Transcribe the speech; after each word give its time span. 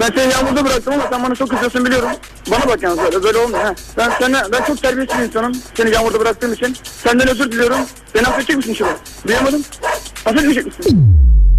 Ben 0.00 0.10
seni 0.14 0.32
yağmurda 0.32 0.64
bıraktım 0.64 0.92
ama 0.94 1.06
sen 1.10 1.22
bana 1.22 1.34
çok 1.34 1.50
kızıyorsun 1.50 1.84
biliyorum. 1.84 2.08
Bana 2.50 2.68
bak 2.68 2.82
yalnız 2.82 2.98
böyle, 2.98 3.22
böyle 3.22 3.38
olmuyor 3.38 3.64
ha. 3.64 3.74
Ben 3.98 4.10
sana, 4.20 4.46
ben 4.52 4.64
çok 4.64 4.82
terbiyesiz 4.82 5.18
bir 5.18 5.24
insanım. 5.24 5.52
Seni 5.74 5.90
yağmurda 5.90 6.20
bıraktığım 6.20 6.52
için. 6.52 6.76
Senden 6.82 7.28
özür 7.28 7.52
diliyorum. 7.52 7.78
Beni 8.14 8.26
affedecek 8.26 8.56
misin 8.56 8.74
Şuba? 8.74 8.96
Duyamadım. 9.26 9.62
Affetmeyecek 10.26 10.66
misin? 10.66 11.06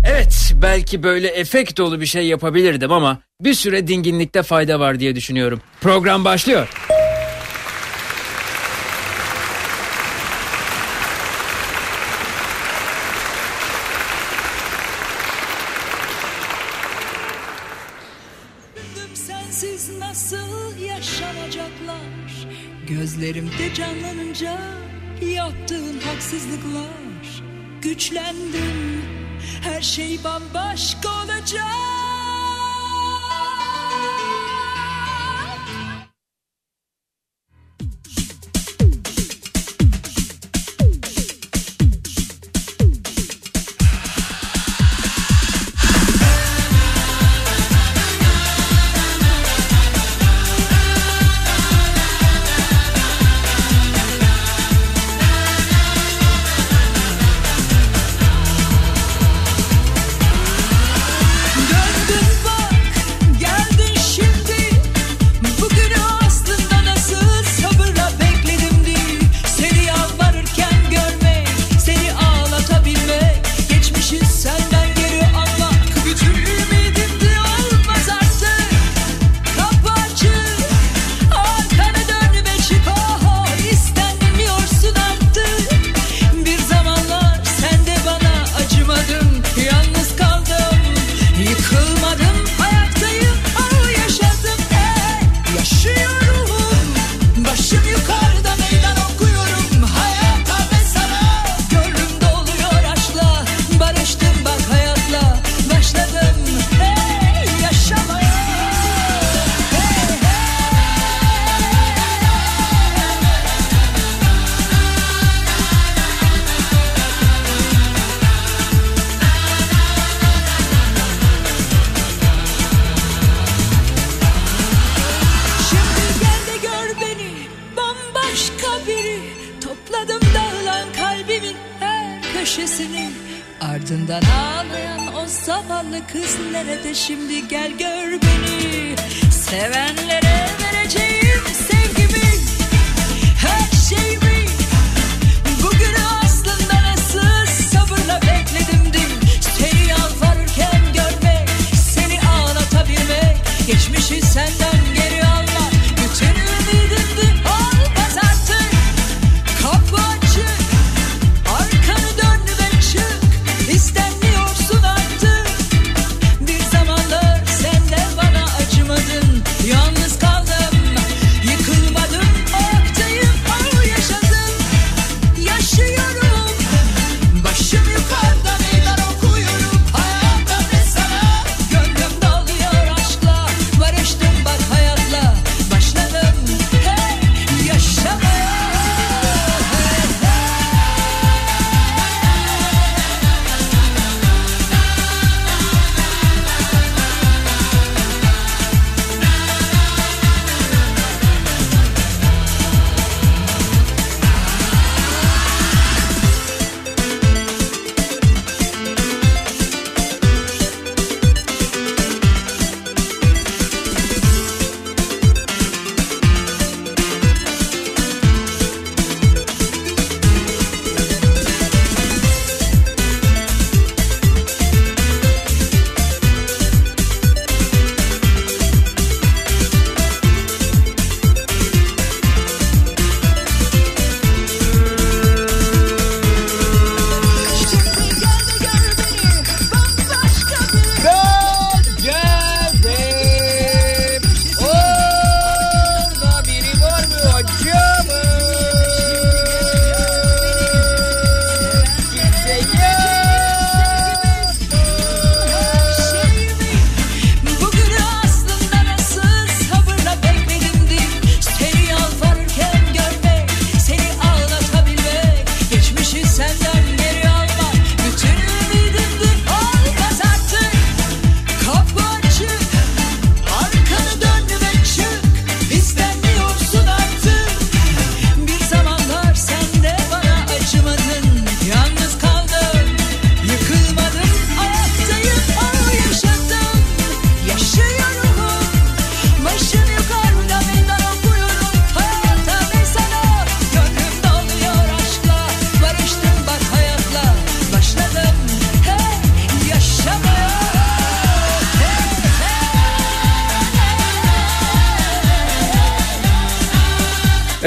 Evet 0.08 0.52
belki 0.62 1.04
böyle 1.04 1.28
efekt 1.28 1.78
dolu 1.78 2.02
bir 2.02 2.06
şey 2.06 2.28
yapabilirdim 2.28 2.92
ama 2.92 3.18
bir 3.42 3.54
süre 3.54 3.88
dinginlikte 3.88 4.44
fayda 4.44 4.80
var 4.80 5.00
diye 5.00 5.16
düşünüyorum. 5.16 5.62
Program 5.82 6.26
başlıyor. 6.26 6.70
Gözlerimde 23.16 23.74
canlanınca 23.74 24.58
yaptığın 25.22 26.00
haksızlıklar. 26.00 27.44
Güçlendim 27.82 29.04
her 29.62 29.82
şey 29.82 30.24
bambaşka 30.24 31.10
olacak 31.10 31.66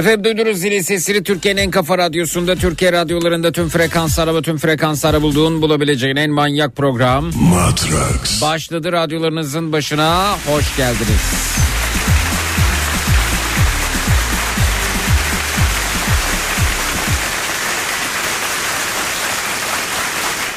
Efendim 0.09 0.25
duydunuz 0.25 0.59
zilin 0.59 0.83
sesini 0.83 1.23
Türkiye'nin 1.23 1.61
en 1.61 1.71
kafa 1.71 1.99
radyosunda 1.99 2.55
Türkiye 2.55 2.93
radyolarında 2.93 3.53
tüm 3.53 3.69
frekanslara 3.69 4.35
ve 4.35 4.43
tüm 4.43 4.59
frekanslara 4.59 5.23
bulduğun 5.23 5.63
bulabileceğin 5.63 6.17
en 6.17 6.31
manyak 6.31 6.77
program. 6.77 7.25
Matrax. 7.25 8.43
Başladı 8.43 8.93
radyolarınızın 8.93 9.73
başına 9.73 10.33
hoş 10.33 10.77
geldiniz. 10.77 11.21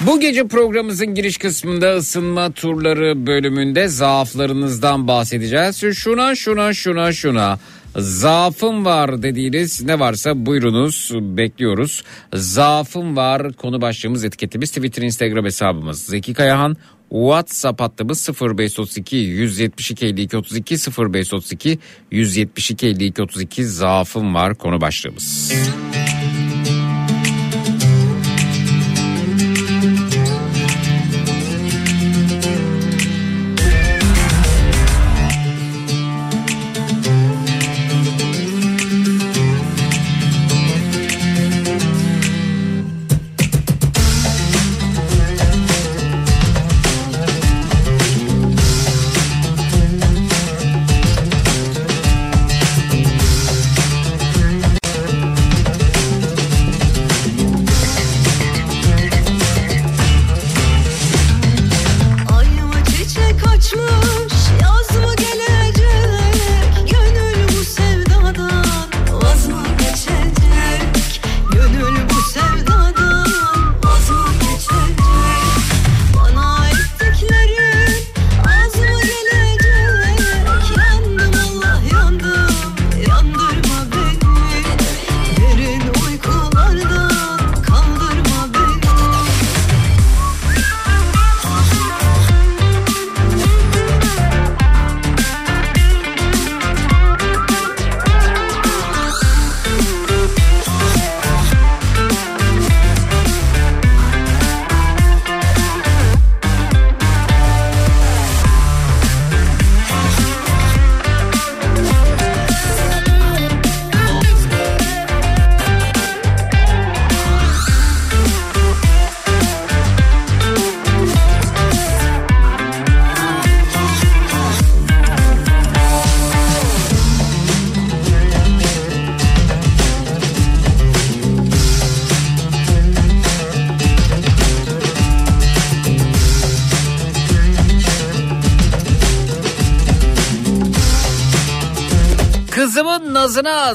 Bu 0.01 0.19
gece 0.19 0.47
programımızın 0.47 1.15
giriş 1.15 1.37
kısmında 1.37 1.95
ısınma 1.95 2.51
turları 2.51 3.27
bölümünde 3.27 3.87
zaaflarınızdan 3.87 5.07
bahsedeceğiz. 5.07 5.83
Şuna 5.95 6.35
şuna 6.35 6.73
şuna 6.73 7.13
şuna 7.13 7.59
zaafım 7.95 8.85
var 8.85 9.23
dediğiniz 9.23 9.83
ne 9.83 9.99
varsa 9.99 10.45
buyurunuz 10.45 11.11
bekliyoruz. 11.13 12.03
Zaafım 12.33 13.15
var 13.15 13.53
konu 13.53 13.81
başlığımız 13.81 14.23
etiketimiz 14.23 14.71
Twitter 14.71 15.03
Instagram 15.03 15.45
hesabımız 15.45 15.99
Zeki 16.05 16.33
Kayahan 16.33 16.77
WhatsApp 17.09 17.81
hattımız 17.81 18.29
0532 18.41 19.15
172 19.15 20.05
52 20.05 20.37
32 20.37 20.75
0532 20.75 21.79
172 22.11 22.87
52 22.87 23.21
32 23.21 23.65
zaafım 23.65 24.35
var 24.35 24.55
konu 24.55 24.81
başlığımız. 24.81 25.53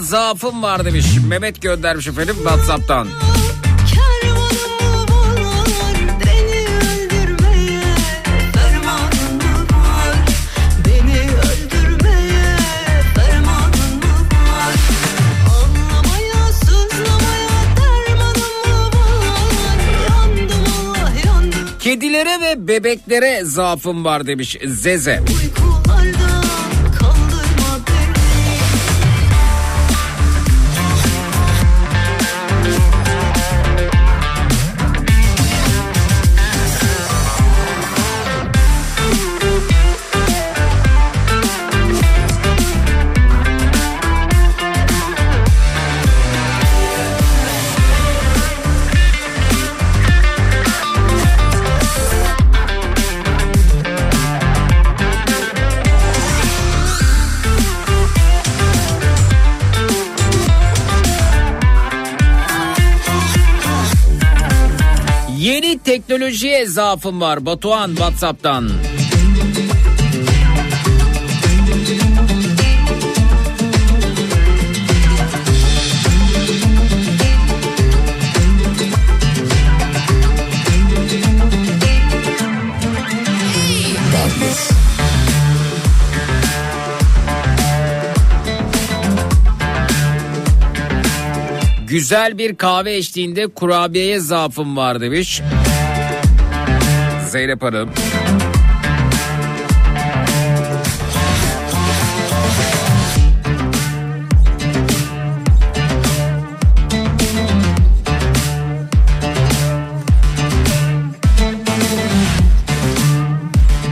Zaafım 0.06 0.62
var 0.62 0.84
demiş. 0.84 1.06
Mehmet 1.28 1.62
göndermiş 1.62 2.08
efendim 2.08 2.36
Whatsapp'tan. 2.36 3.08
Kedilere 21.80 22.40
ve 22.40 22.68
bebeklere 22.68 23.44
zaafım 23.44 24.04
var 24.04 24.26
demiş 24.26 24.56
Zeze. 24.66 25.20
uykulardan 25.42 26.44
teknolojiye 66.56 66.66
zaafım 66.66 67.20
var 67.20 67.46
Batuhan 67.46 67.88
Whatsapp'tan. 67.88 68.70
Güzel 91.88 92.38
bir 92.38 92.56
kahve 92.56 92.94
eşliğinde 92.96 93.46
kurabiyeye 93.46 94.20
zaafım 94.20 94.76
var 94.76 95.00
demiş. 95.00 95.42
Zeynep 97.37 97.62
Hanım. 97.62 97.90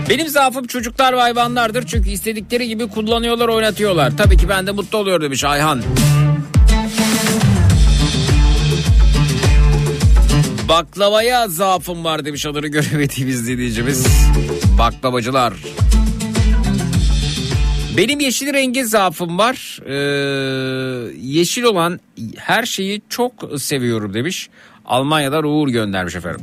Benim 0.09 0.29
zaafım 0.29 0.67
çocuklar 0.67 1.17
ve 1.17 1.21
hayvanlardır 1.21 1.87
çünkü 1.87 2.11
istedikleri 2.11 2.69
gibi 2.69 2.89
kullanıyorlar 2.89 3.49
oynatıyorlar. 3.49 4.17
Tabii 4.17 4.37
ki 4.37 4.49
ben 4.49 4.67
de 4.67 4.73
mutlu 4.73 4.99
oluyorum 4.99 5.25
demiş 5.25 5.45
Ayhan. 5.45 5.83
Baklavaya 10.69 11.49
zaafım 11.49 12.05
var 12.05 12.25
demiş 12.25 12.47
adını 12.47 12.67
göremediğimiz 12.69 13.49
dinleyicimiz. 13.49 14.07
Baklavacılar. 14.79 15.55
Benim 17.97 18.21
yeşil 18.21 18.53
rengi 18.55 18.85
zaafım 18.85 19.39
var. 19.39 19.81
Ee, 19.87 19.95
yeşil 21.23 21.63
olan 21.63 22.01
her 22.37 22.67
şeyi 22.67 23.03
çok 23.09 23.33
seviyorum 23.57 24.15
demiş. 24.15 24.49
Almanya'dan 24.85 25.45
Uğur 25.45 25.69
göndermiş 25.69 26.17
efendim. 26.17 26.43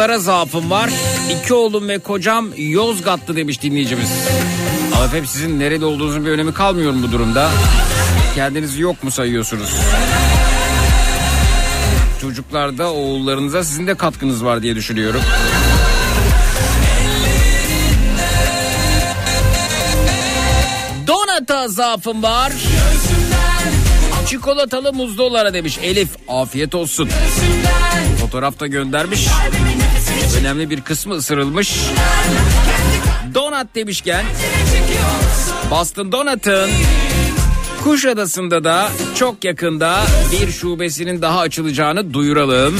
Yozgatlılara 0.00 0.18
zaafım 0.18 0.70
var. 0.70 0.90
İki 1.30 1.54
oğlum 1.54 1.88
ve 1.88 1.98
kocam 1.98 2.48
Yozgatlı 2.56 3.36
demiş 3.36 3.62
dinleyicimiz. 3.62 4.08
Ama 4.94 5.04
efendim 5.04 5.26
sizin 5.26 5.60
nerede 5.60 5.84
olduğunuzun 5.84 6.26
bir 6.26 6.30
önemi 6.30 6.54
kalmıyor 6.54 6.92
mu 6.92 7.02
bu 7.08 7.12
durumda? 7.12 7.50
Kendinizi 8.34 8.82
yok 8.82 9.04
mu 9.04 9.10
sayıyorsunuz? 9.10 9.70
Çocuklarda 12.20 12.92
oğullarınıza 12.92 13.64
sizin 13.64 13.86
de 13.86 13.94
katkınız 13.94 14.44
var 14.44 14.62
diye 14.62 14.76
düşünüyorum. 14.76 15.20
Donata 21.06 21.68
zaafım 21.68 22.22
var. 22.22 22.52
Çikolatalı 24.26 24.92
muzlu 24.92 25.22
olara 25.22 25.54
demiş 25.54 25.78
Elif. 25.82 26.08
Afiyet 26.28 26.74
olsun. 26.74 27.08
Fotoğrafta 28.20 28.66
göndermiş. 28.66 29.26
Önemli 30.40 30.70
bir 30.70 30.80
kısmı 30.80 31.14
ısırılmış. 31.14 31.80
Donat 33.34 33.66
demişken 33.74 34.24
Boston 35.70 36.12
Donat'ın 36.12 36.70
Kuşadası'nda 37.84 38.64
da 38.64 38.88
çok 39.14 39.44
yakında 39.44 40.02
bir 40.32 40.52
şubesinin 40.52 41.22
daha 41.22 41.38
açılacağını 41.38 42.14
duyuralım. 42.14 42.78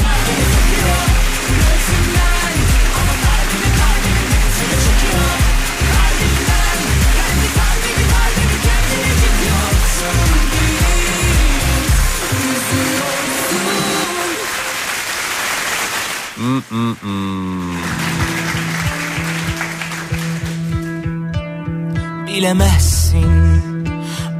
Bilemezsin 22.27 23.85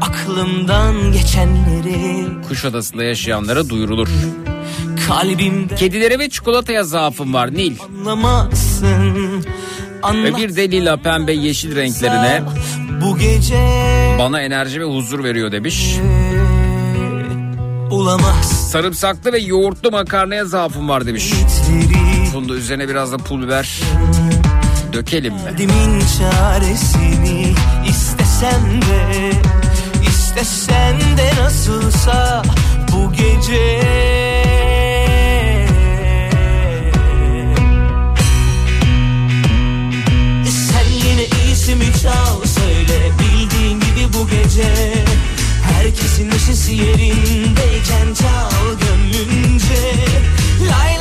aklımdan 0.02 1.12
geçenleri 1.12 2.28
Kuşadası'nda 2.48 3.04
yaşayanlara 3.04 3.70
duyurulur. 3.70 4.10
Kalbimde 5.08 5.76
Kedilere 5.76 6.20
ve 6.20 6.30
çikolataya 6.30 6.84
zaafım 6.84 7.34
var 7.34 7.54
Nil. 7.54 7.76
anlamazsın 7.80 9.46
Ve 10.24 10.36
bir 10.38 10.56
de 10.56 10.72
lila, 10.72 10.98
pembe, 10.98 11.34
yeşil 11.34 11.76
renklerine 11.76 12.44
Bu 13.02 13.18
gece 13.18 14.16
bana 14.20 14.42
enerji 14.42 14.82
ve 14.82 14.86
huzur 14.86 15.24
veriyor 15.24 15.52
demiş. 15.52 15.96
Bulamazsın 17.90 18.68
Sarımsaklı 18.68 19.34
ve 19.34 19.40
yoğurtlu 19.40 19.92
makarnaya 19.92 20.46
zaafım 20.46 20.90
var 20.90 21.08
demiş. 21.08 21.34
Bunda 22.42 22.54
üzerine 22.54 22.90
biraz 22.90 23.12
da 23.12 23.18
pul 23.18 23.42
biber 23.42 23.80
dökelim 24.94 25.34
mi? 25.34 25.40
Derdimin 25.46 26.04
çaresini 26.20 27.54
istesen 27.90 28.82
de 28.82 29.32
istesen 30.08 31.00
de 31.18 31.42
nasılsa 31.44 32.44
bu 32.92 33.12
gece. 33.12 33.82
Sen 40.46 41.10
yine 41.10 41.26
ismi 41.52 41.86
çal 42.04 42.46
söyle 42.46 43.12
bildiğin 43.20 43.80
gibi 43.80 44.14
bu 44.14 44.28
gece. 44.28 44.94
Herkesin 45.74 46.30
neşesi 46.30 46.74
yerindeyken 46.74 48.14
çal 48.14 48.78
gönlünce. 48.80 49.96
Lay 50.70 51.01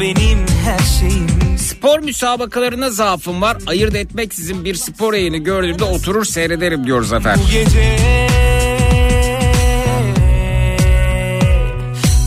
benim 0.00 0.38
her 0.64 0.78
şeyim. 0.78 1.58
Spor 1.58 1.98
müsabakalarına 1.98 2.90
zaafım 2.90 3.42
var. 3.42 3.56
Ayırt 3.66 3.94
etmek 3.94 4.34
sizin 4.34 4.64
bir 4.64 4.74
spor 4.74 5.14
yayını 5.14 5.36
gördüğümde 5.36 5.84
oturur 5.84 6.24
seyrederim 6.24 6.86
diyor 6.86 7.02
Zafer. 7.02 7.36
Bu 7.36 7.50
gece 7.50 7.96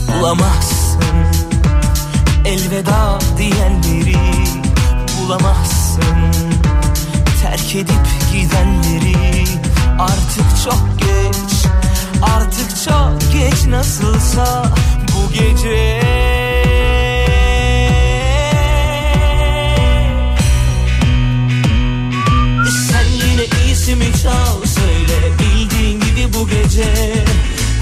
bulamazsın 0.07 1.01
elveda 2.45 3.19
diyenleri 3.37 4.17
bulamazsın 5.19 6.01
terk 7.41 7.75
edip 7.75 8.07
gidenleri 8.33 9.43
artık 9.99 10.45
çok 10.63 10.99
geç 10.99 11.65
artık 12.21 12.69
çok 12.85 13.33
geç 13.33 13.65
nasılsa 13.65 14.65
bu 15.07 15.33
gece 15.33 16.01
sesimi 23.91 24.13
çal 24.23 24.65
söyle 24.65 25.31
bildiğin 25.39 25.99
gibi 25.99 26.33
bu 26.33 26.47
gece 26.47 26.85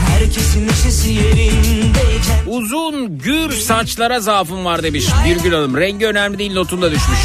Herkesin 0.09 0.67
neşesi 0.67 1.09
yerindeyken 1.09 2.43
Uzun 2.47 3.17
gür 3.17 3.51
saçlara 3.51 4.19
zaafım 4.19 4.65
var 4.65 4.83
demiş 4.83 5.05
Birgül 5.25 5.53
Hanım. 5.53 5.77
Rengi 5.77 6.07
önemli 6.07 6.39
değil 6.39 6.53
notunda 6.53 6.91
düşmüş. 6.91 7.19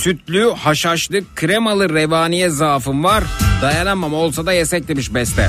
sütlü, 0.00 0.52
haşhaşlı, 0.52 1.20
kremalı 1.36 1.94
revaniye 1.94 2.50
zaafım 2.50 3.04
var. 3.04 3.24
Dayanamam 3.62 4.14
olsa 4.14 4.46
da 4.46 4.52
yesek 4.52 4.88
demiş 4.88 5.14
beste. 5.14 5.48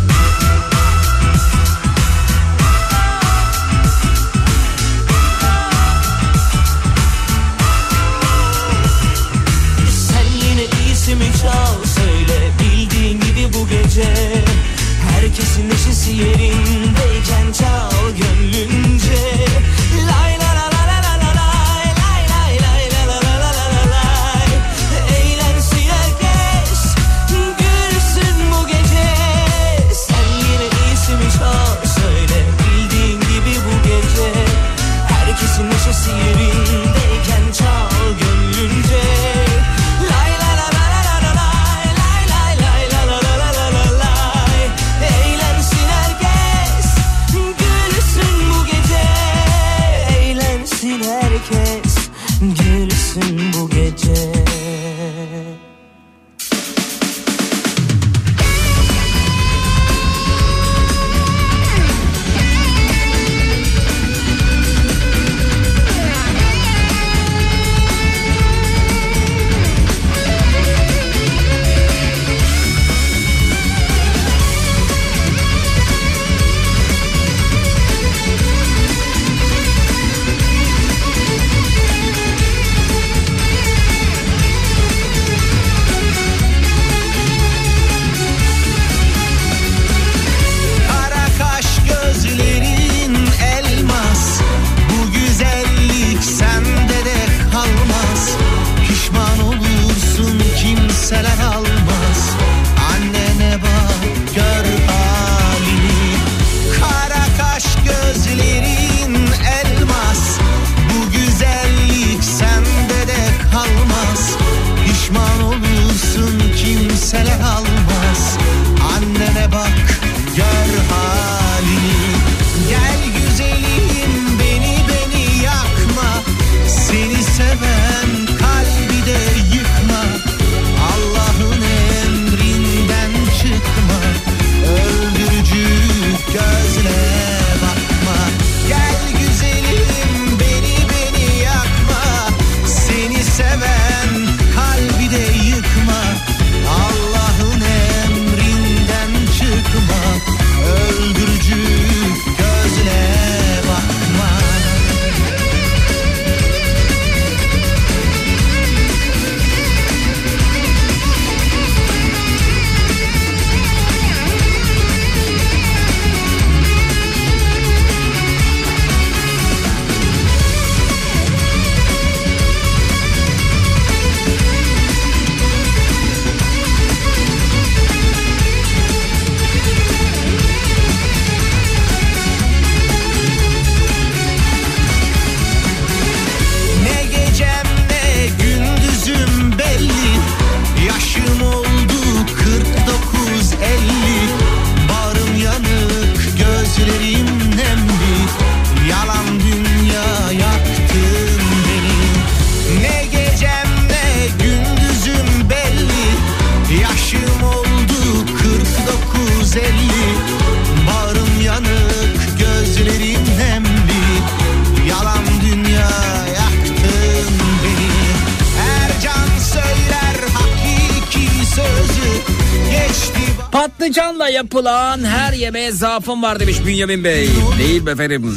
zaafım 225.81 226.23
var 226.23 226.39
demiş 226.39 226.57
Bünyamin 226.65 227.03
Bey. 227.03 227.29
Değil 227.59 227.81
mi 227.81 227.89
efendim? 227.89 228.35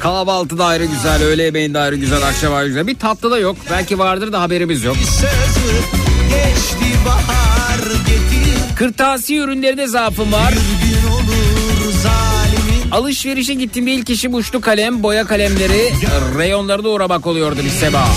Kahvaltı 0.00 0.58
da 0.58 0.66
ayrı 0.66 0.84
güzel, 0.84 1.22
öğle 1.22 1.42
yemeğin 1.42 1.74
de 1.74 1.78
ayrı 1.78 1.96
güzel, 1.96 2.22
akşam 2.22 2.54
ayrı 2.54 2.68
güzel. 2.68 2.86
Bir 2.86 2.98
tatlı 2.98 3.30
da 3.30 3.38
yok. 3.38 3.56
Belki 3.70 3.98
vardır 3.98 4.32
da 4.32 4.40
haberimiz 4.40 4.84
yok. 4.84 4.96
Kırtasiye 8.76 9.40
ürünlerine 9.40 9.86
zaafım 9.86 10.32
var. 10.32 10.54
Alışverişe 12.92 13.54
gittiğimde 13.54 13.92
ilk 13.92 14.10
işim 14.10 14.34
uçlu 14.34 14.60
kalem, 14.60 15.02
boya 15.02 15.24
kalemleri. 15.24 15.92
Reyonlarda 16.38 16.88
uğramak 16.88 17.26
oluyordu 17.26 17.60
bir 17.64 17.70
Seba. 17.70 18.08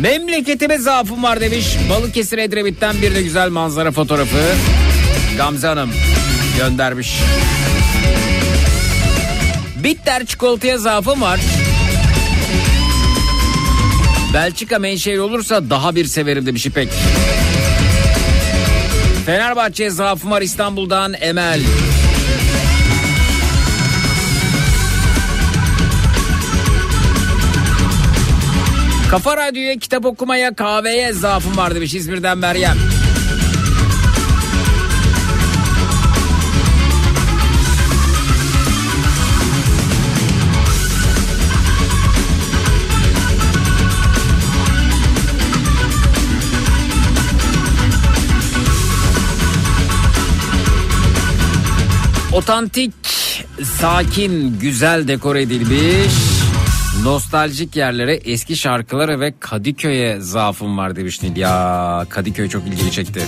Memleketime 0.00 0.78
zaafım 0.78 1.22
var 1.22 1.40
demiş. 1.40 1.76
Balıkesir 1.90 2.38
Edremit'ten 2.38 3.02
bir 3.02 3.14
de 3.14 3.22
güzel 3.22 3.48
manzara 3.48 3.92
fotoğrafı. 3.92 4.36
Gamze 5.36 5.66
Hanım 5.66 5.90
göndermiş. 6.58 7.18
Bitter 9.76 10.26
çikolataya 10.26 10.78
zaafım 10.78 11.20
var. 11.22 11.40
Belçika 14.34 14.78
menşeli 14.78 15.20
olursa 15.20 15.70
daha 15.70 15.94
bir 15.94 16.04
severim 16.04 16.46
demiş 16.46 16.66
İpek. 16.66 16.88
Fenerbahçe 19.26 19.90
zaafım 19.90 20.30
var 20.30 20.42
İstanbul'dan 20.42 21.14
Emel. 21.20 21.60
Kafa 29.10 29.36
Radyo'ya, 29.36 29.76
kitap 29.78 30.04
okumaya, 30.04 30.54
kahveye 30.54 31.12
zaafım 31.12 31.56
var 31.56 31.74
demiş 31.74 31.94
İzmir'den 31.94 32.38
Meryem. 32.38 32.76
Otantik, 52.32 52.94
sakin, 53.80 54.58
güzel 54.60 55.08
dekor 55.08 55.36
edilmiş. 55.36 56.37
Nostaljik 57.02 57.76
yerlere, 57.76 58.14
eski 58.14 58.56
şarkılara 58.56 59.20
ve 59.20 59.34
Kadıköy'e 59.40 60.20
zaafım 60.20 60.78
var 60.78 60.96
demiş 60.96 61.22
Nil. 61.22 61.36
Ya 61.36 62.06
Kadıköy 62.08 62.48
çok 62.48 62.66
ilgimi 62.66 62.90
çekti. 62.90 63.22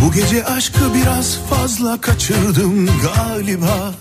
Bu 0.00 0.12
gece 0.12 0.44
aşkı 0.44 0.94
biraz 0.94 1.38
fazla 1.50 2.00
kaçırdım 2.00 2.86
galiba 2.86 3.94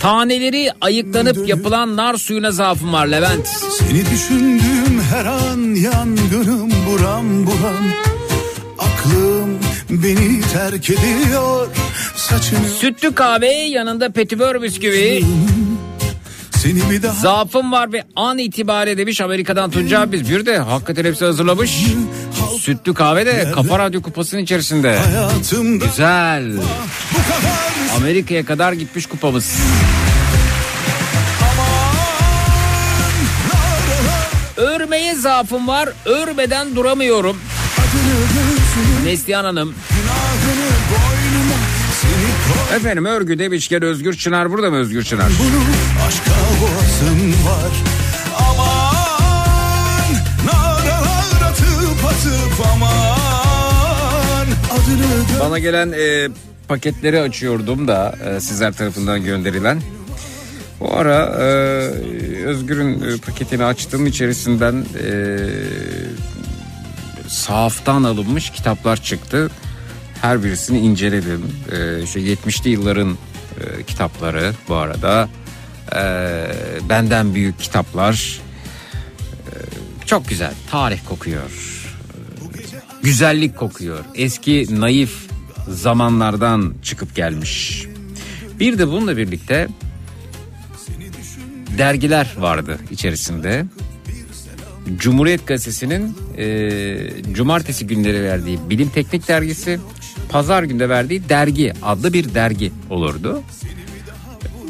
Taneleri 0.00 0.70
ayıklanıp 0.80 1.48
yapılan 1.48 1.96
nar 1.96 2.14
suyuna 2.14 2.50
zaafım 2.50 2.92
var 2.92 3.06
Levent. 3.06 3.46
Seni 3.48 4.10
düşündüğüm 4.10 5.00
her 5.10 5.24
an 5.24 5.74
yangınım 5.74 6.70
buram 6.86 7.46
buram 7.46 7.92
Aklım 8.78 9.58
beni 9.90 10.40
terk 10.40 10.90
ediyor 10.90 11.68
Saçını 12.16 12.68
Sütlü 12.68 13.14
kahve 13.14 13.52
yanında 13.52 14.12
petibör 14.12 14.62
bisküvi. 14.62 15.24
Seni 16.62 16.90
bir 16.90 17.02
daha 17.02 17.12
Zaafım 17.12 17.72
var 17.72 17.92
ve 17.92 18.04
an 18.16 18.38
itibariyle 18.38 18.98
demiş 18.98 19.20
Amerika'dan 19.20 19.70
Tunca 19.70 20.12
biz 20.12 20.30
bir 20.30 20.46
de 20.46 20.58
hakikaten 20.58 21.04
hepsi 21.04 21.24
hazırlamış. 21.24 21.86
Sütlü 22.58 22.94
kahve 22.94 23.26
de 23.26 23.52
Kafa 23.54 23.78
Radyo 23.78 24.02
kupasının 24.02 24.40
içerisinde. 24.40 24.98
Güzel. 25.86 26.52
Amerika'ya 27.96 28.44
kadar 28.44 28.72
gitmiş 28.72 29.06
kupamız. 29.06 29.56
Örmeye 34.56 35.14
zaafım 35.14 35.68
var. 35.68 35.88
Örmeden 36.04 36.76
duramıyorum. 36.76 37.36
Neslihan 39.04 39.44
Hanım. 39.44 39.74
Efendim 42.76 43.04
örgü 43.04 43.38
demişken 43.38 43.82
Özgür 43.82 44.14
Çınar 44.14 44.50
burada 44.50 44.70
mı 44.70 44.76
Özgür 44.76 45.02
Çınar? 45.02 45.26
bunu 45.26 45.62
aşka 46.06 46.51
boğazım 46.62 47.32
var 47.32 47.72
Aman 48.38 50.14
naralar 50.46 51.50
atıp 51.50 52.04
atıp 52.04 52.66
aman 52.74 54.46
Adını 54.70 55.40
Bana 55.40 55.58
gelen 55.58 55.92
e, 55.92 56.28
paketleri 56.68 57.20
açıyordum 57.20 57.88
da 57.88 58.14
e, 58.24 58.40
sizler 58.40 58.72
tarafından 58.72 59.24
gönderilen. 59.24 59.82
O 60.80 60.96
ara 60.96 61.24
e, 61.24 61.44
Özgür'ün 62.44 63.00
e, 63.00 63.16
paketini 63.16 63.64
açtığım 63.64 64.06
içerisinden 64.06 64.84
e, 65.04 65.38
sahaftan 67.28 68.02
alınmış 68.02 68.50
kitaplar 68.50 69.02
çıktı. 69.02 69.50
Her 70.20 70.44
birisini 70.44 70.78
inceledim. 70.78 71.42
E, 71.72 72.02
işte 72.02 72.20
70'li 72.20 72.70
yılların 72.70 73.18
e, 73.60 73.82
kitapları 73.82 74.52
bu 74.68 74.74
arada. 74.74 75.28
E, 75.94 76.02
benden 76.88 77.34
büyük 77.34 77.58
kitaplar. 77.60 78.40
E, 79.46 79.54
çok 80.06 80.28
güzel. 80.28 80.52
Tarih 80.70 80.98
kokuyor. 81.08 81.50
Güzellik 83.02 83.56
kokuyor. 83.56 84.04
Eski 84.14 84.66
naif 84.80 85.12
zamanlardan 85.68 86.74
çıkıp 86.82 87.14
gelmiş. 87.14 87.86
Bir 88.60 88.78
de 88.78 88.88
bununla 88.88 89.16
birlikte 89.16 89.68
dergiler 91.78 92.34
vardı 92.38 92.78
içerisinde. 92.90 93.64
Cumhuriyet 94.96 95.46
Gazetesi'nin 95.46 96.16
e, 96.38 97.32
cumartesi 97.32 97.86
günleri 97.86 98.22
verdiği 98.22 98.58
bilim 98.70 98.88
teknik 98.88 99.28
dergisi, 99.28 99.80
pazar 100.28 100.62
günde 100.62 100.88
verdiği 100.88 101.28
dergi 101.28 101.72
adlı 101.82 102.12
bir 102.12 102.34
dergi 102.34 102.72
olurdu. 102.90 103.42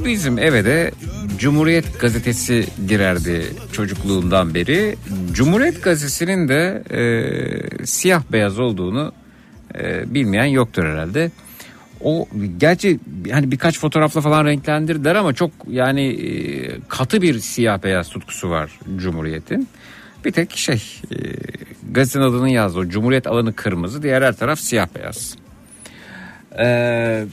Bizim 0.04 0.38
eve 0.38 0.64
de 0.64 0.90
Cumhuriyet 1.38 2.00
Gazetesi 2.00 2.66
girerdi 2.88 3.42
çocukluğumdan 3.72 4.54
beri. 4.54 4.96
Cumhuriyet 5.32 5.82
Gazetesi'nin 5.82 6.48
de 6.48 6.82
e, 6.90 7.86
siyah 7.86 8.22
beyaz 8.32 8.58
olduğunu 8.58 9.12
e, 9.74 10.14
bilmeyen 10.14 10.44
yoktur 10.44 10.84
herhalde. 10.84 11.30
O 12.00 12.28
gerçi 12.56 12.98
hani 13.32 13.50
birkaç 13.50 13.78
fotoğrafla 13.78 14.20
falan 14.20 14.44
renklendirdiler 14.44 15.14
ama 15.14 15.32
çok 15.32 15.50
yani 15.68 16.06
e, 16.06 16.30
katı 16.88 17.22
bir 17.22 17.38
siyah 17.38 17.82
beyaz 17.82 18.08
tutkusu 18.08 18.50
var 18.50 18.78
Cumhuriyet'in. 18.96 19.68
Bir 20.24 20.32
tek 20.32 20.56
şey 20.56 20.82
e, 21.10 21.16
gazetenin 21.92 22.24
adını 22.24 22.50
yazdı. 22.50 22.88
Cumhuriyet 22.88 23.26
alanı 23.26 23.54
kırmızı 23.54 24.02
diğer 24.02 24.22
her 24.22 24.36
taraf 24.36 24.60
siyah 24.60 24.88
beyaz. 24.96 25.36
Eee 26.58 27.26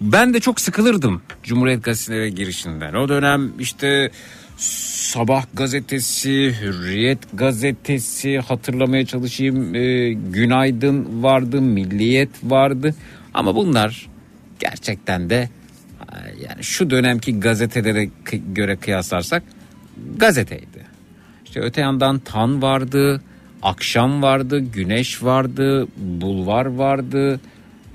ben 0.00 0.34
de 0.34 0.40
çok 0.40 0.60
sıkılırdım 0.60 1.22
Cumhuriyet 1.42 1.84
Gazeteleri 1.84 2.34
girişinden. 2.34 2.94
O 2.94 3.08
dönem 3.08 3.52
işte 3.58 4.10
Sabah 4.56 5.44
gazetesi, 5.54 6.54
Hürriyet 6.60 7.18
gazetesi 7.34 8.38
hatırlamaya 8.38 9.06
çalışayım. 9.06 9.74
e, 9.74 10.12
Günaydın 10.12 11.22
vardı, 11.22 11.60
Milliyet 11.60 12.30
vardı. 12.42 12.94
Ama 13.34 13.54
bunlar 13.54 14.08
gerçekten 14.60 15.30
de 15.30 15.48
e, 16.00 16.16
yani 16.48 16.64
şu 16.64 16.90
dönemki 16.90 17.40
gazetelere 17.40 18.08
göre 18.54 18.76
kıyaslarsak 18.76 19.42
gazeteydi. 20.16 20.86
İşte 21.44 21.60
öte 21.60 21.80
yandan 21.80 22.18
Tan 22.18 22.62
vardı, 22.62 23.22
Akşam 23.62 24.22
vardı, 24.22 24.60
Güneş 24.60 25.22
vardı, 25.22 25.88
Bulvar 25.96 26.66
vardı. 26.66 27.40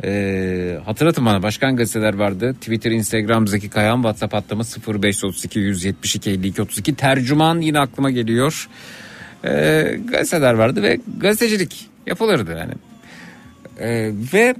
Ee, 0.03 0.79
hatırlatın 0.85 1.25
bana 1.25 1.43
başkan 1.43 1.75
gazeteler 1.75 2.13
vardı. 2.13 2.53
Twitter, 2.53 2.91
Instagram, 2.91 3.47
Zeki 3.47 3.69
Kayan, 3.69 3.95
WhatsApp 3.95 4.33
hattımız 4.33 4.77
0532 4.87 5.59
172 5.59 6.29
52 6.29 6.61
32. 6.61 6.95
Tercüman 6.95 7.61
yine 7.61 7.79
aklıma 7.79 8.11
geliyor. 8.11 8.69
Ee, 9.45 9.99
gazeteler 10.11 10.53
vardı 10.53 10.83
ve 10.83 10.99
gazetecilik 11.17 11.89
yapılırdı 12.07 12.57
yani. 12.57 12.73
Ee, 13.79 14.11
ve 14.33 14.55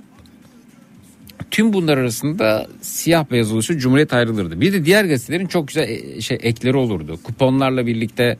tüm 1.51 1.73
bunlar 1.73 1.97
arasında 1.97 2.67
siyah 2.81 3.31
beyaz 3.31 3.51
oluşu 3.51 3.77
Cumhuriyet 3.77 4.13
ayrılırdı. 4.13 4.61
Bir 4.61 4.73
de 4.73 4.85
diğer 4.85 5.05
gazetelerin 5.05 5.47
çok 5.47 5.67
güzel 5.67 5.89
e, 5.89 6.21
şey 6.21 6.37
ekleri 6.41 6.77
olurdu. 6.77 7.19
Kuponlarla 7.23 7.87
birlikte 7.87 8.37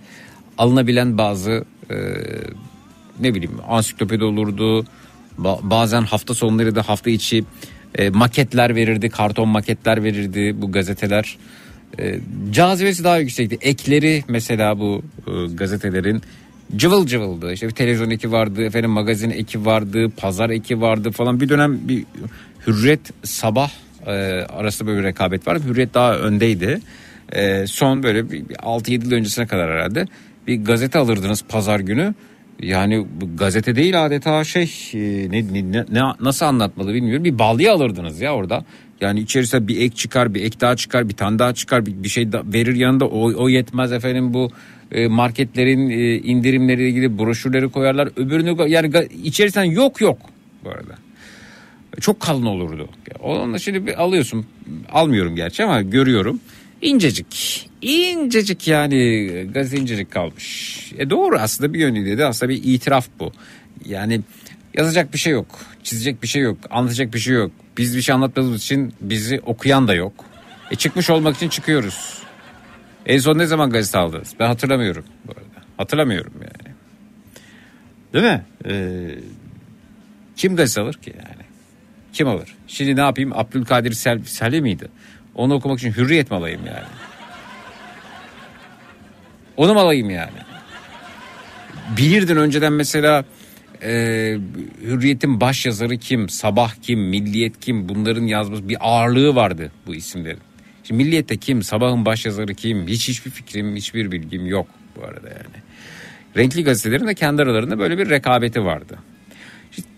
alınabilen 0.58 1.18
bazı 1.18 1.66
e, 1.92 1.96
ne 3.20 3.34
bileyim 3.34 3.58
ansiklopedi 3.68 4.24
olurdu. 4.24 4.86
Ba- 5.40 5.60
bazen 5.64 6.02
hafta 6.02 6.34
sonları 6.34 6.76
da 6.76 6.90
hafta 6.90 7.10
içi 7.10 7.44
e, 7.98 8.10
maketler 8.10 8.76
verirdi, 8.76 9.10
karton 9.10 9.50
maketler 9.50 10.04
verirdi 10.04 10.62
bu 10.62 10.72
gazeteler. 10.72 11.38
E, 12.00 12.20
cazibesi 12.52 13.04
daha 13.04 13.18
yüksekti. 13.18 13.58
Ekleri 13.62 14.24
mesela 14.28 14.80
bu 14.80 15.04
e, 15.28 15.32
gazetelerin 15.54 16.22
cıvıl 16.76 17.08
cıvıldı. 17.08 17.54
İşte 17.54 17.68
bir 17.68 17.74
televizyon 17.74 18.10
eki 18.10 18.32
vardı, 18.32 18.66
efendim 18.66 18.90
magazin 18.90 19.30
eki 19.30 19.66
vardı, 19.66 20.12
pazar 20.18 20.50
eki 20.50 20.82
vardı 20.82 21.12
falan. 21.12 21.40
Bir 21.40 21.50
dönem 21.50 21.88
bir 21.88 22.06
Hürriyet 22.68 23.00
sabah 23.24 23.72
e, 24.06 24.12
arasında 24.50 24.90
böyle 24.90 25.00
bir 25.00 25.04
rekabet 25.04 25.48
vardı. 25.48 25.64
Hürriyet 25.68 25.94
daha 25.94 26.16
öndeydi. 26.16 26.82
E, 27.32 27.68
son 27.68 28.04
böyle 28.04 28.32
bir, 28.32 28.50
bir 28.50 28.56
6-7 28.56 29.06
yıl 29.06 29.12
öncesine 29.12 29.48
kadar 29.48 29.72
herhalde 29.72 30.06
bir 30.48 30.64
gazete 30.64 31.00
alırdınız 31.00 31.44
pazar 31.50 31.80
günü. 31.80 32.14
Yani 32.62 33.08
gazete 33.36 33.76
değil 33.76 34.06
adeta 34.06 34.44
şey 34.44 34.72
e, 34.94 35.32
ne, 35.32 35.72
ne, 35.72 35.86
ne 35.92 36.02
nasıl 36.20 36.46
anlatmalı 36.46 36.94
bilmiyorum. 36.94 37.24
Bir 37.24 37.40
balya 37.40 37.74
alırdınız 37.74 38.22
ya 38.22 38.36
orada. 38.36 38.66
Yani 39.02 39.20
içerisinde 39.20 39.68
bir 39.68 39.82
ek 39.82 39.96
çıkar, 39.96 40.34
bir 40.34 40.44
ek 40.44 40.60
daha 40.62 40.76
çıkar, 40.76 41.10
bir 41.10 41.14
tane 41.14 41.40
daha 41.40 41.54
çıkar, 41.54 41.86
bir, 41.86 42.04
bir 42.04 42.10
şey 42.10 42.32
da 42.32 42.44
verir 42.46 42.76
yanında. 42.76 43.06
O, 43.06 43.44
o 43.44 43.50
yetmez 43.50 43.92
efendim 43.92 44.34
bu 44.34 44.52
e, 44.92 45.08
marketlerin 45.08 45.90
e, 45.90 46.16
indirimleriyle 46.16 46.90
ilgili 46.90 47.20
broşürleri 47.20 47.70
koyarlar. 47.70 48.10
Öbürünü 48.16 48.70
yani 48.70 48.92
içerisinden 49.24 49.66
yok 49.66 50.02
yok 50.02 50.18
bu 50.64 50.70
arada. 50.70 50.96
Çok 52.02 52.20
kalın 52.20 52.46
olurdu. 52.46 52.90
Onunla 53.20 53.60
şimdi 53.60 53.88
bir 53.88 54.02
alıyorsun. 54.02 54.46
Almıyorum 54.92 55.36
gerçi 55.36 55.64
ama 55.64 55.82
görüyorum. 55.82 56.40
İncecik. 56.82 57.70
İncecik 57.82 58.68
yani 58.68 59.48
gazete 59.54 59.78
incecik 59.78 60.12
kalmış. 60.12 60.80
E 60.98 61.10
doğru 61.10 61.40
aslında 61.40 61.74
bir 61.74 61.80
yönüyle 61.80 62.18
de 62.18 62.26
aslında 62.26 62.50
bir 62.50 62.64
itiraf 62.64 63.08
bu. 63.20 63.32
Yani 63.86 64.22
yazacak 64.74 65.14
bir 65.14 65.18
şey 65.18 65.34
yok. 65.34 65.60
Çizecek 65.84 66.24
bir 66.24 66.28
şey 66.28 66.42
yok. 66.42 66.58
Anlatacak 66.70 67.14
bir 67.14 67.20
şey 67.20 67.34
yok. 67.36 67.52
Biz 67.78 67.98
bir 67.98 68.02
şey 68.02 68.16
anlatmadığımız 68.16 68.62
için 68.64 68.94
bizi 69.02 69.40
okuyan 69.40 69.88
da 69.88 69.94
yok. 69.94 70.26
E 70.72 70.76
çıkmış 70.76 71.10
olmak 71.10 71.36
için 71.36 71.50
çıkıyoruz. 71.50 72.20
En 73.06 73.18
son 73.18 73.38
ne 73.38 73.46
zaman 73.46 73.70
gazete 73.70 73.98
aldınız? 73.98 74.34
Ben 74.40 74.48
hatırlamıyorum 74.48 75.06
bu 75.28 75.32
arada. 75.32 75.66
Hatırlamıyorum 75.78 76.34
yani. 76.34 76.76
Değil 78.14 78.26
mi? 78.26 78.46
Ee, 78.66 79.16
kim 80.36 80.56
gazete 80.56 80.82
alır 80.82 80.94
ki 80.94 81.14
yani? 81.16 81.46
Kim 82.14 82.28
alır? 82.28 82.56
Şimdi 82.68 82.96
ne 82.96 83.02
yapayım? 83.02 83.34
Abdülkadir 83.34 83.92
Sel 83.92 84.24
Selvi 84.24 84.62
miydi? 84.62 84.88
Onu 85.36 85.54
okumak 85.54 85.80
için 85.80 85.92
hürriyet 85.92 86.32
mi 86.32 86.38
alayım 86.38 86.62
yani? 86.68 86.88
Onu 89.58 89.74
mu 89.74 89.80
alayım 89.80 90.10
yani? 90.10 90.38
Bilirdin 91.98 92.36
önceden 92.36 92.74
mesela 92.74 93.26
e, 93.82 93.92
Hürriyet'in 94.82 95.42
baş 95.42 95.66
yazarı 95.66 95.98
kim? 95.98 96.30
Sabah 96.30 96.74
kim? 96.82 97.00
Milliyet 97.00 97.60
kim? 97.60 97.90
Bunların 97.90 98.26
yazması 98.26 98.70
bir 98.70 98.78
ağırlığı 98.80 99.36
vardı 99.36 99.72
bu 99.88 99.96
isimlerin. 99.96 100.40
Şimdi 100.84 101.04
Milliyet'te 101.04 101.38
kim? 101.38 101.64
Sabah'ın 101.64 102.06
baş 102.06 102.26
yazarı 102.26 102.54
kim? 102.54 102.88
Hiç 102.88 103.08
hiçbir 103.08 103.32
fikrim, 103.32 103.76
hiçbir 103.76 104.12
bilgim 104.12 104.46
yok 104.46 104.68
bu 104.96 105.06
arada 105.06 105.28
yani. 105.28 105.64
Renkli 106.38 106.64
gazetelerin 106.64 107.08
de 107.08 107.14
kendi 107.14 107.42
aralarında 107.42 107.80
böyle 107.80 107.98
bir 107.98 108.10
rekabeti 108.10 108.66
vardı. 108.66 108.98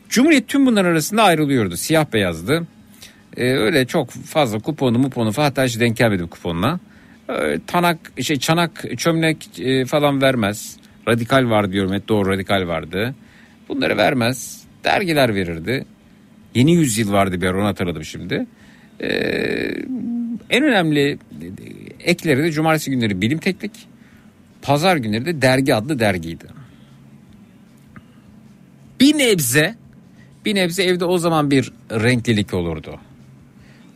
Cumhuriyet 0.09 0.47
tüm 0.47 0.65
bunlar 0.65 0.85
arasında 0.85 1.23
ayrılıyordu. 1.23 1.77
Siyah 1.77 2.13
beyazdı. 2.13 2.67
Ee, 3.37 3.43
öyle 3.43 3.85
çok 3.85 4.11
fazla 4.11 4.59
kuponu 4.59 4.99
muponu 4.99 5.31
falan 5.31 5.45
hatta 5.45 5.63
hiç 5.63 5.79
denk 5.79 5.97
gelmedim 5.97 6.27
kuponla. 6.27 6.79
Ee, 7.29 7.59
tanak 7.67 7.97
şey 8.21 8.39
çanak 8.39 8.85
çömlek 8.97 9.59
e, 9.59 9.85
falan 9.85 10.21
vermez. 10.21 10.77
Radikal 11.07 11.49
var 11.49 11.71
diyorum 11.71 11.93
hep 11.93 12.07
doğru 12.07 12.29
radikal 12.29 12.67
vardı. 12.67 13.15
Bunları 13.69 13.97
vermez. 13.97 14.63
Dergiler 14.83 15.35
verirdi. 15.35 15.85
Yeni 16.55 16.73
yüzyıl 16.73 17.11
vardı 17.11 17.41
bir 17.41 17.47
ara 17.47 17.57
onu 17.57 17.65
hatırladım 17.65 18.03
şimdi. 18.03 18.45
Ee, 19.01 19.07
en 20.49 20.63
önemli 20.63 21.19
ekleri 21.99 22.43
de 22.43 22.51
cumartesi 22.51 22.91
günleri 22.91 23.21
bilim 23.21 23.37
teknik. 23.37 23.71
Pazar 24.61 24.97
günleri 24.97 25.25
de 25.25 25.41
dergi 25.41 25.75
adlı 25.75 25.99
dergiydi. 25.99 26.45
Bir 28.99 29.17
nebze 29.17 29.75
bir 30.45 30.55
nebze 30.55 30.83
evde 30.83 31.05
o 31.05 31.17
zaman 31.17 31.51
bir 31.51 31.71
renklilik 31.91 32.53
olurdu. 32.53 32.99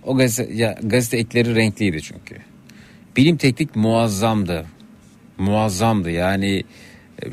O 0.06 0.18
gazete, 0.18 0.54
ya, 0.54 0.80
gazete 0.84 1.18
ekleri 1.18 1.56
renkliydi 1.56 2.02
çünkü. 2.02 2.36
Bilim 3.18 3.38
teknik 3.38 3.76
muazzamdı. 3.76 4.66
Muazzamdı 5.38 6.12
yani 6.12 6.64
e, 7.24 7.26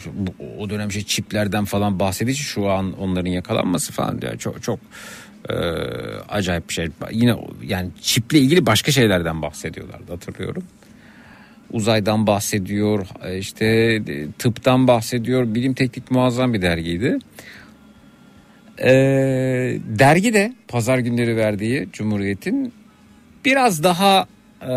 o 0.58 0.70
dönem 0.70 0.92
şey 0.92 1.02
çiplerden 1.02 1.64
falan 1.64 1.98
bahsediği 1.98 2.34
için 2.34 2.44
şu 2.44 2.70
an 2.70 2.92
onların 2.92 3.30
yakalanması 3.30 3.92
falan 3.92 4.20
ya 4.22 4.36
çok 4.36 4.62
çok 4.62 4.78
e, 5.48 5.54
acayip 6.28 6.68
bir 6.68 6.74
şey. 6.74 6.88
Yine 7.10 7.36
yani 7.62 7.90
çiple 8.02 8.38
ilgili 8.38 8.66
başka 8.66 8.92
şeylerden 8.92 9.42
bahsediyorlardı 9.42 10.12
hatırlıyorum. 10.12 10.62
Uzaydan 11.70 12.26
bahsediyor, 12.26 13.06
e, 13.24 13.38
işte 13.38 13.66
e, 13.66 14.28
tıptan 14.38 14.88
bahsediyor. 14.88 15.54
Bilim 15.54 15.74
teknik 15.74 16.10
muazzam 16.10 16.54
bir 16.54 16.62
dergiydi. 16.62 17.18
Ee, 18.82 19.78
dergi 19.84 20.34
de 20.34 20.52
pazar 20.68 20.98
günleri 20.98 21.36
verdiği 21.36 21.88
Cumhuriyet'in 21.92 22.72
biraz 23.44 23.82
daha 23.82 24.26
e, 24.62 24.74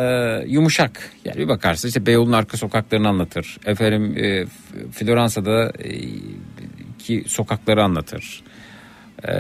yumuşak. 0.48 1.12
Yani 1.26 1.38
bir 1.38 1.48
bakarsın 1.48 1.88
işte 1.88 2.06
Beyoğlu'nun 2.06 2.34
arka 2.34 2.58
sokaklarını 2.58 3.08
anlatır. 3.08 3.58
Efendim 3.66 4.18
e, 4.18 4.46
Floransa'da 4.92 5.72
e, 5.84 5.92
ki 7.00 7.24
sokakları 7.28 7.84
anlatır. 7.84 8.44
Ee, 9.28 9.34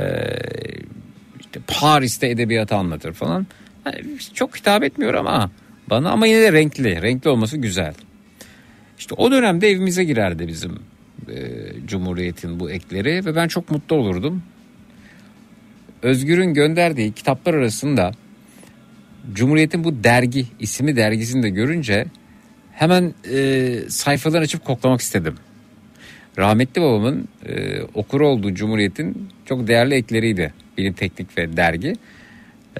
işte 1.39 1.59
Paris'te 1.67 2.29
edebiyatı 2.29 2.75
anlatır 2.75 3.13
falan. 3.13 3.47
Yani 3.85 4.19
çok 4.33 4.57
hitap 4.57 4.83
etmiyor 4.83 5.13
ama 5.13 5.51
bana 5.89 6.11
ama 6.11 6.27
yine 6.27 6.41
de 6.41 6.53
renkli. 6.53 7.01
Renkli 7.01 7.29
olması 7.29 7.57
güzel. 7.57 7.93
İşte 8.99 9.15
o 9.15 9.31
dönemde 9.31 9.69
evimize 9.69 10.03
girerdi 10.03 10.47
bizim 10.47 10.79
e, 11.29 11.37
Cumhuriyet'in 11.85 12.59
bu 12.59 12.71
ekleri 12.71 13.25
ve 13.25 13.35
ben 13.35 13.47
çok 13.47 13.71
mutlu 13.71 13.95
olurdum. 13.95 14.43
Özgür'ün 16.01 16.53
gönderdiği 16.53 17.11
kitaplar 17.11 17.53
arasında 17.53 18.11
Cumhuriyet'in 19.33 19.83
bu 19.83 20.03
dergi 20.03 20.45
ismi 20.59 20.95
dergisini 20.95 21.43
de 21.43 21.49
görünce 21.49 22.05
hemen 22.71 23.13
e, 23.31 23.69
sayfalarını 23.87 24.43
açıp 24.43 24.65
koklamak 24.65 25.01
istedim. 25.01 25.35
Rahmetli 26.37 26.81
babamın 26.81 27.27
e, 27.45 27.81
okur 27.81 28.21
olduğu 28.21 28.53
Cumhuriyet'in 28.53 29.29
çok 29.45 29.67
değerli 29.67 29.95
ekleriydi. 29.95 30.53
Bilim 30.77 30.93
Teknik 30.93 31.37
ve 31.37 31.57
Dergi. 31.57 31.95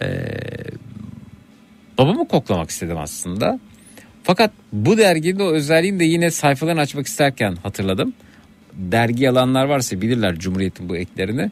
E, 0.02 0.08
babamı 1.98 2.28
koklamak 2.28 2.70
istedim 2.70 2.98
aslında. 2.98 3.60
Fakat 4.24 4.52
bu 4.74 4.98
derginin 4.98 5.40
o 5.40 5.52
özelliğini 5.52 6.00
de 6.00 6.06
yine 6.06 6.32
sayfalarını 6.32 6.82
açmak 6.82 7.08
isterken 7.08 7.56
hatırladım. 7.56 8.14
Dergi 8.74 9.30
alanlar 9.30 9.66
varsa 9.66 10.02
bilirler 10.02 10.36
Cumhuriyet'in 10.36 10.90
bu 10.90 10.98
eklerini. 10.98 11.52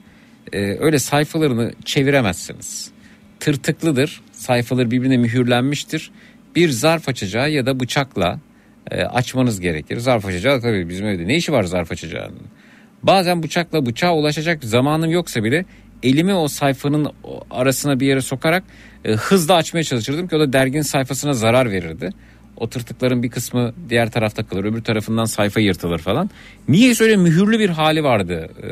Ee, 0.53 0.77
öyle 0.79 0.99
sayfalarını 0.99 1.73
çeviremezsiniz. 1.85 2.91
Tırtıklıdır. 3.39 4.21
Sayfaları 4.31 4.91
birbirine 4.91 5.17
mühürlenmiştir. 5.17 6.11
Bir 6.55 6.69
zarf 6.69 7.09
açacağı 7.09 7.51
ya 7.51 7.65
da 7.65 7.79
bıçakla 7.79 8.39
e, 8.91 9.01
açmanız 9.01 9.59
gerekir. 9.59 9.97
Zarf 9.97 10.25
açacağı 10.25 10.61
tabii 10.61 10.89
bizim 10.89 11.07
evde 11.07 11.27
ne 11.27 11.35
işi 11.35 11.51
var 11.51 11.63
zarf 11.63 11.91
açacağının? 11.91 12.41
Bazen 13.03 13.43
bıçakla 13.43 13.85
bıçağa 13.85 14.15
ulaşacak 14.15 14.63
zamanım 14.63 15.11
yoksa 15.11 15.43
bile 15.43 15.65
elimi 16.03 16.33
o 16.33 16.47
sayfanın 16.47 17.11
arasına 17.51 17.99
bir 17.99 18.07
yere 18.07 18.21
sokarak 18.21 18.63
e, 19.05 19.11
hızla 19.11 19.55
açmaya 19.55 19.83
çalışırdım 19.83 20.27
ki 20.27 20.35
o 20.35 20.39
da 20.39 20.53
derginin 20.53 20.81
sayfasına 20.81 21.33
zarar 21.33 21.71
verirdi. 21.71 22.09
O 22.59 22.69
tırtıkların 22.69 23.23
bir 23.23 23.29
kısmı 23.29 23.73
diğer 23.89 24.11
tarafta 24.11 24.43
kalır 24.43 24.63
öbür 24.65 24.83
tarafından 24.83 25.25
sayfa 25.25 25.59
yırtılır 25.59 25.99
falan. 25.99 26.29
Niye 26.67 26.93
öyle 27.01 27.17
mühürlü 27.17 27.59
bir 27.59 27.69
hali 27.69 28.03
vardı 28.03 28.49
e, 28.63 28.69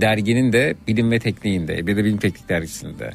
derginin 0.00 0.52
de 0.52 0.74
bilim 0.88 1.10
ve 1.10 1.18
tekniğinde 1.18 1.86
bir 1.86 1.96
de 1.96 2.04
bilim 2.04 2.18
teknik 2.18 2.48
dergisinde. 2.48 3.10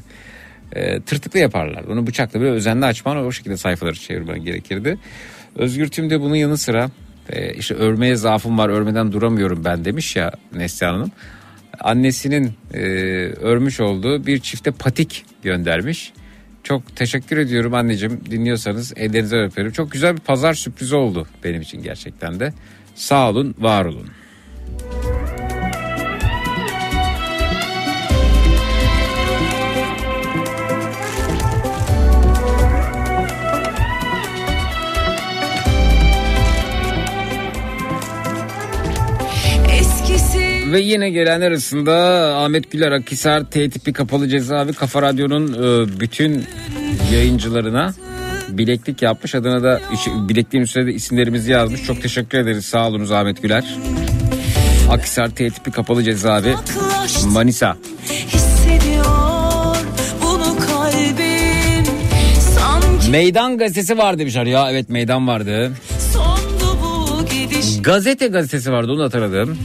E, 0.75 1.01
tırtıklı 1.01 1.39
yaparlar. 1.39 1.83
Onu 1.83 2.07
bıçakla 2.07 2.39
böyle 2.39 2.51
özenli 2.51 2.85
açman 2.85 3.17
o 3.17 3.31
şekilde 3.31 3.57
sayfaları 3.57 3.95
çevirmen 3.95 4.43
gerekirdi. 4.43 4.97
Özgür 5.55 5.87
Tüm 5.87 6.09
de 6.09 6.21
bunun 6.21 6.35
yanı 6.35 6.57
sıra 6.57 6.89
e, 7.29 7.53
işte 7.53 7.75
örmeye 7.75 8.15
zaafım 8.15 8.57
var 8.57 8.69
örmeden 8.69 9.11
duramıyorum 9.11 9.65
ben 9.65 9.85
demiş 9.85 10.15
ya 10.15 10.31
Neslihan 10.55 10.93
Hanım. 10.93 11.11
Annesinin 11.79 12.51
e, 12.73 12.79
örmüş 13.41 13.79
olduğu 13.79 14.25
bir 14.25 14.39
çifte 14.39 14.71
patik 14.71 15.25
göndermiş. 15.43 16.13
Çok 16.63 16.95
teşekkür 16.95 17.37
ediyorum 17.37 17.73
anneciğim 17.73 18.21
dinliyorsanız 18.31 18.93
ellerinizden 18.95 19.43
öperim. 19.43 19.71
Çok 19.71 19.91
güzel 19.91 20.15
bir 20.15 20.21
pazar 20.21 20.53
sürprizi 20.53 20.95
oldu 20.95 21.27
benim 21.43 21.61
için 21.61 21.83
gerçekten 21.83 22.39
de. 22.39 22.53
Sağ 22.95 23.29
olun 23.29 23.55
var 23.59 23.85
olun. 23.85 24.07
Eskisi 24.79 25.22
Ve 40.73 40.79
yine 40.79 41.09
gelenler 41.09 41.47
arasında 41.47 41.93
Ahmet 42.37 42.71
Güler 42.71 42.91
Akhisar 42.91 43.45
T 43.51 43.69
tipi 43.69 43.93
kapalı 43.93 44.27
cezaevi 44.27 44.73
Kafa 44.73 45.01
Radyo'nun 45.01 45.53
e, 45.53 45.99
bütün 45.99 46.45
yayıncılarına 47.13 47.93
bileklik 48.49 49.01
yapmış. 49.01 49.35
Adına 49.35 49.63
da 49.63 49.81
bilekliğin 50.29 50.63
üstüne 50.63 50.85
de 50.85 50.93
isimlerimizi 50.93 51.51
yazmış. 51.51 51.83
Çok 51.83 52.01
teşekkür 52.01 52.37
ederiz. 52.37 52.65
Sağ 52.65 52.87
olunuz 52.87 53.11
Ahmet 53.11 53.41
Güler. 53.41 53.63
Akhisar 54.91 55.29
T 55.29 55.49
tipi 55.49 55.71
kapalı 55.71 56.03
cezaevi 56.03 56.55
Manisa. 57.25 57.77
Meydan 63.11 63.57
gazetesi 63.57 63.97
var 63.97 64.19
demişler. 64.19 64.45
Ya 64.45 64.71
evet 64.71 64.89
meydan 64.89 65.27
vardı. 65.27 65.71
Gazete 67.81 68.27
gazetesi 68.27 68.71
vardı 68.71 68.91
onu 68.91 69.03
hatırladım. 69.03 69.57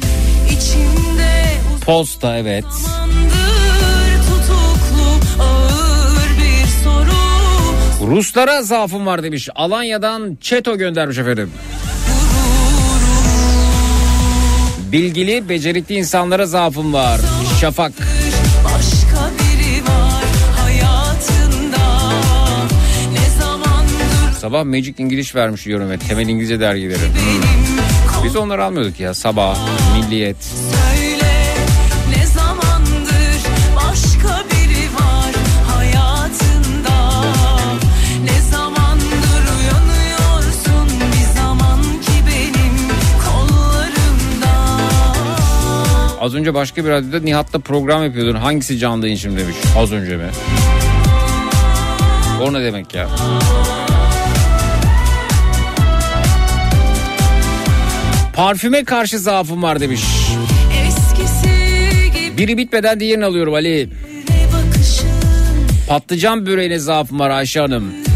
Posta 1.89 2.37
evet. 2.37 2.65
tutuklu 4.27 5.19
Ruslara 8.07 8.63
zaafım 8.63 9.07
var 9.07 9.23
demiş. 9.23 9.49
Alanya'dan 9.55 10.39
Çeto 10.41 10.79
göndermiş 10.79 11.19
efendim. 11.19 11.51
Bilgili, 14.93 15.49
becerikli 15.49 15.95
insanlara 15.95 16.47
zaafım 16.47 16.93
var. 16.93 17.21
Şafak. 17.61 17.93
Başka 18.65 19.31
biri 19.39 19.83
var 19.83 20.25
hayatında 20.57 22.11
Ne 23.13 23.41
zamandır 23.41 24.39
Sabah 24.41 24.65
Magic 24.65 24.95
İngiliz 24.99 25.35
vermiş 25.35 25.67
yorum 25.67 25.91
ve 25.91 25.99
temel 25.99 26.29
İngilizce 26.29 26.61
dergileri. 26.61 26.99
Hmm. 26.99 28.25
Biz 28.25 28.37
onları 28.37 28.65
almıyorduk 28.65 29.01
ya. 29.01 29.15
Sabah, 29.15 29.59
Milliyet. 29.97 30.37
Söyle 30.45 30.88
Az 46.21 46.35
önce 46.35 46.55
başka 46.55 46.85
bir 46.85 46.91
radyoda 46.91 47.21
Nihat'la 47.21 47.59
program 47.59 48.05
yapıyordun. 48.05 48.35
Hangisi 48.35 48.79
canlı 48.79 49.09
yayın 49.09 49.37
demiş. 49.37 49.57
Az 49.79 49.93
önce 49.93 50.17
mi? 50.17 50.31
O 52.43 52.53
ne 52.53 52.65
demek 52.65 52.95
ya? 52.95 53.09
Parfüme 58.33 58.85
karşı 58.85 59.19
zaafım 59.19 59.63
var 59.63 59.81
demiş. 59.81 60.01
Biri 62.37 62.57
bitmeden 62.57 63.01
diğerini 63.01 63.25
alıyorum 63.25 63.55
Ali. 63.55 63.89
Patlıcan 65.89 66.47
böreğine 66.47 66.79
zaafım 66.79 67.19
var 67.21 67.31
Ayşe 67.31 67.61
Hanım. 67.61 68.08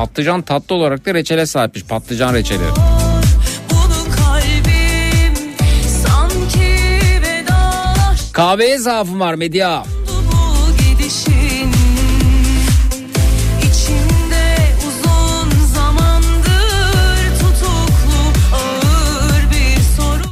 Patlıcan 0.00 0.42
tatlı 0.42 0.74
olarak 0.74 1.06
da 1.06 1.14
reçele 1.14 1.46
sahipmiş. 1.46 1.84
Patlıcan 1.84 2.34
reçeli. 2.34 2.62
Kahveye 8.32 8.78
zaafım 8.78 9.20
var 9.20 9.34
Medya. 9.34 9.84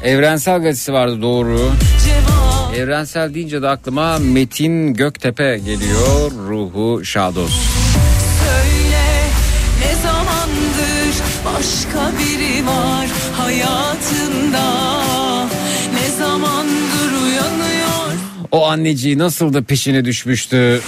Evrensel 0.05 0.63
gazetesi 0.63 0.93
vardı 0.93 1.23
doğru. 1.23 1.71
Evrensel 2.77 3.35
deyince 3.35 3.63
de 3.63 3.69
aklıma 3.69 4.19
Metin 4.19 4.95
Göktepe 4.95 5.59
geliyor. 5.59 6.31
Ruhu 6.49 7.05
şados. 7.05 7.51
Söyle 8.45 8.88
başka 11.59 12.19
biri 12.19 12.67
var 12.67 13.09
hayatında 13.33 14.65
Ne 15.95 16.11
zamandır 16.19 17.23
uyanıyor 17.23 18.13
O 18.51 18.67
anneciği 18.69 19.19
nasıl 19.19 19.55
da 19.55 19.63
peşine 19.63 20.05
düşmüştü. 20.05 20.81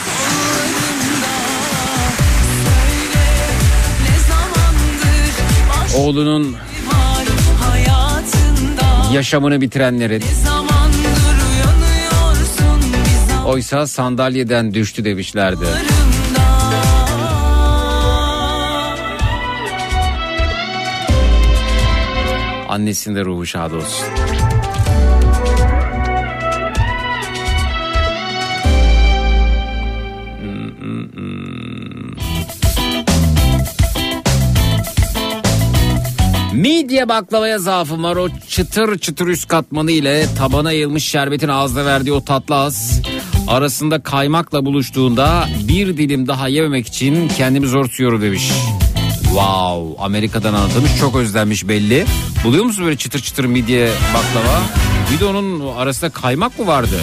Oğlunun 5.96 6.56
yaşamını 9.12 9.60
bitirenlerin. 9.60 10.22
Oysa 13.46 13.86
sandalyeden 13.86 14.74
düştü 14.74 15.04
demişlerdi. 15.04 15.64
Annesinde 22.70 23.24
ruhu 23.24 23.46
şad 23.46 23.72
olsun. 23.72 24.06
Midye 36.52 37.08
baklavaya 37.08 37.58
zaafım 37.58 38.04
var. 38.04 38.16
O 38.16 38.28
çıtır 38.48 38.98
çıtır 38.98 39.26
üst 39.26 39.48
katmanı 39.48 39.90
ile 39.90 40.26
tabana 40.38 40.72
yayılmış 40.72 41.04
şerbetin 41.04 41.48
ağızda 41.48 41.86
verdiği 41.86 42.12
o 42.12 42.24
tatlı 42.24 42.54
az. 42.54 43.02
Arasında 43.48 44.02
kaymakla 44.02 44.64
buluştuğunda 44.64 45.48
bir 45.68 45.96
dilim 45.96 46.28
daha 46.28 46.48
yememek 46.48 46.86
için 46.86 47.28
kendimi 47.28 47.66
zor 47.66 47.84
tutuyorum 47.84 48.22
demiş. 48.22 48.52
Wow 49.30 50.04
Amerika'dan 50.04 50.54
anlatılmış 50.54 50.96
çok 51.00 51.16
özlenmiş 51.16 51.68
belli. 51.68 52.06
Buluyor 52.44 52.64
musun 52.64 52.84
böyle 52.84 52.96
çıtır 52.96 53.20
çıtır 53.20 53.44
midye 53.44 53.90
baklava? 54.14 54.60
Bir 55.12 55.20
de 55.20 55.24
onun 55.24 55.76
arasında 55.76 56.10
kaymak 56.10 56.58
mı 56.58 56.66
vardı? 56.66 57.00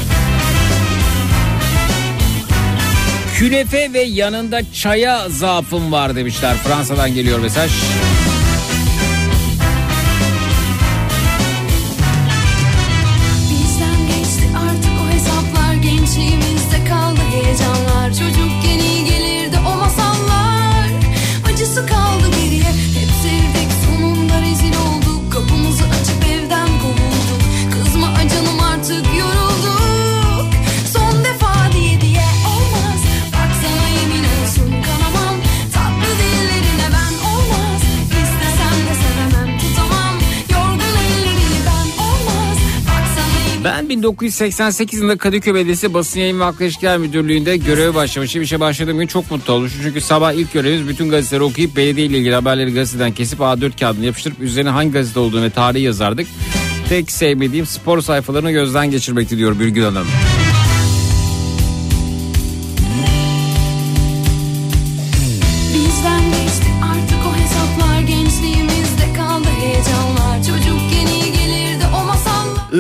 Künefe 3.36 3.94
ve 3.94 4.02
yanında 4.02 4.74
çaya 4.74 5.30
zaafım 5.30 5.92
var 5.92 6.16
demişler. 6.16 6.56
Fransa'dan 6.58 7.14
geliyor 7.14 7.40
mesaj. 7.40 7.72
1988 43.98 45.00
yılında 45.00 45.18
Kadıköy 45.18 45.54
Belediyesi 45.54 45.94
Basın 45.94 46.20
Yayın 46.20 46.40
ve 46.40 46.44
Halkla 46.44 46.66
İlişkiler 46.66 46.98
Müdürlüğü'nde 46.98 47.58
göreve 47.58 47.96
başlamışım. 47.96 48.42
İşe 48.42 48.60
başladığım 48.60 49.00
gün 49.00 49.08
çok 49.08 49.32
mutlu 49.32 49.54
olmuşum. 49.54 49.80
Çünkü 49.84 50.02
sabah 50.02 50.34
ilk 50.34 50.54
görevimiz 50.54 50.88
bütün 50.88 51.10
gazeteleri 51.10 51.44
okuyup 51.44 51.76
belediye 51.76 52.06
ile 52.06 52.18
ilgili 52.18 52.36
haberleri 52.36 52.74
gazeteden 52.74 53.12
kesip 53.12 53.40
A4 53.40 53.80
kağıdına 53.80 54.06
yapıştırıp 54.06 54.40
üzerine 54.40 54.70
hangi 54.70 54.92
gazete 54.92 55.20
olduğunu 55.20 55.44
ve 55.44 55.50
tarihi 55.50 55.84
yazardık. 55.84 56.28
Tek 56.90 57.12
sevmediğim 57.12 57.66
spor 57.66 58.02
sayfalarını 58.02 58.52
gözden 58.52 58.92
geçirmekti 58.92 59.38
diyor 59.38 59.60
Birgül 59.60 59.84
Hanım. 59.84 60.08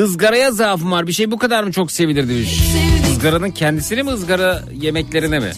Izgaraya 0.05 0.51
zaafım 0.51 0.91
var. 0.91 1.07
Bir 1.07 1.13
şey 1.13 1.31
bu 1.31 1.37
kadar 1.37 1.63
mı 1.63 1.71
çok 1.71 1.91
sevilir 1.91 2.29
demiş. 2.29 2.61
Izgaranın 3.11 3.51
kendisini 3.51 4.03
mi 4.03 4.09
ızgara 4.09 4.63
yemeklerine 4.81 5.39
mi? 5.39 5.51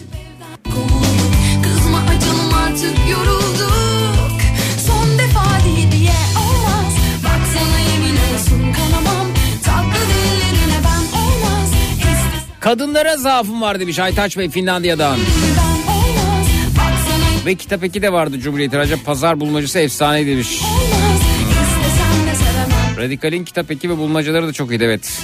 Kadınlara 12.60 13.16
zaafım 13.16 13.62
var 13.62 13.80
demiş 13.80 13.98
Aytaç 13.98 14.38
Bey 14.38 14.50
Finlandiya'dan. 14.50 15.18
Ve 17.46 17.54
kitap 17.54 17.84
eki 17.84 18.02
de 18.02 18.12
vardı 18.12 18.40
Cumhuriyet 18.40 18.74
Recep 18.74 19.04
Pazar 19.04 19.40
bulmacası 19.40 19.78
efsane 19.78 20.26
demiş. 20.26 20.62
olmaz 20.62 21.29
Radikal'in 23.00 23.44
kitap 23.44 23.70
eki 23.70 23.90
ve 23.90 23.98
bulmacaları 23.98 24.48
da 24.48 24.52
çok 24.52 24.70
iyi 24.70 24.82
evet. 24.82 25.22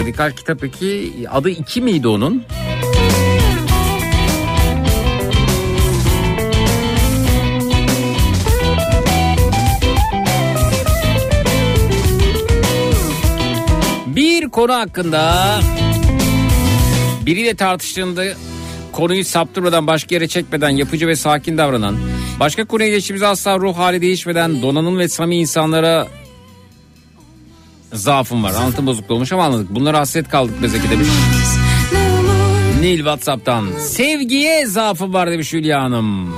Radikal 0.00 0.30
kitap 0.30 0.64
eki 0.64 1.12
adı 1.30 1.50
2 1.50 1.80
miydi 1.80 2.08
onun? 2.08 2.44
Bir 14.06 14.48
konu 14.48 14.74
hakkında 14.74 15.60
biriyle 17.26 17.54
tartıştığında 17.54 18.24
konuyu 18.92 19.24
saptırmadan 19.24 19.86
başka 19.86 20.14
yere 20.14 20.28
çekmeden 20.28 20.70
yapıcı 20.70 21.06
ve 21.06 21.16
sakin 21.16 21.58
davranan, 21.58 21.96
başka 22.40 22.64
konuya 22.64 22.88
geçtiğimizde 22.88 23.26
asla 23.26 23.58
ruh 23.58 23.76
hali 23.76 24.02
değişmeden 24.02 24.62
donanan 24.62 24.98
ve 24.98 25.08
samimi 25.08 25.36
insanlara 25.36 26.06
zaafım 27.92 28.42
var. 28.44 28.54
Anlatım 28.54 28.86
bozukluğu 28.86 29.14
olmuş 29.14 29.32
ama 29.32 29.44
anladık. 29.44 29.74
Bunlara 29.74 29.98
hasret 29.98 30.28
kaldık 30.28 30.62
bezeki 30.62 30.90
demiş. 30.90 31.08
Nil 32.80 32.96
Whatsapp'tan. 32.96 33.66
Sevgiye 33.78 34.66
zaafım 34.66 35.14
var 35.14 35.30
demiş 35.30 35.52
Hülya 35.52 35.82
Hanım. 35.82 36.34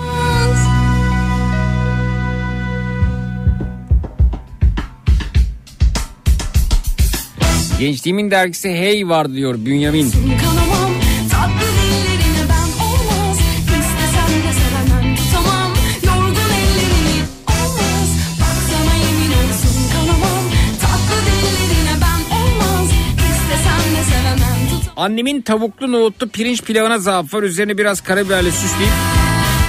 Gençliğimin 7.81 8.31
dergisi 8.31 8.69
Hey 8.69 9.09
var 9.09 9.33
diyor 9.33 9.55
Bünyamin. 9.59 10.11
kanamam 10.11 10.70
Annemin 25.01 25.41
tavuklu 25.41 25.93
nohutlu 25.93 26.29
pirinç 26.29 26.63
pilavına 26.63 26.99
zaaf 26.99 27.35
var. 27.35 27.43
Üzerine 27.43 27.79
biraz 27.79 28.01
karabiberle 28.01 28.51
süsleyip 28.51 28.93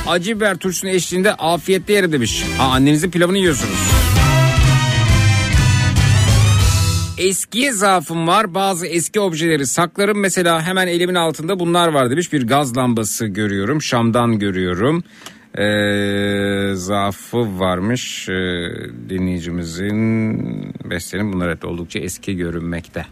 acı 0.07 0.35
biber 0.35 0.57
turşusunun 0.57 0.91
eşliğinde 0.91 1.33
afiyetle 1.33 1.93
yerim 1.93 2.11
demiş. 2.11 2.45
Ha 2.57 2.63
annenizin 2.63 3.11
pilavını 3.11 3.37
yiyorsunuz. 3.37 3.91
Eskiye 7.17 7.71
zaafım 7.71 8.27
var. 8.27 8.53
Bazı 8.53 8.87
eski 8.87 9.19
objeleri 9.19 9.67
saklarım. 9.67 10.19
Mesela 10.19 10.61
hemen 10.61 10.87
elimin 10.87 11.15
altında 11.15 11.59
bunlar 11.59 11.87
var 11.87 12.11
demiş. 12.11 12.33
Bir 12.33 12.47
gaz 12.47 12.77
lambası 12.77 13.25
görüyorum. 13.25 13.81
Şam'dan 13.81 14.39
görüyorum. 14.39 15.03
Ee, 15.57 16.75
zaafı 16.75 17.59
varmış 17.59 18.29
ee, 18.29 18.33
dinleyicimizin 19.09 20.41
beslenin 20.89 21.33
bunlar 21.33 21.51
hep 21.51 21.65
oldukça 21.65 21.99
eski 21.99 22.37
görünmekte. 22.37 23.05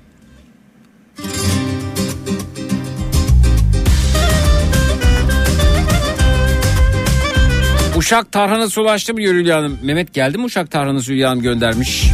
Uşak 7.99 8.31
tarhanası 8.31 8.81
ulaştı 8.81 9.13
mı 9.13 9.19
diyor 9.19 9.33
Hülya 9.33 9.57
Hanım? 9.57 9.79
Mehmet 9.83 10.13
geldi 10.13 10.37
mi 10.37 10.45
Uşak 10.45 10.71
tarhanası 10.71 11.11
Hülya 11.11 11.29
Hanım 11.29 11.41
göndermiş. 11.41 12.05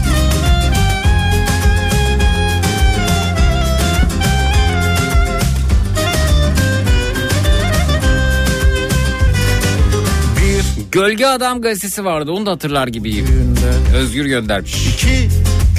Bir 10.38 10.92
Gölge 10.92 11.26
Adam 11.26 11.62
gazetesi 11.62 12.06
vardı 12.06 12.32
onu 12.32 12.46
da 12.46 12.52
hatırlar 12.52 12.88
gibiyim. 12.88 13.26
günde 13.26 13.98
Özgür 13.98 14.26
göndermiş. 14.26 14.88
iki 14.88 15.30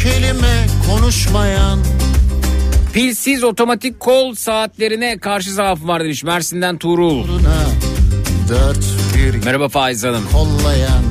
kelime 0.02 0.66
konuşmayan 0.90 1.78
Pilsiz 2.92 3.44
otomatik 3.44 4.00
kol 4.00 4.34
saatlerine 4.34 5.18
karşı 5.18 5.52
zaafım 5.52 5.88
var 5.88 6.04
demiş 6.04 6.24
Mersin'den 6.24 6.78
Tuğrul. 6.78 7.28
Buna 7.28 7.95
dört 8.48 8.78
bir 9.16 9.44
Merhaba 9.44 9.68
Faiz 9.68 10.04
Hanım. 10.04 10.24
kollayan. 10.32 11.02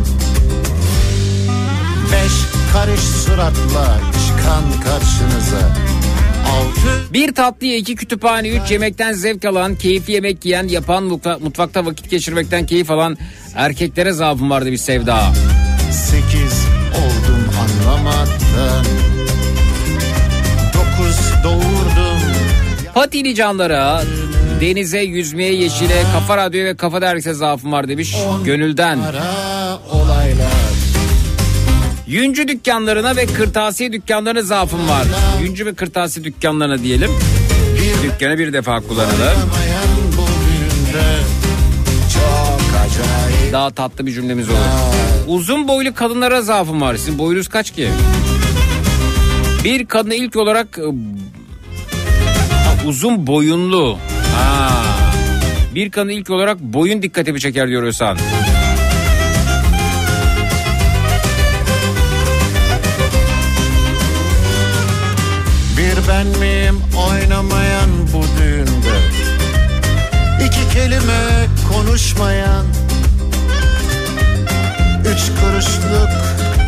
Beş 2.11 2.31
karış 2.73 2.99
suratla 2.99 3.99
çıkan 4.27 4.63
karşınıza. 4.83 5.75
Altı. 6.51 7.13
Bir 7.13 7.33
tatlıya 7.35 7.77
iki 7.77 7.95
kütüphane 7.95 8.47
üç 8.49 8.71
yemekten 8.71 9.13
zevk 9.13 9.45
alan 9.45 9.75
keyifli 9.75 10.13
yemek 10.13 10.45
yiyen 10.45 10.67
yapan 10.67 11.03
mutfa- 11.03 11.39
mutfakta 11.43 11.85
vakit 11.85 12.09
geçirmekten 12.09 12.65
keyif 12.65 12.91
alan 12.91 13.17
erkeklere 13.55 14.11
zaafım 14.11 14.49
var 14.49 14.65
demiş 14.65 14.81
Sevda. 14.81 15.33
sekiz 15.91 16.65
oldum 16.95 17.49
anlamadan 17.61 18.85
Dokuz 20.73 21.19
doğurdum. 21.43 22.19
Patili 22.93 23.35
canlara 23.35 24.03
denize, 24.61 24.99
yüzmeye, 24.99 25.53
yeşile, 25.53 26.03
kafa 26.13 26.37
radyo 26.37 26.65
ve 26.65 26.75
kafa 26.75 27.01
dergisi 27.01 27.33
zaafım 27.33 27.71
var 27.71 27.87
demiş. 27.87 28.15
Gönülden. 28.45 28.99
Yüncü 32.07 32.47
dükkanlarına 32.47 33.15
ve 33.15 33.25
kırtasiye 33.25 33.93
dükkanlarına 33.93 34.41
zaafım 34.41 34.89
var. 34.89 35.07
Yüncü 35.41 35.65
ve 35.65 35.73
kırtasiye 35.73 36.23
dükkanlarına 36.23 36.83
diyelim. 36.83 37.11
Bir 37.75 38.09
Dükkanı 38.09 38.37
bir 38.37 38.53
defa 38.53 38.81
acayip 42.85 43.53
Daha 43.53 43.71
tatlı 43.71 44.05
bir 44.05 44.11
cümlemiz 44.11 44.49
olur. 44.49 44.57
Uzun 45.27 45.67
boylu 45.67 45.93
kadınlara 45.93 46.41
zaafım 46.41 46.81
var. 46.81 46.95
Sizin 46.95 47.17
boyunuz 47.17 47.47
kaç 47.47 47.71
ki? 47.71 47.89
Bir 49.63 49.85
kadın 49.85 50.11
ilk 50.11 50.35
olarak 50.35 50.79
e, 50.79 50.83
uzun 52.87 53.27
boyunlu. 53.27 53.97
Bir 55.75 55.91
kadın 55.91 56.09
ilk 56.09 56.29
olarak 56.29 56.59
boyun 56.59 57.01
dikkatimi 57.01 57.39
çeker 57.39 57.67
diyor 57.67 57.83
Özhan. 57.83 58.17
Bir 65.77 66.07
ben 66.07 66.27
miyim 66.27 66.81
oynamayan 67.09 67.89
bu 68.13 68.23
düğünde? 68.41 68.97
İki 70.45 70.73
kelime 70.73 71.47
konuşmayan. 71.73 72.65
Üç 75.01 75.21
kuruşluk 75.41 76.09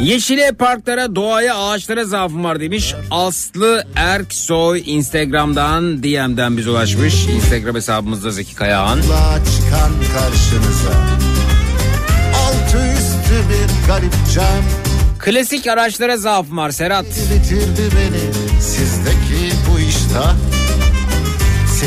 Yeşile 0.02 0.52
parklara, 0.52 1.16
doğaya, 1.16 1.58
ağaçlara 1.58 2.06
zaafım 2.06 2.44
var 2.44 2.60
demiş. 2.60 2.96
Aslı 3.12 3.84
Erksoy 3.96 4.82
Instagram'dan 4.86 6.04
DM'den 6.04 6.58
bize 6.58 6.70
ulaşmış. 6.70 7.28
Instagram 7.28 7.76
hesabımızda 7.76 8.32
Zeki 8.32 8.56
Kayağan. 8.56 9.02
çıkan 9.02 9.92
karşınıza 10.14 10.94
Altı 12.36 12.78
üstü 12.78 13.50
bir 13.50 13.88
garip 13.88 14.14
can 14.36 14.64
Klasik 15.20 15.68
araçlara 15.68 16.18
zaafım 16.18 16.58
var 16.58 16.72
Serhat. 16.72 17.06
Bitirdi 17.06 17.96
beni 17.96 18.62
sizdeki 18.62 19.56
bu 19.72 19.80
iştah 19.80 20.36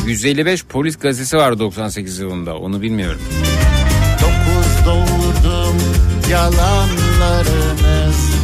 155 0.06 0.64
polis 0.64 0.98
gazetesi 0.98 1.36
var 1.36 1.58
98 1.58 2.18
yılında 2.18 2.56
onu 2.56 2.82
bilmiyorum. 2.82 3.20
Dokuz 4.20 4.86
doğurdum 4.86 5.76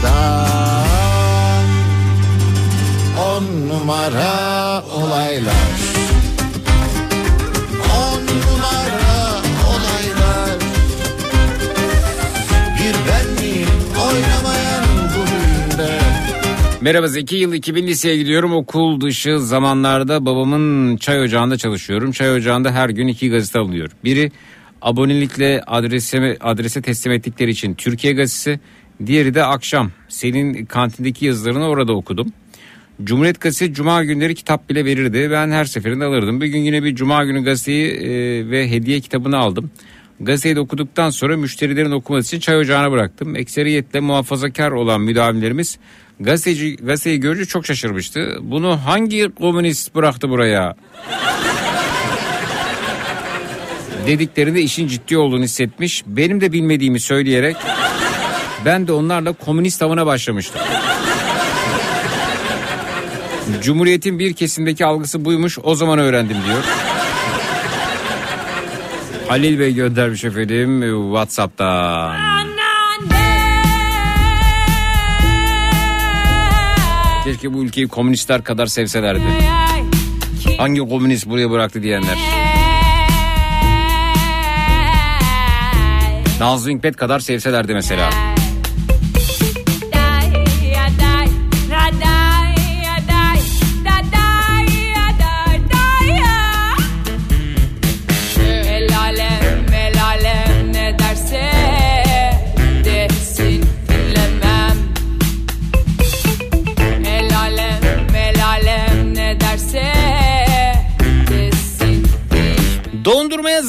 yalanlarınızdan 0.07 1.66
On 3.26 3.68
numara 3.68 4.84
olaylar 4.94 5.54
On 7.96 8.20
numara 8.20 9.42
olaylar 9.68 10.59
Bir 12.78 12.94
ben 13.09 13.28
oynamayan 14.00 14.84
bu 15.09 15.20
düğünde 15.26 15.98
Merhaba 16.80 17.07
Zeki 17.09 17.36
yıl 17.36 17.52
2000 17.52 17.86
liseye 17.86 18.16
gidiyorum 18.16 18.52
okul 18.52 19.00
dışı 19.00 19.40
zamanlarda 19.40 20.26
babamın 20.26 20.96
çay 20.96 21.20
ocağında 21.20 21.59
çalışıyorum. 21.59 22.12
Çay 22.12 22.32
ocağında 22.32 22.70
her 22.70 22.88
gün 22.88 23.09
iki 23.09 23.30
gazete 23.30 23.59
alıyor. 23.59 23.90
Biri 24.04 24.32
abonelikle 24.82 25.62
adrese, 25.66 26.36
adrese 26.40 26.82
teslim 26.82 27.12
ettikleri 27.12 27.50
için 27.50 27.74
Türkiye 27.74 28.12
gazetesi. 28.12 28.61
Diğeri 29.07 29.34
de 29.34 29.44
akşam 29.44 29.90
senin 30.09 30.64
kantindeki 30.66 31.26
yazılarını 31.26 31.68
orada 31.68 31.92
okudum. 31.92 32.32
Cumhuriyet 33.05 33.40
Gazetesi 33.40 33.74
cuma 33.74 34.05
günleri 34.05 34.34
kitap 34.34 34.70
bile 34.70 34.84
verirdi. 34.84 35.28
Ben 35.30 35.51
her 35.51 35.64
seferinde 35.64 36.05
alırdım. 36.05 36.40
Bir 36.40 36.47
gün 36.47 36.61
yine 36.61 36.84
bir 36.84 36.94
cuma 36.94 37.24
günü 37.24 37.44
gazeteyi 37.44 37.90
e, 37.90 38.11
ve 38.51 38.70
hediye 38.70 39.01
kitabını 39.01 39.36
aldım. 39.36 39.70
Gazeteyi 40.20 40.57
de 40.57 40.61
okuduktan 40.61 41.11
sonra 41.11 41.36
müşterilerin 41.36 41.90
okuması 41.90 42.26
için 42.36 42.40
çay 42.40 42.59
ocağına 42.59 42.92
bıraktım. 42.92 43.36
Ekseriyetle 43.36 44.01
muhafazakar 44.01 44.70
olan 44.70 45.01
müdavimlerimiz 45.01 45.78
gazeteci, 46.20 46.76
gazeteyi 46.76 47.20
görünce 47.20 47.44
çok 47.44 47.66
şaşırmıştı. 47.66 48.38
Bunu 48.42 48.76
hangi 48.84 49.30
komünist 49.38 49.94
bıraktı 49.94 50.28
buraya? 50.28 50.74
Dediklerinde 54.07 54.62
işin 54.62 54.88
ciddi 54.88 55.18
olduğunu 55.18 55.44
hissetmiş. 55.44 56.03
Benim 56.07 56.40
de 56.40 56.53
bilmediğimi 56.53 57.01
söyleyerek 57.01 57.57
ben 58.66 58.86
de 58.88 58.92
onlarla 58.92 59.32
komünist 59.32 59.82
avına 59.82 60.06
başlamıştım. 60.06 60.60
Cumhuriyetin 63.62 64.18
bir 64.18 64.32
kesimdeki 64.32 64.86
algısı 64.86 65.24
buymuş 65.24 65.58
o 65.62 65.74
zaman 65.74 65.98
öğrendim 65.98 66.36
diyor. 66.46 66.62
Halil 69.28 69.58
Bey 69.58 69.74
göndermiş 69.74 70.24
efendim 70.24 70.80
Whatsapp'tan. 71.12 72.16
Keşke 77.24 77.54
bu 77.54 77.64
ülkeyi 77.64 77.88
komünistler 77.88 78.44
kadar 78.44 78.66
sevselerdi. 78.66 79.22
Hangi 80.58 80.80
komünist 80.80 81.26
buraya 81.26 81.50
bıraktı 81.50 81.82
diyenler. 81.82 82.18
Nazlı 86.40 86.70
Hikmet 86.70 86.96
kadar 86.96 87.20
sevselerdi 87.20 87.74
mesela. 87.74 88.36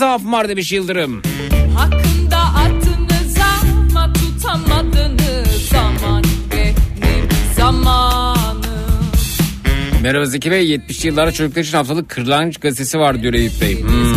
Dondurmaya 0.08 0.18
zaafım 0.18 0.32
var 0.32 0.49
demiş 0.49 0.72
Yıldırım. 0.72 1.22
Hakkında 1.76 2.38
attınız 2.38 3.38
ama 3.91 4.14
tutamadınız 4.14 5.70
zaman 5.72 6.24
benim 6.51 7.30
zamanım 7.55 8.62
Merhaba 10.01 10.26
Zeki 10.26 10.51
Bey 10.51 10.76
70'li 10.76 11.08
yıllarda 11.08 11.32
çocuklar 11.32 11.62
için 11.62 11.78
haftalık 11.78 12.10
Kırlangıç 12.10 12.58
gazetesi 12.58 12.99
var 12.99 13.22
diyor 13.22 13.34
Eyüp 13.34 13.62
Bey. 13.62 13.82
Hmm. 13.82 14.16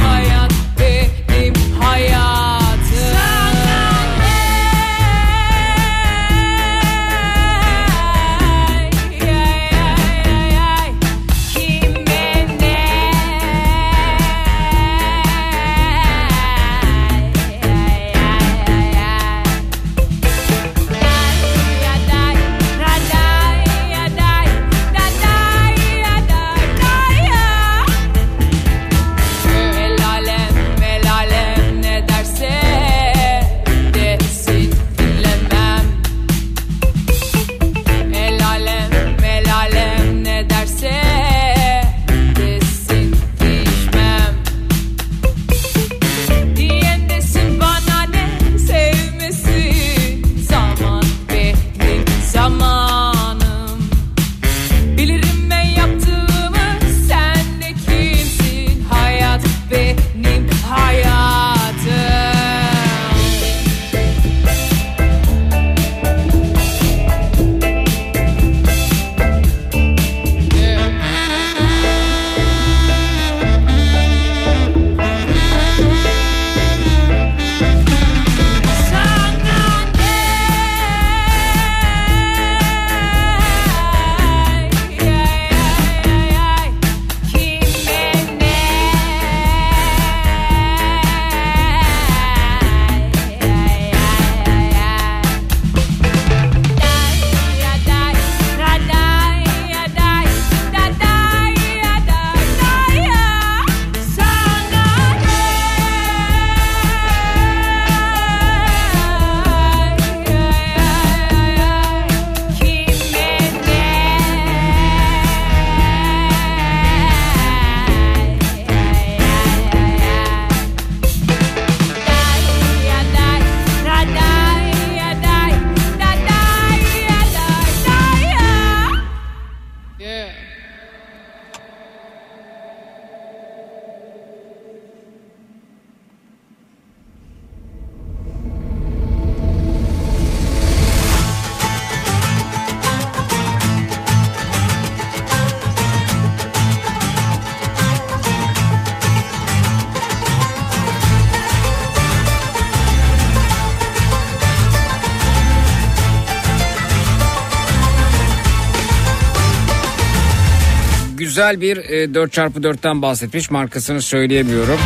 Güzel 161.61 161.77
bir 161.77 161.91
e, 161.91 162.05
4x4'ten 162.05 163.03
bahsetmiş 163.03 163.51
markasını 163.51 164.03
söyleyemiyorum. 164.03 164.79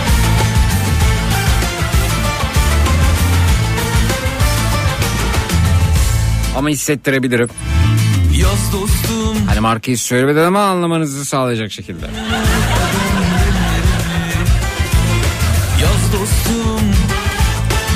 Ama 6.56 6.68
hissettirebilirim. 6.68 7.48
Yaz 8.40 8.72
dostum 8.72 9.46
Hani 9.46 9.60
markayı 9.60 9.98
söylemeden 9.98 10.44
ama 10.44 10.60
anlamanızı 10.64 11.24
sağlayacak 11.24 11.72
şekilde. 11.72 12.06
Yaz 15.82 16.12
dostum 16.12 16.80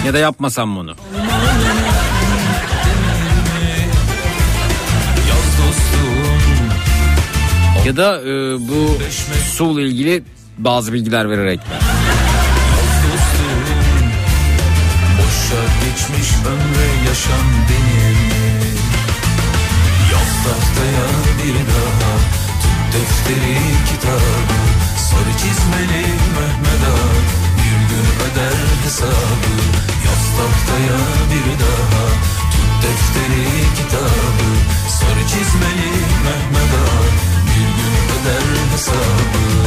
Ya 0.07 0.15
da 0.15 0.19
yapmasam 0.19 0.77
bunu. 0.77 0.95
Ya 7.89 7.97
da 7.97 8.21
e, 8.21 8.59
bu 8.69 8.99
su 9.57 9.81
ile 9.81 9.89
ilgili 9.89 10.23
bazı 10.59 10.93
bilgiler 10.93 11.31
vererek. 11.31 11.61
geçmiş 15.85 16.29
ömre 16.47 17.09
yaşam 17.09 17.47
benim 17.69 18.19
Yaz 20.13 20.33
tahtaya 20.45 21.09
bir 21.39 21.55
daha 21.55 22.13
Tut 22.63 22.95
defteri 22.95 23.59
kitabı. 23.91 24.59
Sarı 25.09 25.33
çizmeli 25.33 26.07
Mehmet 26.37 26.85
Ağa 26.95 27.09
Bir 27.59 27.79
gün 27.89 28.07
öder 28.27 28.59
hesabı 28.85 29.55
Yaz 30.07 30.25
tahtaya 30.37 31.01
bir 31.31 31.61
daha 31.65 32.05
Tut 32.53 32.83
defteri 32.83 33.47
kitabı. 33.77 34.49
Sarı 34.89 35.29
çizmeli 35.29 35.91
Mehmet 36.25 36.75
Ağa 36.75 37.38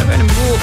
Efendim 0.03 0.27
bu 0.29 0.57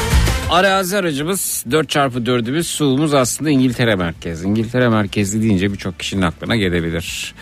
arazi 0.54 0.96
aracımız 0.96 1.64
4x4'ümüz 1.70 2.62
suğumuz 2.62 3.14
aslında 3.14 3.50
İngiltere 3.50 3.94
merkez. 3.94 4.44
İngiltere 4.44 4.88
merkezli 4.88 5.42
deyince 5.42 5.72
birçok 5.72 5.98
kişinin 5.98 6.22
aklına 6.22 6.56
gelebilir. 6.56 7.34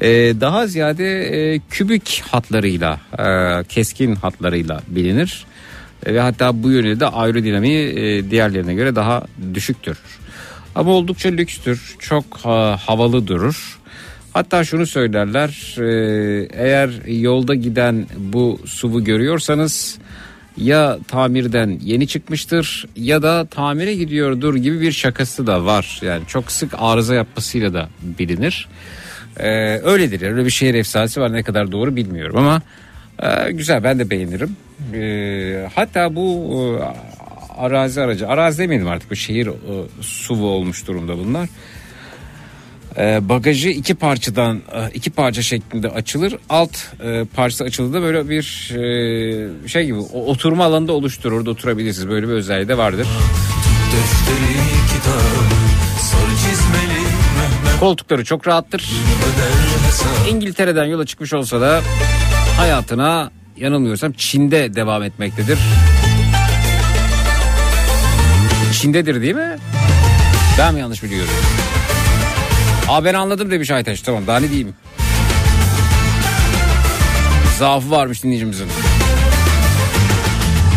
Ee, 0.00 0.08
daha 0.40 0.66
ziyade 0.66 1.22
e, 1.54 1.60
kübik 1.70 2.22
hatlarıyla, 2.30 3.00
e, 3.18 3.64
keskin 3.64 4.14
hatlarıyla 4.14 4.82
bilinir. 4.88 5.44
Ve 6.06 6.20
hatta 6.20 6.62
bu 6.62 6.70
yönde 6.70 7.00
de 7.00 7.06
aerodinamiği 7.06 7.88
e, 7.88 8.30
diğerlerine 8.30 8.74
göre 8.74 8.94
daha 8.96 9.22
düşüktür. 9.54 9.98
Ama 10.74 10.90
oldukça 10.90 11.28
lükstür, 11.28 11.94
çok 11.98 12.24
ha- 12.42 12.78
havalı 12.86 13.26
durur. 13.26 13.78
Hatta 14.32 14.64
şunu 14.64 14.86
söylerler 14.86 15.76
e, 15.78 16.48
eğer 16.52 16.90
yolda 17.06 17.54
giden 17.54 18.06
bu 18.18 18.60
suvu 18.66 19.04
görüyorsanız 19.04 19.98
ya 20.56 20.98
tamirden 21.08 21.78
yeni 21.82 22.06
çıkmıştır 22.06 22.86
ya 22.96 23.22
da 23.22 23.46
tamire 23.46 23.94
gidiyordur 23.94 24.54
gibi 24.54 24.80
bir 24.80 24.92
şakası 24.92 25.46
da 25.46 25.64
var. 25.64 26.00
Yani 26.02 26.22
çok 26.26 26.52
sık 26.52 26.74
arıza 26.78 27.14
yapmasıyla 27.14 27.74
da 27.74 27.88
bilinir. 28.02 28.68
E, 29.36 29.78
öyledir 29.78 30.22
öyle 30.22 30.44
bir 30.44 30.50
şehir 30.50 30.74
efsanesi 30.74 31.20
var 31.20 31.32
ne 31.32 31.42
kadar 31.42 31.72
doğru 31.72 31.96
bilmiyorum 31.96 32.36
ama 32.36 32.62
e, 33.22 33.52
güzel 33.52 33.84
ben 33.84 33.98
de 33.98 34.10
beğenirim. 34.10 34.56
E, 34.94 35.68
hatta 35.74 36.14
bu 36.16 36.48
e, 36.80 36.84
arazi 37.60 38.00
aracı 38.00 38.28
arazi 38.28 38.58
demeyelim 38.58 38.88
artık 38.88 39.10
bu 39.10 39.16
şehir 39.16 39.46
e, 39.46 39.52
suvu 40.00 40.46
olmuş 40.46 40.86
durumda 40.86 41.18
bunlar. 41.18 41.48
E, 42.98 43.28
bagajı 43.28 43.68
iki 43.68 43.94
parçadan 43.94 44.56
e, 44.56 44.90
iki 44.94 45.10
parça 45.10 45.42
şeklinde 45.42 45.88
açılır. 45.88 46.36
Alt 46.48 46.76
e, 47.04 47.24
parçası 47.36 47.64
açıldığında 47.64 48.02
böyle 48.02 48.28
bir 48.28 48.70
e, 49.64 49.68
şey 49.68 49.84
gibi 49.84 49.98
oturma 49.98 50.64
alanında 50.64 50.92
oluşturur. 50.92 51.36
Orada 51.36 51.50
oturabilirsiniz. 51.50 52.08
Böyle 52.08 52.28
bir 52.28 52.32
özelliği 52.32 52.68
de 52.68 52.78
vardır. 52.78 53.06
Defteri 53.92 54.58
kitabı 54.88 55.44
sarı 56.00 56.36
çizmeli 56.36 57.02
Koltukları 57.80 58.24
çok 58.24 58.46
rahattır. 58.46 58.90
İngiltere'den 60.30 60.84
yola 60.84 61.06
çıkmış 61.06 61.32
olsa 61.32 61.60
da 61.60 61.80
hayatına 62.56 63.30
yanılmıyorsam 63.56 64.12
Çin'de 64.12 64.74
devam 64.74 65.02
etmektedir. 65.02 65.58
Çin'dedir 68.72 69.22
değil 69.22 69.34
mi? 69.34 69.56
Ben 70.58 70.74
mi 70.74 70.80
yanlış 70.80 71.02
biliyorum? 71.02 71.32
Aa 72.92 73.04
ben 73.04 73.14
anladım 73.14 73.50
demiş 73.50 73.70
Aytaş 73.70 74.00
tamam 74.02 74.26
daha 74.26 74.40
ne 74.40 74.48
diyeyim. 74.48 74.74
Zaafı 77.58 77.90
varmış 77.90 78.22
dinleyicimizin. 78.22 78.68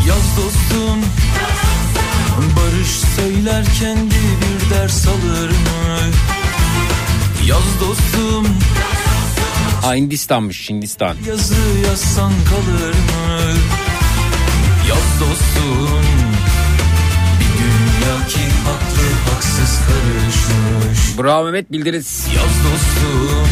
Yaz 0.07 0.37
dostum 0.37 0.99
Barış 2.57 2.87
söylerken 2.89 3.97
bir 4.09 4.75
ders 4.75 5.07
alır 5.07 5.49
mı? 5.49 5.97
Yaz 7.45 7.79
dostum 7.81 8.47
Aa 9.83 9.95
Hindistan'mış 9.95 10.69
Hindistan. 10.69 11.15
yazı 11.27 11.55
yazsan 11.89 12.31
kalır 12.49 12.93
mı? 12.93 13.53
Yaz 14.89 15.19
dostum 15.19 16.01
Bir 17.39 17.59
dünya 17.63 18.27
ki 18.27 18.44
Bravo 21.17 21.43
Mehmet 21.45 21.71
bildiniz. 21.71 22.27
Yaz 22.35 22.43
dostum 22.43 23.47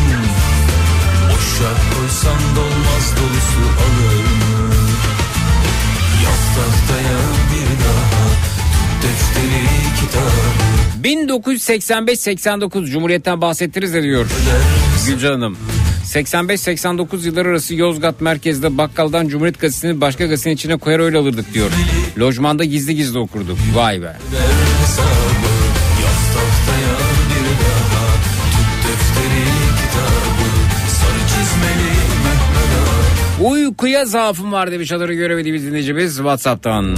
Boşa 1.29 1.71
koysan 1.95 2.55
dolmaz 2.55 3.13
dolusu 3.17 3.63
alır 3.83 4.23
mı? 4.23 4.73
Yaz 6.23 6.55
tahtaya 6.55 7.19
bir 7.51 7.69
daha 7.85 8.23
defteri 9.03 9.63
kitabı 9.99 10.53
1985-89 11.03 12.85
Cumhuriyet'ten 12.91 13.41
bahsettiniz 13.41 13.93
de 13.93 14.03
diyor 14.03 14.25
Gülcan 15.07 15.31
Hanım. 15.31 15.57
85-89 16.05 17.25
yıllar 17.25 17.45
arası 17.45 17.75
Yozgat 17.75 18.21
merkezde 18.21 18.77
bakkaldan 18.77 19.27
Cumhuriyet 19.27 19.59
Gazetesi'ni 19.61 20.01
başka 20.01 20.25
gazetenin 20.25 20.55
içine 20.55 20.77
koyar 20.77 20.99
öyle 20.99 21.17
alırdık 21.17 21.53
diyor. 21.53 21.71
Lojmanda 22.19 22.63
gizli 22.63 22.95
gizli 22.95 23.19
okurduk. 23.19 23.57
Vay 23.75 24.01
be. 24.01 24.17
Hesabı 24.81 25.52
Uykuya 33.43 34.05
zaafım 34.05 34.51
var 34.51 34.71
demiş 34.71 34.91
adını 34.91 35.13
göremediğimiz 35.13 35.65
dinleyicimiz 35.67 36.15
Whatsapp'tan. 36.15 36.95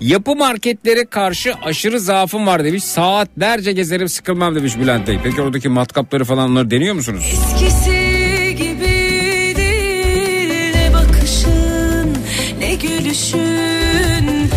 Yapı 0.00 0.36
marketlere 0.36 1.06
karşı 1.06 1.54
aşırı 1.64 2.00
zaafım 2.00 2.46
var 2.46 2.64
demiş. 2.64 2.84
Saatlerce 2.84 3.72
gezerim 3.72 4.08
sıkılmam 4.08 4.54
demiş 4.54 4.78
Bülent 4.78 5.08
Bey. 5.08 5.18
Peki 5.24 5.42
oradaki 5.42 5.68
matkapları 5.68 6.24
falan 6.24 6.50
onları 6.50 6.70
deniyor 6.70 6.94
musunuz? 6.94 7.24
Eskisi 7.32 8.56
gibi 8.58 9.56
değil 9.56 10.74
ne 10.74 10.90
bakışın 10.94 12.16
ne 12.60 12.74
gülüşün 12.74 14.50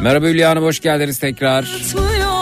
Merhaba 0.00 0.26
Hülya 0.26 0.50
Hanım 0.50 0.64
hoş 0.64 0.80
geldiniz 0.80 1.18
tekrar. 1.18 1.62
Atmıyor 1.62 2.33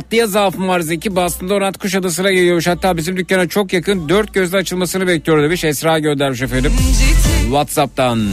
Tatlıya 0.00 0.26
zaafım 0.26 0.68
var 0.68 0.80
Zeki. 0.80 1.16
Bastığında 1.16 1.54
Orant 1.54 1.78
Kuşadası'na 1.78 2.32
geliyormuş. 2.32 2.66
Hatta 2.66 2.96
bizim 2.96 3.16
dükkana 3.16 3.48
çok 3.48 3.72
yakın. 3.72 4.08
Dört 4.08 4.34
gözle 4.34 4.56
açılmasını 4.56 5.06
bekliyor 5.06 5.42
demiş. 5.42 5.64
Esra 5.64 5.98
göndermiş 5.98 6.42
efendim. 6.42 6.72
Whatsapp'tan. 7.42 8.28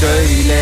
Söyle 0.00 0.61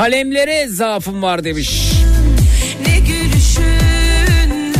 Kalemlere 0.00 0.68
zaafım 0.68 1.22
var 1.22 1.44
demiş. 1.44 1.92
ne 2.86 2.98
gülüşün 2.98 4.74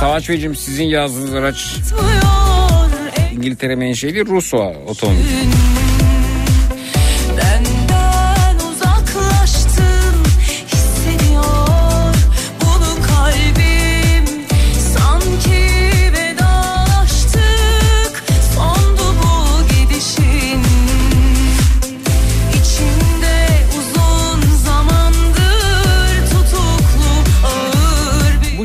Savaş 0.00 0.28
Beyciğim 0.28 0.56
sizin 0.56 0.84
yazdığınız 0.84 1.34
araç 1.34 1.76
İngiltere 3.32 3.76
menşeli 3.76 4.26
Rus 4.26 4.54
o- 4.54 4.74
otomobil. 4.86 5.16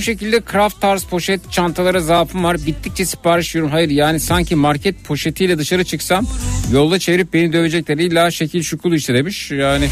Şekilde 0.09 0.41
craft 0.51 0.81
tarz 0.81 1.03
poşet 1.03 1.51
çantalara 1.51 1.99
zaafım 1.99 2.43
var. 2.43 2.57
Bittikçe 2.65 3.05
sipariş 3.05 3.55
veriyorum. 3.55 3.71
Hayır 3.71 3.89
yani 3.89 4.19
sanki 4.19 4.55
market 4.55 5.03
poşetiyle 5.03 5.57
dışarı 5.57 5.83
çıksam 5.83 6.25
yolda 6.73 6.99
çevirip 6.99 7.33
beni 7.33 7.53
dövecekler. 7.53 7.97
İlla 7.97 8.31
şekil 8.31 8.63
şukul 8.63 8.93
işte 8.93 9.13
demiş. 9.13 9.51
Yani 9.51 9.89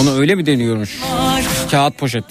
onu 0.00 0.18
öyle 0.18 0.34
mi 0.34 0.46
deniyormuş? 0.46 0.98
Kağıt 1.70 1.98
poşet. 1.98 2.24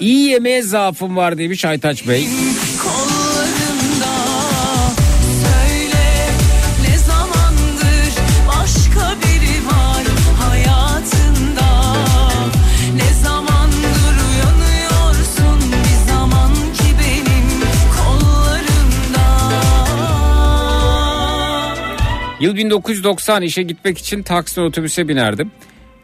İyi 0.00 0.28
yemeğe 0.28 0.62
zaafım 0.62 1.16
var 1.16 1.38
demiş 1.38 1.64
Aytaç 1.64 2.08
Bey. 2.08 2.28
Yıl 22.42 22.56
1990 22.56 23.42
işe 23.42 23.62
gitmek 23.62 23.98
için 23.98 24.22
Taksim 24.22 24.64
otobüse 24.64 25.08
binerdim. 25.08 25.50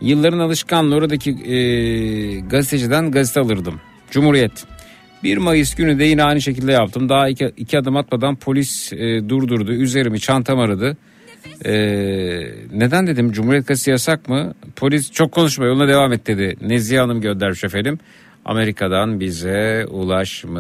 Yılların 0.01 0.39
alışkanlığı 0.39 0.95
oradaki 0.95 1.31
e, 1.31 2.41
gazeteciden 2.41 3.11
gazete 3.11 3.41
alırdım. 3.41 3.81
Cumhuriyet. 4.11 4.65
1 5.23 5.37
Mayıs 5.37 5.75
günü 5.75 5.99
de 5.99 6.05
yine 6.05 6.25
aynı 6.25 6.43
şekilde 6.43 6.73
yaptım. 6.73 7.09
Daha 7.09 7.29
iki, 7.29 7.53
iki 7.57 7.79
adım 7.79 7.97
atmadan 7.97 8.37
polis 8.37 8.93
e, 8.93 9.29
durdurdu. 9.29 9.73
Üzerimi 9.73 10.21
çantam 10.21 10.59
aradı. 10.59 10.97
E, 11.65 11.73
neden 12.73 13.07
dedim 13.07 13.33
Cumhuriyet 13.33 13.69
Gazetesi 13.69 13.91
yasak 13.91 14.29
mı? 14.29 14.55
Polis 14.77 15.13
çok 15.13 15.33
konuşma 15.33 15.67
yoluna 15.67 15.89
devam 15.89 16.13
et 16.13 16.27
dedi. 16.27 16.57
Nezihe 16.61 17.01
Hanım 17.01 17.21
göndermiş 17.21 17.65
efendim. 17.65 17.99
Amerika'dan 18.45 19.21
bize 19.21 19.87
ulaşmış. 19.91 20.59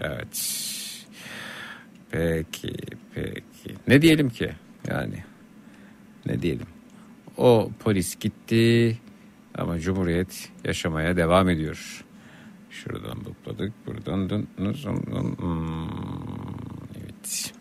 Evet. 0.00 0.60
Peki, 2.10 2.72
peki. 3.14 3.76
Ne 3.88 4.02
diyelim 4.02 4.30
ki? 4.30 4.50
Yani 4.88 5.24
ne 6.26 6.42
diyelim? 6.42 6.66
O 7.36 7.70
polis 7.78 8.18
gitti 8.18 8.98
ama 9.54 9.80
Cumhuriyet 9.80 10.48
yaşamaya 10.64 11.16
devam 11.16 11.48
ediyor. 11.48 12.04
Şuradan 12.70 13.24
bukladık, 13.24 13.72
buradan 13.86 14.30
dön. 14.30 14.46
Hmm, 14.56 15.88
evet. 17.02 17.52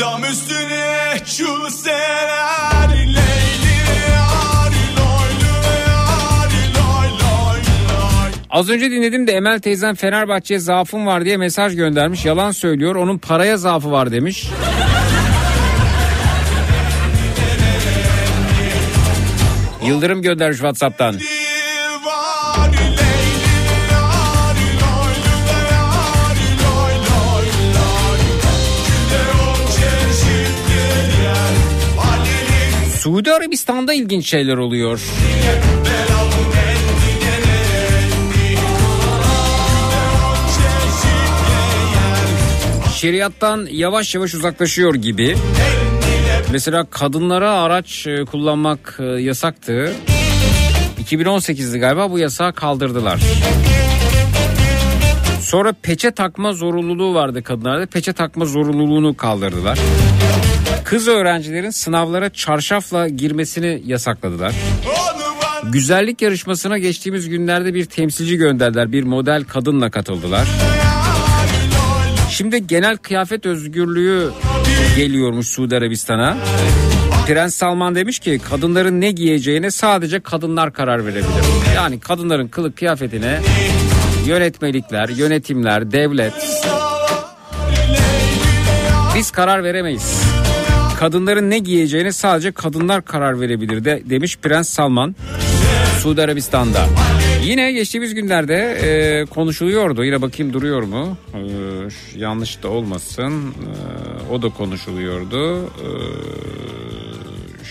Dam 0.00 0.24
üstüne 0.24 1.18
çulseler 1.24 2.88
Leyli 2.90 3.71
Az 8.52 8.70
önce 8.70 8.90
dinledim 8.90 9.26
de 9.26 9.32
Emel 9.32 9.60
teyzem 9.60 9.94
Fenerbahçe'ye 9.94 10.60
zaafım 10.60 11.06
var 11.06 11.24
diye 11.24 11.36
mesaj 11.36 11.76
göndermiş. 11.76 12.24
Yalan 12.24 12.50
söylüyor. 12.50 12.94
Onun 12.94 13.18
paraya 13.18 13.56
zaafı 13.56 13.90
var 13.90 14.12
demiş. 14.12 14.48
Yıldırım 19.86 20.22
göndermiş 20.22 20.58
WhatsApp'tan. 20.58 21.14
Suudi 32.98 33.32
Arabistan'da 33.32 33.94
ilginç 33.94 34.28
şeyler 34.28 34.56
oluyor. 34.56 35.00
Şeriattan 43.02 43.68
yavaş 43.70 44.14
yavaş 44.14 44.34
uzaklaşıyor 44.34 44.94
gibi. 44.94 45.36
Mesela 46.52 46.86
kadınlara 46.90 47.50
araç 47.50 48.06
e, 48.06 48.24
kullanmak 48.24 48.96
e, 48.98 49.04
yasaktı. 49.04 49.92
2018'de 51.04 51.78
galiba 51.78 52.10
bu 52.10 52.18
yasağı 52.18 52.52
kaldırdılar. 52.52 53.20
Sonra 55.40 55.74
peçe 55.82 56.10
takma 56.10 56.52
zorunluluğu 56.52 57.14
vardı 57.14 57.42
kadınlarda. 57.42 57.86
Peçe 57.86 58.12
takma 58.12 58.44
zorunluluğunu 58.44 59.16
kaldırdılar. 59.16 59.78
Kız 60.84 61.08
öğrencilerin 61.08 61.70
sınavlara 61.70 62.30
çarşafla 62.30 63.08
girmesini 63.08 63.82
yasakladılar. 63.86 64.54
Güzellik 65.72 66.22
yarışmasına 66.22 66.78
geçtiğimiz 66.78 67.28
günlerde 67.28 67.74
bir 67.74 67.84
temsilci 67.84 68.36
gönderdiler. 68.36 68.92
Bir 68.92 69.02
model 69.02 69.44
kadınla 69.44 69.90
katıldılar. 69.90 70.48
Şimdi 72.42 72.66
genel 72.66 72.96
kıyafet 72.96 73.46
özgürlüğü 73.46 74.32
geliyormuş 74.96 75.48
Suudi 75.48 75.76
Arabistan'a. 75.76 76.36
Prens 77.26 77.54
Salman 77.54 77.94
demiş 77.94 78.18
ki 78.18 78.40
kadınların 78.50 79.00
ne 79.00 79.10
giyeceğine 79.10 79.70
sadece 79.70 80.20
kadınlar 80.20 80.72
karar 80.72 81.06
verebilir. 81.06 81.24
Yani 81.76 82.00
kadınların 82.00 82.48
kılık 82.48 82.76
kıyafetine 82.76 83.40
yönetmelikler, 84.26 85.08
yönetimler, 85.08 85.92
devlet 85.92 86.32
biz 89.16 89.30
karar 89.30 89.64
veremeyiz. 89.64 90.22
Kadınların 90.98 91.50
ne 91.50 91.58
giyeceğine 91.58 92.12
sadece 92.12 92.52
kadınlar 92.52 93.04
karar 93.04 93.40
verebilir 93.40 93.84
de 93.84 94.02
demiş 94.04 94.38
Prens 94.42 94.68
Salman. 94.68 95.16
Suudi 96.00 96.22
Arabistan'da. 96.22 96.86
Yine 97.42 97.72
geçtiğimiz 97.72 98.14
günlerde 98.14 98.78
e, 98.82 99.24
konuşuluyordu. 99.24 100.04
Yine 100.04 100.22
bakayım 100.22 100.52
duruyor 100.52 100.82
mu? 100.82 101.16
E, 101.34 101.40
yanlış 102.18 102.62
da 102.62 102.68
olmasın. 102.68 103.54
E, 104.28 104.32
o 104.32 104.42
da 104.42 104.48
konuşuluyordu. 104.48 105.64
E, 105.64 105.88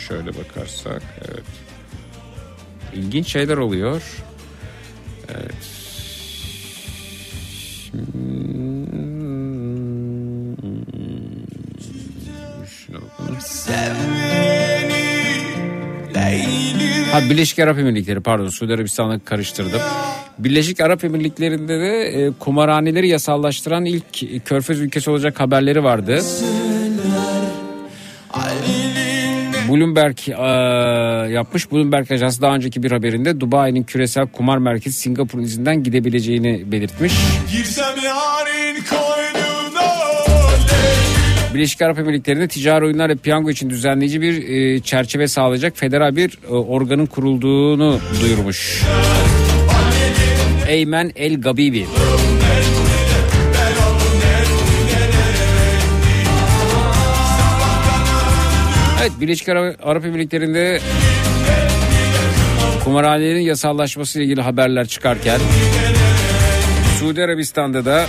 şöyle 0.08 0.30
bakarsak. 0.38 1.02
Evet. 1.28 1.44
İlginç 2.96 3.28
şeyler 3.28 3.58
oluyor. 3.58 4.02
Evet. 5.30 5.56
Şuna 12.68 12.98
bakalım. 13.02 13.38
Ha 17.12 17.30
Birleşik 17.30 17.60
Arap 17.60 17.80
Emirlikleri 17.80 18.20
pardon 18.20 18.48
Suudi 18.48 18.74
Arabistan'la 18.74 19.20
karıştırdım. 19.20 19.82
Birleşik 20.40 20.80
Arap 20.82 21.04
Emirlikleri'nde 21.04 21.80
de 21.80 22.02
e, 22.02 22.32
kumarhaneleri 22.40 23.08
yasallaştıran 23.08 23.86
ilk 23.86 24.46
körfez 24.46 24.80
ülkesi 24.80 25.10
olacak 25.10 25.40
haberleri 25.40 25.84
vardı. 25.84 26.22
Bloomberg 29.70 30.18
e, 30.30 30.34
yapmış. 31.34 31.72
Bloomberg 31.72 32.12
Ajansı 32.12 32.42
daha 32.42 32.56
önceki 32.56 32.84
bir 32.84 32.92
haberinde 32.92 33.40
Dubai'nin 33.40 33.84
küresel 33.84 34.28
kumar 34.28 34.58
merkezi 34.58 35.00
Singapur'un 35.00 35.44
izinden 35.44 35.84
gidebileceğini 35.84 36.72
belirtmiş. 36.72 37.14
Girsem 37.52 37.96
yarın 38.04 38.84
koynuna 38.90 39.61
Birleşik 41.54 41.82
Arap 41.82 42.00
Emirlikleri'nde 42.00 42.48
ticari 42.48 42.86
oyunlar 42.86 43.10
ve 43.10 43.16
piyango 43.16 43.50
için 43.50 43.70
düzenleyici 43.70 44.22
bir 44.22 44.50
e, 44.50 44.80
çerçeve 44.80 45.28
sağlayacak 45.28 45.78
federal 45.78 46.16
bir 46.16 46.38
e, 46.50 46.52
organın 46.52 47.06
kurulduğunu 47.06 48.00
duyurmuş. 48.22 48.84
Eymen 50.68 51.12
El 51.16 51.42
Gabibi. 51.42 51.86
Evet 59.02 59.12
Birleşik 59.22 59.50
Arap, 59.50 60.06
Emirlikleri'nde 60.06 60.80
kumarhanelerin 62.84 63.42
yasallaşması 63.42 64.20
ile 64.20 64.26
ilgili 64.26 64.42
haberler 64.42 64.88
çıkarken 64.88 65.40
Suudi 67.00 67.24
Arabistan'da 67.24 67.86
da 67.86 68.06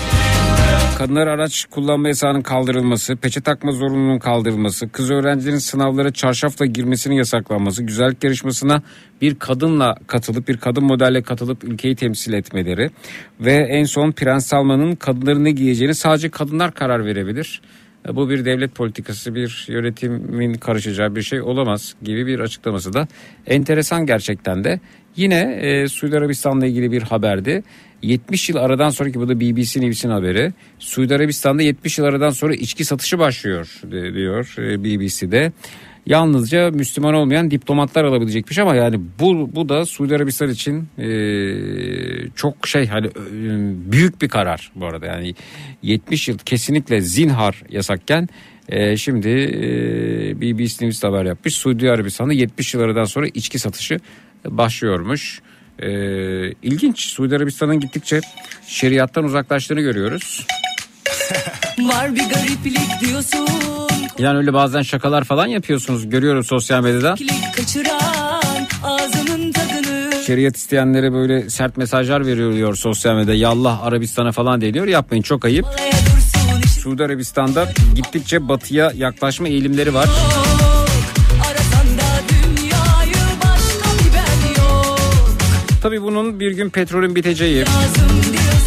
Kadınlar 1.03 1.27
araç 1.27 1.65
kullanma 1.65 2.09
yasağının 2.09 2.43
kaldırılması, 2.43 3.17
peçe 3.17 3.41
takma 3.41 3.73
zorunluluğunun 3.73 4.19
kaldırılması, 4.19 4.89
kız 4.89 5.11
öğrencilerin 5.11 5.59
sınavlara 5.59 6.13
çarşafla 6.13 6.67
girmesinin 6.67 7.15
yasaklanması, 7.15 7.83
güzellik 7.83 8.25
yarışmasına 8.25 8.83
bir 9.21 9.35
kadınla 9.35 9.97
katılıp 10.07 10.49
bir 10.49 10.57
kadın 10.57 10.85
modelle 10.85 11.23
katılıp 11.23 11.65
ülkeyi 11.65 11.97
temsil 11.97 12.33
etmeleri 12.33 12.91
ve 13.41 13.53
en 13.53 13.85
son 13.85 14.13
Prens 14.13 14.47
Salman'ın 14.47 14.95
kadınların 14.95 15.45
ne 15.45 15.51
giyeceğini 15.51 15.95
sadece 15.95 16.31
kadınlar 16.31 16.75
karar 16.75 17.05
verebilir. 17.05 17.63
Bu 18.09 18.31
bir 18.31 18.45
devlet 18.45 18.75
politikası, 18.75 19.35
bir 19.35 19.67
yönetimin 19.69 20.55
karışacağı 20.55 21.17
bir 21.17 21.23
şey 21.23 21.43
olamaz 21.43 21.95
gibi 22.03 22.27
bir 22.27 22.41
açıklaması 22.41 22.93
da 22.93 23.09
enteresan 23.47 24.07
gerçekten 24.07 24.65
de. 24.65 24.81
Yine 25.17 25.59
e, 25.63 25.89
Suudi 25.89 26.17
Arabistan'la 26.17 26.67
ilgili 26.67 26.93
bir 26.93 27.03
haberdi. 27.03 27.63
70 28.03 28.49
yıl 28.49 28.57
aradan 28.57 28.91
sonraki 28.91 29.21
bu 29.21 29.29
da 29.29 29.41
BBC 29.41 29.81
News'in 29.81 30.11
haberi. 30.11 30.53
Suudi 30.79 31.15
Arabistan'da 31.15 31.63
70 31.63 31.99
yıl 31.99 32.05
aradan 32.05 32.31
sonra 32.31 32.55
içki 32.55 32.85
satışı 32.85 33.19
başlıyor 33.19 33.81
diyor 33.91 34.55
e, 34.59 34.85
BBC'de. 34.85 35.53
Yalnızca 36.07 36.71
Müslüman 36.71 37.15
olmayan 37.15 37.51
diplomatlar 37.51 38.05
alabilecekmiş 38.05 38.59
ama 38.59 38.75
yani 38.75 39.01
bu 39.21 39.51
bu 39.55 39.69
da 39.69 39.87
Suudi 39.87 40.17
Arabistan 40.17 40.49
için 40.49 40.89
e, 40.99 41.09
çok 42.37 42.69
şey 42.69 42.87
hani 42.87 43.07
e, 43.07 43.11
büyük 43.93 44.23
bir 44.23 44.29
karar 44.29 44.73
bu 44.75 44.87
arada. 44.87 45.07
Yani 45.07 45.35
70 45.83 46.29
yıl 46.29 46.39
kesinlikle 46.39 47.01
zinhar 47.01 47.63
yasakken 47.71 48.29
e, 48.69 48.97
şimdi 48.97 49.29
e, 49.29 50.41
BBC 50.41 50.87
News 50.87 51.05
haber 51.05 51.25
yapmış. 51.25 51.55
Suudi 51.55 51.91
Arabistan'da 51.91 52.33
70 52.33 52.75
yıl 52.75 52.81
aradan 52.81 53.05
sonra 53.05 53.27
içki 53.27 53.59
satışı 53.59 54.01
başlıyormuş. 54.45 55.43
E, 55.83 55.89
ilginç 56.63 57.01
Suudi 57.01 57.37
Arabistan'ın 57.37 57.81
gittikçe 57.81 58.21
şeriattan 58.67 59.25
uzaklaştığını 59.25 59.81
görüyoruz. 59.81 60.47
Var 61.79 62.15
bir 62.15 62.25
gariplik 62.25 62.79
diyorsun 63.01 63.49
Yani 64.19 64.39
öyle 64.39 64.53
bazen 64.55 64.83
şakalar 64.83 65.25
falan 65.25 65.47
yapıyorsunuz 65.47 66.09
görüyoruz 66.11 66.47
sosyal 66.47 66.83
medyada. 66.83 67.15
Kilik 67.15 67.55
kaçıran 67.57 68.67
ağzının 68.85 69.53
tadını 69.53 70.13
Şeriat 70.27 70.57
isteyenlere 70.57 71.13
böyle 71.13 71.51
sert 71.51 71.77
mesajlar 71.77 72.27
veriliyor 72.27 72.75
sosyal 72.75 73.15
medyada. 73.15 73.35
Yallah 73.35 73.83
Arabistan'a 73.83 74.33
falan 74.33 74.61
deniyor. 74.61 74.87
Yapmayın 74.87 75.23
çok 75.23 75.45
ayıp. 75.45 75.67
Suudi 76.83 77.05
Arabistan'da 77.05 77.73
gittikçe 77.95 78.49
batıya 78.49 78.93
yaklaşma 78.95 79.49
eğilimleri 79.49 79.95
var. 79.95 80.09
Arasan 80.09 80.52
Tabii 85.83 86.03
bunun 86.03 86.41
bir 86.41 86.53
gün 86.53 86.71
petrolün 86.71 87.15
biteceği, 87.15 87.65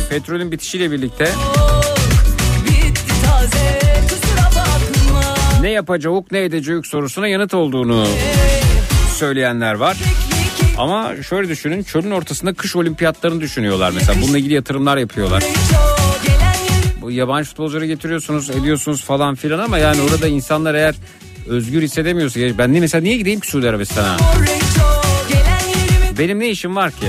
petrolün 0.09 0.51
bitişiyle 0.51 0.91
birlikte 0.91 1.27
ne 5.61 5.69
yapacağız 5.69 6.23
ne 6.31 6.43
edeceğiz 6.43 6.85
sorusuna 6.85 7.27
yanıt 7.27 7.53
olduğunu 7.53 8.05
söyleyenler 9.13 9.73
var. 9.73 9.97
Ama 10.77 11.11
şöyle 11.29 11.49
düşünün 11.49 11.83
çölün 11.83 12.11
ortasında 12.11 12.53
kış 12.53 12.75
olimpiyatlarını 12.75 13.41
düşünüyorlar 13.41 13.91
mesela. 13.91 14.21
Bununla 14.21 14.37
ilgili 14.37 14.53
yatırımlar 14.53 14.97
yapıyorlar. 14.97 15.43
Bu 17.01 17.11
yabancı 17.11 17.49
futbolcuları 17.49 17.85
getiriyorsunuz 17.85 18.49
ediyorsunuz 18.49 19.03
falan 19.03 19.35
filan 19.35 19.59
ama 19.59 19.77
yani 19.77 20.01
orada 20.01 20.27
insanlar 20.27 20.75
eğer 20.75 20.95
özgür 21.47 21.81
hissedemiyorsa 21.81 22.39
ben 22.57 22.75
de 22.75 22.79
mesela 22.79 23.01
niye 23.01 23.17
gideyim 23.17 23.39
ki 23.39 23.47
Suudi 23.47 23.69
Arabistan'a? 23.69 24.17
Benim 26.19 26.39
ne 26.39 26.49
işim 26.49 26.75
var 26.75 26.91
ki? 26.91 27.05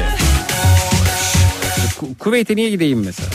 Ku- 2.00 2.18
Kuveyt'e 2.18 2.56
niye 2.56 2.70
gideyim 2.70 3.04
mesela? 3.04 3.28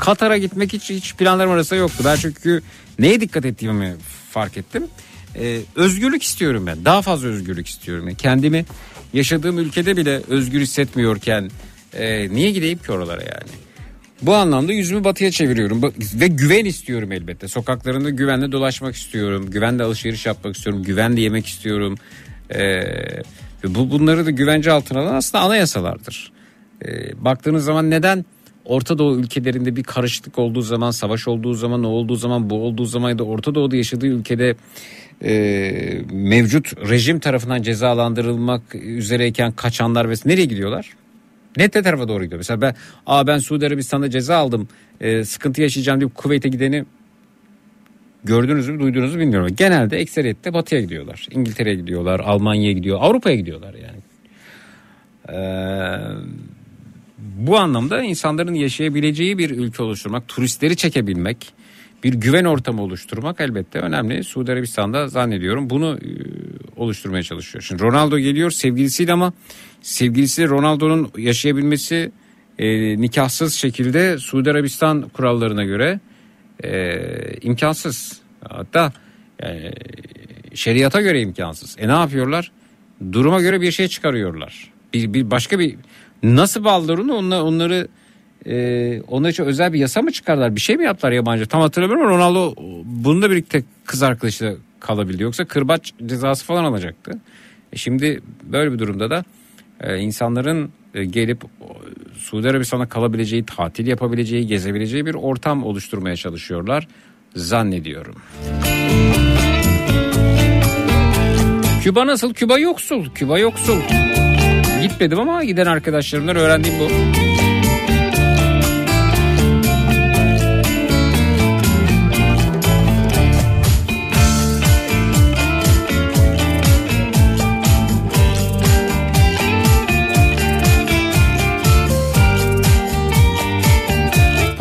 Katar'a 0.00 0.38
gitmek 0.38 0.72
hiç 0.72 0.90
hiç 0.90 1.14
planlarım 1.14 1.50
arasında 1.50 1.78
yoktu. 1.80 2.02
Ben 2.04 2.16
çünkü 2.16 2.62
neye 2.98 3.20
dikkat 3.20 3.44
ettiğimi 3.44 3.94
fark 4.30 4.56
ettim. 4.56 4.84
Ee, 5.36 5.58
özgürlük 5.76 6.22
istiyorum 6.22 6.66
ben. 6.66 6.84
Daha 6.84 7.02
fazla 7.02 7.28
özgürlük 7.28 7.66
istiyorum. 7.66 8.08
Yani 8.08 8.16
kendimi 8.16 8.64
yaşadığım 9.12 9.58
ülkede 9.58 9.96
bile 9.96 10.20
özgür 10.28 10.60
hissetmiyorken 10.60 11.50
e, 11.94 12.28
niye 12.34 12.50
gideyim 12.50 12.78
ki 12.78 12.92
oralara 12.92 13.22
yani? 13.22 13.50
Bu 14.22 14.34
anlamda 14.34 14.72
yüzümü 14.72 15.04
batıya 15.04 15.30
çeviriyorum 15.30 15.82
ve 16.14 16.26
güven 16.26 16.64
istiyorum 16.64 17.12
elbette. 17.12 17.48
Sokaklarında 17.48 18.10
güvenle 18.10 18.52
dolaşmak 18.52 18.94
istiyorum. 18.96 19.50
Güvenle 19.50 19.82
alışveriş 19.82 20.26
yapmak 20.26 20.56
istiyorum. 20.56 20.82
Güvenle 20.82 21.20
yemek 21.20 21.46
istiyorum. 21.46 21.98
Ee, 22.54 22.82
bu 23.68 23.90
bunları 23.90 24.26
da 24.26 24.30
güvence 24.30 24.72
altına 24.72 25.00
alan 25.00 25.14
aslında 25.14 25.44
anayasalardır. 25.44 26.32
Ee, 26.84 27.24
baktığınız 27.24 27.64
zaman 27.64 27.90
neden 27.90 28.24
Orta 28.64 28.98
Doğu 28.98 29.18
ülkelerinde 29.18 29.76
bir 29.76 29.82
karışıklık 29.82 30.38
olduğu 30.38 30.62
zaman, 30.62 30.90
savaş 30.90 31.28
olduğu 31.28 31.54
zaman, 31.54 31.84
o 31.84 31.88
olduğu 31.88 32.16
zaman, 32.16 32.50
bu 32.50 32.54
olduğu 32.54 32.84
zaman 32.84 33.10
ya 33.10 33.18
da 33.18 33.24
Orta 33.24 33.54
Doğu'da 33.54 33.76
yaşadığı 33.76 34.06
ülkede 34.06 34.56
e, 35.24 36.02
mevcut 36.12 36.88
rejim 36.88 37.20
tarafından 37.20 37.62
cezalandırılmak 37.62 38.74
üzereyken 38.74 39.52
kaçanlar 39.52 40.10
ve 40.10 40.14
nereye 40.24 40.44
gidiyorlar? 40.44 40.90
Net 41.56 41.74
ne 41.74 41.82
tarafa 41.82 42.08
doğru 42.08 42.24
gidiyor? 42.24 42.38
Mesela 42.38 42.60
ben, 42.60 42.74
Aa 43.06 43.26
ben 43.26 43.38
Suudi 43.38 43.66
Arabistan'da 43.66 44.10
ceza 44.10 44.36
aldım, 44.36 44.68
e, 45.00 45.24
sıkıntı 45.24 45.62
yaşayacağım 45.62 46.00
deyip 46.00 46.14
Kuveyt'e 46.14 46.48
gideni 46.48 46.84
gördünüz 48.24 48.68
mü, 48.68 48.80
duydunuz 48.80 49.14
mu 49.14 49.20
bilmiyorum. 49.20 49.48
Genelde 49.56 49.98
ekseriyette 49.98 50.54
batıya 50.54 50.80
gidiyorlar. 50.80 51.26
İngiltere'ye 51.30 51.76
gidiyorlar, 51.76 52.20
Almanya'ya 52.20 52.72
gidiyor, 52.72 52.98
Avrupa'ya 53.00 53.36
gidiyorlar 53.36 53.74
yani. 53.74 54.02
Ee, 55.28 55.32
bu 57.18 57.58
anlamda 57.58 58.02
insanların 58.02 58.54
yaşayabileceği 58.54 59.38
bir 59.38 59.50
ülke 59.50 59.82
oluşturmak, 59.82 60.28
turistleri 60.28 60.76
çekebilmek, 60.76 61.52
bir 62.04 62.14
güven 62.14 62.44
ortamı 62.44 62.82
oluşturmak 62.82 63.40
elbette 63.40 63.78
önemli. 63.78 64.24
Suudi 64.24 64.52
Arabistan'da 64.52 65.08
zannediyorum 65.08 65.70
bunu 65.70 65.98
e, 66.02 66.08
oluşturmaya 66.76 67.22
çalışıyor. 67.22 67.62
Şimdi 67.62 67.82
Ronaldo 67.82 68.18
geliyor 68.18 68.50
sevgilisiyle 68.50 69.12
ama 69.12 69.32
sevgilisi 69.82 70.48
Ronaldo'nun 70.48 71.10
yaşayabilmesi 71.16 72.12
e, 72.58 73.00
nikahsız 73.00 73.54
şekilde 73.54 74.18
Suudi 74.18 74.50
Arabistan 74.50 75.02
kurallarına 75.02 75.64
göre 75.64 76.00
e, 76.64 76.98
imkansız. 77.40 78.20
Hatta 78.48 78.92
e, 79.42 79.72
şeriata 80.54 81.00
göre 81.00 81.20
imkansız. 81.20 81.76
E 81.78 81.88
ne 81.88 81.92
yapıyorlar? 81.92 82.52
Duruma 83.12 83.40
göre 83.40 83.60
bir 83.60 83.72
şey 83.72 83.88
çıkarıyorlar. 83.88 84.72
Bir, 84.94 85.14
bir 85.14 85.30
başka 85.30 85.58
bir 85.58 85.76
nasıl 86.22 86.64
bağlılarını 86.64 87.14
onları, 87.14 87.42
onları 87.42 87.88
e, 88.46 89.02
onlar 89.08 89.30
için 89.30 89.44
özel 89.44 89.72
bir 89.72 89.78
yasa 89.78 90.02
mı 90.02 90.12
çıkardılar? 90.12 90.56
Bir 90.56 90.60
şey 90.60 90.76
mi 90.76 90.84
yaptılar 90.84 91.12
yabancı? 91.12 91.46
Tam 91.46 91.60
hatırlamıyorum 91.60 92.06
ama 92.06 92.16
Ronaldo 92.16 92.54
bununla 92.84 93.30
birlikte 93.30 93.62
kız 93.84 94.02
arkadaşıyla 94.02 94.54
kalabildi. 94.80 95.22
Yoksa 95.22 95.44
kırbaç 95.44 95.92
cezası 96.06 96.44
falan 96.44 96.64
alacaktı. 96.64 97.12
E 97.72 97.76
şimdi 97.76 98.20
böyle 98.44 98.72
bir 98.72 98.78
durumda 98.78 99.10
da 99.10 99.24
e, 99.80 99.98
insanların 99.98 100.72
gelip 100.94 101.44
o, 101.44 101.48
Suudi 102.18 102.48
Arabistan'da 102.48 102.86
kalabileceği, 102.88 103.46
tatil 103.46 103.86
yapabileceği, 103.86 104.46
gezebileceği 104.46 105.06
bir 105.06 105.14
ortam 105.14 105.64
oluşturmaya 105.64 106.16
çalışıyorlar 106.16 106.88
zannediyorum. 107.36 108.14
Küba 111.82 112.06
nasıl? 112.06 112.34
Küba 112.34 112.58
yoksul. 112.58 113.10
Küba 113.14 113.38
yoksul. 113.38 113.80
Gitmedim 114.82 115.20
ama 115.20 115.44
giden 115.44 115.66
arkadaşlarımdan 115.66 116.36
öğrendiğim 116.36 116.78
bu. 116.80 116.88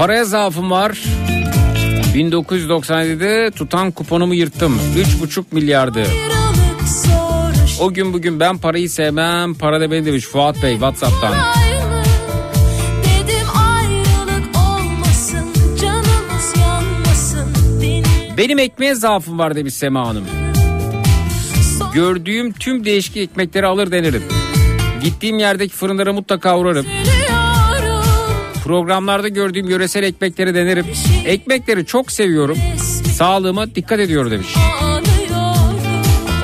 Paraya 0.01 0.25
zaafım 0.25 0.71
var. 0.71 0.97
1997'de 2.15 3.51
tutan 3.51 3.91
kuponumu 3.91 4.33
yırttım. 4.33 4.79
3,5 5.23 5.43
milyardı. 5.51 6.03
O 7.79 7.93
gün 7.93 8.13
bugün 8.13 8.39
ben 8.39 8.57
parayı 8.57 8.89
sevmem. 8.89 9.53
Para 9.53 9.81
da 9.81 9.91
beni 9.91 10.05
demiş 10.05 10.25
Fuat 10.25 10.63
Bey 10.63 10.71
Whatsapp'tan. 10.71 11.33
Benim 18.37 18.59
ekmeğe 18.59 18.95
zaafım 18.95 19.39
var 19.39 19.55
demiş 19.55 19.73
Sema 19.73 20.07
Hanım. 20.07 20.23
Gördüğüm 21.93 22.53
tüm 22.53 22.85
değişik 22.85 23.17
ekmekleri 23.17 23.65
alır 23.65 23.91
denerim. 23.91 24.23
Gittiğim 25.03 25.39
yerdeki 25.39 25.75
fırınlara 25.75 26.13
mutlaka 26.13 26.59
uğrarım. 26.59 26.85
Programlarda 28.63 29.27
gördüğüm 29.27 29.69
yöresel 29.69 30.03
ekmekleri 30.03 30.55
denerim. 30.55 30.85
Ekmekleri 31.25 31.85
çok 31.85 32.11
seviyorum. 32.11 32.57
Sağlığıma 33.15 33.75
dikkat 33.75 33.99
ediyorum 33.99 34.31
demiş. 34.31 34.55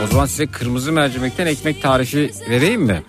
O 0.04 0.08
zaman 0.12 0.26
size 0.26 0.48
kırmızı 0.48 0.92
mercimekten 0.92 1.48
ekmek 1.48 1.82
tarifi 1.82 2.32
vereyim 2.50 2.82
mi? 2.82 3.04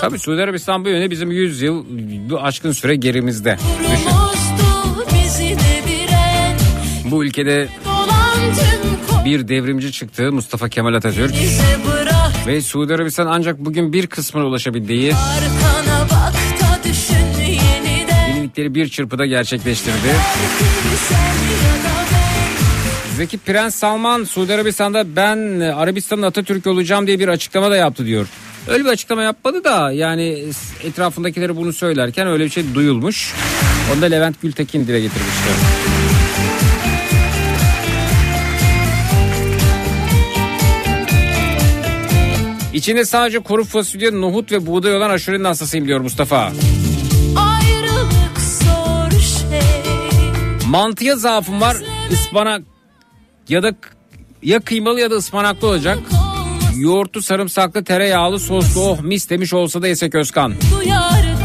Tabii 0.00 0.18
Suudi 0.18 0.42
Arabistan 0.42 0.84
bu 0.84 0.88
yöne 0.88 1.10
bizim 1.10 1.30
100 1.30 1.62
yıl 1.62 1.84
bu 2.30 2.40
aşkın 2.40 2.72
süre 2.72 2.96
gerimizde. 2.96 3.58
Düşün. 3.80 4.10
Bu 7.10 7.24
ülkede 7.24 7.68
bir 9.24 9.48
devrimci 9.48 9.92
çıktı 9.92 10.32
Mustafa 10.32 10.68
Kemal 10.68 10.94
Atatürk. 10.94 11.34
Ve 12.46 12.60
Suudi 12.60 12.94
Arabistan 12.94 13.26
ancak 13.26 13.58
bugün 13.58 13.92
bir 13.92 14.06
kısmına 14.06 14.46
ulaşabildiği 14.46 15.12
yenilikleri 18.28 18.74
bir 18.74 18.88
çırpıda 18.88 19.26
gerçekleştirdi. 19.26 20.14
Zeki 23.16 23.38
Prens 23.38 23.74
Salman 23.74 24.24
Suudi 24.24 24.54
Arabistan'da 24.54 25.16
ben 25.16 25.60
Arabistan'ın 25.60 26.22
Atatürk 26.22 26.66
olacağım 26.66 27.06
diye 27.06 27.18
bir 27.18 27.28
açıklama 27.28 27.70
da 27.70 27.76
yaptı 27.76 28.06
diyor. 28.06 28.26
Öyle 28.68 28.84
bir 28.84 28.88
açıklama 28.88 29.22
yapmadı 29.22 29.64
da 29.64 29.92
yani 29.92 30.44
etrafındakileri 30.84 31.56
bunu 31.56 31.72
söylerken 31.72 32.26
öyle 32.26 32.44
bir 32.44 32.50
şey 32.50 32.74
duyulmuş. 32.74 33.34
Onu 33.94 34.02
da 34.02 34.06
Levent 34.06 34.42
Gültekin 34.42 34.86
dile 34.86 35.00
getirmişti. 35.00 35.50
İçinde 42.76 43.04
sadece 43.04 43.38
kuru 43.38 43.64
fasulye, 43.64 44.20
nohut 44.20 44.52
ve 44.52 44.66
buğday 44.66 44.96
olan 44.96 45.10
aşurenin 45.10 45.44
hastasıyım 45.44 45.86
diyor 45.86 46.00
Mustafa. 46.00 46.52
Şey 49.20 49.60
Mantıya 50.66 51.16
zaafım 51.16 51.60
var. 51.60 51.76
Ispanak 52.10 52.62
ya 53.48 53.62
da 53.62 53.72
ya 54.42 54.60
kıymalı 54.60 55.00
ya 55.00 55.10
da 55.10 55.14
ıspanaklı 55.14 55.68
olacak. 55.68 55.98
Yoğurtlu, 56.76 57.22
sarımsaklı, 57.22 57.84
tereyağlı, 57.84 58.40
soslu 58.40 58.80
oh 58.80 59.00
mis 59.00 59.30
demiş 59.30 59.54
olsa 59.54 59.82
da 59.82 59.88
yesek 59.88 60.14
Özkan. 60.14 60.54
duyardı 60.78 61.36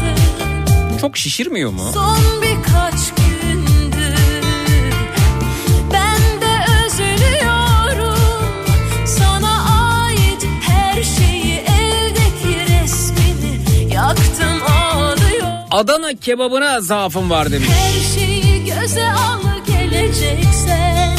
Çok 1.00 1.16
şişirmiyor 1.16 1.70
mu? 1.70 1.90
Son 1.94 2.18
birkaç 2.42 3.21
Adana 15.72 16.14
kebabına 16.14 16.80
zaafım 16.80 17.30
var 17.30 17.52
demiş. 17.52 17.68
Her 17.68 18.20
şeyi 18.20 18.64
göze 18.64 19.04
al 19.12 19.40
geleceksen 19.66 21.16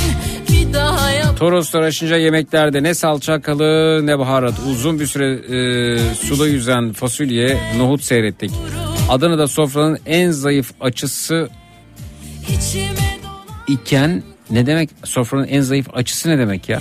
bir 0.49 0.73
daha 0.73 1.11
yap. 1.11 1.37
Toroslar 1.39 1.81
aşınca 1.81 2.17
yemeklerde 2.17 2.83
ne 2.83 2.93
salça 2.93 3.41
kalı 3.41 3.99
ne 4.05 4.19
baharat. 4.19 4.53
Uzun 4.71 4.99
bir 4.99 5.05
süre 5.07 5.31
e, 5.31 6.15
suda 6.15 6.47
yüzen 6.47 6.93
fasulye, 6.93 7.57
nohut 7.77 8.03
seyrettik. 8.03 8.51
Adana'da 9.09 9.47
sofranın 9.47 9.99
en 10.05 10.31
zayıf 10.31 10.71
açısı 10.81 11.49
iken 13.67 14.23
ne 14.49 14.65
demek 14.65 14.89
sofranın 15.03 15.47
en 15.47 15.61
zayıf 15.61 15.87
açısı 15.93 16.29
ne 16.29 16.37
demek 16.37 16.69
ya? 16.69 16.79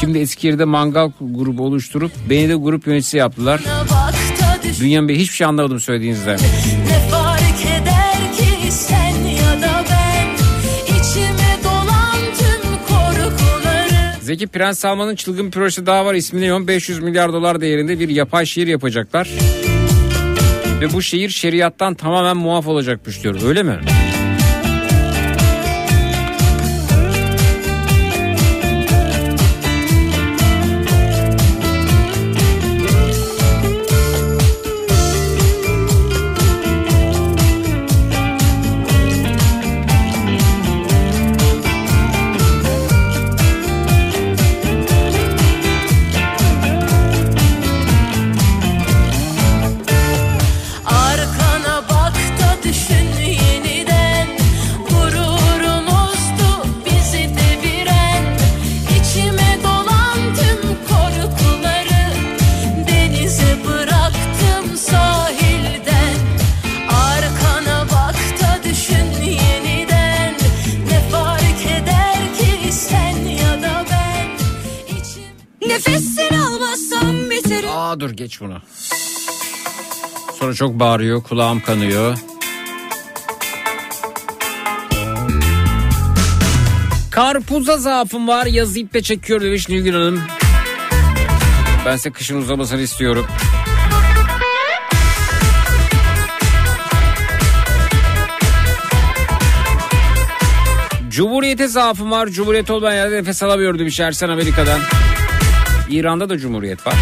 Şimdi 0.00 0.18
Eskişehir'de 0.18 0.64
mangal 0.64 1.10
grubu 1.20 1.64
oluşturup 1.64 2.12
beni 2.30 2.48
de 2.48 2.54
grup 2.54 2.86
yöneticisi 2.86 3.16
yaptılar. 3.16 3.60
Bünyamin 4.80 5.08
Bey 5.08 5.16
hiçbir 5.16 5.34
şey 5.34 5.46
anlamadım 5.46 5.80
söylediğinizde. 5.80 6.32
Ne 6.32 7.08
fark 7.10 7.66
eder 7.66 8.32
ki 8.36 8.72
sen 8.72 9.24
ya 9.24 9.62
da 9.62 9.84
ben 9.90 10.34
İçime 10.94 11.58
dolan 11.64 12.16
tüm 12.38 12.70
korkuları 12.88 14.20
Zeki 14.20 14.46
Prens 14.46 14.78
Salman'ın 14.78 15.16
çılgın 15.16 15.46
bir 15.46 15.50
projesi 15.50 15.86
daha 15.86 16.04
var. 16.06 16.14
İsmi 16.14 16.40
Neon 16.40 16.68
500 16.68 16.98
milyar 17.02 17.32
dolar 17.32 17.60
değerinde 17.60 18.00
bir 18.00 18.08
yapay 18.08 18.46
şehir 18.46 18.66
yapacaklar. 18.66 19.30
Ve 20.80 20.92
bu 20.92 21.02
şehir 21.02 21.30
şeriattan 21.30 21.94
tamamen 21.94 22.36
muaf 22.36 22.66
olacakmış 22.68 23.22
diyor. 23.22 23.42
Öyle 23.46 23.62
mi? 23.62 23.80
Geç 78.34 78.40
bunu. 78.40 78.58
Sonra 80.38 80.54
çok 80.54 80.80
bağırıyor 80.80 81.22
kulağım 81.22 81.60
kanıyor. 81.60 82.18
Karpuza 87.10 87.76
zaafım 87.76 88.28
var 88.28 88.46
yazı 88.46 88.78
iple 88.78 89.02
çekiyor 89.02 89.40
demiş 89.40 89.68
Nilgün 89.68 89.92
Hanım. 89.92 90.22
Ben 91.86 91.96
size 91.96 92.10
kışın 92.10 92.36
uzamasını 92.36 92.80
istiyorum. 92.80 93.26
Cumhuriyete 101.08 101.68
zaafım 101.68 102.10
var. 102.10 102.28
Cumhuriyet 102.28 102.70
olmayan 102.70 102.96
yerde 102.96 103.16
nefes 103.16 103.42
alamıyor 103.42 103.78
demiş 103.78 104.00
Ersen 104.00 104.28
Amerika'dan. 104.28 104.80
İran'da 105.90 106.28
da 106.28 106.38
cumhuriyet 106.38 106.86
var. 106.86 106.94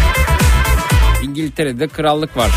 İngiltere'de 1.23 1.87
krallık 1.87 2.37
var. 2.37 2.51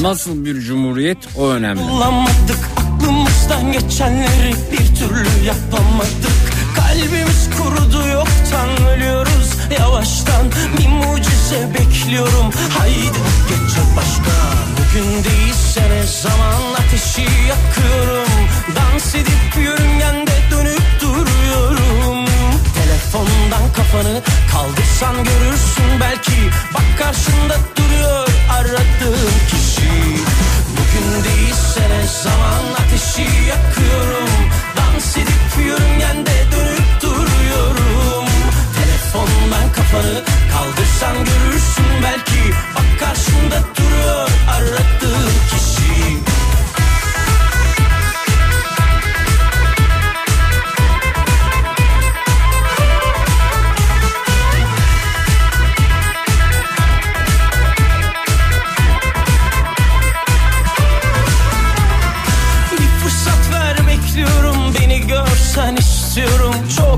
Nasıl 0.00 0.44
bir 0.44 0.60
cumhuriyet 0.60 1.18
o 1.38 1.48
önemli. 1.48 1.80
Bulamadık. 1.82 2.70
Aklımızdan 2.76 3.72
geçenleri 3.72 4.54
bir 4.72 4.94
türlü 4.96 5.46
yapamadık. 5.46 6.40
Kalbimiz 6.76 7.50
kurudu 7.58 8.08
yoktan 8.08 8.86
ölüyoruz. 8.88 9.50
Yavaştan 9.80 10.46
Bir 10.78 10.88
mucize 10.88 11.74
bekliyorum. 11.74 12.50
Haydi 12.78 13.18
geçer 13.48 13.84
başka. 13.96 14.32
Bugün 14.78 15.24
değilse 15.24 15.82
ne 15.90 16.02
zaman 16.22 16.74
ateşi 16.78 17.22
yakıyorum. 17.22 18.28
Dans 18.76 19.14
edip 19.14 19.64
yörüngende 19.64 20.29
kafanı. 23.76 24.22
Kaldırsan 24.52 25.16
görürsün 25.24 26.00
belki. 26.00 26.38
Bak 26.74 26.98
karşında 26.98 27.56
duruyor 27.76 28.28
aradığın 28.50 29.34
kişi. 29.50 29.92
Bugün 30.76 31.24
değilse 31.24 31.80
ne 31.80 32.06
zaman 32.22 32.62
ateşi 32.80 33.26
yakıyorum. 33.48 34.30
Dans 34.76 35.16
edip 35.16 35.66
yörüngende 35.66 36.36
dönüp 36.52 37.02
duruyorum. 37.02 38.26
Telefondan 38.78 39.72
kafanı. 39.72 40.24
Kaldırsan 40.52 41.16
görürsün 41.16 41.90
belki. 42.02 42.42
Bak 42.76 43.00
karşında 43.00 43.58
duruyor 43.76 44.28
aradığın 44.48 45.19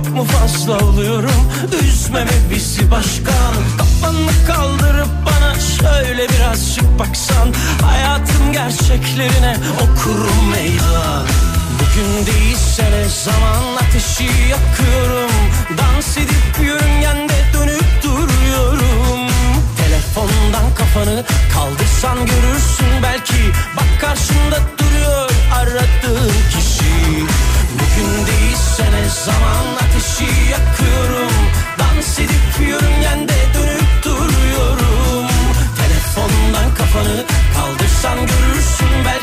Çok 0.05 0.15
mu 0.15 0.25
fazla 0.25 0.79
oluyorum? 0.87 1.51
Üzmeme 1.83 2.31
bizi 2.51 2.91
başkan 2.91 3.55
Kafanı 3.79 4.47
kaldırıp 4.47 5.09
bana 5.27 5.55
Şöyle 5.61 6.29
birazcık 6.29 6.99
baksan. 6.99 7.55
Hayatın 7.83 8.53
gerçeklerine 8.53 9.57
Okurum 9.77 10.51
meydan. 10.51 11.27
Bugün 11.75 12.27
değilse 12.27 12.83
ne 12.83 13.09
zaman 13.25 13.77
ateşi 13.77 14.25
yakıyorum? 14.25 15.31
Dans 15.79 16.17
edip 16.17 16.67
yörüngende 16.67 17.35
dönüp 17.55 18.03
duruyorum. 18.03 19.31
Telefondan 19.77 20.75
kafanı 20.75 21.25
kaldırsan 21.55 22.19
görürsün. 22.19 23.03
Belki 23.03 23.43
Bak 23.77 24.01
karşında 24.01 24.59
duruyor 24.79 25.31
aradığın 25.55 26.33
kişi. 26.51 27.25
Bugün 27.75 28.32
değilse 28.73 28.93
ne 28.93 29.09
zaman 29.09 29.65
ateşi 29.83 30.51
yakıyorum. 30.51 31.33
Dans 31.79 32.19
edip 32.19 32.69
yörüngende 32.69 33.35
dönüp 33.55 34.05
duruyorum. 34.05 35.27
Telefondan 35.77 36.75
kafanı 36.75 37.25
kaldırsan 37.55 38.19
görürsün 38.19 38.89
belki 39.07 39.22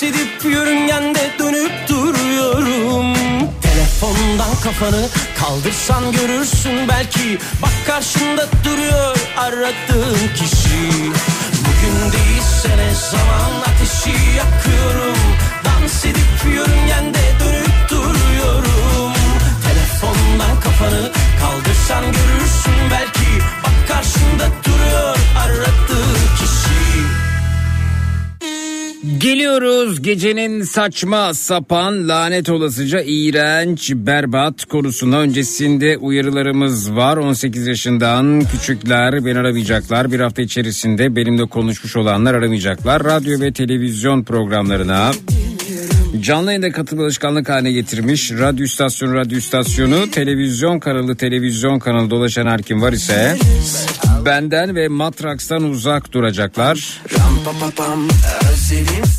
Dans 0.00 0.44
yörüngende 0.44 1.30
dönüp 1.38 1.88
duruyorum. 1.88 3.14
Telefondan 3.62 4.60
kafanı 4.64 5.08
kaldırsan 5.38 6.12
görürsün 6.12 6.88
belki 6.88 7.38
Bak 7.62 7.70
karşında 7.86 8.46
duruyor 8.64 9.16
aradığın 9.36 10.18
kişi 10.34 11.12
gecenin 30.18 30.62
saçma 30.62 31.34
sapan 31.34 32.08
lanet 32.08 32.50
olasıca 32.50 33.00
iğrenç 33.06 33.92
berbat 33.94 34.64
konusuna 34.64 35.18
öncesinde 35.18 35.96
uyarılarımız 35.96 36.96
var. 36.96 37.16
18 37.16 37.66
yaşından 37.66 38.40
küçükler 38.40 39.24
beni 39.24 39.38
aramayacaklar. 39.38 40.12
Bir 40.12 40.20
hafta 40.20 40.42
içerisinde 40.42 41.16
benimle 41.16 41.46
konuşmuş 41.46 41.96
olanlar 41.96 42.34
aramayacaklar. 42.34 43.04
Radyo 43.04 43.40
ve 43.40 43.52
televizyon 43.52 44.24
programlarına 44.24 45.10
Canlı 46.20 46.50
yayında 46.50 46.72
katılım 46.72 47.04
alışkanlık 47.04 47.48
haline 47.48 47.72
getirmiş 47.72 48.32
radyo 48.32 48.64
istasyonu 48.64 49.14
radyo 49.14 49.38
istasyonu 49.38 50.10
televizyon 50.10 50.78
kanalı 50.78 51.16
televizyon 51.16 51.78
kanalı 51.78 52.10
dolaşan 52.10 52.46
her 52.46 52.62
kim 52.62 52.82
var 52.82 52.92
ise 52.92 53.36
benden 54.24 54.76
ve 54.76 54.88
Matraks'tan 54.88 55.62
uzak 55.64 56.12
duracaklar. 56.12 57.02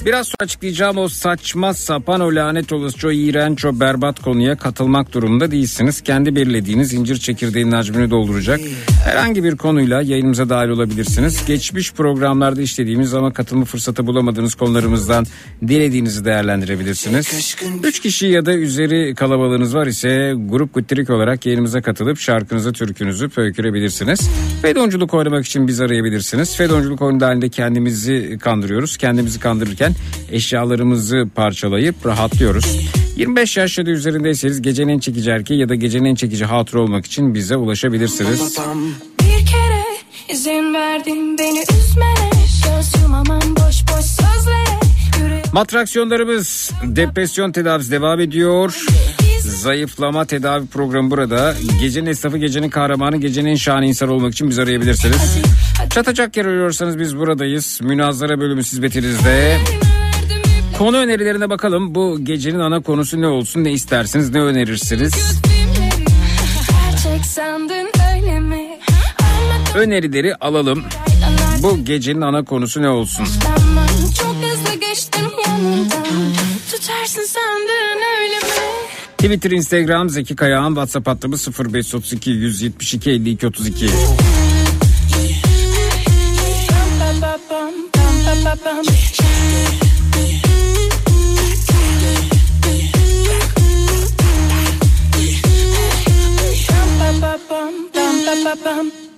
Biraz 0.06 0.28
sonra 0.28 0.36
açıklayacağım 0.39 0.97
o 0.97 1.08
saçma 1.08 1.74
sapan 1.74 2.22
o 2.22 2.36
lanet 2.36 2.74
olası 2.74 3.08
o 3.08 3.12
iğrenç 3.12 3.66
o 3.66 3.80
berbat 3.80 4.20
konuya 4.20 4.58
katılmak 4.58 5.14
durumunda 5.14 5.52
değilsiniz. 5.52 6.02
Kendi 6.02 6.36
belirlediğiniz 6.36 6.93
incir 6.93 7.18
çekirdeğinin 7.18 7.72
hacmini 7.72 8.12
dolduracak 8.12 8.60
herhangi 9.06 9.43
bir 9.43 9.58
konuyla 9.58 10.02
yayınımıza 10.02 10.50
dahil 10.50 10.70
olabilirsiniz. 10.70 11.45
Geçmiş 11.45 11.93
programlarda 11.93 12.62
işlediğimiz 12.62 13.14
ama 13.14 13.34
katılma 13.34 13.66
fırsatı 13.66 14.08
bulamadığınız 14.08 14.56
konularımızdan 14.56 15.26
dilediğinizi 15.68 16.26
değerlendirebilirsiniz. 16.26 17.56
Üç 17.84 18.00
kişi 18.00 18.28
ya 18.28 18.45
da 18.45 18.54
üzeri 18.54 19.16
kalabalığınız 19.16 19.76
var 19.76 19.88
ise 19.88 20.34
grup 20.38 20.74
guttirik 20.74 21.10
olarak 21.10 21.45
yayınımıza 21.45 21.82
katılıp 21.82 22.20
şarkınızı 22.20 22.74
türkünüzü 22.74 23.30
pöykürebilirsiniz. 23.30 24.30
Fedonculuk 24.89 25.13
oynamak 25.13 25.45
için 25.45 25.67
bizi 25.67 25.83
arayabilirsiniz. 25.83 26.55
Fedonculuk 26.55 27.01
oyunu 27.01 27.25
halinde 27.25 27.49
kendimizi 27.49 28.37
kandırıyoruz. 28.41 28.97
Kendimizi 28.97 29.39
kandırırken 29.39 29.95
eşyalarımızı 30.31 31.29
parçalayıp 31.35 32.05
rahatlıyoruz. 32.05 32.65
25 33.15 33.57
yaş 33.57 33.77
ya 33.77 33.85
da 33.85 33.89
üzerindeyseniz 33.89 34.61
gecenin 34.61 34.93
en 34.93 34.99
çekici 34.99 35.29
erkeği 35.29 35.59
ya 35.59 35.69
da 35.69 35.75
gecenin 35.75 36.05
en 36.05 36.15
çekici 36.15 36.45
hatıra 36.45 36.81
olmak 36.81 37.05
için 37.05 37.33
bize 37.33 37.55
ulaşabilirsiniz. 37.55 38.57
Bir 39.21 39.45
kere 39.45 39.83
izin 40.29 40.73
verdim 40.73 41.37
beni 41.37 41.59
üzmene 41.61 42.29
yumamam 43.03 43.55
boş 43.55 43.83
boş 43.87 44.05
sözlere 44.05 45.43
Matraksiyonlarımız 45.53 46.71
depresyon 46.83 47.51
tedavisi 47.51 47.91
devam 47.91 48.19
ediyor. 48.19 48.85
Zayıflama 49.50 50.26
tedavi 50.26 50.68
programı 50.68 51.12
burada. 51.12 51.56
Gecenin 51.82 52.06
esnafı, 52.06 52.38
gecenin 52.38 52.70
kahramanı, 52.70 53.18
gecenin 53.18 53.50
en 53.50 53.56
şahane 53.56 53.88
insan 53.88 54.10
olmak 54.10 54.34
için 54.34 54.50
bizi 54.50 54.62
arayabilirsiniz. 54.62 55.38
Çatacak 55.89 56.38
yer 56.38 56.45
arıyorsanız 56.45 57.00
biz 57.00 57.18
buradayız. 57.18 57.80
Münazara 57.84 58.39
bölümü 58.39 58.62
hizmetinizde. 58.62 59.58
Konu 60.78 60.97
önerilerine 60.97 61.50
bakalım. 61.50 61.95
Bu 61.95 62.20
gecenin 62.24 62.60
ana 62.60 62.80
konusu 62.82 63.22
ne 63.22 63.28
olsun, 63.28 63.64
ne 63.64 63.72
istersiniz, 63.72 64.30
ne 64.30 64.41
önerirsiniz? 64.41 65.14
Önerileri 69.76 70.36
alalım. 70.36 70.84
Bu 71.64 71.86
gecenin 71.86 72.22
ana 72.22 72.45
konusu 72.45 72.82
ne 72.82 72.89
olsun? 72.89 73.28
Twitter, 79.20 79.51
Instagram, 79.51 80.09
Zeki 80.09 80.36
Kayağan, 80.36 80.70
WhatsApp 80.70 81.08
hattımız 81.08 81.47
0532 81.47 82.32
172 82.32 83.12
52 83.12 83.47
32. 83.47 83.89
Pam 98.63 99.08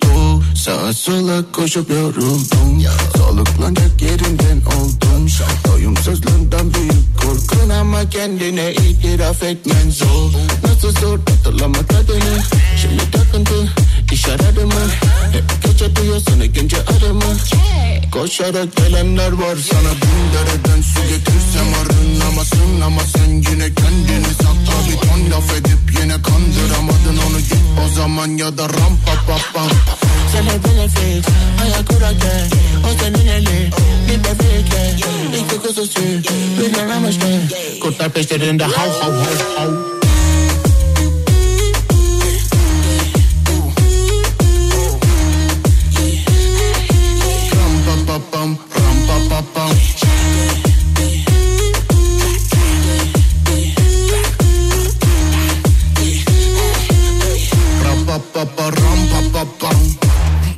Sağa 0.62 0.92
sola 0.92 1.42
koşup 1.52 1.90
yoruldum. 1.90 2.82
Soluklanacak 3.16 4.02
yerinden 4.02 4.60
oldum. 4.66 5.26
Doyumsuzluğundan 5.68 6.74
büyük 6.74 7.20
korkun 7.22 7.68
ama 7.70 8.10
kendine 8.10 8.72
itiraf 8.72 9.42
etmen 9.42 9.90
zor. 9.90 10.30
Nasıl 10.64 11.00
zor 11.00 11.18
hatırlama 11.18 11.78
tadını 11.78 12.38
Şimdi 12.82 13.10
takıntı 13.10 13.74
iş 14.12 14.28
aradı 14.28 14.66
mı 14.66 14.82
Hep 15.32 15.44
gece 15.64 15.96
duyuyorsun 15.96 16.52
gence 16.52 16.76
arımı. 16.76 17.36
Koşarak 18.12 18.76
gelenler 18.76 19.32
var 19.32 19.56
sana 19.70 19.92
bin 20.02 20.20
dereden 20.34 20.82
su 20.82 21.00
getirsem 21.08 21.66
arınamazsın 21.80 22.80
Ama 22.80 23.00
sen 23.16 23.30
yine 23.30 23.74
kendini 23.74 24.34
sakla 24.42 24.76
bir 24.88 25.08
ton 25.08 25.30
laf 25.30 25.52
edip 25.52 26.00
yine 26.00 26.12
kandıramadın 26.12 27.18
onu. 27.28 27.38
Git 27.38 27.62
o 27.84 27.94
zaman 27.94 28.28
ya 28.28 28.58
da 28.58 28.64
ram 28.64 28.96
pa 29.06 29.12
pa. 29.26 29.38
Pa 29.54 29.62
hep 30.52 30.64
benefit 30.64 31.26
ayak 31.62 31.88
kurarken 31.88 32.46
o 32.84 33.02
senin 33.02 33.26
eli 33.26 33.70
bir 34.08 34.18
bebekle 34.24 34.94
İki 35.38 35.56
kuzusu 35.66 36.00
bir 36.60 36.78
aramışken 36.78 37.40
Kurtlar 37.82 38.08
peşlerinde 38.08 38.64
hav 38.64 38.90
hav 39.00 39.12
hav 39.12 39.56
hav 39.56 40.01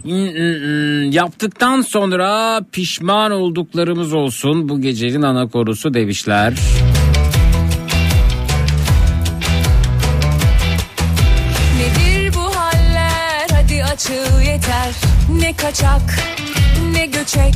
Yaptıktan 0.05 1.81
sonra 1.81 2.61
pişman 2.73 3.31
olduklarımız 3.33 4.13
olsun. 4.13 4.69
Bu 4.69 4.81
gecenin 4.81 5.23
ana 5.23 5.49
konusu 5.49 5.95
demişler. 5.95 6.55
Nedir 11.79 12.35
bu 12.35 12.57
haller 12.57 13.49
hadi 13.53 13.85
açığı 13.85 14.45
yeter 14.47 14.95
Ne 15.41 15.53
kaçak 15.57 16.25
ne 16.93 17.07
göçek 17.07 17.55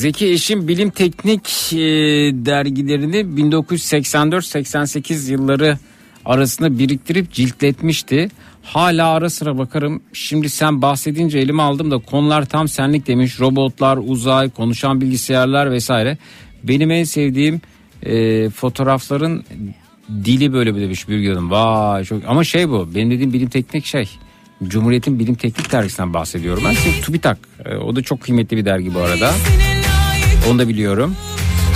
Zeki 0.00 0.26
Eşim 0.26 0.68
Bilim 0.68 0.90
Teknik 0.90 1.72
e, 1.72 1.78
dergilerini 2.46 3.16
1984-88 3.16 5.32
yılları 5.32 5.78
arasında 6.24 6.78
biriktirip 6.78 7.32
ciltletmişti. 7.32 8.28
Hala 8.62 9.08
ara 9.08 9.30
sıra 9.30 9.58
bakarım. 9.58 10.02
Şimdi 10.12 10.50
sen 10.50 10.82
bahsedince 10.82 11.38
elime 11.38 11.62
aldım 11.62 11.90
da 11.90 11.98
konular 11.98 12.44
tam 12.44 12.68
senlik 12.68 13.06
demiş. 13.06 13.40
Robotlar, 13.40 13.98
uzay, 14.02 14.50
konuşan 14.50 15.00
bilgisayarlar 15.00 15.70
vesaire. 15.70 16.18
Benim 16.64 16.90
en 16.90 17.04
sevdiğim 17.04 17.60
e, 18.02 18.50
fotoğrafların 18.50 19.44
dili 20.24 20.52
böyle 20.52 20.76
bir 20.76 20.80
demiş 20.80 21.08
bir 21.08 21.28
Hanım. 21.28 21.50
Vay 21.50 22.04
çok 22.04 22.22
ama 22.26 22.44
şey 22.44 22.68
bu. 22.68 22.88
Benim 22.94 23.10
dediğim 23.10 23.32
bilim 23.32 23.48
teknik 23.48 23.86
şey. 23.86 24.08
Cumhuriyet'in 24.64 25.18
Bilim 25.18 25.34
Teknik 25.34 25.72
dergisinden 25.72 26.14
bahsediyorum. 26.14 26.62
Ben 26.66 26.72
şimdi 26.72 27.00
TÜBİTAK. 27.00 27.38
e, 27.64 27.76
o 27.76 27.96
da 27.96 28.02
çok 28.02 28.20
kıymetli 28.20 28.56
bir 28.56 28.64
dergi 28.64 28.94
bu 28.94 28.98
arada. 28.98 29.26
Layık 29.26 29.69
Onu 30.48 30.58
da 30.58 30.68
biliyorum. 30.68 31.16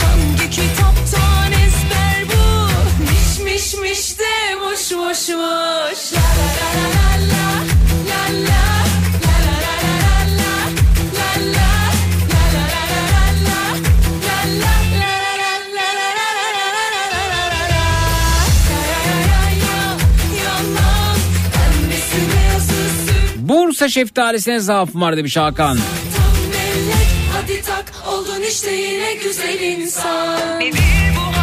hangi 0.03 0.51
kitaptan 0.51 1.53
ezber 1.53 2.25
bu 2.29 2.69
Miş 3.03 3.39
miş 3.45 3.75
miş 3.75 4.19
de 4.19 4.61
boş 4.61 4.99
boş 4.99 5.29
boş 5.29 6.13
La 6.13 6.25
la 6.39 6.49
la 6.57 7.27
la 7.31 7.45
la 8.09 8.41
la 8.41 8.51
la 8.51 8.75
Bursa 23.49 23.89
şeftalisine 23.89 24.61
zaafım 24.61 25.01
var 25.01 25.17
demiş 25.17 25.37
Hakan. 25.37 25.79
Hadi 27.33 27.63
tak 27.63 27.93
işte 28.49 28.71
yine 28.71 29.15
güzel 29.15 29.61
insan. 29.61 30.61
Nedir 30.61 31.15
bu 31.17 31.34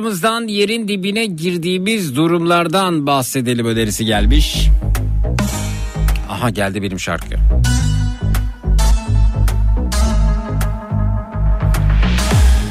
Utancımızdan 0.00 0.48
yerin 0.48 0.88
dibine 0.88 1.26
girdiğimiz 1.26 2.16
durumlardan 2.16 3.06
bahsedelim 3.06 3.66
önerisi 3.66 4.04
gelmiş. 4.04 4.68
Aha 6.30 6.50
geldi 6.50 6.82
benim 6.82 7.00
şarkı. 7.00 7.34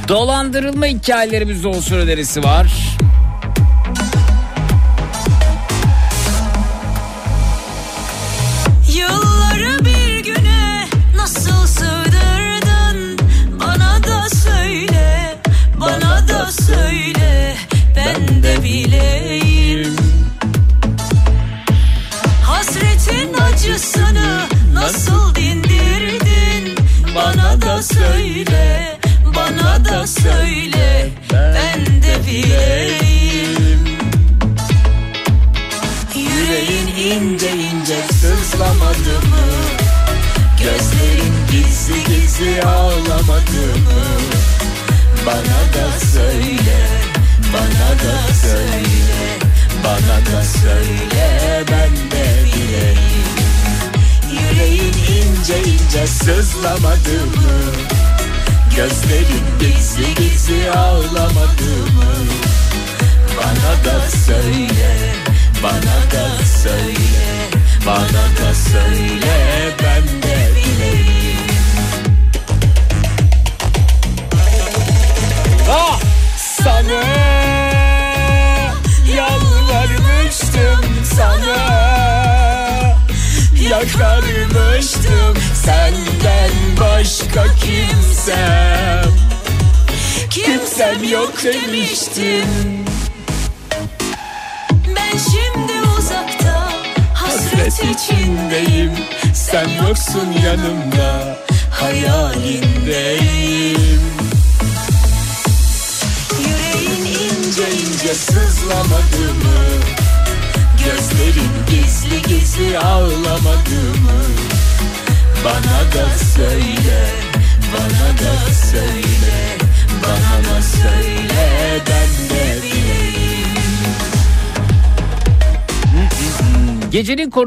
Dolandırılma 0.07 0.85
hikayelerimiz 0.85 1.65
olsun 1.65 1.95
önerisi 1.95 2.43
var. 2.43 2.88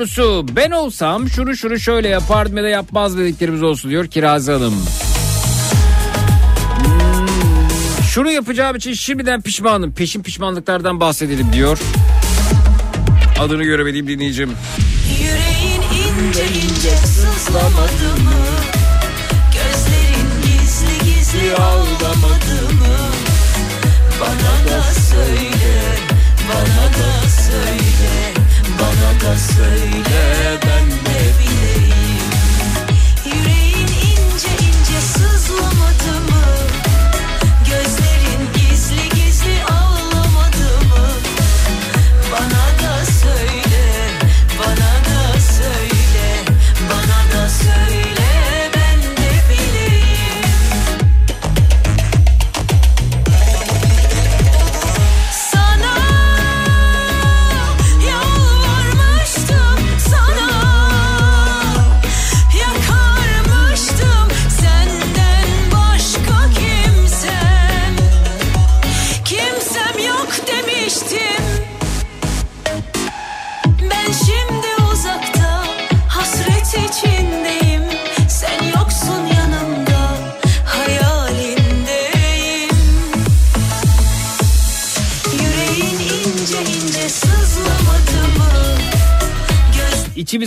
Konusu 0.03 0.47
ben 0.57 0.71
olsam 0.71 1.29
şunu 1.29 1.57
şunu 1.57 1.79
şöyle 1.79 2.09
yapardım 2.09 2.57
ya 2.57 2.63
da 2.63 2.69
yapmaz 2.69 3.19
dediklerimiz 3.19 3.63
olsun 3.63 3.91
diyor 3.91 4.07
Kirazi 4.07 4.53
Hanım. 4.53 4.75
Hmm, 6.77 8.05
Şunu 8.11 8.31
yapacağım 8.31 8.77
için 8.77 8.93
şimdiden 8.93 9.43
pişmanım. 9.43 9.93
Peşin 9.93 10.23
pişmanlıklardan 10.23 11.01
bahsedelim 11.01 11.53
diyor. 11.53 11.79
Adını 13.41 13.65
göremediğim 13.65 14.09
dinleyicim. 14.09 14.51
Yüreğin 15.21 15.83
ince 15.83 16.45
ince 16.45 16.97
sızlamadı 16.97 18.23
mı? 18.25 18.43
Gözlerin 19.53 20.29
gizli 20.43 21.15
gizli 21.15 21.57
ağlamadı 21.57 22.75
mı? 22.75 22.97
Bana 24.21 24.71
da 24.77 24.83
söyle, 24.83 25.52
bana 29.33 29.39
da 29.39 29.39
söyle 29.39 30.62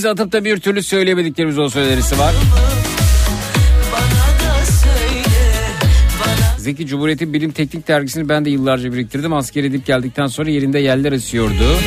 İçimize 0.05 0.21
atıp 0.21 0.33
da 0.33 0.45
bir 0.45 0.57
türlü 0.57 0.83
söyleyemediklerimiz 0.83 1.57
olsa 1.57 1.79
önerisi 1.79 2.19
var. 2.19 2.33
Zeki 6.57 6.87
Cumhuriyet'in 6.87 7.33
Bilim 7.33 7.51
Teknik 7.51 7.87
Dergisi'ni 7.87 8.29
ben 8.29 8.45
de 8.45 8.49
yıllarca 8.49 8.93
biriktirdim. 8.93 9.33
Asker 9.33 9.63
edip 9.63 9.85
geldikten 9.85 10.27
sonra 10.27 10.49
yerinde 10.49 10.79
yerler 10.79 11.11
esiyordu. 11.11 11.77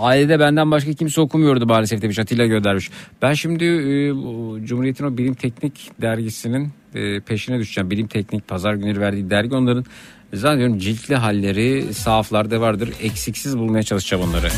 Ailede 0.00 0.40
benden 0.40 0.70
başka 0.70 0.92
kimse 0.92 1.20
okumuyordu 1.20 1.66
maalesef 1.66 2.02
demiş 2.02 2.18
Atilla 2.18 2.46
göndermiş. 2.46 2.90
Ben 3.22 3.34
şimdi 3.34 3.64
e, 3.64 4.66
Cumhuriyet'in 4.66 5.04
o 5.04 5.18
Bilim 5.18 5.34
Teknik 5.34 5.90
Dergisi'nin 6.00 6.68
e, 6.94 7.20
peşine 7.20 7.58
düşeceğim. 7.58 7.90
Bilim 7.90 8.06
Teknik 8.06 8.48
Pazar 8.48 8.74
günleri 8.74 9.00
verdiği 9.00 9.30
dergi 9.30 9.54
onların 9.54 9.84
zannediyorum 10.34 10.78
ciltli 10.78 11.14
halleri 11.14 11.94
sahaflarda 11.94 12.60
vardır. 12.60 12.90
Eksiksiz 13.02 13.58
bulmaya 13.58 13.82
çalışacağım 13.82 14.22
onları. 14.22 14.48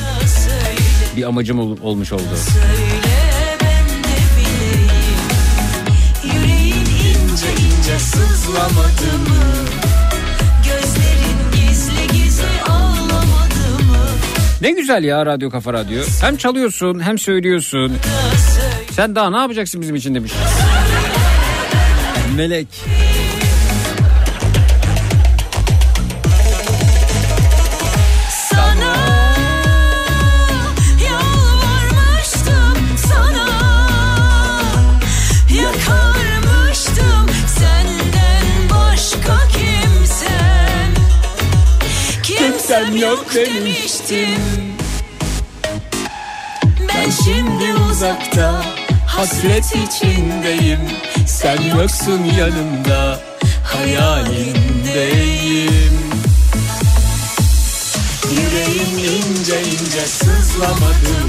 Bir 1.16 1.22
amacım 1.28 1.58
ol- 1.58 1.76
olmuş 1.82 2.12
oldu. 2.12 2.22
söyle 2.52 3.56
ben 3.60 3.88
de 3.88 4.16
bileyim 6.32 6.80
ince 7.24 7.46
ince 7.52 7.98
sızlamadı 7.98 9.18
mı 9.28 9.44
Gözlerin 10.64 11.68
gizli 11.68 12.06
gizli 12.24 12.62
ağlamadı 12.68 13.84
mı 13.88 13.98
Ne 14.60 14.70
güzel 14.70 15.04
ya 15.04 15.26
Radyo 15.26 15.50
Kafa 15.50 15.72
Radyo. 15.72 16.02
Hem 16.20 16.36
çalıyorsun 16.36 17.00
hem 17.00 17.18
söylüyorsun. 17.18 17.92
Sen 18.90 19.14
daha 19.14 19.30
ne 19.30 19.36
yapacaksın 19.36 19.80
bizim 19.80 19.94
için 19.96 20.14
demiş. 20.14 20.32
Melek. 22.36 22.68
Sana 22.74 23.11
Kimsem 42.72 42.96
yok 42.96 43.34
demiştim 43.34 44.38
Ben 46.88 47.10
şimdi 47.10 47.74
uzakta 47.90 48.62
Hasret 49.06 49.64
içindeyim. 49.64 50.80
Sen 51.26 51.62
yoksun 51.62 52.24
yanımda 52.38 53.20
Hayalindeyim. 53.64 54.52
Yüreğim 58.30 58.98
ince 58.98 59.62
ince 59.62 60.06
sızlamadı 60.06 61.21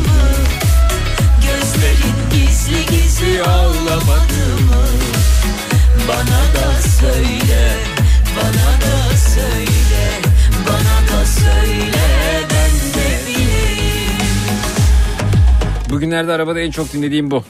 Bugünlerde 16.13 16.33
arabada 16.33 16.59
en 16.59 16.71
çok 16.71 16.93
dinlediğim 16.93 17.31
bu. 17.31 17.43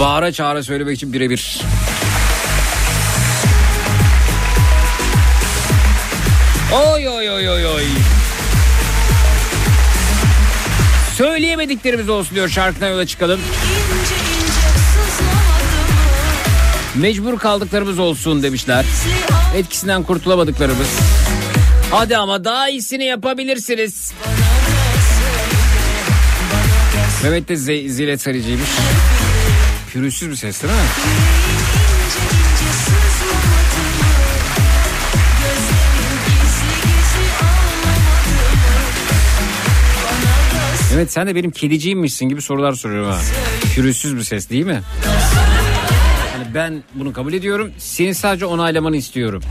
Bağıra 0.00 0.32
çağıra 0.32 0.62
söylemek 0.62 0.96
için 0.96 1.12
birebir. 1.12 1.60
Oy 6.72 7.08
oy 7.08 7.30
oy 7.30 7.48
oy 7.48 7.66
oy. 7.66 7.82
Söyleyemediklerimiz 11.16 12.08
olsun 12.08 12.34
diyor 12.34 12.48
şarkıdan 12.48 12.88
yola 12.88 13.06
çıkalım. 13.06 13.40
Mecbur 16.94 17.38
kaldıklarımız 17.38 17.98
olsun 17.98 18.42
demişler. 18.42 18.84
Etkisinden 19.56 20.02
kurtulamadıklarımız. 20.02 20.88
Hadi 21.90 22.16
ama 22.16 22.44
daha 22.44 22.68
iyisini 22.68 23.04
yapabilirsiniz. 23.04 24.12
Mehmet 27.24 27.48
de 27.48 27.54
ze- 27.56 27.88
zile 27.88 28.18
sarıcıymış. 28.18 28.68
Pürüzsüz 29.92 30.30
bir 30.30 30.36
ses 30.36 30.62
değil 30.62 30.72
mi? 30.74 30.80
Evet 40.94 41.12
sen 41.12 41.26
de 41.26 41.34
benim 41.34 41.50
kediciymişsin 41.50 42.28
gibi 42.28 42.42
sorular 42.42 42.72
soruyorum 42.72 43.10
ha. 43.10 43.20
Pürüzsüz 43.74 44.16
bir 44.16 44.22
ses 44.22 44.50
değil 44.50 44.66
mi? 44.66 44.80
Hani 46.36 46.54
ben 46.54 46.82
bunu 46.94 47.12
kabul 47.12 47.32
ediyorum. 47.32 47.72
Senin 47.78 48.12
sadece 48.12 48.46
onaylamanı 48.46 48.96
istiyorum. 48.96 49.42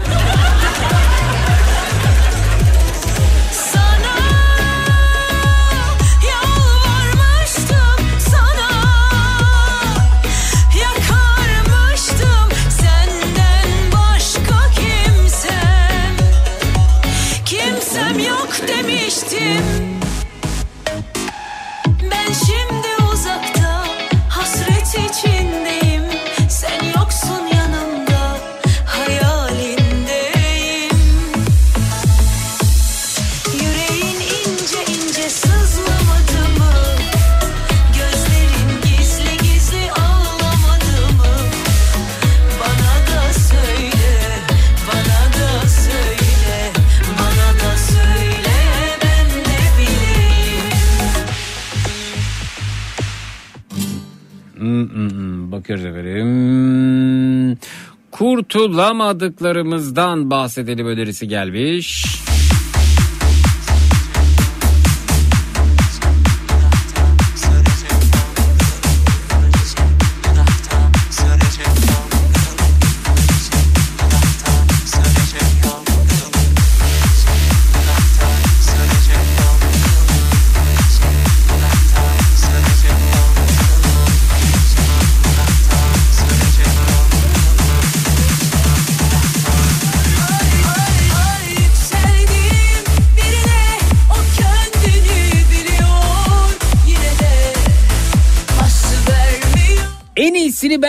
Kurtulamadıklarımızdan 58.64 60.32
bahsedelim 60.32 60.88
önerisi 60.88 61.28
gelmiş. 61.28 62.06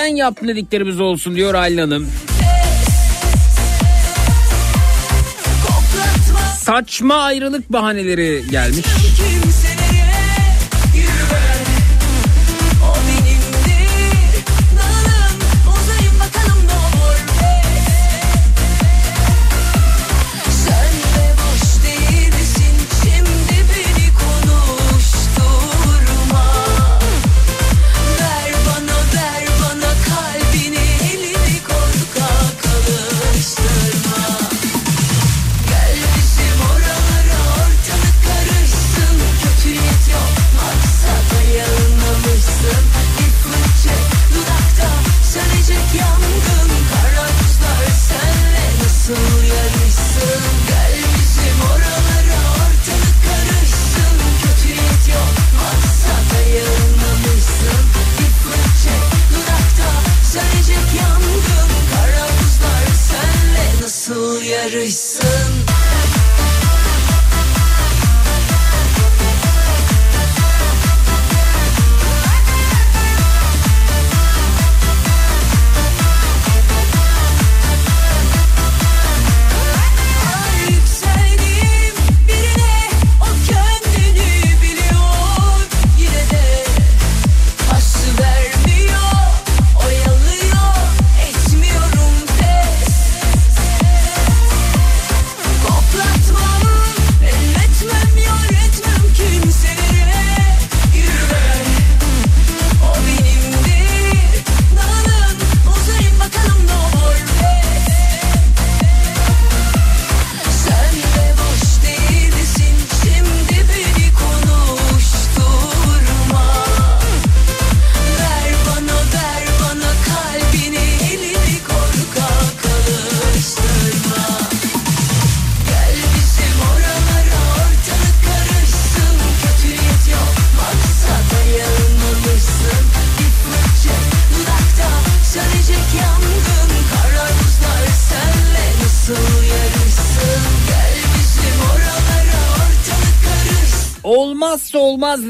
Ben 0.04 0.16
yaptım 0.16 0.48
dediklerimiz 0.48 1.00
olsun 1.00 1.36
diyor 1.36 1.54
Aylin 1.54 1.78
Hanım. 1.78 2.08
Saçma 6.58 7.14
ayrılık 7.14 7.72
bahaneleri 7.72 8.44
gelmiş. 8.50 8.86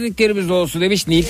Olmaz 0.04 0.16
dediklerimiz 0.16 0.50
olsun 0.50 0.80
demiş 0.80 1.08
Nil. 1.08 1.24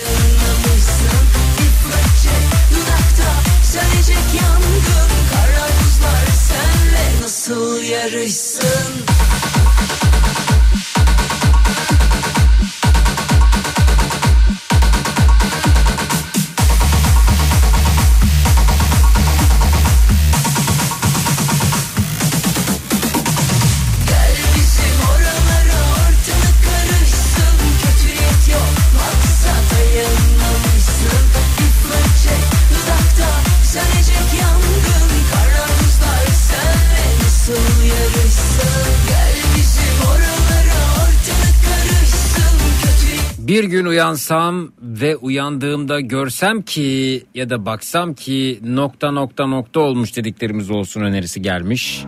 Gün 43.75 43.85
uyansam 43.85 44.73
ve 44.83 45.17
uyandığımda 45.17 46.01
görsem 46.01 46.63
ki 46.63 47.25
ya 47.35 47.51
da 47.51 47.67
baksam 47.67 48.15
ki 48.15 48.61
nokta 48.65 49.11
nokta 49.11 49.47
nokta 49.47 49.81
olmuş 49.81 50.17
dediklerimiz 50.17 50.71
olsun 50.71 51.01
önerisi 51.01 51.43
gelmiş. 51.43 52.05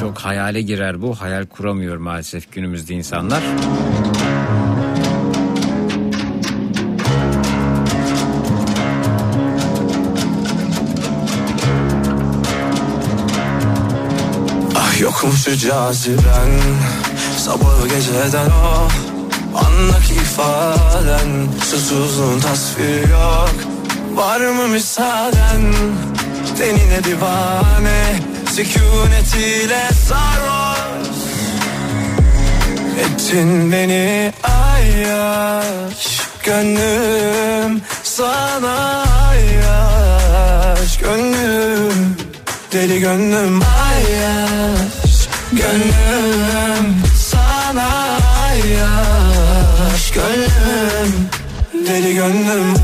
Çok 0.00 0.18
hayale 0.18 0.62
girer 0.62 1.02
bu. 1.02 1.14
Hayal 1.14 1.46
kuramıyor 1.46 1.96
maalesef 1.96 2.52
günümüzde 2.52 2.94
insanlar. 2.94 3.42
Ah 14.76 15.00
yokmuş 15.00 15.44
caziben 15.44 16.60
Sabahı 17.38 17.88
geceden 17.88 18.50
o 18.50 19.13
Andaki 19.54 20.14
ifaden 20.14 21.48
Susuzluğun 21.70 22.40
tasviri 22.40 23.10
yok. 23.10 23.54
Var 24.14 24.40
mı 24.40 24.68
müsaaden? 24.68 25.74
Tenine 26.58 27.04
divane 27.04 28.20
Sükunetiyle 28.52 29.88
sarhoş. 30.08 31.08
Ettin 33.00 33.72
beni 33.72 34.32
ayyaş 34.42 36.20
Gönlüm 36.44 37.82
sana 38.02 39.04
ayyaş. 39.30 40.98
Gönlüm 40.98 42.16
Deli 42.72 43.00
gönlüm 43.00 43.62
ayyaş 43.62 45.28
Gönlüm 45.52 47.03
Gönlüm 50.14 51.28
Deli 51.86 52.14
gönlüm. 52.14 52.74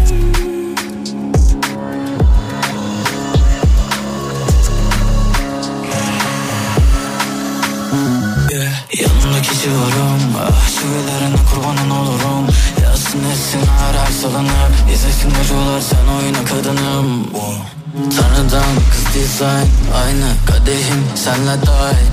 Yeah. 8.51 8.73
Yanındaki 9.01 9.59
civarım 9.63 10.37
Ah 10.41 10.69
çivilerine 10.69 11.37
kurbanın 11.55 11.91
olurum. 11.91 12.47
Yazsın 12.83 13.25
etsin 13.33 13.61
her 13.61 14.13
salınıp 14.13 14.91
İzlesin 14.95 15.31
acılar 15.41 15.81
sen 15.81 16.07
oyna 16.07 16.45
kadınım. 16.45 17.27
Tanrıdan 17.93 18.75
kız 18.91 19.15
dizayn 19.15 19.69
Aynı 20.05 20.33
kadehim 20.47 21.05
senle 21.15 21.67
dahil 21.67 22.11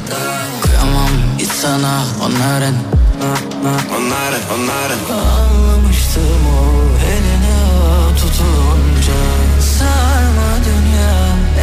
Kıyamam 0.62 1.10
hiç 1.40 1.50
sana 1.52 2.04
onların 2.22 2.76
Onların 3.22 4.42
onların 4.56 5.00
Anlamıştım 5.24 6.48
o 6.48 6.62
elini 7.06 8.16
tutunca. 8.16 9.20
Sarma 9.80 10.52
dünya 10.66 11.18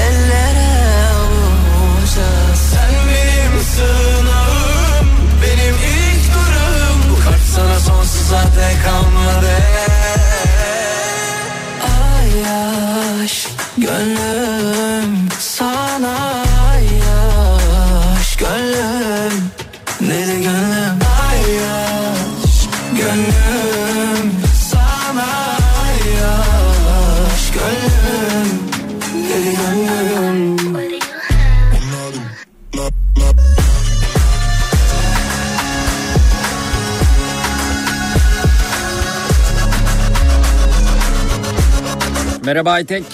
ellere 0.07 0.73
avunca 1.15 2.55
Sen 2.71 2.93
benim 3.09 3.61
sığınağım 3.65 5.09
Benim 5.43 5.75
ilk 5.75 6.35
durum 6.35 6.99
Bu 7.11 7.25
kalp 7.25 7.41
sana 7.55 7.81
sonsuza 7.81 8.43
dek 8.43 8.85
kalmadı. 8.85 9.55
Ay 11.83 12.29
yaş 12.41 13.47
gönlüm 13.79 15.29
Merhaba 42.55 42.73
Aytek. 42.73 43.05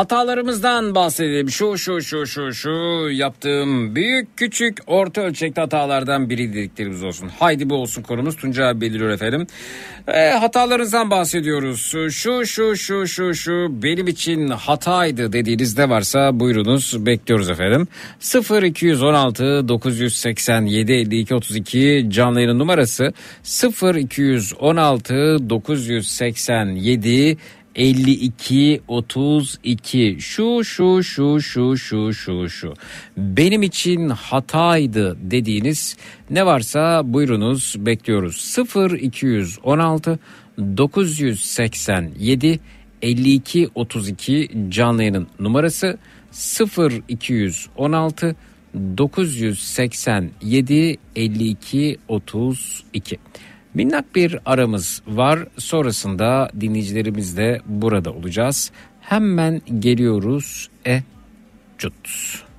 Hatalarımızdan 0.00 0.94
bahsedelim. 0.94 1.50
Şu 1.50 1.78
şu 1.78 2.02
şu 2.02 2.26
şu 2.26 2.54
şu 2.54 2.70
yaptığım 3.10 3.94
büyük 3.94 4.36
küçük 4.36 4.78
orta 4.86 5.20
ölçekli 5.20 5.60
hatalardan 5.60 6.30
biri 6.30 6.54
dediklerimiz 6.54 7.02
olsun. 7.02 7.30
Haydi 7.38 7.70
bu 7.70 7.74
olsun 7.74 8.02
konumuz 8.02 8.36
Tunca 8.36 8.80
belirliyor 8.80 9.10
efendim. 9.10 9.46
E, 10.08 10.30
hatalarınızdan 10.30 11.10
bahsediyoruz. 11.10 11.80
Şu 11.80 12.10
şu 12.10 12.76
şu 12.76 13.06
şu 13.06 13.34
şu 13.34 13.82
benim 13.82 14.06
için 14.06 14.48
hataydı 14.48 15.32
dediğiniz 15.32 15.78
ne 15.78 15.88
varsa 15.88 16.40
buyurunuz 16.40 17.06
bekliyoruz 17.06 17.50
efendim. 17.50 17.88
0 18.20 18.62
216 18.62 19.68
987 19.68 20.92
52 20.92 21.34
32 21.34 22.06
canlı 22.08 22.40
yayın 22.40 22.58
numarası 22.58 23.12
0 23.42 23.94
216 23.94 25.50
987 25.50 27.38
52 27.74 28.80
32 28.88 30.16
şu 30.20 30.64
şu 30.64 31.02
şu 31.02 31.40
şu 31.40 31.76
şu 31.76 32.14
şu 32.14 32.48
şu. 32.48 32.74
Benim 33.16 33.62
için 33.62 34.08
hataydı 34.08 35.16
dediğiniz 35.30 35.96
ne 36.30 36.46
varsa 36.46 37.02
buyurunuz 37.04 37.76
bekliyoruz. 37.78 38.36
0 38.36 38.90
216 38.90 40.18
987 40.58 42.60
52 43.02 43.68
32 43.74 44.50
canlı 44.68 45.02
yayının 45.02 45.26
numarası. 45.40 45.98
0 46.30 47.02
216 47.08 48.36
987 48.74 50.98
52 51.16 51.98
32 52.08 53.18
Minnak 53.74 54.14
bir 54.14 54.38
aramız 54.46 55.02
var. 55.06 55.38
Sonrasında 55.58 56.50
dinleyicilerimizle 56.60 57.60
burada 57.66 58.12
olacağız. 58.12 58.72
Hemen 59.00 59.60
geliyoruz. 59.78 60.70
E 60.86 61.02
cut. 61.78 62.49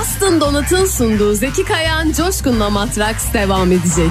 Boston 0.00 0.40
Donat'ın 0.40 0.84
sunduğu 0.84 1.34
Zeki 1.34 1.64
Kayan 1.64 2.12
Coşkun'la 2.12 2.70
Matraks 2.70 3.32
devam 3.32 3.72
edecek. 3.72 4.10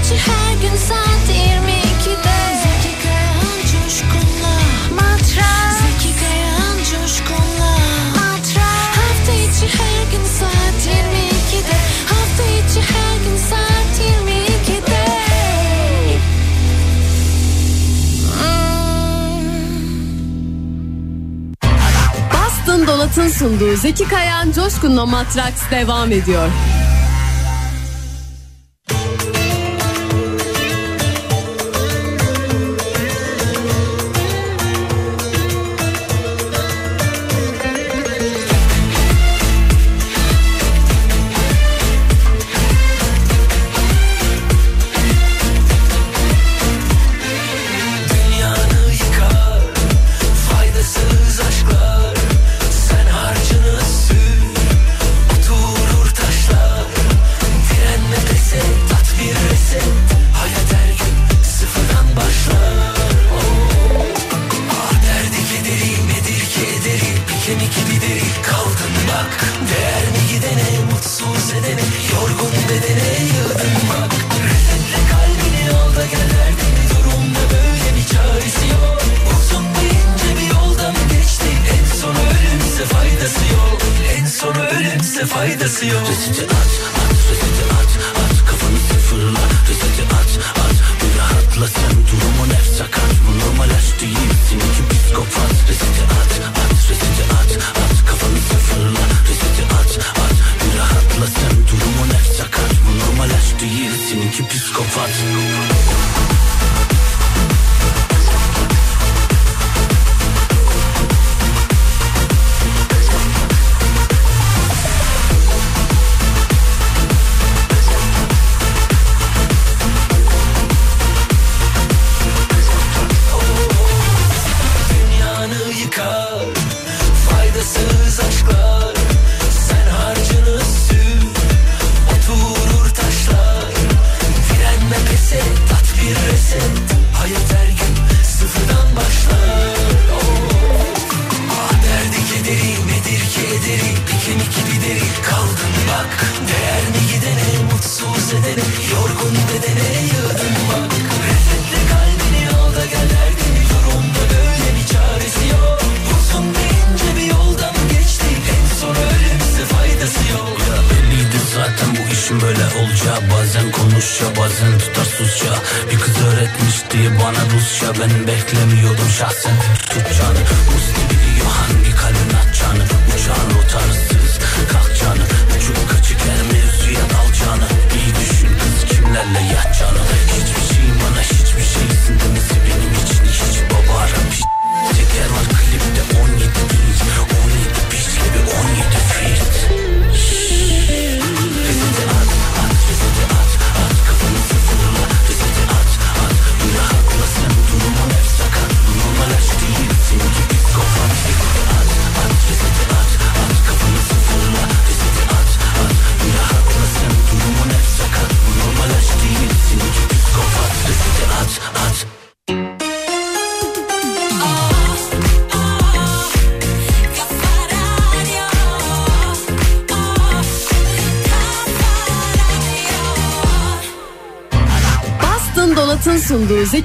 içi 0.00 0.16
her 0.16 0.54
gün 0.62 0.76
saat 0.76 1.26
22'de 1.28 2.36
Zeki 2.62 3.02
Kayan 3.02 3.58
coşkunla 3.72 4.54
Matras 4.94 5.78
Zeki 5.80 6.14
Kayan 6.20 6.76
coşkunla 6.78 7.72
Matras 8.14 8.96
Hafta 8.96 9.32
içi 9.32 9.78
her 9.78 10.10
gün 10.12 10.24
saat 10.38 10.80
22'de 10.86 11.76
Hafta 12.06 12.42
içi 12.42 12.80
her 12.80 13.16
gün 13.24 13.36
saat 13.36 14.00
22'de 14.00 15.06
Boston 22.32 22.86
Dolat'ın 22.86 23.28
sunduğu 23.28 23.76
Zeki 23.76 24.08
Kayan 24.08 24.52
Coşkun'la 24.52 25.06
Matraks 25.06 25.70
devam 25.70 26.12
ediyor. 26.12 26.48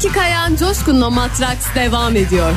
Zeki 0.01 0.13
Kayan 0.13 0.55
Coşkun'la 0.55 1.09
Matraks 1.09 1.65
devam 1.75 2.15
ediyor. 2.15 2.53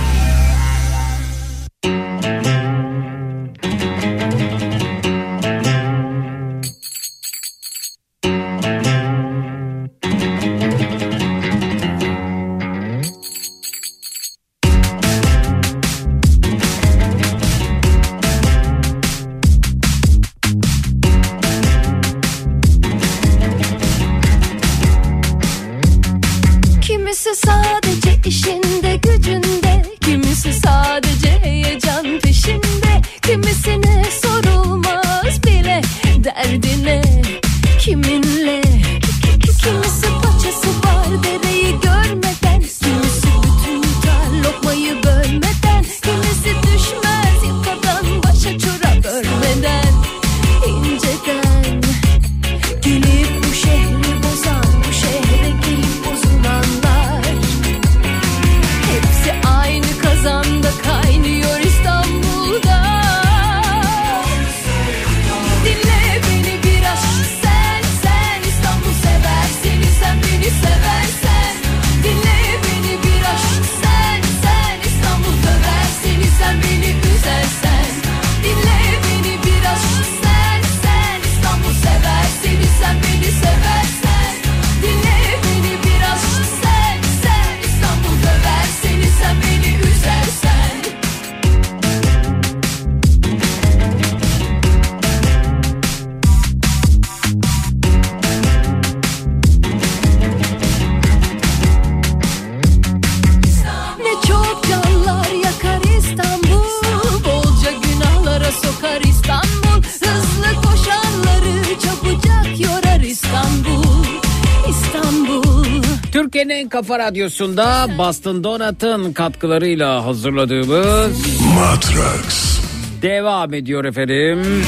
Kafa 116.74 116.98
radyosunda 116.98 117.88
Boston 117.98 118.44
Donat'ın 118.44 119.12
katkılarıyla 119.12 120.05
hazırladığımız 120.06 121.38
Matrax. 121.55 122.59
devam 123.02 123.55
ediyor 123.55 123.84
efendim. 123.84 124.64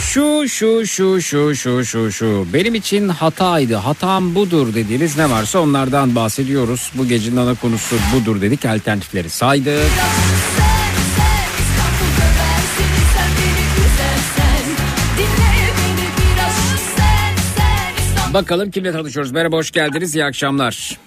Şu 0.00 0.48
şu 0.48 0.86
şu 0.86 1.22
şu 1.22 1.54
şu 1.54 1.84
şu 1.84 2.12
şu 2.12 2.46
benim 2.52 2.74
için 2.74 3.08
hataydı 3.08 3.74
hatam 3.74 4.34
budur 4.34 4.74
dediğiniz 4.74 5.18
ne 5.18 5.30
varsa 5.30 5.58
onlardan 5.58 6.14
bahsediyoruz. 6.14 6.92
Bu 6.94 7.08
gecenin 7.08 7.36
ana 7.36 7.54
konusu 7.54 7.96
budur 8.14 8.40
dedik 8.40 8.64
alternatifleri 8.64 9.30
saydık. 9.30 9.90
Bakalım 18.34 18.70
kimle 18.70 18.92
tanışıyoruz 18.92 19.32
merhaba 19.32 19.56
hoş 19.56 19.70
geldiniz 19.70 20.14
iyi 20.14 20.24
akşamlar. 20.24 20.98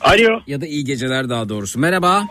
Alo. 0.00 0.40
Ya 0.46 0.60
da 0.60 0.66
iyi 0.66 0.84
geceler 0.84 1.28
daha 1.28 1.48
doğrusu 1.48 1.80
merhaba. 1.80 2.26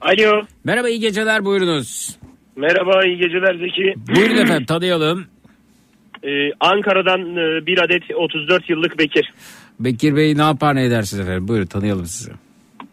Alo. 0.00 0.42
Merhaba 0.64 0.88
iyi 0.88 1.00
geceler 1.00 1.44
buyurunuz. 1.44 2.16
Merhaba 2.56 3.06
iyi 3.06 3.16
geceler 3.16 3.54
Zeki. 3.54 3.94
Buyurun 4.16 4.36
efendim 4.36 4.66
tanıyalım. 4.66 5.26
Ee, 6.24 6.28
Ankara'dan 6.60 7.20
e, 7.20 7.66
bir 7.66 7.78
adet 7.82 8.02
34 8.16 8.70
yıllık 8.70 8.98
Bekir. 8.98 9.32
Bekir 9.80 10.16
Bey 10.16 10.36
ne 10.36 10.42
yapar 10.42 10.74
ne 10.74 10.84
edersiniz 10.84 11.20
efendim 11.20 11.48
buyurun 11.48 11.66
tanıyalım 11.66 12.06
sizi. 12.06 12.30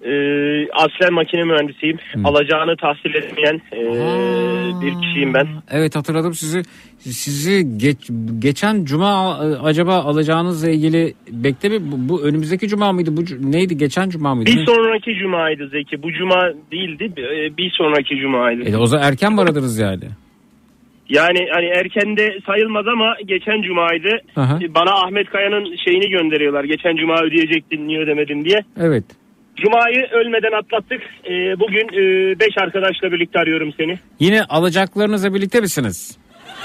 Ee, 0.05 0.67
aslen 0.73 1.13
makine 1.13 1.43
mühendisiyim. 1.43 1.97
Alacağını 2.23 2.75
tahsil 2.77 3.13
etmeyen 3.15 3.61
e, 3.73 3.81
bir 4.81 5.01
kişiyim 5.01 5.33
ben. 5.33 5.47
Evet 5.71 5.95
hatırladım 5.95 6.33
sizi. 6.33 6.61
Sizi 6.99 7.77
geç- 7.77 8.09
geçen 8.39 8.85
cuma 8.85 9.39
e, 9.43 9.47
acaba 9.67 9.95
alacağınızla 9.95 10.69
ilgili 10.69 11.13
bekle 11.31 11.69
mi? 11.69 11.79
Bu, 11.91 12.09
bu 12.09 12.23
önümüzdeki 12.23 12.67
cuma 12.67 12.91
mıydı? 12.93 13.17
Bu 13.17 13.51
neydi? 13.51 13.77
Geçen 13.77 14.09
cuma 14.09 14.35
mıydı? 14.35 14.49
Bir 14.51 14.65
sonraki 14.65 15.15
cumaydı 15.15 15.67
Zeki. 15.67 16.03
Bu 16.03 16.13
cuma 16.13 16.49
değildi. 16.71 17.11
e, 17.17 17.57
Bir 17.57 17.71
sonraki 17.71 18.17
cumaydı. 18.17 18.63
E, 18.69 18.77
o 18.77 18.85
zaman 18.85 19.07
erken 19.07 19.33
mi 19.33 19.41
aradınız 19.41 19.79
yani? 19.79 20.03
Yani 21.09 21.39
hani 21.53 21.65
erkende 21.65 22.39
sayılmaz 22.45 22.87
ama 22.87 23.15
geçen 23.25 23.61
cumaydı. 23.61 24.09
Aha. 24.35 24.59
E, 24.63 24.73
Bana 24.75 24.91
Ahmet 24.91 25.29
Kaya'nın 25.29 25.75
şeyini 25.85 26.09
gönderiyorlar. 26.09 26.63
Geçen 26.63 26.95
cuma 26.95 27.21
ödeyecektin 27.23 27.87
niye 27.87 27.99
ödemedin 27.99 28.45
diye. 28.45 28.59
Evet. 28.79 29.03
Cumayı 29.55 30.07
ölmeden 30.11 30.51
atlattık. 30.51 31.01
E, 31.29 31.59
Bugün 31.59 31.87
5 32.39 32.47
arkadaşla 32.57 33.11
birlikte 33.11 33.39
arıyorum 33.39 33.73
seni. 33.77 33.99
Yine 34.19 34.43
alacaklarınızla 34.43 35.33
birlikte 35.33 35.59
misiniz? 35.61 36.17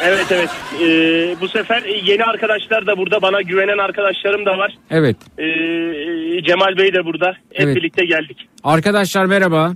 Evet 0.05 0.27
evet. 0.31 0.51
E, 0.83 0.87
bu 1.41 1.49
sefer 1.49 1.83
yeni 2.05 2.25
arkadaşlar 2.25 2.87
da 2.87 2.97
burada. 2.97 3.23
Bana 3.23 3.43
güvenen 3.43 3.79
arkadaşlarım 3.79 4.47
da 4.47 4.59
var. 4.59 4.75
Evet. 4.91 5.17
E, 5.39 5.45
Cemal 6.43 6.79
Bey 6.79 6.93
de 6.95 7.05
burada. 7.05 7.29
Hep 7.53 7.67
Evet. 7.67 7.77
birlikte 7.77 8.05
geldik. 8.05 8.49
Arkadaşlar 8.65 9.27
merhaba. 9.27 9.73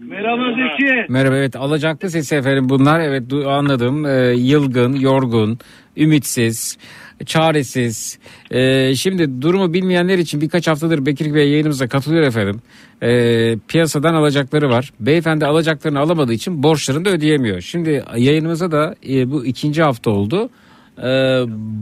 Merhaba 0.00 0.42
Zeki. 0.50 1.06
Merhaba 1.08 1.36
evet 1.36 1.56
alacaklı 1.56 2.10
sesi 2.10 2.34
efendim 2.36 2.68
bunlar 2.68 3.00
evet 3.00 3.22
du- 3.22 3.46
anladım 3.48 4.06
Ee, 4.06 4.32
yılgın 4.36 4.92
yorgun 4.94 5.58
ümitsiz 5.96 6.78
çaresiz. 7.26 8.18
Ee, 8.50 8.94
şimdi 8.94 9.42
durumu 9.42 9.72
bilmeyenler 9.72 10.18
için 10.18 10.40
birkaç 10.40 10.68
haftadır 10.68 11.06
Bekir 11.06 11.34
Bey 11.34 11.48
yayınımıza 11.50 11.88
katılıyor 11.88 12.22
efendim. 12.22 12.60
Ee, 13.02 13.56
piyasadan 13.68 14.14
alacakları 14.14 14.70
var. 14.70 14.92
Beyefendi 15.00 15.46
alacaklarını 15.46 15.98
alamadığı 16.00 16.32
için 16.32 16.62
borçlarını 16.62 17.04
da 17.04 17.10
ödeyemiyor. 17.10 17.60
Şimdi 17.60 18.04
yayınımıza 18.16 18.72
da 18.72 18.94
e, 19.08 19.30
bu 19.30 19.46
ikinci 19.46 19.82
hafta 19.82 20.10
oldu. 20.10 20.50
Ee, 20.98 21.02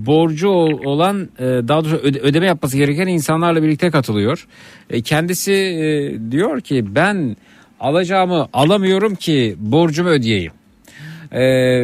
borcu 0.06 0.48
ol- 0.48 0.80
olan 0.84 1.28
e, 1.38 1.44
daha 1.44 1.84
doğrusu 1.84 1.96
öde- 1.96 2.20
ödeme 2.20 2.46
yapması 2.46 2.76
gereken 2.76 3.06
insanlarla 3.06 3.62
birlikte 3.62 3.90
katılıyor. 3.90 4.46
E, 4.90 5.02
kendisi 5.02 5.52
e, 5.52 6.30
diyor 6.30 6.60
ki 6.60 6.94
ben 6.94 7.36
alacağımı 7.80 8.48
alamıyorum 8.52 9.14
ki 9.14 9.56
borcumu 9.58 10.08
ödeyeyim. 10.08 10.52
E, 11.34 11.40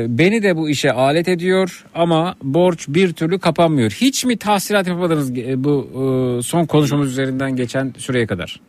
beni 0.09 0.43
de 0.43 0.57
bu 0.57 0.70
işe 0.70 0.93
alet 0.93 1.29
ediyor 1.29 1.85
ama 1.95 2.35
borç 2.43 2.89
bir 2.89 3.12
türlü 3.12 3.39
kapanmıyor. 3.39 3.91
Hiç 3.91 4.25
mi 4.25 4.37
tahsilat 4.37 4.87
yapamadınız 4.87 5.39
e, 5.39 5.65
bu 5.65 5.89
e, 5.93 6.43
son 6.43 6.66
konuşmamız 6.66 7.12
üzerinden 7.12 7.57
geçen 7.57 7.93
süreye 7.99 8.27
kadar? 8.27 8.61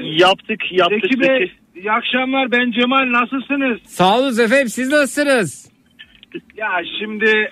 Yaptık 0.00 0.60
yaptık 0.72 1.00
Zeki 1.02 1.20
Bey 1.20 1.52
iyi 1.76 1.92
akşamlar 1.92 2.52
ben 2.52 2.72
Cemal 2.72 3.12
nasılsınız? 3.12 3.78
Sağ 3.86 4.18
olun 4.18 4.44
efendim 4.44 4.68
siz 4.68 4.88
nasılsınız? 4.88 5.70
Ya 6.56 6.68
şimdi 7.00 7.50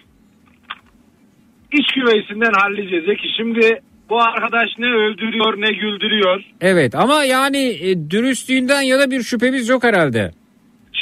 iç 1.72 1.86
güveysinden 1.94 2.52
halledeceğiz 2.52 3.04
Zeki. 3.04 3.28
Şimdi 3.36 3.80
bu 4.10 4.22
arkadaş 4.22 4.68
ne 4.78 4.86
öldürüyor 4.86 5.60
ne 5.60 5.72
güldürüyor. 5.72 6.42
Evet 6.60 6.94
ama 6.94 7.24
yani 7.24 7.78
e, 7.80 8.10
dürüstlüğünden 8.10 8.82
ya 8.82 8.98
da 8.98 9.10
bir 9.10 9.22
şüphemiz 9.22 9.68
yok 9.68 9.84
herhalde. 9.84 10.30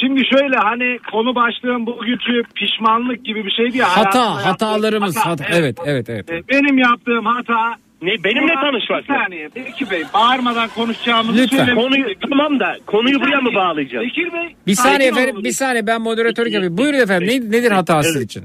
Şimdi 0.02 0.22
şöyle 0.26 0.56
hani 0.56 0.98
konu 1.12 1.34
başlığım 1.34 1.86
bugünkü 1.86 2.42
pişmanlık 2.54 3.24
gibi 3.24 3.44
bir 3.44 3.50
şey 3.50 3.72
değil. 3.72 3.84
Hata 3.84 4.46
hatalarımız 4.46 5.16
yaptığım 5.16 5.30
hata, 5.46 5.56
evet 5.58 5.76
evet 5.86 6.10
evet. 6.10 6.30
E, 6.30 6.42
Benim 6.48 6.78
yaptığım 6.78 7.24
hata 7.26 7.74
Ne, 8.02 8.24
benimle 8.24 8.54
tanışmak. 8.54 9.08
Bir 9.08 9.14
saniye 9.14 9.48
Bekir 9.56 9.90
Bey 9.90 10.02
bağırmadan 10.14 10.68
konuşacağımızı 10.68 11.42
Lütfen. 11.42 11.56
söylemiştik. 11.58 11.84
Konuyu 11.84 12.14
tamam 12.30 12.60
da 12.60 12.76
konuyu 12.86 13.20
buraya 13.20 13.40
mı 13.40 13.54
bağlayacağız? 13.54 14.06
Bekir 14.06 14.32
Bey. 14.32 14.54
Bir 14.66 14.74
saniye 14.74 15.08
efendim 15.10 15.34
olun. 15.34 15.44
bir 15.44 15.50
saniye 15.52 15.86
ben 15.86 16.02
moderatörlük 16.02 16.52
yapayım. 16.52 16.78
Buyurun 16.78 16.98
efendim 16.98 17.28
ne, 17.28 17.58
nedir 17.58 17.70
hata 17.70 18.02
sizin 18.02 18.18
Evet. 18.18 18.30
için? 18.30 18.42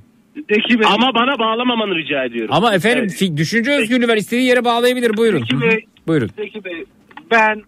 Bekir 0.49 0.79
Bey. 0.79 0.87
Ama 0.93 1.13
bana 1.15 1.39
bağlamamanı 1.39 1.95
rica 1.95 2.23
ediyorum. 2.23 2.55
Ama 2.55 2.73
efendim 2.73 3.07
Evet. 3.21 3.37
düşünce 3.37 3.71
özgürlüğü 3.71 4.07
var 4.07 4.17
istediği 4.17 4.47
yere 4.47 4.65
bağlayabilir 4.65 5.17
buyurun. 5.17 5.41
Bekir 5.41 5.61
Bey. 5.61 5.85
Buyurun. 6.07 6.29
Zeki 6.35 6.63
Bey 6.65 6.83
ben 7.31 7.61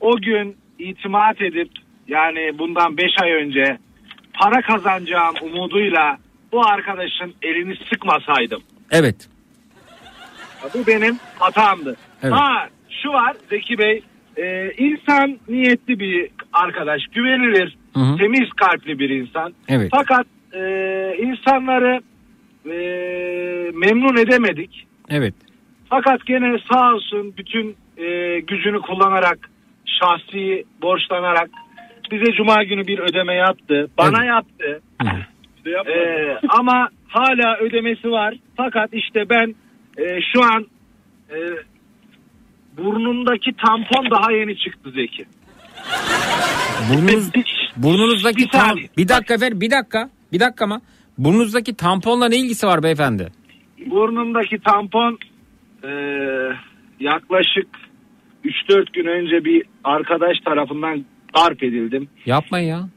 o 0.00 0.16
gün 0.20 0.56
itimat 0.78 1.42
edip 1.42 1.68
yani 2.12 2.58
bundan 2.58 2.96
5 2.96 3.10
ay 3.22 3.32
önce 3.32 3.78
para 4.34 4.62
kazanacağım 4.62 5.34
umuduyla 5.42 6.16
bu 6.52 6.66
arkadaşın 6.66 7.34
elini 7.42 7.76
sıkmasaydım. 7.92 8.62
Evet. 8.90 9.28
Bu 10.74 10.86
benim 10.86 11.18
hatamdı. 11.38 11.96
Evet. 12.22 12.34
Ha 12.34 12.68
şu 13.02 13.08
var 13.08 13.36
Zeki 13.50 13.78
Bey 13.78 14.02
e, 14.36 14.72
insan 14.72 15.38
niyetli 15.48 15.98
bir 15.98 16.30
arkadaş 16.52 17.06
güvenilir 17.06 17.76
Hı 17.94 18.00
hı. 18.00 18.16
temiz 18.16 18.52
kalpli 18.52 18.98
bir 18.98 19.10
insan. 19.10 19.54
Evet. 19.68 19.88
Fakat 19.90 20.26
e, 20.52 20.60
insanları 21.18 22.00
e, 22.66 22.76
memnun 23.74 24.16
edemedik. 24.16 24.86
Evet. 25.10 25.34
Fakat 25.88 26.26
gene 26.26 26.58
sağ 26.72 26.94
olsun 26.94 27.34
bütün 27.36 27.76
e, 27.96 28.40
gücünü 28.40 28.80
kullanarak 28.80 29.50
şahsi 29.84 30.64
borçlanarak 30.82 31.50
bize 32.12 32.32
cuma 32.36 32.62
günü 32.64 32.86
bir 32.86 32.98
ödeme 32.98 33.34
yaptı. 33.34 33.90
Bana 33.98 34.24
yaptı. 34.24 34.80
Ee, 35.66 36.38
ama 36.48 36.88
hala 37.08 37.56
ödemesi 37.58 38.10
var. 38.10 38.34
Fakat 38.56 38.90
işte 38.92 39.28
ben 39.30 39.54
e, 39.98 40.20
şu 40.32 40.42
an 40.42 40.66
e, 41.30 41.36
burnumdaki 42.76 43.52
tampon 43.66 44.10
daha 44.10 44.32
yeni 44.32 44.58
çıktı 44.58 44.90
Zeki. 44.90 45.24
Burnunuz, 46.90 47.30
burnunuzdaki 47.76 48.38
Bir 48.38 48.48
tam, 48.48 48.76
bir 48.96 49.08
dakika 49.08 49.34
efendim 49.34 49.60
bir 49.60 49.70
dakika 49.70 50.10
bir 50.32 50.40
dakika 50.40 50.64
ama 50.64 50.80
burnunuzdaki 51.18 51.76
tamponla 51.76 52.28
ne 52.28 52.36
ilgisi 52.36 52.66
var 52.66 52.82
beyefendi? 52.82 53.28
Burnumdaki 53.86 54.58
tampon 54.58 55.18
e, 55.84 55.90
yaklaşık 57.00 57.68
3-4 58.44 58.92
gün 58.92 59.06
önce 59.06 59.44
bir 59.44 59.62
arkadaş 59.84 60.38
tarafından 60.44 61.04
darp 61.34 61.62
edildim. 61.62 62.08
Yapmayın 62.26 62.68
ya. 62.68 62.88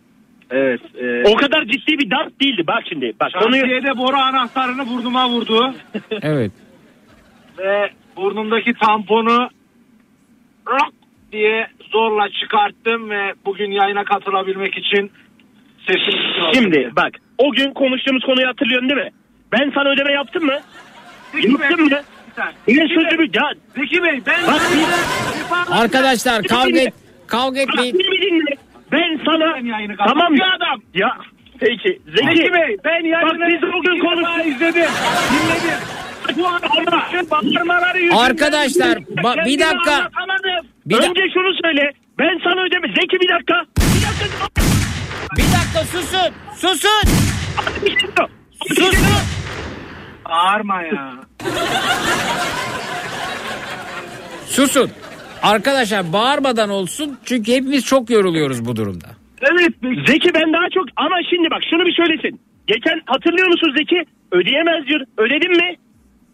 Evet. 0.52 0.82
e, 1.02 1.24
O 1.30 1.36
kadar 1.36 1.66
ciddi 1.66 1.98
bir 1.98 2.12
darp 2.12 2.42
değildi. 2.42 2.64
Bak 2.68 2.84
şimdi. 2.90 3.14
Bak 3.20 3.32
konuyu 3.40 3.62
Şantiyede 3.62 3.98
boru 3.98 4.16
anahtarını 4.18 4.90
burnuma 4.90 5.30
vurdu. 5.30 5.74
Evet. 6.22 6.52
ve 7.58 7.90
burnumdaki 8.16 8.74
tamponu 8.74 9.50
rak 10.68 10.92
diye 11.32 11.68
zorla 11.92 12.30
çıkarttım 12.42 13.10
ve 13.10 13.34
bugün 13.46 13.72
yayına 13.72 14.04
katılabilmek 14.04 14.78
için 14.78 15.12
sesimi 15.88 16.54
şimdi 16.54 16.90
bak 16.96 17.12
o 17.38 17.52
gün 17.52 17.74
konuştuğumuz 17.74 18.24
konuyu 18.24 18.48
hatırlıyorsun 18.48 18.90
değil 18.90 19.02
mi? 19.02 19.12
Ben 19.52 19.72
sana 19.76 19.90
ödeme 19.90 20.12
yaptım 20.12 20.46
mı? 20.46 20.60
Yaptım 21.44 21.86
mı? 21.86 22.02
Yine 22.68 22.88
sözümü 22.88 23.28
ya. 23.34 23.52
Zeki 23.76 24.04
Bey 24.04 24.22
ben 24.28 24.48
Bak 24.48 24.62
Arkadaşlar 25.72 26.44
kavga 26.44 26.80
et, 26.80 26.94
kavga 27.28 27.60
etmeyin. 27.60 27.98
Ben 28.92 29.20
sana 29.26 29.58
yayını 29.58 29.96
tamam 29.98 30.36
ya 30.36 30.46
adam. 30.58 30.82
Ya 30.94 31.18
peki 31.60 32.02
Zeki, 32.06 32.38
Zeki 32.38 32.54
Bey 32.54 32.78
ben 32.86 33.06
yayını 33.06 33.30
Bak 33.30 33.48
biz 33.50 33.64
o 33.64 33.82
gün 33.82 33.96
iki 33.96 34.02
defa 34.02 34.16
konuştuk. 34.16 34.46
izledim. 34.46 34.92
Dinledim. 35.32 35.80
Bu 36.38 36.48
arkadaşın 36.48 37.30
bağırmaları 37.32 38.00
yüzünden. 38.00 38.18
Arkadaşlar 38.24 38.98
ba- 38.98 39.46
bir 39.46 39.60
dakika. 39.60 40.10
Bir 40.86 40.96
da- 41.02 41.08
Önce 41.10 41.22
şunu 41.34 41.54
söyle. 41.64 41.92
Ben 42.20 42.40
sana 42.44 42.62
ödeme. 42.62 42.88
Zeki 42.88 43.20
bir 43.22 43.30
dakika. 43.30 43.66
Bir 43.80 44.02
dakika. 44.02 44.48
Bir 45.38 45.44
dakika 45.44 45.80
susun. 45.92 46.34
Susun. 46.56 47.10
Susun. 48.68 48.96
Bağırma 50.30 50.82
ya. 50.82 51.14
Susun. 54.48 54.92
Arkadaşlar 55.44 56.14
bağırmadan 56.14 56.70
olsun 56.70 57.18
çünkü 57.26 57.52
hepimiz 57.52 57.86
çok 57.86 58.10
yoruluyoruz 58.10 58.66
bu 58.66 58.76
durumda. 58.76 59.08
Evet. 59.42 59.74
Zeki 60.08 60.34
ben 60.34 60.54
daha 60.54 60.70
çok 60.74 60.86
ama 60.96 61.16
şimdi 61.30 61.50
bak 61.52 61.62
şunu 61.70 61.86
bir 61.86 61.94
söylesin. 61.94 62.40
Geçen 62.68 63.02
hatırlıyor 63.06 63.48
musun 63.48 63.74
Zeki? 63.78 64.04
Ödeyemez 64.32 64.88
diyor. 64.88 65.02
Ödedim 65.18 65.52
mi? 65.52 65.76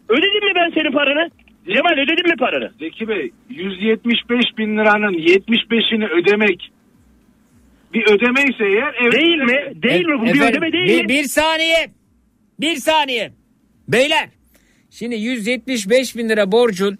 Ödedim 0.08 0.44
mi 0.48 0.52
ben 0.54 0.70
senin 0.74 0.92
paranı? 0.92 1.30
Cemal 1.66 1.92
ödedim 1.92 2.26
mi 2.30 2.36
paranı? 2.38 2.72
Zeki 2.78 3.08
Bey 3.08 3.30
175 3.50 4.58
bin 4.58 4.76
liranın 4.76 5.12
75'ini 5.12 6.06
ödemek 6.08 6.70
bir 7.94 8.02
ödeme 8.02 8.42
ise 8.42 8.64
eğer 8.64 8.94
evet 9.02 9.12
Değil 9.12 9.36
mi? 9.36 9.82
Değil 9.82 10.06
mi? 10.06 10.20
Bu 10.20 10.24
bir 10.24 10.30
Efendim, 10.30 10.50
ödeme 10.50 10.72
değil 10.72 10.88
bir, 10.98 11.02
mi? 11.02 11.08
bir 11.08 11.24
saniye. 11.24 11.90
Bir 12.60 12.76
saniye. 12.76 13.32
Beyler. 13.88 14.28
Şimdi 14.90 15.14
175 15.14 16.16
bin 16.16 16.28
lira 16.28 16.52
borcun 16.52 16.98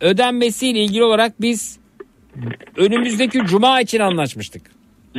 ödenmesiyle 0.00 0.78
ilgili 0.78 1.04
olarak 1.04 1.40
biz 1.40 1.80
önümüzdeki 2.76 3.40
cuma 3.46 3.80
için 3.80 4.00
anlaşmıştık. 4.00 4.62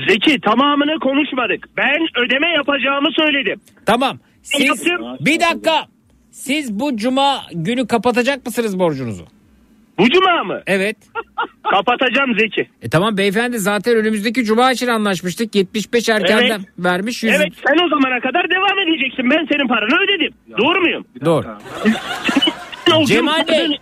Zeki 0.08 0.42
tamamını 0.42 1.00
konuşmadık. 1.00 1.70
Ben 1.78 2.26
ödeme 2.26 2.48
yapacağımı 2.50 3.10
söyledim. 3.12 3.62
Tamam. 3.86 4.20
Siz 4.44 4.68
Yaptım. 4.68 5.18
bir 5.20 5.40
dakika. 5.40 5.86
Siz 6.32 6.80
bu 6.80 6.98
cuma 6.98 7.42
günü 7.54 7.88
kapatacak 7.88 8.46
mısınız 8.46 8.80
borcunuzu? 8.80 9.26
Bu 10.00 10.10
cuma 10.10 10.44
mı? 10.44 10.62
Evet. 10.68 10.98
Kapatacağım 11.72 12.40
Zeki. 12.40 12.70
E 12.82 12.90
tamam 12.90 13.18
beyefendi 13.18 13.60
zaten 13.60 13.96
önümüzdeki 13.96 14.44
cuma 14.44 14.72
için 14.72 14.88
anlaşmıştık. 14.88 15.56
75 15.56 16.10
erkenden 16.10 16.44
Evet. 16.50 16.60
vermiş 16.80 17.24
100. 17.24 17.34
Evet 17.36 17.54
sen 17.68 17.86
o 17.86 17.90
zamana 17.90 18.20
kadar 18.20 18.50
devam 18.50 18.80
edeceksin. 18.80 19.30
Ben 19.32 19.46
senin 19.52 19.68
paranı 19.68 20.04
ödedim. 20.04 20.34
Doğru 20.58 20.82
muyum? 20.82 21.06
Doğru. 21.26 21.48
Cemal 23.06 23.48
Bey. 23.48 23.78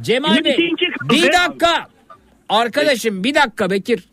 Cemal 0.00 0.36
Bir 0.36 0.44
Bey. 0.44 0.70
Bir 1.10 1.32
dakika. 1.32 1.86
Arkadaşım 2.48 3.24
bir 3.24 3.34
dakika 3.34 3.70
Bekir. 3.70 4.04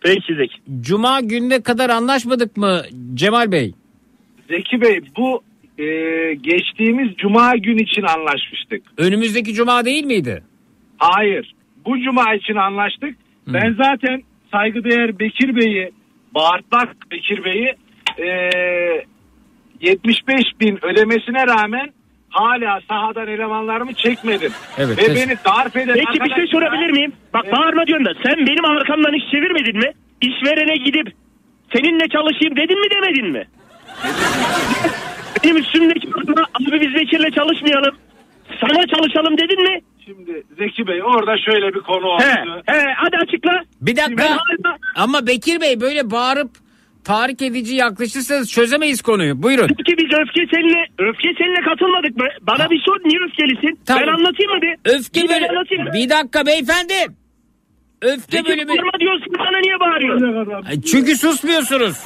Peki 0.00 0.34
Zeki. 0.34 0.58
Cuma 0.80 1.20
gününe 1.20 1.62
kadar 1.62 1.90
anlaşmadık 1.90 2.56
mı 2.56 2.82
Cemal 3.14 3.52
Bey? 3.52 3.74
Zeki 4.50 4.80
Bey 4.80 5.00
bu 5.16 5.42
e, 5.78 5.84
geçtiğimiz 6.34 7.16
cuma 7.16 7.56
gün 7.56 7.78
için 7.78 8.02
anlaşmıştık. 8.02 8.82
Önümüzdeki 8.98 9.54
cuma 9.54 9.84
değil 9.84 10.04
miydi? 10.04 10.42
Hayır. 10.98 11.54
Bu 11.86 12.00
cuma 12.00 12.34
için 12.34 12.54
anlaştık. 12.54 13.14
Ben 13.46 13.76
zaten 13.82 14.22
saygıdeğer 14.52 15.18
Bekir 15.18 15.56
Bey'i, 15.56 15.90
bağırtlak 16.34 16.96
Bekir 17.10 17.44
Bey'i 17.44 17.74
e, 18.18 18.50
75 19.80 20.42
bin 20.60 20.84
ödemesine 20.84 21.46
rağmen 21.46 21.90
hala 22.32 22.80
sahadan 22.88 23.28
elemanlarımı 23.28 23.94
çekmedim. 23.94 24.52
Evet, 24.78 24.98
Ve 24.98 25.14
beni 25.14 25.36
darp 25.44 25.76
eden 25.76 25.94
Peki 25.94 26.24
bir 26.24 26.34
şey 26.34 26.46
sorabilir 26.46 26.90
miyim? 26.90 27.12
Bak 27.34 27.42
Evet. 27.44 27.56
bağırma 27.56 27.86
diyorsun 27.86 28.06
da 28.06 28.12
sen 28.26 28.46
benim 28.46 28.64
arkamdan 28.64 29.14
iş 29.14 29.30
çevirmedin 29.30 29.76
mi? 29.76 29.92
İşverene 30.20 30.76
gidip 30.76 31.12
seninle 31.76 32.08
çalışayım 32.08 32.56
dedin 32.56 32.80
mi 32.80 32.86
demedin 32.90 33.30
mi? 33.32 33.44
benim 35.44 35.56
üstümdeki 35.56 36.08
adama, 36.24 36.46
abi 36.54 36.80
biz 36.80 36.94
Bekir'le 36.94 37.30
çalışmayalım. 37.34 37.94
Sana 38.60 38.86
çalışalım 38.86 39.38
dedin 39.38 39.62
mi? 39.62 39.80
Şimdi 40.04 40.42
Zeki 40.58 40.86
Bey 40.86 41.02
orada 41.02 41.38
şöyle 41.38 41.74
bir 41.74 41.80
konu 41.80 42.06
oldu. 42.06 42.22
He, 42.22 42.72
he, 42.72 42.86
hadi 42.96 43.16
açıkla. 43.16 43.62
Bir 43.80 43.96
dakika. 43.96 44.16
Ben 44.24 44.28
hala- 44.28 44.78
Ama 44.96 45.26
Bekir 45.26 45.60
Bey 45.60 45.80
böyle 45.80 46.10
bağırıp 46.10 46.50
tahrik 47.04 47.42
edici 47.42 47.74
yaklaşırsanız 47.74 48.50
çözemeyiz 48.52 49.02
konuyu. 49.02 49.42
Buyurun. 49.42 49.68
Peki 49.68 49.96
biz 49.98 50.18
öfke 50.18 50.46
seninle, 50.54 50.86
öfke 50.98 51.28
seninle 51.38 51.60
katılmadık 51.60 52.16
mı? 52.16 52.26
Bana 52.42 52.70
bir 52.70 52.80
sor 52.80 52.96
niye 53.04 53.20
öfkelisin? 53.28 53.80
Tamam. 53.86 54.02
Ben 54.06 54.12
anlatayım 54.12 54.52
mı 54.52 54.62
bir? 54.62 54.90
Öfke 54.94 55.22
Bir 55.22 55.30
anlatayım 55.50 55.84
mı? 55.84 55.90
Bir 55.94 56.08
dakika 56.10 56.46
beyefendi. 56.46 56.94
Öfke 58.02 58.36
Zeki 58.36 58.48
bölümü. 58.48 58.68
bağırma 58.68 58.92
diyorsun 59.00 59.32
bana 59.38 59.58
niye 59.58 59.80
bağırıyorsun? 59.80 60.62
Ay, 60.68 60.80
Çünkü 60.82 61.16
susmuyorsunuz. 61.16 61.96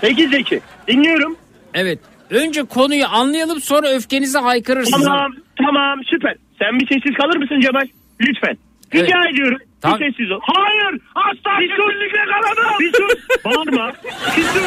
Peki 0.00 0.28
Zeki 0.28 0.60
dinliyorum. 0.88 1.36
Evet. 1.74 1.98
Önce 2.30 2.62
konuyu 2.64 3.06
anlayalım 3.06 3.60
sonra 3.60 3.88
öfkenize 3.88 4.38
haykırırsınız. 4.38 5.04
Tamam 5.06 5.32
tamam 5.64 6.00
süper. 6.04 6.34
Sen 6.58 6.80
bir 6.80 6.86
sessiz 6.86 7.14
kalır 7.16 7.36
mısın 7.36 7.60
Cemal? 7.60 7.86
Lütfen. 8.20 8.56
Rica 8.94 9.28
ediyorum. 9.32 9.58
Tamam. 9.82 10.00
Bir 10.00 10.06
sessiz 10.10 10.30
ol. 10.30 10.40
Hayır. 10.42 11.00
Asla 11.14 11.58
kesinlikle 11.60 12.24
kalamam. 12.24 12.80
Bir 12.80 12.92
sus. 12.92 13.14
Bağırma. 13.44 13.92
Bir 14.36 14.42
sus. 14.42 14.62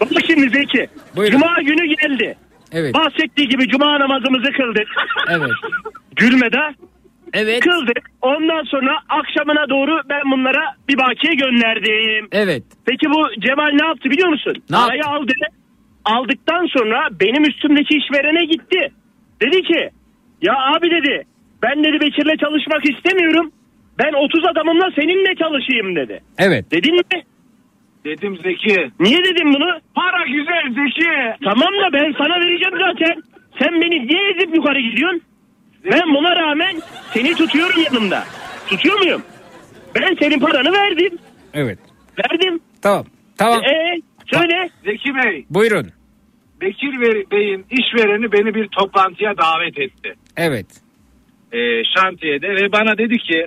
Bak 0.00 0.22
şimdi 0.26 0.48
Zeki. 0.48 0.88
Buyurun. 1.16 1.32
Cuma 1.40 1.62
günü 1.62 1.94
geldi. 1.94 2.36
Evet. 2.72 2.94
Bahsettiği 2.94 3.48
gibi 3.48 3.68
cuma 3.68 4.00
namazımızı 4.00 4.52
kıldık. 4.52 4.88
Evet. 5.30 5.50
Gülmede 6.16 6.74
Evet. 7.32 7.60
kıldık. 7.60 8.10
Ondan 8.22 8.62
sonra 8.64 8.98
akşamına 9.08 9.68
doğru 9.68 10.00
ben 10.08 10.30
bunlara 10.30 10.74
bir 10.88 10.98
bakiye 10.98 11.34
gönderdim. 11.34 12.28
Evet. 12.32 12.62
Peki 12.86 13.06
bu 13.10 13.40
Cemal 13.40 13.70
ne 13.72 13.86
yaptı 13.86 14.10
biliyor 14.10 14.28
musun? 14.28 14.54
Ne 14.70 14.76
Parayı 14.76 15.02
aldı. 15.04 15.32
Aldıktan 16.04 16.66
sonra 16.66 17.08
benim 17.20 17.44
üstümdeki 17.44 17.98
işverene 17.98 18.44
gitti. 18.44 18.92
Dedi 19.42 19.62
ki 19.62 19.90
ya 20.42 20.54
abi 20.76 20.90
dedi 20.90 21.24
ben 21.62 21.84
dedi 21.84 22.00
Bekir'le 22.00 22.36
çalışmak 22.40 22.82
istemiyorum. 22.90 23.52
Ben 23.98 24.12
30 24.12 24.44
adamımla 24.46 24.90
seninle 24.96 25.34
çalışayım 25.34 25.96
dedi. 25.96 26.20
Evet. 26.38 26.70
Dedin 26.70 26.94
mi? 26.94 27.02
Dedim 28.04 28.36
Zeki. 28.42 28.90
Niye 29.00 29.18
dedim 29.24 29.54
bunu? 29.54 29.80
Para 29.94 30.26
güzel 30.26 30.64
Zeki. 30.68 31.10
Tamam 31.44 31.72
da 31.74 31.92
ben 31.92 32.12
sana 32.18 32.40
vereceğim 32.40 32.74
zaten. 32.78 33.22
Sen 33.62 33.80
beni 33.80 34.06
niye 34.06 34.30
ezip 34.30 34.56
yukarı 34.56 34.80
gidiyorsun? 34.80 35.22
Ben 35.92 36.14
buna 36.14 36.36
rağmen 36.36 36.76
seni 37.14 37.34
tutuyorum 37.34 37.82
yanımda. 37.92 38.24
Tutuyor 38.68 38.98
muyum? 38.98 39.22
Ben 39.94 40.16
senin 40.20 40.40
paranı 40.40 40.72
verdim. 40.72 41.18
Evet. 41.54 41.78
Verdim. 42.18 42.60
Tamam. 42.82 43.04
Tamam. 43.38 43.60
Ee, 43.64 44.00
söyle. 44.32 44.68
Zeki 44.84 45.14
Bey, 45.14 45.46
Buyurun. 45.50 45.86
Bekir 46.60 46.88
Bey- 47.00 47.30
Bey'in 47.30 47.66
işvereni 47.70 48.32
beni 48.32 48.54
bir 48.54 48.68
toplantıya 48.68 49.36
davet 49.38 49.78
etti. 49.78 50.14
Evet. 50.36 50.66
E, 51.56 51.84
şantiyede 51.84 52.48
ve 52.48 52.72
bana 52.72 52.98
dedi 52.98 53.18
ki 53.18 53.46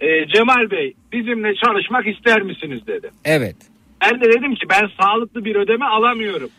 e, 0.00 0.26
Cemal 0.26 0.70
Bey 0.70 0.94
bizimle 1.12 1.54
çalışmak 1.54 2.06
ister 2.06 2.42
misiniz 2.42 2.86
dedi. 2.86 3.10
Evet. 3.24 3.56
Ben 4.04 4.20
de 4.20 4.24
dedim 4.24 4.54
ki 4.54 4.66
ben 4.70 4.90
sağlıklı 5.00 5.44
bir 5.44 5.56
ödeme 5.56 5.84
alamıyorum. 5.84 6.50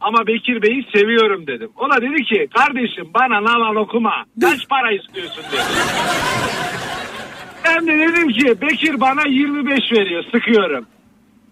Ama 0.00 0.26
Bekir 0.26 0.62
Bey'i 0.62 0.84
seviyorum 0.94 1.46
dedim. 1.46 1.70
Ona 1.76 2.02
dedi 2.02 2.24
ki 2.24 2.48
kardeşim 2.56 3.10
bana 3.14 3.44
naval 3.44 3.76
okuma. 3.76 4.24
Kaç 4.40 4.68
para 4.68 4.92
istiyorsun 4.92 5.44
dedi. 5.52 5.62
Ben 7.64 7.86
de 7.86 7.98
dedim 7.98 8.28
ki 8.28 8.60
Bekir 8.60 9.00
bana 9.00 9.22
25 9.28 9.92
veriyor 9.92 10.24
sıkıyorum. 10.32 10.86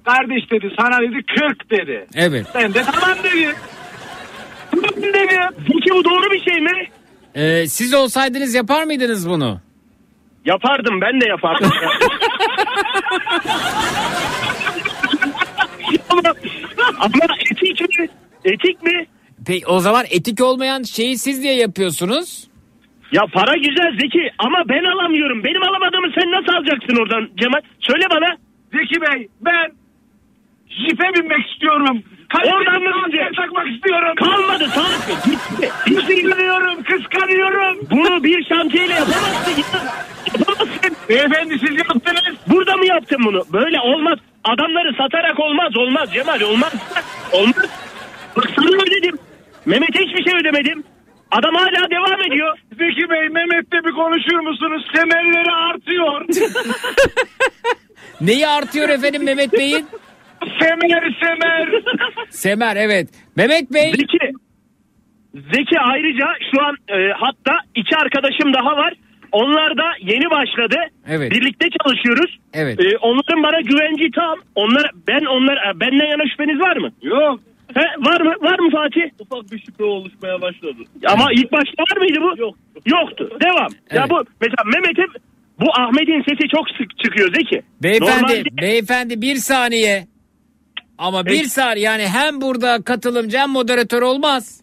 Kardeş 0.04 0.50
dedi 0.50 0.70
sana 0.78 1.00
dedi 1.00 1.22
40 1.22 1.70
dedi. 1.70 2.06
Evet. 2.14 2.46
Ben 2.54 2.74
de 2.74 2.82
tamam 2.82 3.18
dedim. 3.24 3.54
Tamam 4.70 5.02
dedim. 5.02 5.38
Zeki 5.58 5.90
bu 5.90 6.04
doğru 6.04 6.30
bir 6.30 6.50
şey 6.50 6.60
mi? 6.60 6.88
Ee, 7.36 7.66
siz 7.66 7.94
olsaydınız 7.94 8.54
yapar 8.54 8.84
mıydınız 8.84 9.28
bunu? 9.28 9.60
Yapardım 10.44 11.00
ben 11.00 11.20
de 11.20 11.28
yapardım. 11.28 11.70
ama, 16.10 16.22
ama 17.00 17.14
etik 17.50 17.98
mi? 17.98 18.08
Etik 18.44 18.82
mi? 18.82 19.06
Peki 19.46 19.66
o 19.66 19.80
zaman 19.80 20.04
etik 20.10 20.40
olmayan 20.40 20.82
şeyi 20.82 21.18
siz 21.18 21.42
diye 21.42 21.54
yapıyorsunuz. 21.54 22.48
Ya 23.12 23.22
para 23.32 23.56
güzel 23.56 23.98
Zeki 24.00 24.30
ama 24.38 24.58
ben 24.68 24.84
alamıyorum. 24.84 25.44
Benim 25.44 25.62
alamadığımı 25.62 26.12
sen 26.14 26.30
nasıl 26.32 26.52
alacaksın 26.52 26.96
oradan 27.02 27.28
Cemal? 27.36 27.60
Söyle 27.80 28.04
bana. 28.10 28.36
Zeki 28.72 29.00
Bey 29.00 29.28
ben 29.40 29.72
jipe 30.68 31.14
binmek 31.14 31.50
istiyorum. 31.52 32.02
Oradan 32.34 32.82
mı 32.82 32.90
takmak 33.36 33.68
istiyorum. 33.68 34.14
Kalmadı 34.16 34.68
Tarık. 34.74 35.24
Gitti. 35.24 35.72
Kıskanıyorum, 35.84 36.82
kıskanıyorum. 36.82 37.78
Bunu 37.90 38.24
bir 38.24 38.44
şantiyeyle 38.44 38.92
yapamazsın. 38.94 39.50
ya. 39.50 39.80
Yapamazsın. 40.38 40.96
Beyefendi 41.08 41.58
siz 41.58 41.78
yaptınız. 41.78 42.36
Burada 42.46 42.76
mı 42.76 42.86
yaptın 42.86 43.18
bunu? 43.24 43.42
Böyle 43.52 43.80
olmaz. 43.80 44.18
Adamları 44.44 44.92
satarak 44.98 45.40
olmaz. 45.40 45.76
Olmaz 45.76 46.12
Cemal 46.12 46.40
olmaz. 46.40 46.72
Olmaz. 47.32 47.66
Bak 48.36 48.44
sana 48.56 48.76
ödedim. 48.82 49.18
Mehmet'e 49.66 49.98
hiçbir 50.00 50.30
şey 50.30 50.40
ödemedim. 50.40 50.84
Adam 51.30 51.54
hala 51.54 51.90
devam 51.90 52.20
ediyor. 52.32 52.58
Zeki 52.78 53.10
Bey 53.10 53.28
Mehmet'le 53.28 53.84
bir 53.86 53.92
konuşur 53.92 54.38
musunuz? 54.40 54.86
Semerleri 54.94 55.52
artıyor. 55.52 56.24
Neyi 58.20 58.48
artıyor 58.48 58.88
efendim 58.88 59.24
Mehmet 59.24 59.52
Bey'in? 59.52 59.86
Semer 60.60 61.14
semer. 61.22 61.68
Semer 62.30 62.76
evet. 62.76 63.08
Mehmet 63.36 63.74
Bey 63.74 63.90
Zeki. 63.90 64.18
Zeki 65.34 65.78
ayrıca 65.80 66.26
şu 66.54 66.64
an 66.66 66.76
e, 66.88 67.12
hatta 67.16 67.52
iki 67.74 67.96
arkadaşım 67.96 68.52
daha 68.54 68.76
var. 68.76 68.94
Onlar 69.32 69.76
da 69.76 69.84
yeni 70.00 70.30
başladı. 70.30 70.76
Evet. 71.08 71.30
Birlikte 71.32 71.66
çalışıyoruz. 71.82 72.38
Evet. 72.54 72.80
E, 72.80 72.96
onların 72.98 73.42
bana 73.42 73.60
güvenci 73.60 74.10
tam. 74.10 74.38
Onlar 74.54 74.90
ben 75.08 75.24
onlar 75.24 75.56
e, 75.56 75.80
benden 75.80 76.06
yana 76.06 76.28
şüpheniz 76.30 76.60
var 76.60 76.76
mı? 76.76 76.90
Yok. 77.02 77.40
He, 77.74 77.80
var 77.98 78.20
mı? 78.20 78.32
Var 78.40 78.58
mı 78.58 78.70
Fatih? 78.70 79.02
Ufak 79.20 79.52
bir 79.52 79.58
şüphe 79.58 79.84
oluşmaya 79.84 80.40
başladı. 80.42 80.82
Ama 81.08 81.32
ilk 81.32 81.52
başta 81.52 81.82
var 81.82 81.96
mıydı 82.00 82.18
bu? 82.20 82.40
Yok. 82.40 82.54
Yoktu. 82.86 83.30
Devam. 83.44 83.68
Ya 83.92 84.00
Evet. 84.00 84.10
bu 84.10 84.24
mesela 84.40 84.64
Mehmet'in 84.74 85.12
bu 85.60 85.66
Ahmet'in 85.80 86.22
sesi 86.28 86.48
çok 86.56 86.70
sık 86.70 86.98
çıkıyor 87.04 87.28
Zeki. 87.34 87.62
beyefendi 87.82 88.10
Normalde- 88.22 88.62
beyefendi 88.62 89.20
bir 89.22 89.34
saniye. 89.34 90.06
Ama 90.98 91.26
bir 91.26 91.44
saniye 91.44 91.84
yani 91.84 92.06
hem 92.08 92.40
burada 92.40 92.82
katılımcı 92.82 93.38
hem 93.38 93.50
moderatör 93.50 94.02
olmaz. 94.02 94.60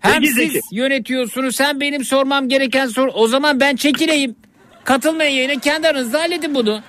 Hem 0.00 0.12
Peki, 0.20 0.26
siz 0.26 0.52
Zeki. 0.52 0.60
yönetiyorsunuz 0.72 1.60
hem 1.60 1.80
benim 1.80 2.04
sormam 2.04 2.48
gereken 2.48 2.86
soru. 2.86 3.10
O 3.10 3.26
zaman 3.28 3.60
ben 3.60 3.76
çekileyim. 3.76 4.34
Katılmayın 4.84 5.32
yayına 5.36 5.60
kendi 5.60 5.88
aranızda 5.88 6.20
halledin 6.20 6.54
bunu. 6.54 6.80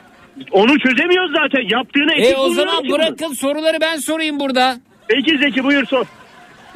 Onu 0.51 0.79
çözemiyoruz 0.79 1.31
zaten. 1.43 1.77
Yaptığını 1.77 2.13
E 2.13 2.21
etik 2.21 2.37
o 2.37 2.43
bulmuyorum 2.43 2.55
zaman 2.71 2.83
ki 2.83 2.89
bunu. 2.89 2.97
bırakın 2.97 3.33
soruları 3.33 3.77
ben 3.81 3.97
sorayım 3.97 4.39
burada. 4.39 4.77
Peki 5.07 5.37
Zeki 5.37 5.63
buyur 5.63 5.85
sor. 5.85 6.05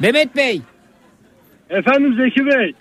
Mehmet 0.00 0.36
Bey 0.36 0.60
Efendim 1.70 2.14
Zeki 2.24 2.46
Bey. 2.46 2.74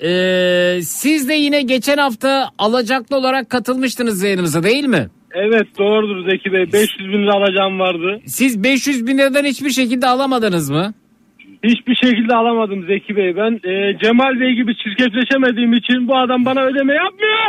e, 0.77 0.81
siz 0.81 1.29
de 1.29 1.33
yine 1.33 1.61
geçen 1.61 1.97
hafta 1.97 2.49
alacaklı 2.57 3.17
olarak 3.17 3.49
katılmıştınız 3.49 4.23
yayınımıza 4.23 4.63
değil 4.63 4.85
mi? 4.85 5.07
Evet 5.37 5.67
doğrudur 5.79 6.29
Zeki 6.29 6.53
Bey. 6.53 6.73
500 6.73 6.99
bin 7.13 7.23
lira 7.23 7.33
alacağım 7.33 7.79
vardı. 7.79 8.19
Siz 8.25 8.63
500 8.63 9.07
bin 9.07 9.17
liradan 9.17 9.43
hiçbir 9.43 9.69
şekilde 9.69 10.07
alamadınız 10.07 10.69
mı? 10.69 10.93
Hiçbir 11.63 11.95
şekilde 11.95 12.35
alamadım 12.35 12.85
Zeki 12.87 13.15
Bey. 13.15 13.35
Ben 13.35 13.51
e, 13.69 13.97
Cemal 14.03 14.39
Bey 14.39 14.53
gibi 14.53 14.75
çirkefleşemediğim 14.77 15.73
için 15.73 16.07
bu 16.07 16.17
adam 16.17 16.45
bana 16.45 16.61
ödeme 16.63 16.93
yapmıyor. 16.93 17.39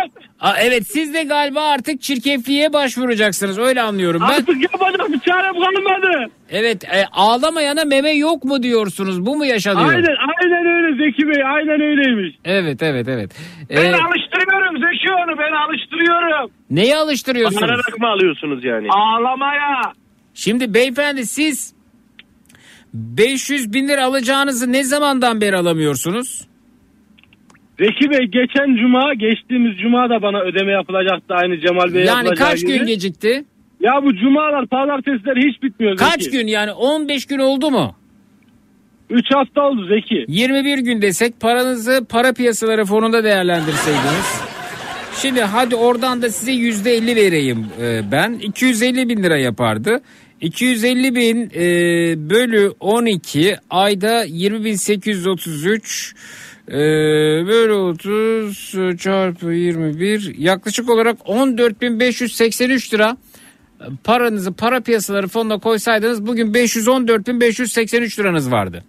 Aa, 0.40 0.52
evet 0.62 0.86
siz 0.86 1.14
de 1.14 1.22
galiba 1.22 1.60
artık 1.62 2.02
çirkefliğe 2.02 2.72
başvuracaksınız 2.72 3.58
öyle 3.58 3.82
anlıyorum 3.82 4.20
ben. 4.28 4.34
Artık 4.34 4.62
yapacak 4.62 5.12
bir 5.12 5.18
çarem 5.18 5.52
kalmadı. 5.52 6.30
Evet 6.50 6.84
e, 6.84 7.04
ağlamayana 7.12 7.84
meme 7.84 8.10
yok 8.10 8.44
mu 8.44 8.62
diyorsunuz 8.62 9.26
bu 9.26 9.36
mu 9.36 9.44
yaşanıyor? 9.46 9.88
Aynen 9.88 10.16
aynen 10.42 10.66
öyle 10.66 11.04
Zeki 11.04 11.28
Bey 11.28 11.44
aynen 11.44 11.80
öyleymiş. 11.80 12.36
Evet 12.44 12.82
evet 12.82 13.08
evet. 13.08 13.30
Ben 13.70 13.76
Ee, 13.76 13.94
alıştırıyorum 13.94 14.76
Zeki 14.78 14.95
onu 15.10 15.38
ben 15.38 15.52
alıştırıyorum. 15.52 16.50
neyi 16.70 16.96
alıştırıyorsunuz? 16.96 17.62
Bağırarak 17.62 17.98
mı 18.00 18.08
alıyorsunuz 18.08 18.64
yani? 18.64 18.88
Ağlamaya. 18.90 19.92
Şimdi 20.34 20.74
beyefendi 20.74 21.26
siz 21.26 21.74
500 22.94 23.72
bin 23.72 23.88
lira 23.88 24.04
alacağınızı 24.04 24.72
ne 24.72 24.84
zamandan 24.84 25.40
beri 25.40 25.56
alamıyorsunuz? 25.56 26.46
Zeki 27.80 28.10
Bey 28.10 28.26
geçen 28.26 28.76
cuma 28.76 29.14
geçtiğimiz 29.14 29.78
cuma 29.78 30.10
da 30.10 30.22
bana 30.22 30.40
ödeme 30.40 30.72
yapılacaktı 30.72 31.34
aynı 31.34 31.60
Cemal 31.60 31.94
Bey 31.94 32.04
yani 32.04 32.34
kaç 32.34 32.60
gibi. 32.60 32.78
gün 32.78 32.86
gecikti? 32.86 33.44
Ya 33.80 33.92
bu 34.02 34.16
cumalar 34.16 34.66
pazartesiler 34.66 35.36
hiç 35.36 35.62
bitmiyor 35.62 35.96
Zeki. 35.96 36.10
Kaç 36.10 36.30
gün 36.30 36.46
yani 36.46 36.72
15 36.72 37.26
gün 37.26 37.38
oldu 37.38 37.70
mu? 37.70 37.96
3 39.10 39.26
hafta 39.34 39.62
oldu 39.62 39.86
Zeki. 39.88 40.24
21 40.28 40.78
gün 40.78 41.02
desek 41.02 41.40
paranızı 41.40 42.06
para 42.08 42.32
piyasaları 42.32 42.84
fonunda 42.84 43.24
değerlendirseydiniz. 43.24 44.40
Şimdi 45.22 45.42
hadi 45.42 45.76
oradan 45.76 46.22
da 46.22 46.30
size 46.30 46.52
yüzde 46.52 46.96
50 46.96 47.16
vereyim 47.16 47.66
e, 47.80 48.12
ben. 48.12 48.32
250 48.32 49.08
bin 49.08 49.22
lira 49.22 49.36
yapardı. 49.36 50.00
250 50.40 51.14
bin 51.14 51.50
e, 51.54 51.60
bölü 52.30 52.72
12 52.80 53.56
ayda 53.70 54.24
20 54.24 54.64
bin 54.64 54.74
833 54.74 56.14
e, 56.68 56.72
bölü 57.46 57.72
30 57.72 58.98
çarpı 58.98 59.46
21 59.46 60.34
yaklaşık 60.38 60.90
olarak 60.90 61.16
14 61.24 61.82
bin 61.82 62.00
583 62.00 62.94
lira 62.94 63.16
paranızı 64.04 64.54
para 64.54 64.80
piyasaları 64.80 65.28
fonuna 65.28 65.58
koysaydınız 65.58 66.26
bugün 66.26 66.54
514 66.54 67.26
bin 67.26 67.40
583 67.40 68.18
liranız 68.18 68.52
vardı. 68.52 68.84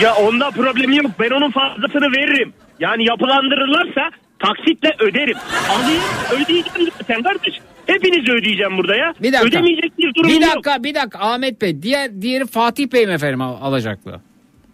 Ya 0.00 0.14
onda 0.14 0.50
problemi 0.50 0.96
yok. 0.96 1.06
Ben 1.20 1.30
onun 1.30 1.50
fazlasını 1.50 2.12
veririm. 2.12 2.52
Yani 2.80 3.08
yapılandırırlarsa 3.08 4.10
taksitle 4.46 4.96
öderim. 4.98 5.36
Alayım 5.70 6.02
ödeyeceğim 6.32 6.90
zaten 6.98 7.22
kardeş. 7.22 7.54
Hepinizi 7.86 8.32
ödeyeceğim 8.32 8.78
burada 8.78 8.96
ya. 8.96 9.14
Bir 9.22 9.32
dakika. 9.32 9.48
Ödemeyecek 9.48 9.98
bir 9.98 10.14
durumum 10.14 10.36
Bir 10.36 10.42
yok. 10.42 10.50
dakika 10.54 10.84
bir 10.84 10.94
dakika 10.94 11.18
Ahmet 11.18 11.62
Bey. 11.62 11.82
Diğer 11.82 12.22
diğeri 12.22 12.46
Fatih 12.46 12.92
Bey 12.92 13.06
mi 13.06 13.12
efendim 13.12 13.40
al- 13.40 13.56
alacaklı? 13.60 14.20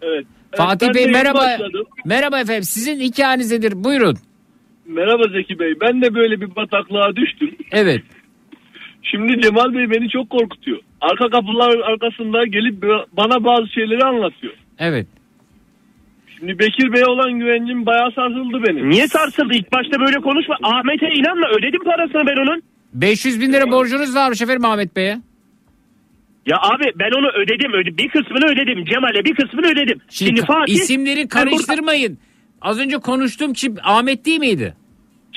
Evet. 0.03 0.27
Fatih 0.57 0.95
Bey 0.95 1.07
merhaba. 1.07 1.39
başladım. 1.39 1.85
Merhaba 2.05 2.41
efendim. 2.41 2.63
Sizin 2.63 3.01
hikayeniz 3.01 3.53
nedir? 3.53 3.73
Buyurun. 3.77 4.17
Merhaba 4.87 5.23
Zeki 5.33 5.59
Bey. 5.59 5.75
Ben 5.81 6.03
de 6.03 6.15
böyle 6.15 6.41
bir 6.41 6.57
bataklığa 6.57 7.17
düştüm. 7.17 7.57
Evet. 7.73 8.03
Şimdi 9.03 9.41
Cemal 9.43 9.75
Bey 9.75 9.91
beni 9.91 10.09
çok 10.09 10.31
korkutuyor. 10.31 10.79
Arka 11.01 11.31
kapılar 11.31 11.79
arkasında 11.79 12.47
gelip 12.47 12.83
bana 13.13 13.45
bazı 13.45 13.69
şeyleri 13.69 14.05
anlatıyor. 14.05 14.53
Evet. 14.79 15.07
Şimdi 16.39 16.59
Bekir 16.59 16.93
Bey 16.93 17.05
olan 17.05 17.33
güvencim 17.39 17.87
bayağı 17.87 18.11
sarsıldı 18.13 18.63
benim. 18.69 18.91
Niye 18.91 19.09
sarsıldı? 19.09 19.55
İlk 19.55 19.73
başta 19.73 20.01
böyle 20.01 20.17
konuşma. 20.21 20.57
Ahmet'e 20.63 21.07
inanma. 21.07 21.49
Ödedim 21.59 21.85
parasını 21.85 22.27
ben 22.27 22.43
onun. 22.43 22.63
500 22.95 23.41
bin 23.41 23.53
lira 23.53 23.71
borcunuz 23.71 24.15
varmış 24.15 24.43
efendim 24.43 24.65
Ahmet 24.65 24.97
Bey'e. 24.97 25.19
Ya 26.47 26.57
abi 26.63 26.85
ben 26.99 27.11
onu 27.19 27.29
ödedim. 27.43 27.73
öde- 27.73 27.99
Bir 27.99 28.09
kısmını 28.09 28.47
ödedim. 28.53 28.85
Cemal'e 28.85 29.25
bir 29.25 29.35
kısmını 29.35 29.67
ödedim. 29.67 30.01
Şimdi, 30.11 30.29
Şimdi, 30.31 30.45
Fatih... 30.47 30.75
isimleri 30.75 31.29
karıştırmayın. 31.29 32.19
Az 32.63 32.79
önce 32.81 32.97
konuştuğum 32.99 33.53
kişi 33.53 33.71
Ahmet 33.83 34.25
değil 34.27 34.39
miydi? 34.41 34.75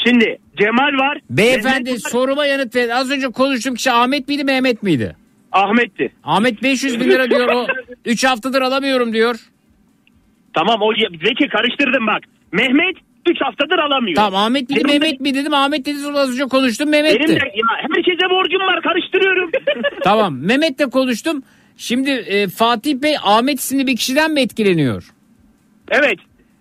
Şimdi 0.05 0.37
Cemal 0.59 0.97
var. 1.07 1.17
Beyefendi 1.29 1.83
Mehmet 1.89 2.05
var, 2.05 2.09
soruma 2.11 2.45
yanıt 2.45 2.75
verin. 2.75 2.89
Az 2.89 3.11
önce 3.11 3.27
konuştuğum 3.27 3.75
kişi 3.75 3.91
Ahmet 3.91 4.27
miydi 4.27 4.43
Mehmet 4.43 4.83
miydi? 4.83 5.15
Ahmet'ti. 5.51 6.11
Ahmet 6.23 6.63
500 6.63 6.99
bin 6.99 7.09
lira 7.09 7.29
diyor 7.29 7.49
o 7.55 7.67
3 8.05 8.23
haftadır 8.23 8.61
alamıyorum 8.61 9.13
diyor. 9.13 9.35
Tamam 10.53 10.81
o 10.81 10.93
Zeki 11.25 11.47
karıştırdım 11.47 12.07
bak. 12.07 12.23
Mehmet 12.51 12.95
3 13.29 13.41
haftadır 13.41 13.79
alamıyor. 13.79 14.15
Tamam 14.15 14.43
Ahmet 14.43 14.69
miydi 14.69 14.83
Benim 14.85 15.01
de- 15.01 15.05
Mehmet 15.05 15.21
mi 15.21 15.33
dedim. 15.33 15.53
Ahmet 15.53 15.85
dedi 15.85 15.97
sonra 15.99 16.17
az 16.19 16.31
önce 16.33 16.43
konuştum 16.43 16.91
Benim 16.91 17.03
Mehmet'ti. 17.05 17.27
de 17.27 17.33
ya 17.33 17.67
herkese 17.95 18.29
borcum 18.29 18.59
var 18.61 18.81
karıştırıyorum. 18.81 19.51
Tamam 20.03 20.37
Mehmet'le 20.37 20.91
konuştum. 20.91 21.43
Şimdi 21.77 22.09
e, 22.11 22.47
Fatih 22.47 22.95
Bey 23.01 23.15
Ahmet 23.23 23.59
isimli 23.59 23.87
bir 23.87 23.95
kişiden 23.95 24.31
mi 24.33 24.41
etkileniyor? 24.41 25.03
evet. 25.91 26.19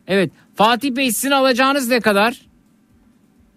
Evet. 0.09 0.31
Fatih 0.57 0.97
Bey 0.97 1.11
sizin 1.11 1.31
alacağınız 1.31 1.89
ne 1.91 2.01
kadar? 2.01 2.35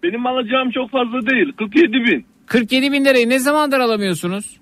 Benim 0.02 0.26
alacağım 0.26 0.70
çok 0.70 0.90
fazla 0.90 1.26
değil. 1.30 1.52
47 1.52 1.92
bin. 1.92 2.26
47 2.46 2.92
bin 2.92 3.04
lirayı 3.04 3.28
ne 3.28 3.38
zamandır 3.38 3.78
alamıyorsunuz? 3.80 4.56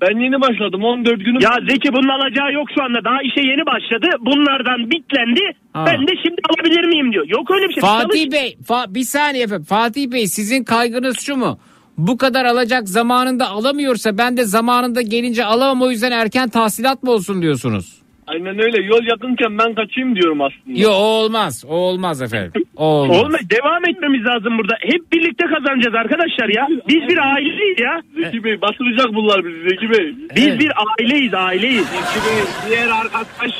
Ben 0.00 0.20
yeni 0.24 0.40
başladım 0.40 0.84
14 0.84 1.18
günüm. 1.18 1.40
Ya 1.40 1.50
Zeki 1.68 1.92
bunun 1.92 2.08
alacağı 2.08 2.52
yok 2.52 2.68
şu 2.74 2.82
anda. 2.84 3.04
Daha 3.04 3.22
işe 3.22 3.40
yeni 3.40 3.66
başladı. 3.66 4.06
Bunlardan 4.20 4.90
bitlendi. 4.90 5.40
Ha. 5.72 5.84
Ben 5.86 6.06
de 6.06 6.12
şimdi 6.22 6.40
alabilir 6.50 6.84
miyim 6.84 7.12
diyor. 7.12 7.24
Yok 7.28 7.50
öyle 7.50 7.68
bir 7.68 7.72
şey. 7.74 7.80
Fatih 7.80 8.08
Çalış- 8.08 8.32
Bey, 8.32 8.56
Fa- 8.68 8.94
bir 8.94 9.02
saniye 9.02 9.44
efendim. 9.44 9.64
Fatih 9.64 10.10
Bey 10.12 10.26
sizin 10.26 10.64
kaygınız 10.64 11.16
şu 11.20 11.36
mu? 11.36 11.58
Bu 11.98 12.16
kadar 12.18 12.44
alacak 12.44 12.88
zamanında 12.88 13.48
alamıyorsa 13.48 14.18
ben 14.18 14.36
de 14.36 14.44
zamanında 14.44 15.00
gelince 15.02 15.44
alamam 15.44 15.82
o 15.82 15.90
yüzden 15.90 16.12
erken 16.12 16.48
tahsilat 16.48 17.02
mı 17.02 17.10
olsun 17.10 17.42
diyorsunuz? 17.42 17.99
Aynen 18.32 18.62
öyle 18.64 18.82
yol 18.82 19.02
yakınken 19.04 19.58
ben 19.58 19.74
kaçayım 19.74 20.16
diyorum 20.16 20.40
aslında. 20.40 20.80
Yok 20.80 20.92
o 20.92 21.04
olmaz. 21.20 21.64
O 21.68 21.74
olmaz 21.74 22.22
efendim. 22.22 22.52
O 22.76 22.84
olmaz. 22.84 23.18
Olmaz. 23.22 23.40
Devam 23.50 23.88
etmemiz 23.88 24.24
lazım 24.26 24.58
burada. 24.58 24.74
Hep 24.80 25.12
birlikte 25.12 25.44
kazanacağız 25.46 25.94
arkadaşlar 25.94 26.48
ya. 26.48 26.66
Biz 26.88 27.08
bir 27.08 27.18
aileyiz 27.34 27.80
ya. 27.80 28.02
Zeki 28.16 28.44
Bey 28.44 28.60
batıracak 28.60 29.14
bunlar 29.14 29.44
bizi 29.44 29.68
Zeki 29.68 29.90
Bey. 29.90 30.14
Biz 30.36 30.58
bir 30.58 30.72
aileyiz 30.86 31.34
aileyiz. 31.34 31.86
Zeki 31.86 32.20
Bey, 32.26 32.38
diğer 32.68 32.88
arkadaş 32.88 33.52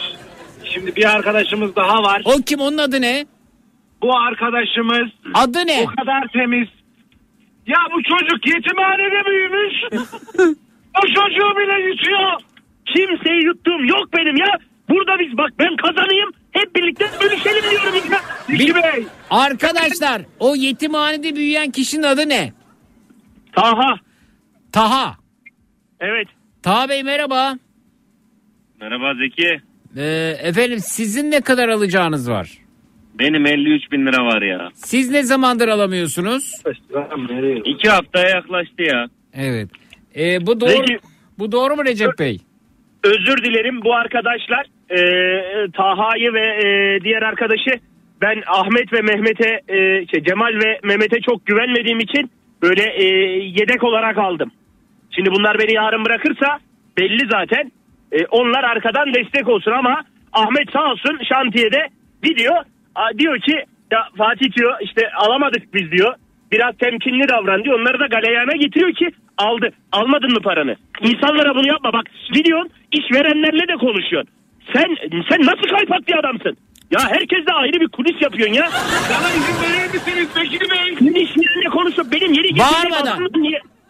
şimdi 0.65 0.97
bir 0.97 1.15
arkadaşımız 1.17 1.77
daha 1.77 2.03
var. 2.03 2.23
O 2.25 2.33
kim 2.47 2.61
onun 2.61 2.79
adı 2.79 3.01
ne? 3.03 3.27
Bu 4.03 4.17
arkadaşımız 4.19 5.11
Adı 5.35 5.59
ne? 5.67 5.83
o 5.83 5.87
kadar 5.87 6.29
temiz. 6.33 6.69
Ya 7.67 7.79
bu 7.95 8.03
çocuk 8.03 8.47
yetimhanede 8.47 9.21
büyümüş. 9.31 9.75
o 10.99 11.01
çocuğu 11.07 11.57
bile 11.59 11.87
yutuyor. 11.89 12.33
Kimseyi 12.95 13.45
yuttuğum 13.45 13.85
yok 13.85 14.09
benim 14.17 14.37
ya. 14.37 14.47
Burada 14.89 15.19
biz 15.19 15.37
bak 15.39 15.51
ben 15.59 15.77
kazanayım. 15.77 16.31
Hep 16.53 16.77
birlikte 16.77 17.07
bölüşelim 17.23 17.71
diyorum 17.71 18.13
ya. 18.13 18.21
Zeki 18.49 18.75
Bey. 18.75 19.05
Arkadaşlar 19.31 20.23
o 20.39 20.55
yetimhanede 20.57 21.37
büyüyen 21.37 21.71
kişinin 21.71 22.03
adı 22.03 22.29
ne? 22.29 22.53
Taha. 23.53 23.95
Taha. 24.73 25.17
Evet. 26.01 26.29
Taha 26.63 26.89
Bey 26.89 27.03
merhaba. 27.03 27.59
Merhaba 28.81 29.15
Zeki. 29.15 29.61
Ee, 29.97 30.37
efendim 30.43 30.79
sizin 30.79 31.31
ne 31.31 31.41
kadar 31.41 31.69
alacağınız 31.69 32.31
var? 32.31 32.59
Benim 33.19 33.47
53 33.47 33.93
bin 33.93 34.07
lira 34.07 34.25
var 34.25 34.43
ya. 34.43 34.69
Siz 34.75 35.11
ne 35.11 35.23
zamandır 35.23 35.69
alamıyorsunuz? 35.69 36.63
İki 37.65 37.89
haftaya 37.91 38.29
yaklaştı 38.29 38.83
ya. 38.83 39.07
Evet. 39.35 39.69
Ee, 40.17 40.47
bu 40.47 40.61
doğru. 40.61 40.71
Peki. 40.81 40.99
Bu 41.39 41.53
doğru 41.53 41.77
mu 41.77 41.85
Recep 41.85 42.19
Bey? 42.19 42.39
Özür 43.05 43.37
dilerim 43.45 43.83
bu 43.85 43.95
arkadaşlar 43.95 44.67
e, 44.91 45.01
Taha'yı 45.71 46.33
ve 46.33 46.47
e, 46.47 47.01
diğer 47.05 47.23
arkadaşı 47.23 47.71
ben 48.23 48.43
Ahmet 48.47 48.93
ve 48.93 49.01
Mehmet'e 49.01 49.61
e, 49.69 50.07
şey, 50.07 50.25
Cemal 50.25 50.55
ve 50.65 50.81
Mehmet'e 50.83 51.21
çok 51.21 51.47
güvenmediğim 51.47 52.01
için 52.01 52.31
böyle 52.63 52.83
e, 52.83 53.05
yedek 53.45 53.85
olarak 53.85 54.19
aldım. 54.19 54.51
Şimdi 55.11 55.31
bunlar 55.31 55.59
beni 55.59 55.75
yarın 55.75 56.05
bırakırsa 56.05 56.59
belli 56.99 57.29
zaten. 57.31 57.73
E, 58.13 58.27
onlar 58.27 58.65
arkadan 58.65 59.15
destek 59.15 59.49
olsun 59.49 59.73
ama 59.73 60.03
Ahmet 60.33 60.71
sağ 60.73 60.93
olsun 60.93 61.19
şantiyede 61.29 61.89
gidiyor. 62.23 62.57
A, 62.95 63.19
diyor 63.19 63.41
ki 63.41 63.65
ya 63.91 64.09
Fatih 64.19 64.53
diyor 64.53 64.77
işte 64.81 65.11
alamadık 65.17 65.75
biz 65.75 65.93
diyor. 65.93 66.15
Biraz 66.53 66.75
temkinli 66.77 67.29
davran 67.29 67.65
diyor. 67.65 67.81
Onları 67.81 68.01
da 68.01 68.07
galeyana 68.07 68.53
getiriyor 68.53 68.93
ki 68.95 69.09
aldı. 69.39 69.71
Almadın 69.93 70.33
mı 70.33 70.41
paranı? 70.43 70.77
İnsanlara 71.01 71.55
bunu 71.55 71.69
yapma. 71.69 71.93
Bak 71.93 72.05
gidiyorsun 72.33 72.71
işverenlerle 72.93 73.69
de 73.69 73.75
konuşuyorsun. 73.77 74.31
Sen 74.73 74.97
sen 75.31 75.41
nasıl 75.41 75.69
kaypak 75.77 76.09
bir 76.09 76.19
adamsın? 76.19 76.57
Ya 76.91 77.01
herkesle 77.11 77.53
ayrı 77.53 77.81
bir 77.81 77.89
kulis 77.89 78.23
yapıyorsun 78.23 78.55
ya. 78.55 78.69
Bana 79.11 79.29
izin 79.39 79.57
verir 79.63 79.95
misiniz 79.95 80.29
Zeki 80.35 80.61
Bey? 80.61 80.95
Senin 80.99 81.15
işverinle 81.15 81.69
konuşuyor. 81.71 82.07
Benim 82.13 82.33
yeri 82.33 82.49
getirdiğim 82.49 82.91
Bağırmadan. 82.91 83.29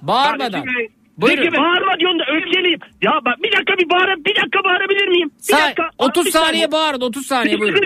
Bağırmadan. 0.02 0.66
Bey. 0.66 0.88
Buyurun. 1.18 1.42
Peki 1.42 1.56
bağırma 1.56 1.98
diyorsun 1.98 2.18
da 2.18 2.24
öfkeliyim. 2.36 2.78
Ya 3.02 3.12
bak 3.24 3.42
bir 3.42 3.52
dakika 3.52 3.78
bir 3.78 3.90
bağır, 3.90 4.08
bir 4.16 4.36
dakika 4.36 4.64
bağırabilir 4.64 5.08
miyim? 5.08 5.30
Bir 5.48 5.54
Sa- 5.54 5.64
dakika. 5.66 5.90
30 5.98 6.26
Bir 6.26 6.30
saniye 6.30 6.72
bağırın 6.72 7.00
30 7.00 7.26
saniye 7.26 7.60
buyurun. 7.60 7.80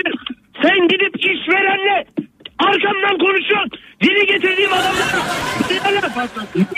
Sen 0.63 0.89
gidip 0.89 1.17
işverenle 1.19 2.05
arkamdan 2.59 3.19
konuşuyorsun. 3.19 3.71
Yeni 4.03 4.27
getirdiğim 4.27 4.73
adamlara. 4.73 5.23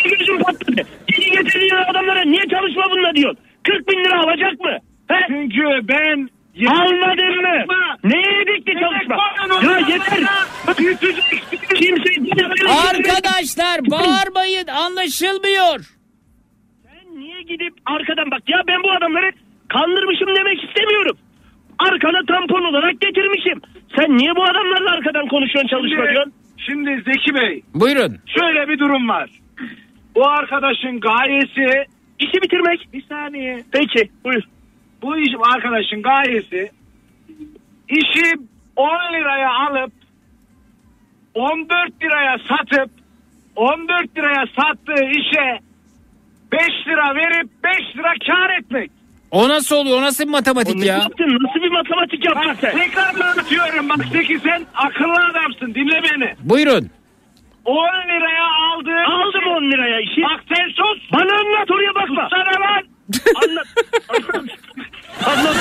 Bir 0.04 0.18
gözüm 0.18 0.38
patladı. 0.42 0.82
Yeni 1.18 1.30
getirdiğim 1.30 1.76
adamlara 1.90 2.22
niye 2.24 2.42
çalışma 2.50 2.84
bununla 2.90 3.14
diyorsun? 3.14 3.38
40 3.62 3.88
bin 3.88 4.04
lira 4.04 4.20
alacak 4.20 4.60
mı? 4.60 4.78
He? 5.08 5.18
Çünkü 5.28 5.88
ben 5.88 6.28
Almadın 6.68 7.36
mı? 7.42 7.64
Neye 8.04 8.46
dikti 8.46 8.72
çalışma? 8.80 9.16
Ya 9.64 9.78
yeter. 9.78 10.20
Kimse 11.74 12.10
Arkadaşlar 12.88 13.80
bağırmayın 13.90 14.66
anlaşılmıyor. 14.66 15.78
Sen 16.84 17.20
niye 17.20 17.42
gidip 17.42 17.74
arkadan 17.86 18.30
bak 18.30 18.42
ya 18.48 18.62
ben 18.68 18.82
bu 18.82 18.90
adamları 18.98 19.30
kandırmışım 19.68 20.28
demek 20.36 20.64
istemiyorum. 20.64 21.16
Arkana 21.78 22.20
tampon 22.28 22.64
olarak 22.64 23.00
getirmişim. 23.00 23.60
Sen 23.96 24.18
niye 24.18 24.36
bu 24.36 24.42
adamlarla 24.44 24.90
arkadan 24.90 25.28
konuşuyorsun 25.28 25.68
çalışma 25.68 25.96
Şimdi- 25.98 26.12
diyorsun? 26.12 26.32
Şimdi 26.56 27.02
Zeki 27.06 27.34
Bey 27.34 27.62
Buyurun. 27.74 28.16
şöyle 28.38 28.68
bir 28.68 28.78
durum 28.78 29.08
var. 29.08 29.30
Bu 30.14 30.28
arkadaşın 30.28 31.00
gayesi 31.00 31.84
İşi 32.18 32.42
bitirmek. 32.42 32.88
bir 32.92 33.02
saniye. 33.02 33.58
Peki 33.72 34.08
buyur. 34.24 34.42
Bu 35.02 35.16
iş 35.16 35.34
arkadaşın 35.54 36.02
gayesi 36.02 36.70
işi 37.88 38.32
10 38.76 39.12
liraya 39.12 39.50
alıp 39.54 39.92
14 41.34 42.02
liraya 42.02 42.38
satıp 42.38 42.90
14 43.56 44.16
liraya 44.18 44.44
sattığı 44.60 45.04
işe 45.04 45.58
5 46.52 46.60
lira 46.88 47.14
verip 47.14 47.50
5 47.64 47.96
lira 47.96 48.12
kar 48.26 48.58
etmek. 48.58 48.90
O 49.30 49.48
nasıl 49.48 49.76
oluyor? 49.76 49.98
O 49.98 50.02
nasıl 50.02 50.24
bir 50.24 50.30
matematik 50.30 50.76
Ne 50.76 50.86
ya? 50.86 50.96
yaptın? 50.96 51.38
Nasıl 51.40 51.60
bir 51.62 51.70
matematik 51.70 52.24
yaptın 52.24 52.48
Bak 52.50 52.56
sen? 52.60 52.78
tekrar 52.78 53.14
anlatıyorum 53.14 53.88
bak 53.88 53.98
Zeki 54.12 54.38
sen 54.38 54.66
akıllı 54.74 55.26
adamsın 55.30 55.74
dinle 55.74 56.00
beni. 56.02 56.34
Buyurun. 56.40 56.90
10 57.64 57.76
liraya 58.08 58.44
aldığı 58.44 59.00
Aldım 59.12 59.46
10 59.56 59.62
liraya 59.72 60.00
işi. 60.00 60.22
Bak 60.22 60.40
sen 60.54 60.68
sus. 60.68 61.02
Bana 61.12 61.32
anlat 61.40 61.70
oraya 61.70 61.94
bakma. 61.94 62.28
Sana 62.30 62.60
lan. 62.66 62.82
Anlat. 63.44 63.66
Anlat. 64.08 64.48
Anlat. 65.26 65.56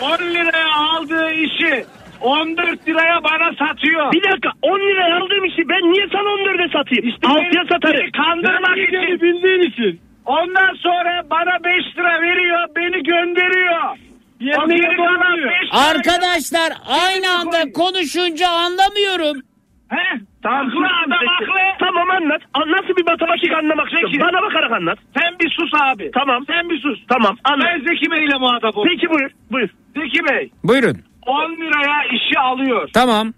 10 0.00 0.14
liraya, 0.14 0.14
10 0.14 0.34
liraya 0.34 0.74
aldığı 0.74 1.30
işi 1.32 1.84
14 2.20 2.88
liraya 2.88 3.24
bana 3.24 3.52
satıyor. 3.58 4.12
Bir 4.12 4.22
dakika 4.22 4.50
10 4.62 4.78
liraya 4.80 5.16
aldığım 5.16 5.44
işi 5.44 5.68
ben 5.68 5.92
niye 5.92 6.06
sana 6.12 6.28
14'e 6.28 6.68
satayım? 6.72 7.08
İşte 7.08 7.26
Altıya 7.28 7.50
beni- 7.54 7.68
satarım. 7.72 8.00
beni 8.00 8.12
kandırmak 8.12 8.78
için. 8.78 9.20
bildiğin 9.22 9.70
için. 9.70 10.00
Ondan 10.26 10.74
sonra 10.74 11.22
bana 11.30 11.64
5 11.64 11.96
lira 11.98 12.22
veriyor, 12.22 12.66
beni 12.76 13.02
gönderiyor. 13.02 13.82
O 13.90 14.44
Yerine 14.44 14.76
geri 14.76 14.96
kalan 14.96 15.12
yapamıyor. 15.12 15.50
5 15.62 15.72
lira. 15.72 15.80
Arkadaşlar 15.90 16.72
aynı 17.04 17.30
anda 17.40 17.72
konuşunca 17.72 18.48
anlamıyorum. 18.48 19.42
He? 19.88 20.18
Tamam, 20.42 20.66
Haklı 20.66 20.70
sus 20.72 20.90
adam 21.06 21.26
haklı. 21.26 21.60
Tamam 21.78 22.10
anlat. 22.10 22.42
An- 22.54 22.70
Nasıl 22.72 22.96
bir 22.96 23.04
matematik 23.10 23.52
anlamak 23.52 23.86
istiyorsun? 23.86 24.12
Zeki. 24.12 24.24
Bana 24.24 24.42
bakarak 24.42 24.72
anlat. 24.72 24.98
Sen 25.18 25.38
bir 25.40 25.50
sus 25.50 25.70
abi. 25.82 26.10
Tamam. 26.14 26.44
Sen 26.46 26.70
bir 26.70 26.80
sus. 26.80 26.98
Tamam 27.08 27.36
anlat. 27.44 27.66
Ben 27.66 27.78
Zeki 27.78 28.10
Bey 28.10 28.24
ile 28.24 28.38
muhatap 28.38 28.76
oldum. 28.76 28.90
Peki 28.92 29.10
buyur. 29.10 29.30
Buyur. 29.52 29.68
Zeki 29.96 30.24
Bey 30.30 30.50
Buyurun. 30.64 30.98
10 31.26 31.50
liraya 31.56 32.04
işi 32.04 32.38
alıyor. 32.38 32.88
Tamam. 32.94 33.32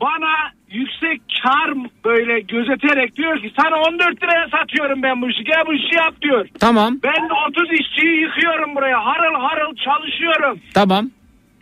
Bana 0.00 0.32
yüksek 0.72 1.20
kar 1.42 1.70
böyle 2.04 2.40
gözeterek 2.40 3.16
diyor 3.16 3.38
ki 3.40 3.52
sana 3.60 3.76
14 3.76 4.22
liraya 4.22 4.48
satıyorum 4.48 5.02
ben 5.02 5.22
bu 5.22 5.30
işi. 5.30 5.44
Gel 5.44 5.62
bu 5.66 5.74
işi 5.74 5.94
yap 5.96 6.14
diyor. 6.22 6.48
Tamam. 6.60 6.98
Ben 7.02 7.28
de 7.28 7.32
30 7.48 7.72
işçiyi 7.80 8.20
yıkıyorum 8.20 8.74
buraya. 8.76 9.04
Harıl 9.04 9.34
harıl 9.40 9.76
çalışıyorum. 9.76 10.60
Tamam. 10.74 11.10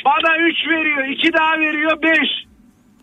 Bana 0.04 0.36
3 0.38 0.68
veriyor, 0.68 1.04
2 1.08 1.32
daha 1.32 1.58
veriyor 1.60 2.02
5. 2.02 2.18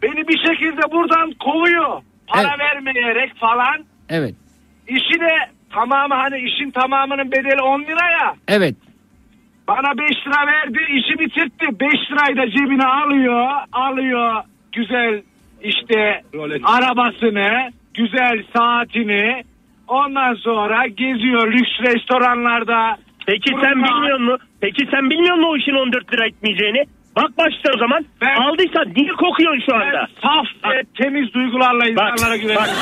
Beni 0.01 0.27
bir 0.27 0.37
şekilde 0.47 0.91
buradan 0.91 1.31
kovuyor. 1.31 2.01
Para 2.27 2.47
Evet. 2.49 2.59
vermeyerek 2.59 3.35
falan. 3.35 3.85
Evet. 4.09 4.35
İşi 4.87 5.19
de 5.19 5.29
tamamı 5.73 6.13
hani 6.15 6.39
işin 6.39 6.71
tamamının 6.71 7.31
bedeli 7.31 7.61
10 7.61 7.81
lira 7.81 8.11
ya. 8.11 8.35
Evet. 8.47 8.75
Bana 9.67 9.97
5 9.97 10.09
lira 10.27 10.47
verdi, 10.47 10.79
işi 10.89 11.19
bitirtti. 11.19 11.79
5 11.79 11.93
lirayı 12.11 12.37
da 12.37 12.49
cebine 12.51 12.85
alıyor, 12.85 13.47
alıyor 13.71 14.43
güzel 14.71 15.21
işte 15.63 16.21
arabasını, 16.63 17.71
güzel 17.93 18.43
saatini. 18.57 19.43
Ondan 19.87 20.33
sonra 20.33 20.87
geziyor 20.87 21.51
lüks 21.53 21.93
restoranlarda. 21.93 22.97
Peki 23.27 23.53
Burada- 23.53 23.65
sen 23.65 23.83
bilmiyor 23.83 24.19
musun? 24.19 24.47
Peki 24.61 24.87
sen 24.91 25.09
bilmiyor 25.09 25.35
musun 25.35 25.49
o 25.51 25.57
işin 25.57 25.71
14 25.73 26.13
lira 26.13 26.25
etmeyeceğini? 26.27 26.83
Bak 27.15 27.37
başta 27.37 27.69
o 27.75 27.77
zaman. 27.77 28.05
Ben- 28.21 28.35
Aldıysan 28.35 28.85
niye 28.95 29.11
kokuyorsun 29.11 29.63
şu 29.65 29.71
Ben 29.71 29.79
anda? 29.87 30.07
saf 30.23 30.71
ve 30.71 30.81
temiz 31.03 31.33
duygularla 31.33 31.79
Bak, 31.79 31.89
insanlara 31.91 32.33
bak, 32.33 32.41
güveniyorum. 32.41 32.73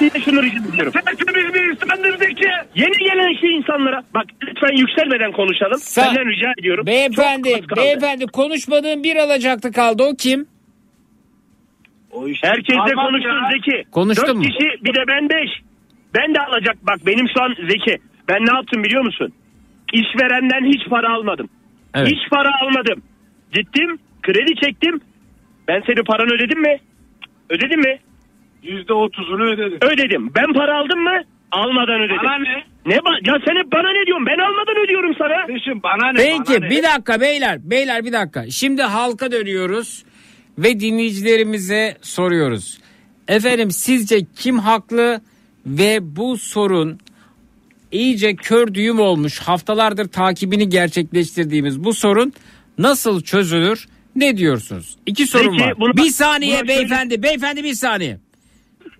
Bir 0.00 0.10
de 0.14 0.20
şunu 0.24 0.42
rica 0.42 0.58
ediyorum. 0.74 0.92
Sen 0.92 1.16
temiz 1.16 1.54
bir 1.54 1.70
insandır. 1.70 2.18
Yeni 2.74 2.98
gelen 2.98 3.40
şu 3.40 3.46
insanlara 3.46 4.02
bak 4.14 4.24
lütfen 4.42 4.76
yükselmeden 4.76 5.32
konuşalım. 5.32 5.72
Sa- 5.78 6.04
Senden 6.04 6.28
rica 6.28 6.52
ediyorum. 6.58 6.86
Beyefendi, 6.86 7.48
beyefendi 7.76 8.26
konuşmadığım 8.26 9.04
bir 9.04 9.16
alacaktı 9.16 9.72
kaldı. 9.72 10.02
O 10.12 10.16
kim? 10.18 10.46
O 12.10 12.28
iş 12.28 12.40
Herkesle 12.42 12.94
konuştun 12.94 13.30
ya. 13.30 13.50
Zeki. 13.52 13.90
Konuştun 13.90 14.26
Dört 14.26 14.36
mu? 14.36 14.42
kişi 14.42 14.84
bir 14.84 14.94
de 14.94 15.04
ben 15.08 15.28
beş. 15.28 15.50
Ben 16.14 16.34
de 16.34 16.40
alacak 16.40 16.76
bak 16.82 16.98
benim 17.06 17.26
şu 17.34 17.42
an 17.42 17.54
Zeki. 17.70 17.98
Ben 18.28 18.46
ne 18.46 18.54
yaptım 18.56 18.84
biliyor 18.84 19.04
musun? 19.04 19.32
İşverenden 19.92 20.64
hiç 20.72 20.88
para 20.90 21.12
almadım. 21.14 21.48
Evet. 21.94 22.08
Hiç 22.08 22.30
para 22.30 22.50
almadım. 22.62 23.02
Gittim 23.52 23.98
kredi 24.22 24.54
çektim. 24.64 25.00
Ben 25.68 25.82
senin 25.86 26.04
paranı 26.04 26.34
ödedim 26.34 26.60
mi? 26.60 26.76
Ödedim 27.50 27.80
mi? 27.80 27.98
Yüzde 28.62 28.92
otuzunu 28.94 29.44
ödedim. 29.44 29.78
Ödedim. 29.82 30.32
Ben 30.36 30.52
para 30.52 30.78
aldım 30.78 31.00
mı? 31.02 31.22
Almadan 31.52 32.00
ödedim. 32.00 32.16
Bana 32.24 32.38
ne? 32.38 32.64
Ne 32.86 32.94
ba- 32.96 33.28
ya 33.30 33.38
sen 33.46 33.56
hep 33.56 33.72
bana 33.72 33.92
ne 33.92 34.06
diyorsun? 34.06 34.26
Ben 34.26 34.38
almadan 34.38 34.84
ödüyorum 34.84 35.14
sana. 35.18 35.46
Kardeşim 35.46 35.82
bana 35.82 36.12
ne? 36.12 36.18
Peki 36.18 36.52
bana 36.52 36.58
ne? 36.58 36.70
bir 36.70 36.82
dakika 36.82 37.20
beyler 37.20 37.58
beyler 37.62 38.04
bir 38.04 38.12
dakika. 38.12 38.50
Şimdi 38.50 38.82
halka 38.82 39.32
dönüyoruz 39.32 40.04
ve 40.62 40.80
dinleyicilerimize 40.80 41.96
soruyoruz. 42.02 42.78
Efendim 43.28 43.70
sizce 43.70 44.26
kim 44.36 44.58
haklı 44.58 45.20
ve 45.66 46.16
bu 46.16 46.38
sorun 46.38 46.98
iyice 47.92 48.36
kör 48.36 48.74
düğüm 48.74 49.00
olmuş 49.00 49.38
haftalardır 49.38 50.08
takibini 50.08 50.68
gerçekleştirdiğimiz 50.68 51.84
bu 51.84 51.94
sorun 51.94 52.32
nasıl 52.78 53.20
çözülür? 53.22 53.88
Ne 54.16 54.36
diyorsunuz? 54.36 54.96
İki 55.06 55.26
sorum 55.26 55.52
Peki, 55.52 55.64
var. 55.64 55.74
bunu- 55.80 55.96
bir 55.96 56.10
saniye 56.10 56.50
buna 56.52 56.58
şöyle- 56.58 56.68
beyefendi 56.68 57.22
beyefendi 57.22 57.64
bir 57.64 57.74
saniye. 57.74 58.18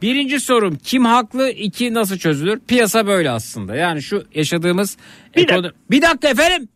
Birinci 0.03 0.41
sorum 0.41 0.79
kim 0.85 1.05
haklı 1.05 1.51
iki 1.51 1.95
nasıl 1.95 2.19
çözülür? 2.19 2.61
Piyasa 2.69 3.07
böyle 3.07 3.31
aslında 3.31 3.77
yani 3.77 4.03
şu 4.03 4.25
yaşadığımız 4.35 4.97
Bir 5.37 5.43
ekono- 5.49 5.63
dakika. 5.65 5.81
bir 5.91 6.03
dakika 6.03 6.29
efendim. 6.29 6.69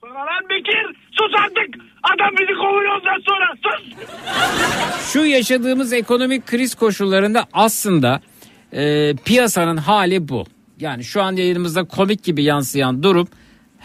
Sonra 0.00 0.18
lan 0.18 0.48
Bekir 0.50 1.00
sus 1.10 1.32
artık. 1.44 1.74
Adam 2.14 2.30
bizi 2.40 2.54
kovuyor 2.54 2.94
ondan 2.94 3.22
sonra 3.28 3.46
sus. 3.62 3.94
Şu 5.12 5.24
yaşadığımız 5.24 5.92
ekonomik 5.92 6.46
kriz 6.46 6.74
koşullarında 6.74 7.44
aslında 7.52 8.20
e, 8.72 9.14
piyasanın 9.24 9.76
hali 9.76 10.28
bu. 10.28 10.44
Yani 10.80 11.04
şu 11.04 11.22
an 11.22 11.36
yayınımızda 11.36 11.84
komik 11.84 12.24
gibi 12.24 12.42
yansıyan 12.42 13.02
durum 13.02 13.28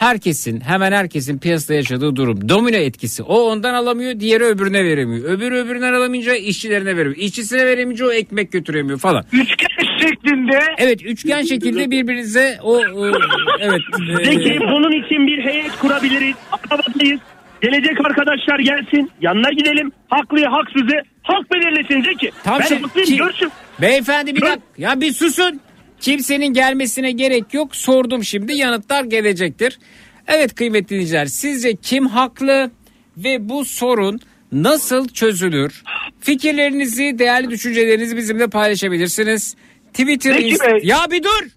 herkesin 0.02 0.62
hemen 0.62 0.92
herkesin 0.92 1.40
piyasada 1.40 1.74
yaşadığı 1.74 2.16
durum. 2.16 2.50
Domino 2.50 2.78
etkisi. 2.78 3.24
O 3.24 3.42
ondan 3.42 3.74
alamıyor 3.74 4.20
diğeri 4.20 4.44
öbürüne 4.44 4.84
veremiyor. 4.84 5.30
Öbürü 5.30 5.56
öbüründen 5.56 5.94
alamayınca 5.94 6.36
işçilerine 6.36 6.98
veremiyor. 6.98 7.18
İşçisine 7.18 7.66
veremeyince 7.66 8.06
o 8.06 8.12
ekmek 8.12 8.52
götüremiyor 8.52 9.00
falan. 9.00 9.26
Üçgen 9.34 9.98
şeklinde. 10.02 10.60
Evet 10.78 11.06
üçgen 11.06 11.42
şekilde 11.42 11.92
birbirinize 11.92 12.58
o 12.64 12.82
evet. 13.60 13.82
e, 14.20 14.26
Zeki 14.26 14.60
bunun 14.60 14.92
için 14.92 15.28
bir 15.28 15.44
heyet 15.46 15.72
kurabiliriz. 15.72 16.36
Arabadayız. 16.70 17.20
Gelecek 17.62 18.06
arkadaşlar 18.06 18.60
gelsin. 18.60 19.12
Yanına 19.22 19.50
gidelim. 19.52 19.92
Haklıyı 20.10 20.46
haksızı 20.46 20.96
halk 21.24 21.52
belirlesin 21.52 22.04
Zeki. 22.04 22.32
Tam 22.44 22.60
ben 22.60 22.66
şey- 22.66 23.06
ki- 23.06 23.18
görsün. 23.18 23.52
Beyefendi 23.82 24.36
bir 24.36 24.42
Dur. 24.42 24.46
dakika. 24.48 24.62
Ya 24.78 25.02
bir 25.02 25.14
susun. 25.14 25.60
Kimsenin 26.00 26.54
gelmesine 26.54 27.12
gerek 27.12 27.54
yok. 27.54 27.76
Sordum 27.76 28.24
şimdi 28.24 28.54
yanıtlar 28.54 29.04
gelecektir. 29.04 29.80
Evet 30.28 30.56
kıymetli 30.56 30.90
dinleyiciler 30.90 31.26
sizce 31.26 31.76
kim 31.76 32.08
haklı 32.08 32.72
ve 33.18 33.50
bu 33.50 33.66
sorun 33.66 34.20
nasıl 34.52 35.08
çözülür? 35.08 35.84
Fikirlerinizi, 36.20 37.20
değerli 37.20 37.50
düşüncelerinizi 37.50 38.18
bizimle 38.18 38.48
paylaşabilirsiniz. 38.48 39.56
Twitter, 39.94 40.34
Zeki 40.34 40.56
Bey. 40.60 40.80
ya 40.84 40.98
bir 41.12 41.24
dur. 41.24 41.48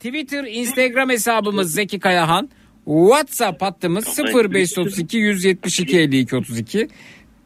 Twitter, 0.00 0.44
Instagram 0.44 1.10
hesabımız 1.10 1.74
Zeki 1.74 1.98
Kayahan. 2.00 2.48
WhatsApp 2.86 3.62
hattımız 3.62 4.18
0532 4.18 5.16
172 5.18 5.98
52 5.98 6.36
32. 6.36 6.88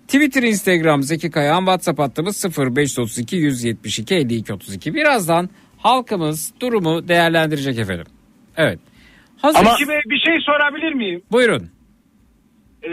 Twitter, 0.06 0.42
Instagram 0.42 1.02
Zeki 1.02 1.30
Kayahan, 1.30 1.60
WhatsApp 1.60 1.98
hattımız 1.98 2.44
0532 2.58 3.36
172 3.36 4.14
52 4.14 4.52
32. 4.52 4.94
Birazdan 4.94 5.50
halkımız 5.78 6.54
durumu 6.60 7.08
değerlendirecek 7.08 7.78
efendim. 7.78 8.06
Evet. 8.56 8.78
Hazır. 9.36 9.58
Zeki 9.58 9.88
Bey 9.88 10.00
bir 10.10 10.18
şey 10.18 10.38
sorabilir 10.40 10.92
miyim? 10.92 11.22
Buyurun. 11.32 11.70
Ee, 12.82 12.88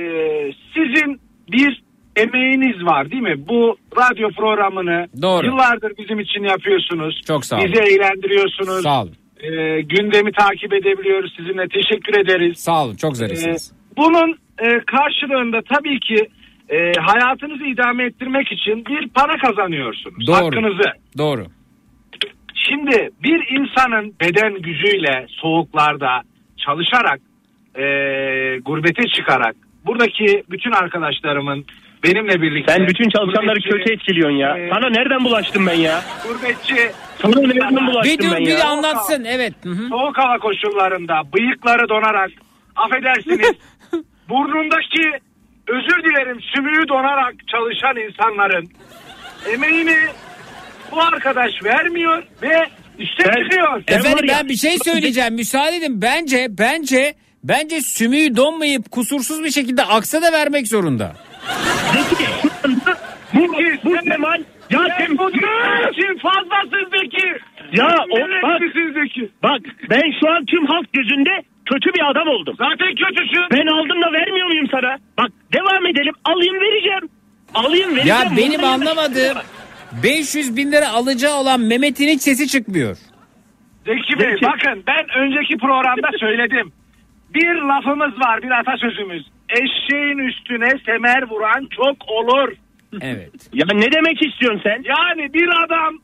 sizin 0.73 1.19
bir 1.51 1.83
emeğiniz 2.15 2.85
var 2.85 3.11
değil 3.11 3.21
mi? 3.21 3.47
Bu 3.47 3.77
radyo 3.97 4.29
programını 4.37 5.07
Doğru. 5.21 5.45
yıllardır 5.45 5.91
bizim 5.97 6.19
için 6.19 6.43
yapıyorsunuz. 6.43 7.21
Çok 7.27 7.45
sağ 7.45 7.57
olun. 7.57 7.65
Bizi 7.65 7.81
eğlendiriyorsunuz. 7.81 8.83
Sağ 8.83 9.01
olun. 9.01 9.15
Ee, 9.39 9.81
gündemi 9.81 10.31
takip 10.31 10.73
edebiliyoruz 10.73 11.33
sizinle. 11.37 11.67
Teşekkür 11.67 12.19
ederiz. 12.19 12.59
Sağ 12.59 12.85
olun. 12.85 12.95
Çok 12.95 13.11
Ee, 13.11 13.15
zarifsiniz. 13.15 13.73
bunun 13.97 14.31
e, 14.59 14.79
karşılığında 14.85 15.61
tabii 15.73 15.99
ki 15.99 16.29
e, 16.69 16.91
hayatınızı 16.99 17.63
idame 17.63 18.03
ettirmek 18.05 18.51
için 18.51 18.85
bir 18.85 19.09
para 19.09 19.37
kazanıyorsunuz. 19.37 20.27
Doğru. 20.27 20.35
Hakkınızı. 20.35 20.91
Doğru. 21.17 21.45
Şimdi 22.55 23.09
bir 23.23 23.59
insanın 23.59 24.13
beden 24.21 24.53
gücüyle 24.61 25.25
soğuklarda 25.29 26.21
çalışarak 26.57 27.19
e, 27.75 27.83
gurbete 28.65 29.03
çıkarak 29.15 29.55
buradaki 29.85 30.43
bütün 30.49 30.71
arkadaşlarımın 30.71 31.65
benimle 32.03 32.41
birlikte 32.41 32.73
Sen 32.73 32.87
bütün 32.87 33.09
çalışanları 33.09 33.59
gurbetçi- 33.59 33.69
kötü 33.69 33.93
etkiliyorsun 33.93 34.37
ya. 34.37 34.57
Ee, 34.57 34.69
Sana 34.73 34.89
nereden 34.89 35.23
bulaştım 35.23 35.67
ben 35.67 35.73
ya? 35.73 36.01
gurbetçi 36.27 36.91
Sana 37.21 37.41
nereden 37.41 37.87
bulaştım 37.87 38.13
Bir 38.17 38.23
dur 38.25 38.31
ben 38.35 38.45
bir 38.45 38.57
ya? 38.57 38.65
anlatsın. 38.67 39.23
Evet. 39.23 39.53
Hı 39.63 39.69
hı. 39.69 39.87
soğuk 39.89 40.17
hava 40.17 40.37
koşullarında 40.37 41.21
bıyıkları 41.33 41.89
donarak 41.89 42.29
affedersiniz 42.75 43.51
burnundaki 44.29 45.03
özür 45.67 46.03
dilerim 46.03 46.39
sümüğü 46.55 46.87
donarak 46.87 47.33
çalışan 47.51 47.95
insanların 48.09 48.69
emeğini 49.53 49.95
bu 50.91 51.01
arkadaş 51.01 51.51
vermiyor 51.63 52.23
ve 52.41 52.65
üste 52.99 53.23
Ben- 53.27 53.43
çıkıyor. 53.43 53.83
Efendim 53.87 54.25
ben 54.29 54.49
bir 54.49 54.55
şey 54.55 54.77
söyleyeceğim. 54.77 55.33
Müsaade 55.33 55.75
edin. 55.75 56.01
Bence 56.01 56.47
bence 56.49 57.13
bence 57.43 57.81
sümüğü 57.81 58.35
donmayıp 58.35 58.91
kusursuz 58.91 59.43
bir 59.43 59.51
şekilde 59.51 59.83
aksa 59.83 60.21
da 60.21 60.31
vermek 60.31 60.67
zorunda. 60.67 61.15
Zeki 61.93 62.25
anda 62.65 62.97
bu, 63.33 63.53
bu 63.83 63.99
Kemal 64.09 64.41
ya 64.69 64.79
sen 64.97 65.17
Bu 65.17 65.29
için 65.29 66.17
fazlasın 66.17 66.89
Zeki. 66.91 67.27
Ya 67.71 67.87
o 68.11 68.19
bak, 68.43 68.61
Zeki? 68.93 69.29
bak 69.43 69.61
ben 69.89 70.13
şu 70.19 70.29
an 70.31 70.45
tüm 70.45 70.65
halk 70.65 70.93
gözünde 70.93 71.29
kötü 71.65 71.93
bir 71.93 72.11
adam 72.11 72.27
oldum. 72.27 72.55
Zaten 72.57 72.95
kötüsün. 72.95 73.43
Ben 73.51 73.67
aldım 73.67 74.01
da 74.01 74.13
vermiyor 74.13 74.47
muyum 74.47 74.67
sana? 74.71 74.97
Bak 75.17 75.31
devam 75.53 75.85
edelim. 75.85 76.13
Alayım 76.25 76.55
vereceğim. 76.55 77.09
Alayım 77.53 77.95
vereceğim. 77.95 78.21
Ya 78.23 78.31
benim 78.37 78.63
anlamadığım 78.63 79.37
500 80.03 80.57
bin 80.57 80.71
lira 80.71 80.89
alacağı 80.89 81.37
olan 81.37 81.59
Mehmet'in 81.59 82.07
hiç 82.07 82.21
sesi 82.21 82.47
çıkmıyor. 82.47 82.97
Zeki 83.85 84.19
Bey 84.19 84.29
Zeki. 84.31 84.45
bakın 84.45 84.83
ben 84.87 85.05
önceki 85.17 85.57
programda 85.57 86.07
söyledim. 86.19 86.71
Bir 87.33 87.55
lafımız 87.55 88.19
var 88.19 88.41
bir 88.41 88.51
atasözümüz. 88.51 89.25
Eşeğin 89.49 90.17
üstüne 90.17 90.69
semer 90.85 91.29
vuran 91.29 91.67
çok 91.75 92.09
olur. 92.09 92.53
Evet. 93.01 93.49
Ya 93.53 93.65
ne 93.73 93.91
demek 93.91 94.25
istiyorsun 94.25 94.61
sen? 94.63 94.83
Yani 94.83 95.33
bir 95.33 95.47
adam 95.65 95.97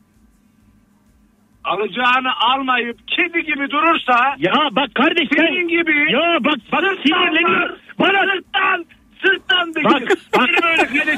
alacağını 1.64 2.32
almayıp 2.40 3.08
kedi 3.08 3.44
gibi 3.44 3.70
durursa 3.70 4.34
Ya 4.38 4.52
bak 4.72 4.94
kardeş 4.94 5.28
sen... 5.36 5.46
senin 5.46 5.68
gibi 5.68 6.12
Ya 6.12 6.36
bak 6.40 6.58
bana 6.72 6.94
sinirleniyor. 6.96 7.76
Bana 7.98 8.32
sırttan 8.34 8.84
sırttan 9.24 9.74
Bekir. 9.74 9.84
Bak, 9.84 10.02
bak. 10.38 10.48
Beni 10.48 10.62
böyle. 10.62 11.16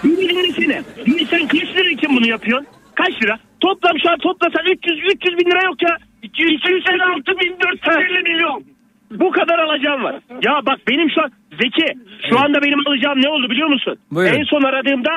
Sinirlenisine. 0.00 0.82
Şimdi 1.04 1.24
sen 1.24 1.48
kaç 1.48 1.76
lira 1.76 1.90
için 1.90 2.16
bunu 2.16 2.26
yapıyorsun? 2.28 2.66
Kaç 2.94 3.22
lira? 3.22 3.38
Toplam 3.60 3.98
şu 4.02 4.10
an 4.10 4.18
toplasan 4.18 4.66
300, 4.66 4.98
300 5.14 5.38
bin 5.38 5.50
lira 5.50 5.64
yok 5.64 5.82
ya. 5.82 5.96
286 6.22 7.38
bin 7.38 7.56
450 7.60 8.22
milyon. 8.22 8.64
Bu 9.10 9.30
kadar 9.30 9.58
alacağım 9.58 10.04
var. 10.04 10.14
Ya 10.46 10.60
bak 10.66 10.78
benim 10.88 11.10
şu 11.10 11.22
an 11.22 11.30
Zeki 11.62 11.94
şu 12.30 12.38
anda 12.40 12.62
benim 12.62 12.86
alacağım 12.86 13.22
ne 13.22 13.28
oldu 13.28 13.50
biliyor 13.50 13.68
musun? 13.68 13.96
Buyurun. 14.10 14.34
En 14.34 14.42
son 14.44 14.62
aradığımda 14.62 15.10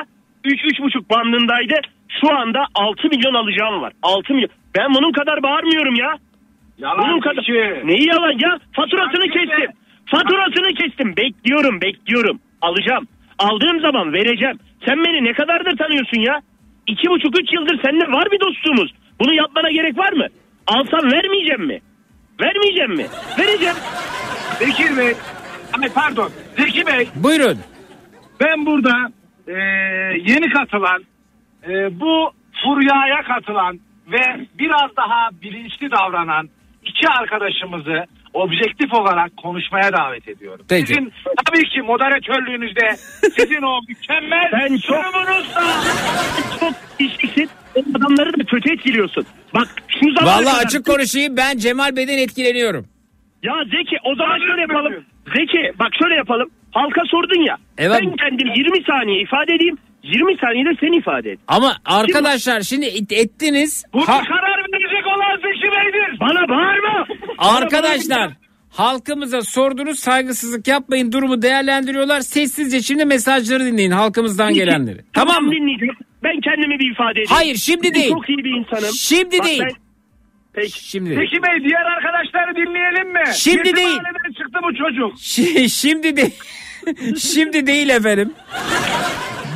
3-3,5 0.44 1.10
bandındaydı. 1.10 1.74
Şu 2.20 2.36
anda 2.36 2.66
6 2.74 3.08
milyon 3.08 3.34
alacağım 3.34 3.82
var. 3.82 3.92
6 4.02 4.34
milyon. 4.34 4.50
Ben 4.78 4.94
bunun 4.94 5.12
kadar 5.12 5.42
bağırmıyorum 5.42 5.94
ya. 5.94 6.14
Bunun 6.78 6.88
Yalan 6.88 7.20
kadar. 7.20 7.42
Zeki. 7.42 7.86
Neyi 7.86 8.08
yalan 8.08 8.32
ya? 8.38 8.58
Faturasını 8.72 9.24
kestim. 9.24 9.70
Faturasını 10.06 10.74
kestim. 10.74 11.16
Bekliyorum 11.16 11.80
bekliyorum. 11.80 12.40
Alacağım. 12.60 13.08
Aldığım 13.38 13.80
zaman 13.80 14.12
vereceğim. 14.12 14.58
Sen 14.86 15.04
beni 15.04 15.24
ne 15.24 15.32
kadardır 15.32 15.76
tanıyorsun 15.76 16.20
ya? 16.20 16.40
İki 16.86 17.08
buçuk 17.10 17.40
üç 17.40 17.52
yıldır 17.54 17.80
seninle 17.84 18.12
var 18.12 18.24
bir 18.32 18.40
dostluğumuz. 18.40 18.94
Bunu 19.20 19.34
yapmana 19.34 19.70
gerek 19.70 19.98
var 19.98 20.12
mı? 20.12 20.26
Alsam 20.66 21.12
vermeyeceğim 21.12 21.66
mi? 21.66 21.80
Vermeyeceğim 22.42 22.94
mi? 22.96 23.06
Vereceğim. 23.38 23.76
Bekir 24.60 24.96
Bey. 24.96 25.14
Ay 25.82 25.88
pardon. 25.94 26.30
Zeki 26.58 26.86
Bey. 26.86 27.08
Buyurun. 27.14 27.58
Ben 28.40 28.66
burada 28.66 29.10
e, 29.48 29.52
yeni 30.26 30.50
katılan, 30.50 31.04
e, 31.68 32.00
bu 32.00 32.30
furyaya 32.64 33.22
katılan 33.22 33.80
ve 34.06 34.46
biraz 34.58 34.96
daha 34.96 35.28
bilinçli 35.42 35.90
davranan 35.90 36.48
iki 36.84 37.08
arkadaşımızı 37.08 38.04
objektif 38.34 38.94
olarak 38.94 39.36
konuşmaya 39.36 39.92
davet 39.92 40.28
ediyorum. 40.28 40.64
Peki. 40.68 40.86
Sizin 40.86 41.12
tabii 41.46 41.68
ki 41.68 41.82
moderatörlüğünüzde 41.82 42.96
sizin 43.36 43.62
o 43.62 43.80
mükemmel 43.88 44.50
Ben 44.52 44.76
çok- 44.76 45.04
sunumunuzla 45.04 45.62
Çok 46.60 46.72
işliksin. 46.98 47.50
Adamları 47.96 48.32
da 48.40 48.44
kötü 48.44 48.72
etkiliyorsun. 48.72 49.26
Bak 49.54 49.68
şu 50.00 50.12
zamana 50.14 50.36
Vallahi 50.36 50.44
kadar- 50.54 50.64
açık 50.66 50.86
konuşayım 50.86 51.36
ben 51.36 51.58
Cemal 51.58 51.96
Bey'den 51.96 52.18
etkileniyorum. 52.18 52.86
Ya 53.42 53.52
Zeki 53.64 53.96
o 54.04 54.14
zaman 54.14 54.38
şöyle 54.38 54.60
yapalım. 54.60 55.04
Zeki 55.36 55.72
bak 55.78 55.88
şöyle 56.02 56.14
yapalım. 56.14 56.50
Halka 56.72 57.00
sordun 57.10 57.42
ya. 57.46 57.56
Evet. 57.78 58.00
Ben 58.02 58.16
kendim 58.16 58.48
20 58.56 58.84
saniye 58.84 59.22
ifade 59.22 59.54
edeyim. 59.54 59.76
20 60.02 60.36
saniyede 60.38 60.70
sen 60.80 60.98
ifade 60.98 61.30
et. 61.30 61.38
Ama 61.48 61.76
arkadaşlar 61.84 62.60
şimdi 62.60 62.86
et- 62.86 63.12
ettiniz. 63.12 63.84
Burada 63.92 64.08
Ha- 64.12 64.22
karar 64.22 64.58
verecek 64.72 65.06
olan 65.06 65.36
Zeki 65.36 65.68
Bey'dir. 65.72 66.20
Bana 66.20 66.48
bağırma. 66.48 67.06
arkadaşlar 67.38 68.30
halkımıza 68.70 69.42
sordunuz 69.42 69.98
saygısızlık 69.98 70.68
yapmayın 70.68 71.12
durumu 71.12 71.42
değerlendiriyorlar. 71.42 72.20
Sessizce 72.20 72.82
şimdi 72.82 73.04
mesajları 73.04 73.64
dinleyin 73.64 73.90
halkımızdan 73.90 74.54
gelenleri. 74.54 74.98
Tamam 75.12 75.44
mı? 75.44 75.52
dinleyeceğim. 75.52 75.94
Ben 76.22 76.40
kendimi 76.40 76.78
bir 76.78 76.92
ifade 76.92 77.10
edeyim. 77.12 77.28
Hayır, 77.30 77.56
şimdi 77.56 77.82
Ben 77.88 77.94
değil. 77.94 78.08
Çok 78.12 78.28
iyi 78.28 78.38
bir 78.38 78.50
insanım. 78.50 78.92
Şimdi 78.94 79.38
Bak 79.38 79.46
değil. 79.46 79.62
ben- 79.62 79.82
Peki. 80.54 80.84
Şimdi 80.88 81.08
Zeki 81.14 81.42
Bey 81.42 81.68
diğer 81.68 81.84
arkadaşları 81.84 82.56
dinleyelim 82.56 83.12
mi? 83.12 83.22
Şimdi 83.34 83.58
Yetim 83.58 83.76
değil. 83.76 83.98
çıktı 84.38 84.58
bu 84.62 84.74
çocuk. 84.74 85.12
Şi- 85.18 85.68
şimdi 85.68 86.16
değil. 86.16 86.34
şimdi 87.18 87.66
değil 87.66 87.88
efendim. 87.88 88.32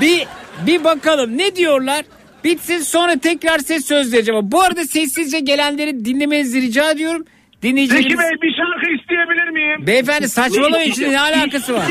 Bir 0.01 0.27
bir 0.67 0.85
bakalım 0.85 1.39
ne 1.39 1.57
diyorlar? 1.57 2.05
Bitsin 2.45 2.79
sonra 2.79 3.19
tekrar 3.19 3.59
ses 3.59 3.87
söz 3.87 4.13
vereceğim. 4.13 4.41
Bu 4.53 4.63
arada 4.63 4.85
sessizce 4.85 5.41
gelenleri 5.41 6.05
dinlemenizi 6.05 6.63
rica 6.63 6.91
ediyorum. 6.91 7.25
Dinleyicilerimiz... 7.63 8.11
Zeki 8.11 8.23
Bey 8.23 8.31
bir 8.43 8.55
şarkı 8.57 8.91
isteyebilir 9.03 9.49
miyim? 9.49 9.87
Beyefendi 9.87 10.29
saçmalamayın 10.29 10.93
şimdi 10.93 11.13
ne 11.13 11.21
alakası 11.21 11.75
var? 11.75 11.85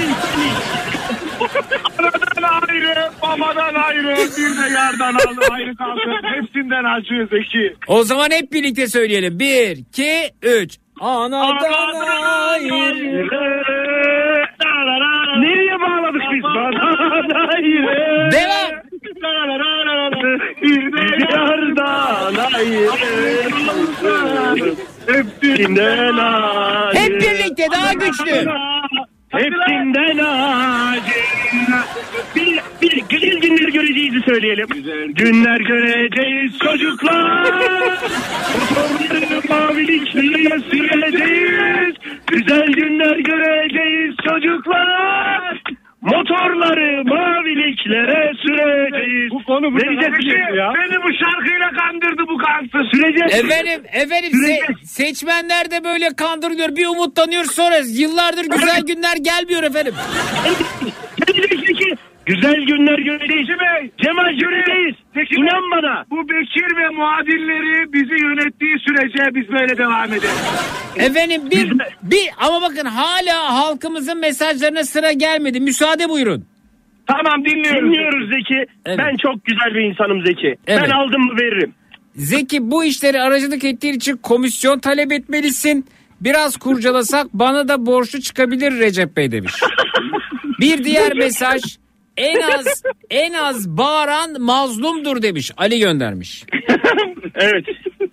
Anadan 2.00 2.60
ayrı, 2.70 3.10
babadan 3.22 3.76
ayrı, 3.76 4.16
bir 4.38 4.64
de 4.64 4.74
yardan 4.74 5.16
ayrı 5.52 5.76
kalsın. 5.76 6.24
Hepsinden 6.24 6.84
acı 6.84 7.28
Zeki. 7.32 7.76
O 7.88 8.04
zaman 8.04 8.32
hep 8.32 8.54
birlikte 8.54 8.88
söyleyelim. 8.88 9.40
Bir, 9.40 9.78
iki, 9.78 10.30
üç. 10.42 10.78
Anadan 11.02 11.96
ayrı. 12.52 13.26
Nereye 15.40 15.80
bağladık 15.80 16.22
biz? 16.34 16.44
Bana 16.44 17.48
ayrı. 17.54 18.32
Devam. 18.32 18.72
Bir 20.62 21.22
yardan 21.32 22.36
ayrı. 22.54 22.90
Hepsinden 25.08 26.18
ayrı. 26.18 26.96
Hep 26.98 27.22
birlikte 27.22 27.68
daha 27.72 27.94
güçlü. 27.94 28.46
Hepsinden 29.38 30.18
acı. 30.18 31.12
Bir, 32.36 32.60
bir 32.82 33.04
güzel 33.10 33.40
günler 33.42 33.70
göreceğizi 33.70 34.20
söyleyelim. 34.26 34.68
Günler 35.08 35.60
göreceğiz 35.60 36.58
çocuklar. 36.60 37.52
Motorları 38.54 39.42
mavilikliğe 39.50 40.60
süreceğiz. 40.60 41.96
Güzel 42.28 42.68
günler 42.68 43.18
göreceğiz 43.18 44.16
çocuklar. 44.30 45.62
Motorları 46.06 47.04
maviliklere 47.06 48.34
süreceğiz. 48.44 49.32
Bu 49.32 49.44
konu 49.44 49.74
bu 49.74 49.80
Zeki 49.80 50.30
beni 50.76 50.98
bu 51.04 51.10
şarkıyla 51.22 51.70
kandırdı 51.80 52.24
bu 52.28 52.38
kansız. 52.38 52.92
Süreceğiz. 52.94 53.46
Efendim, 53.46 53.84
efendim 53.94 54.32
se- 54.32 54.86
seçmenler 54.86 55.72
de 55.72 55.84
böyle 55.84 56.10
kandırılıyor. 56.16 56.76
Bir 56.76 56.86
umutlanıyor 56.88 57.44
sonra 57.44 57.78
yıllardır 57.88 58.46
güzel 58.46 58.82
günler 58.88 59.18
gelmiyor 59.18 59.64
efendim. 59.64 59.94
Güzel 62.26 62.62
günler 62.62 63.00
göreceğiz. 63.00 63.48
Bey. 63.48 63.92
Cemal 64.04 64.34
göreceğiz. 64.34 64.96
Zeki 65.14 65.36
Bey, 65.36 65.44
İnan 65.44 65.72
bana. 65.72 66.06
Bu 66.12 66.30
Bekir 66.30 66.78
ve 66.78 66.90
muadilleri 66.90 67.94
bizi 67.94 68.24
yönettiği 68.26 68.76
sürece 68.80 69.36
biz 69.36 69.50
böyle 69.50 69.78
devam 69.78 70.14
ederiz. 70.14 70.44
Efendim 70.96 71.42
bir, 71.52 71.72
bir 72.04 72.30
ama 72.38 72.62
bakın 72.62 72.86
hala 72.86 73.54
halkımızın 73.54 74.20
mesajlarına 74.20 74.84
sıra 74.84 75.12
gelmedi. 75.12 75.60
Müsaade 75.60 76.10
buyurun. 76.10 76.46
Tamam 77.08 77.46
dinliyoruz. 77.46 77.82
Dinliyoruz 77.82 78.30
Zeki. 78.30 78.66
Evet. 78.86 78.98
Ben 78.98 79.16
çok 79.18 79.46
güzel 79.46 79.74
bir 79.76 79.82
insanım 79.82 80.26
Zeki. 80.26 80.56
Evet. 80.68 80.82
Ben 80.84 80.90
aldım 80.90 81.22
mı 81.22 81.34
veririm. 81.42 81.74
Zeki 82.16 82.72
bu 82.72 82.84
işleri 82.84 83.22
aracılık 83.22 83.64
ettiğin 83.64 83.94
için 83.94 84.18
komisyon 84.18 84.80
talep 84.80 85.12
etmelisin. 85.12 85.86
Biraz 86.22 86.58
kurcalasak 86.58 87.28
bana 87.34 87.68
da 87.68 87.86
borçlu 87.86 88.22
çıkabilir 88.22 88.80
Recep 88.80 89.18
Bey 89.18 89.32
demiş. 89.32 89.54
Bir 90.60 90.84
diğer 90.84 91.14
mesaj 91.14 91.62
en 92.18 92.42
az 92.42 92.84
en 93.10 93.34
az 93.34 93.70
bağıran 93.70 94.42
mazlumdur 94.42 95.22
demiş. 95.22 95.52
Ali 95.58 95.80
göndermiş. 95.80 96.44
Evet. 97.36 97.66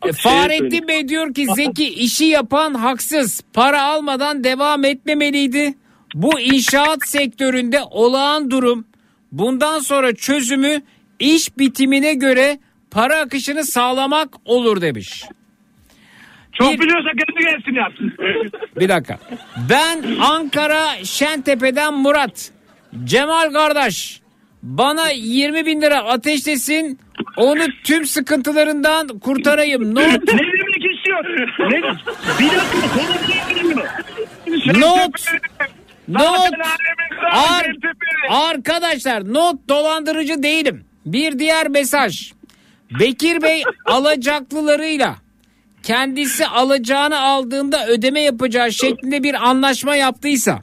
E, 0.06 0.12
Fahrettin 0.12 0.88
Bey 0.88 1.08
diyor 1.08 1.34
ki 1.34 1.46
Zeki 1.56 1.88
işi 1.88 2.24
yapan 2.24 2.74
haksız. 2.74 3.40
Para 3.52 3.82
almadan 3.82 4.44
devam 4.44 4.84
etmemeliydi. 4.84 5.74
Bu 6.14 6.40
inşaat 6.40 6.98
sektöründe 7.08 7.80
olağan 7.90 8.50
durum. 8.50 8.84
Bundan 9.32 9.78
sonra 9.78 10.14
çözümü 10.14 10.82
iş 11.18 11.58
bitimine 11.58 12.14
göre 12.14 12.58
para 12.90 13.16
akışını 13.16 13.64
sağlamak 13.64 14.28
olur 14.44 14.80
demiş. 14.80 15.24
Çok 16.52 16.72
Bir- 16.72 16.78
biliyorsa 16.80 17.08
kendi 17.08 17.44
gelsin 17.44 17.74
yapsın. 17.74 18.12
Bir 18.80 18.88
dakika. 18.88 19.18
Ben 19.70 20.02
Ankara 20.20 21.04
Şentepe'den 21.04 21.94
Murat. 21.94 22.50
Cemal 23.04 23.52
kardeş 23.52 24.20
bana 24.62 25.10
20 25.10 25.66
bin 25.66 25.80
lira 25.80 25.98
ateşlesin 26.04 26.98
onu 27.36 27.62
tüm 27.84 28.06
sıkıntılarından 28.06 29.08
kurtarayım. 29.08 29.94
Not, 29.94 30.04
Ne 30.04 30.38
demek 30.38 30.96
istiyor? 30.96 31.24
Ne? 31.70 31.76
Bir 31.76 31.82
dakika. 31.82 32.88
Konu 32.94 33.56
bilmiyor. 33.56 33.88
not, 34.74 35.24
not. 36.08 36.50
Ar- 37.32 37.76
arkadaşlar 38.28 39.32
not 39.34 39.68
dolandırıcı 39.68 40.42
değilim. 40.42 40.84
Bir 41.06 41.38
diğer 41.38 41.68
mesaj. 41.68 42.32
Bekir 43.00 43.42
Bey 43.42 43.62
alacaklılarıyla 43.86 45.14
kendisi 45.82 46.46
alacağını 46.46 47.20
aldığında 47.20 47.86
ödeme 47.86 48.20
yapacağı 48.20 48.72
şeklinde 48.72 49.22
bir 49.22 49.34
anlaşma 49.48 49.96
yaptıysa 49.96 50.62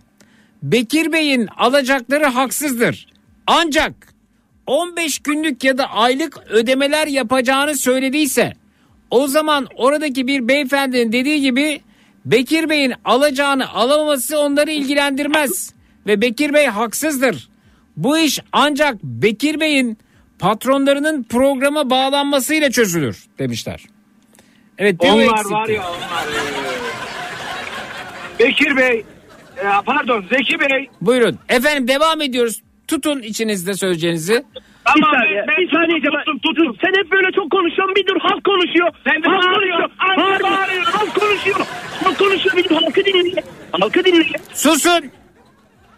Bekir 0.64 1.12
Bey'in 1.12 1.48
alacakları 1.58 2.26
haksızdır. 2.26 3.08
Ancak 3.48 3.94
15 4.68 5.20
günlük 5.20 5.64
ya 5.64 5.78
da 5.78 5.90
aylık 5.90 6.38
ödemeler 6.50 7.08
yapacağını 7.08 7.76
söylediyse 7.76 8.54
o 9.12 9.28
zaman 9.28 9.68
oradaki 9.76 10.28
bir 10.28 10.48
beyefendinin 10.48 11.12
dediği 11.12 11.42
gibi 11.42 11.82
Bekir 12.26 12.70
Bey'in 12.70 12.94
alacağını 13.06 13.70
alamaması 13.70 14.40
onları 14.40 14.72
ilgilendirmez 14.72 15.74
ve 16.08 16.22
Bekir 16.22 16.54
Bey 16.54 16.66
haksızdır. 16.68 17.50
Bu 17.98 18.18
iş 18.18 18.40
ancak 18.52 19.04
Bekir 19.04 19.60
Bey'in 19.60 19.98
patronlarının 20.40 21.24
programa 21.24 21.90
bağlanmasıyla 21.90 22.72
çözülür 22.72 23.26
demişler. 23.40 23.84
Evet 24.78 24.96
Onlar 25.00 25.24
eksikti. 25.24 25.52
var 25.54 25.70
ya 25.70 25.84
onlar. 25.90 26.28
Bekir 28.40 28.78
Bey, 28.78 29.06
e, 29.64 29.68
pardon 29.86 30.26
Zeki 30.32 30.60
Bey. 30.60 30.90
Buyurun. 31.02 31.40
Efendim 31.50 31.88
devam 31.88 32.22
ediyoruz. 32.22 32.62
Tutun 32.88 33.22
içinizde 33.22 33.74
söyleyeceğinizi. 33.74 34.34
Bir 34.96 35.02
Tamam, 35.02 35.16
saniye, 35.20 35.46
ben- 35.48 35.58
bir 35.58 35.72
saniye 35.72 36.02
Cemal. 36.02 36.20
tuttum, 36.20 36.40
tuttum. 36.40 36.76
Sen 36.84 36.94
hep 37.04 37.12
böyle 37.12 37.32
çok 37.32 37.52
konuşuyorsun. 37.52 37.96
Bir 37.96 38.08
dur 38.08 38.20
halk 38.22 38.44
konuşuyor. 38.44 38.88
Sen 39.08 39.24
de 39.24 39.28
halk 39.30 39.44
bağırıyorsun, 39.56 39.92
konuşuyor. 39.98 40.32
halk 40.32 40.44
bağırıyor. 40.44 40.84
Halk 40.84 41.16
konuşuyor. 41.20 41.60
Halk 42.04 42.18
konuşuyor. 42.20 42.58
Bir 42.58 42.70
dur 42.70 42.76
halkı 42.76 43.06
dinle. 43.06 43.44
Halkı 43.72 44.06
dinle. 44.06 44.24
Susun. 44.54 45.12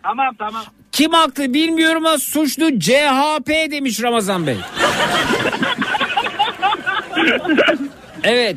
Tamam 0.04 0.36
tamam. 0.40 0.64
Kim 0.92 1.12
haklı 1.12 1.54
bilmiyorum 1.54 2.06
ama 2.06 2.18
suçlu 2.18 2.80
CHP 2.80 3.50
demiş 3.72 4.04
Ramazan 4.04 4.48
Bey. 4.48 4.56
evet. 8.24 8.56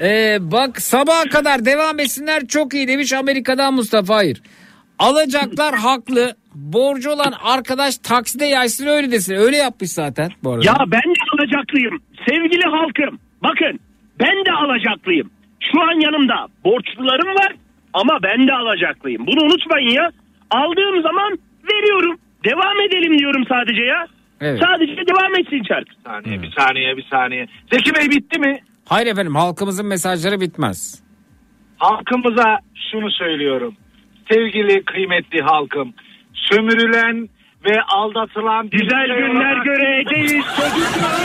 Ee, 0.00 0.38
bak 0.40 0.80
sabaha 0.82 1.24
kadar 1.24 1.64
devam 1.64 2.00
etsinler 2.00 2.46
çok 2.46 2.74
iyi 2.74 2.88
demiş 2.88 3.12
Amerika'dan 3.12 3.74
Mustafa 3.74 4.14
Hayır. 4.16 4.42
Alacaklar 4.98 5.74
haklı. 5.78 6.34
Borcu 6.54 7.10
olan 7.10 7.32
arkadaş 7.42 7.98
takside 7.98 8.44
yaysın 8.46 8.86
öyle 8.86 9.10
desin. 9.12 9.34
Öyle 9.34 9.56
yapmış 9.56 9.90
zaten 9.90 10.30
bu 10.44 10.52
arada. 10.52 10.64
Ya 10.66 10.76
ben 10.86 11.14
de 11.14 11.20
alacaklıyım. 11.34 12.02
Sevgili 12.28 12.62
halkım. 12.62 13.18
Bakın 13.42 13.80
ben 14.20 14.44
de 14.46 14.52
alacaklıyım. 14.52 15.30
Şu 15.72 15.80
an 15.82 16.00
yanımda 16.00 16.48
borçlularım 16.64 17.34
var 17.34 17.52
ama 17.92 18.18
ben 18.22 18.48
de 18.48 18.52
alacaklıyım. 18.52 19.26
Bunu 19.26 19.44
unutmayın 19.44 19.90
ya. 19.90 20.10
Aldığım 20.50 21.02
zaman 21.02 21.38
veriyorum. 21.72 22.18
Devam 22.44 22.80
edelim 22.80 23.18
diyorum 23.18 23.44
sadece 23.48 23.82
ya. 23.82 24.06
Evet. 24.40 24.60
Sadece 24.66 24.92
devam 24.96 25.34
etsin 25.40 25.62
çark. 25.62 25.88
Bir 25.88 26.10
saniye, 26.10 26.42
bir 26.42 26.50
saniye, 26.58 26.96
bir 26.96 27.06
saniye. 27.10 27.46
Zeki 27.72 27.94
Bey 27.94 28.10
bitti 28.10 28.40
mi? 28.40 28.58
Hayır 28.90 29.06
efendim 29.06 29.34
halkımızın 29.34 29.86
mesajları 29.86 30.40
bitmez. 30.40 31.02
Halkımıza 31.78 32.58
şunu 32.90 33.10
söylüyorum. 33.10 33.76
Sevgili 34.32 34.84
kıymetli 34.84 35.40
halkım. 35.42 35.94
Sömürülen 36.34 37.28
ve 37.64 37.82
aldatılan 37.82 38.70
Güzel 38.70 39.06
günler 39.06 39.64
göreceğiz 39.64 40.44
çocuklar. 40.56 41.20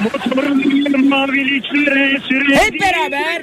Motorlu 0.00 1.08
maviliklere 1.08 2.20
süreceğiz. 2.20 2.62
Hep 2.62 2.80
beraber. 2.80 3.42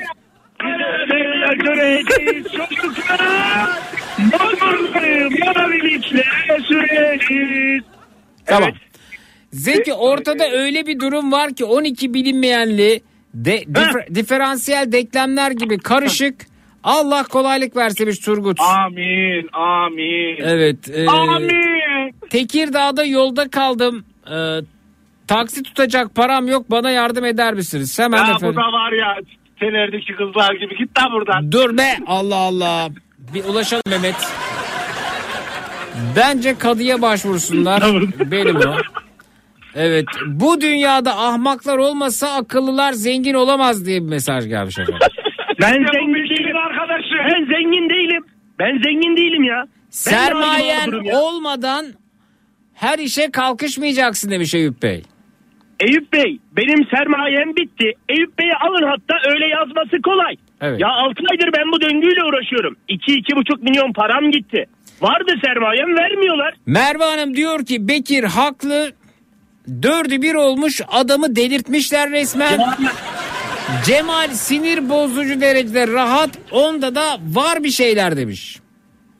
Güzel 0.59 1.07
günler 1.09 1.53
göreceğiz 1.55 2.43
çocuklar. 2.43 3.69
Motorlu 4.17 5.29
maviliklere 5.45 6.59
süreceğiz. 6.67 7.83
Tamam. 8.45 8.71
Zeki 9.51 9.93
ortada 9.93 10.49
öyle 10.49 10.85
bir 10.87 10.99
durum 10.99 11.31
var 11.31 11.53
ki 11.53 11.65
12 11.65 12.13
bilinmeyenli 12.13 13.01
de, 13.45 13.63
difer- 13.63 14.15
diferansiyel 14.15 14.91
denklemler 14.91 15.51
gibi 15.51 15.77
karışık. 15.77 16.35
Allah 16.83 17.23
kolaylık 17.23 17.75
versemiş 17.75 18.19
Turgut. 18.19 18.59
Amin, 18.59 19.49
amin. 19.53 20.37
Evet. 20.39 20.89
e, 20.97 21.07
Amin. 21.07 22.13
Tekirdağ'da 22.29 23.03
yolda 23.05 23.49
kaldım. 23.49 24.05
E, 24.31 24.37
taksi 25.27 25.63
tutacak 25.63 26.15
param 26.15 26.47
yok 26.47 26.71
bana 26.71 26.91
yardım 26.91 27.25
eder 27.25 27.53
misiniz? 27.53 27.99
Hemen 27.99 28.17
Ya 28.17 28.27
bu 28.33 28.35
efendim. 28.35 28.55
da 28.55 28.61
var 28.61 28.91
ya 28.91 29.15
sitelerdeki 29.53 30.13
kızlar 30.15 30.53
gibi 30.55 30.77
git 30.77 30.99
lan 30.99 31.11
buradan. 31.11 31.51
Dur 31.51 31.77
be 31.77 31.97
Allah 32.07 32.35
Allah. 32.35 32.89
Bir 33.33 33.43
ulaşalım 33.43 33.83
Mehmet. 33.89 34.15
Bence 36.15 36.57
kadıya 36.57 37.01
başvursunlar. 37.01 37.83
Benim 38.31 38.55
o. 38.55 38.75
Evet 39.77 40.05
bu 40.27 40.61
dünyada 40.61 41.17
ahmaklar 41.17 41.77
olmasa 41.77 42.33
akıllılar 42.33 42.93
zengin 42.93 43.33
olamaz 43.33 43.85
diye 43.85 44.01
bir 44.01 44.07
mesaj 44.07 44.47
gelmiş 44.47 44.79
efendim. 44.79 44.99
Ben 45.61 45.73
zengin 45.73 46.13
değilim. 46.29 46.57
arkadaşı. 46.57 47.15
Ben 47.15 47.45
zengin 47.45 47.89
değilim. 47.89 48.23
Ben 48.59 48.81
zengin 48.83 49.17
değilim 49.17 49.43
ya. 49.43 49.65
Sermayen 49.89 51.03
ya. 51.03 51.19
olmadan 51.19 51.85
her 52.73 52.99
işe 52.99 53.31
kalkışmayacaksın 53.31 54.31
demiş 54.31 54.53
Eyüp 54.53 54.83
Bey. 54.83 55.03
Eyüp 55.79 56.13
Bey 56.13 56.39
benim 56.57 56.87
sermayem 56.95 57.55
bitti. 57.55 57.91
Eyüp 58.09 58.39
Bey'i 58.39 58.53
alın 58.67 58.87
hatta 58.87 59.29
öyle 59.33 59.47
yazması 59.47 60.01
kolay. 60.01 60.35
Evet. 60.61 60.79
Ya 60.81 60.87
6 60.89 61.13
aydır 61.31 61.49
ben 61.57 61.71
bu 61.71 61.81
döngüyle 61.81 62.23
uğraşıyorum. 62.23 62.75
2-2,5 62.89 63.61
milyon 63.69 63.93
param 63.93 64.31
gitti. 64.31 64.65
Vardı 65.01 65.31
sermayem 65.45 65.97
vermiyorlar. 65.97 66.53
Merve 66.65 67.03
Hanım 67.03 67.33
diyor 67.35 67.65
ki 67.65 67.87
Bekir 67.87 68.23
haklı. 68.23 68.91
Dördü 69.83 70.21
bir 70.21 70.35
olmuş 70.35 70.81
adamı 70.91 71.35
delirtmişler 71.35 72.11
resmen. 72.11 72.59
Cemal 73.85 74.27
sinir 74.27 74.89
bozucu 74.89 75.41
derecede 75.41 75.87
rahat. 75.87 76.29
Onda 76.51 76.95
da 76.95 77.17
var 77.33 77.63
bir 77.63 77.69
şeyler 77.69 78.17
demiş. 78.17 78.59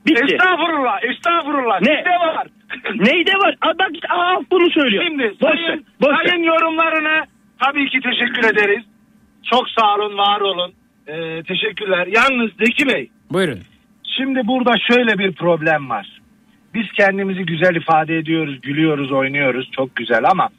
Bitti. 0.05 0.23
Estağfurullah, 0.33 1.03
estağfurullah. 1.03 1.81
Ne? 1.81 1.95
Sizde 1.97 2.09
var. 2.09 2.47
Neyde 2.99 3.31
var? 3.33 3.55
Bak 3.79 3.91
aa, 4.09 4.35
bunu 4.51 4.69
söylüyor. 4.71 5.03
Şimdi 5.07 5.23
boş 5.41 5.49
sayın, 5.49 5.85
boş 6.01 6.15
sayın 6.29 6.43
yorumlarına 6.43 7.25
tabii 7.63 7.89
ki 7.89 7.99
teşekkür 8.03 8.53
ederiz. 8.53 8.83
Çok 9.51 9.69
sağ 9.69 9.95
olun, 9.95 10.17
var 10.17 10.41
olun. 10.41 10.73
Ee, 11.07 11.43
teşekkürler. 11.43 12.07
Yalnız 12.07 12.51
Zeki 12.65 12.87
Bey, 12.87 13.09
Buyurun. 13.31 13.59
şimdi 14.17 14.39
burada 14.47 14.75
şöyle 14.91 15.17
bir 15.17 15.31
problem 15.35 15.89
var. 15.89 16.16
Biz 16.73 16.91
kendimizi 16.98 17.45
güzel 17.45 17.76
ifade 17.76 18.18
ediyoruz, 18.18 18.61
gülüyoruz, 18.61 19.11
oynuyoruz. 19.11 19.69
Çok 19.72 19.95
güzel 19.95 20.23
ama 20.31 20.49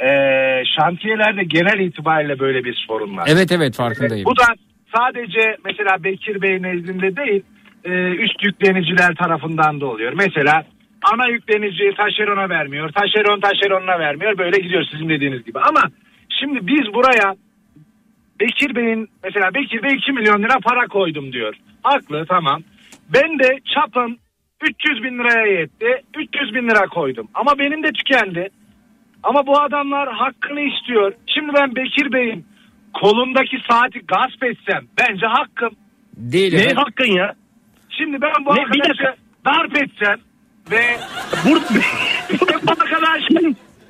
ee, 0.00 0.62
şantiyelerde 0.78 1.44
genel 1.44 1.78
itibariyle 1.78 2.38
böyle 2.38 2.64
bir 2.64 2.74
sorun 2.88 3.16
var. 3.16 3.24
Evet 3.28 3.52
evet 3.52 3.76
farkındayım. 3.76 4.24
Bu 4.24 4.36
da 4.36 4.46
sadece 4.96 5.56
mesela 5.64 6.04
Bekir 6.04 6.42
Bey 6.42 6.62
nezdinde 6.62 7.16
değil 7.16 7.42
e, 7.84 7.90
üst 8.10 8.44
yükleniciler 8.44 9.14
tarafından 9.14 9.80
da 9.80 9.86
oluyor. 9.86 10.12
Mesela 10.16 10.64
ana 11.12 11.28
yüklenici 11.28 11.94
taşerona 11.96 12.48
vermiyor. 12.48 12.92
Taşeron 12.92 13.40
taşeronuna 13.40 13.98
vermiyor. 13.98 14.38
Böyle 14.38 14.58
gidiyor 14.58 14.84
sizin 14.92 15.08
dediğiniz 15.08 15.44
gibi. 15.44 15.58
Ama 15.58 15.82
şimdi 16.40 16.66
biz 16.66 16.94
buraya 16.94 17.34
Bekir 18.40 18.74
Bey'in 18.74 19.08
mesela 19.24 19.54
Bekir 19.54 19.82
Bey 19.82 19.94
2 19.94 20.12
milyon 20.12 20.42
lira 20.42 20.58
para 20.62 20.86
koydum 20.86 21.32
diyor. 21.32 21.54
Haklı 21.82 22.26
tamam. 22.26 22.62
Ben 23.12 23.38
de 23.38 23.60
çapım 23.74 24.16
300 24.62 25.02
bin 25.04 25.18
liraya 25.18 25.60
yetti. 25.60 25.86
300 26.18 26.54
bin 26.54 26.68
lira 26.70 26.86
koydum. 26.86 27.28
Ama 27.34 27.58
benim 27.58 27.82
de 27.82 27.92
tükendi. 27.92 28.48
Ama 29.22 29.46
bu 29.46 29.60
adamlar 29.60 30.12
hakkını 30.12 30.60
istiyor. 30.60 31.12
Şimdi 31.34 31.52
ben 31.54 31.76
Bekir 31.76 32.12
Bey'in 32.12 32.46
kolundaki 32.94 33.56
saati 33.70 33.98
gasp 33.98 34.42
etsem 34.44 34.84
bence 35.00 35.26
hakkım. 35.26 35.70
Değil 36.16 36.52
Ne 36.54 36.58
efendim. 36.60 36.76
hakkın 36.76 37.12
ya? 37.12 37.34
Şimdi 37.98 38.20
ben 38.22 38.32
bu 38.46 38.54
Ne, 38.54 38.60
dakika. 38.60 39.16
darp 39.44 39.76
etsem 39.76 40.16
ve 40.70 40.96
Burada... 41.48 41.64
bu 42.40 42.70
arkadaş 42.70 43.22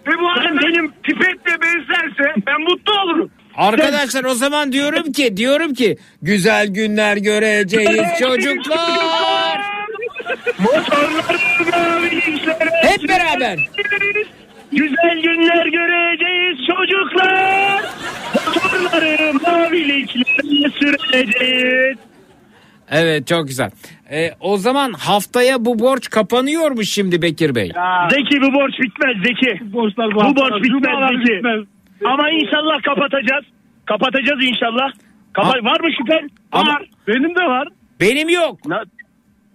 ve 0.06 0.18
bu 0.20 0.28
arkadaş 0.30 0.62
benim 0.64 0.90
pipetle 1.02 1.52
benzerse 1.62 2.34
ben 2.46 2.60
mutlu 2.60 3.00
olurum. 3.00 3.30
Arkadaşlar 3.56 4.24
o 4.24 4.34
zaman 4.34 4.72
diyorum 4.72 5.12
ki 5.12 5.36
diyorum 5.36 5.74
ki 5.74 5.96
güzel 6.22 6.66
günler 6.68 7.16
göreceğiz 7.16 8.08
çocuklar. 8.18 9.60
Hep 12.82 13.08
beraber. 13.08 13.58
Güzel 14.72 15.22
günler 15.22 15.66
göreceğiz 15.66 16.58
çocuklar. 16.66 17.82
Motorları 18.34 19.32
maviliklere 19.34 20.70
süreceğiz. 20.70 21.96
Evet 22.90 23.26
çok 23.26 23.48
güzel. 23.48 23.70
Ee, 24.10 24.30
o 24.40 24.56
zaman 24.56 24.92
haftaya 24.92 25.64
bu 25.64 25.78
borç 25.78 26.10
kapanıyor 26.10 26.70
mu 26.70 26.84
şimdi 26.84 27.22
Bekir 27.22 27.54
Bey? 27.54 27.72
Zeki 28.10 28.42
bu 28.42 28.54
borç 28.54 28.74
bitmez 28.80 29.16
Zeki. 29.26 29.60
bu, 29.72 30.36
borç 30.36 30.62
bitmez 30.62 31.18
Zeki. 31.26 31.40
Ama 32.06 32.30
inşallah 32.30 32.82
kapatacağız. 32.82 33.44
Kapatacağız 33.86 34.44
inşallah. 34.44 34.92
Kapa 35.32 35.48
Ha- 35.48 35.52
var 35.64 35.80
mı 35.80 35.88
şüphen? 35.98 36.28
Ama- 36.52 36.72
Var. 36.72 36.82
Benim 37.08 37.34
de 37.34 37.40
var. 37.44 37.68
Benim 38.00 38.28
yok. 38.28 38.66
Na- 38.66 38.82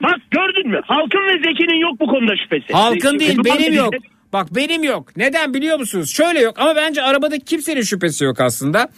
Bak 0.04 0.18
gördün 0.32 0.72
mü? 0.72 0.82
Halkın 0.86 1.20
ve 1.20 1.34
Zeki'nin 1.38 1.80
yok 1.82 2.00
bu 2.00 2.08
konuda 2.08 2.38
şüphesi. 2.38 2.74
Halkın 2.74 3.18
Zeki- 3.18 3.20
değil 3.20 3.38
Bu 3.38 3.46
benim 3.46 3.74
yok. 3.74 3.94
Bak 4.34 4.48
benim 4.56 4.84
yok. 4.84 5.18
Neden 5.18 5.54
biliyor 5.54 5.80
musunuz? 5.80 6.14
Şöyle 6.16 6.40
yok 6.40 6.60
ama 6.60 6.76
bence 6.76 7.02
arabada 7.02 7.40
kimsenin 7.40 7.82
şüphesi 7.82 8.24
yok 8.26 8.40
aslında. 8.42 8.90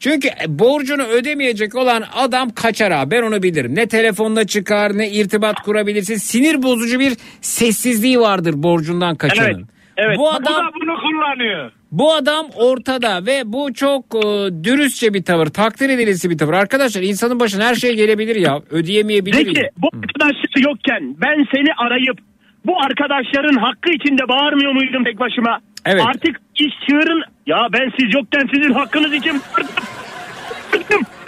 Çünkü 0.00 0.28
borcunu 0.48 1.02
ödemeyecek 1.02 1.74
olan 1.74 2.04
adam 2.14 2.50
kaçar 2.50 2.90
abi 2.90 3.10
ben 3.10 3.22
onu 3.22 3.42
bilirim. 3.42 3.74
Ne 3.74 3.86
telefonla 3.88 4.46
çıkar 4.46 4.98
ne 4.98 5.10
irtibat 5.10 5.62
kurabilirsin. 5.62 6.16
Sinir 6.16 6.62
bozucu 6.62 7.00
bir 7.00 7.12
sessizliği 7.40 8.20
vardır 8.20 8.54
borcundan 8.56 9.16
kaçanın. 9.16 9.48
Evet, 9.48 9.66
evet. 9.96 10.18
Bu 10.18 10.22
Bu 10.22 10.30
adam 10.30 10.54
da 10.54 10.70
bunu 10.74 10.94
kullanıyor. 11.00 11.72
Bu 11.92 12.14
adam 12.14 12.46
ortada 12.54 13.26
ve 13.26 13.42
bu 13.44 13.72
çok 13.74 14.04
e, 14.14 14.18
dürüstçe 14.64 15.14
bir 15.14 15.22
tavır, 15.24 15.46
takdir 15.46 15.88
edilesi 15.88 16.30
bir 16.30 16.38
tavır. 16.38 16.52
Arkadaşlar 16.52 17.02
insanın 17.02 17.40
başına 17.40 17.64
her 17.64 17.74
şey 17.74 17.94
gelebilir 17.96 18.36
ya. 18.36 18.60
Ödeyemeyebilir 18.70 19.36
Zeki 19.36 19.60
ya. 19.64 19.70
bu 19.78 19.88
arkadaşlar 20.02 20.62
yokken 20.68 21.16
ben 21.20 21.46
seni 21.54 21.74
arayıp 21.78 22.18
bu 22.66 22.72
arkadaşların 22.82 23.56
hakkı 23.60 23.90
içinde 23.92 24.28
bağırmıyor 24.28 24.72
muydum 24.72 25.04
tek 25.04 25.18
başıma? 25.20 25.58
Evet. 25.86 26.02
Artık 26.06 26.36
iş 26.58 26.72
çığırın 26.88 27.22
ya 27.46 27.68
ben 27.72 27.92
siz 28.00 28.14
yokken 28.14 28.48
sizin 28.54 28.72
hakkınız 28.74 29.12
için. 29.14 29.40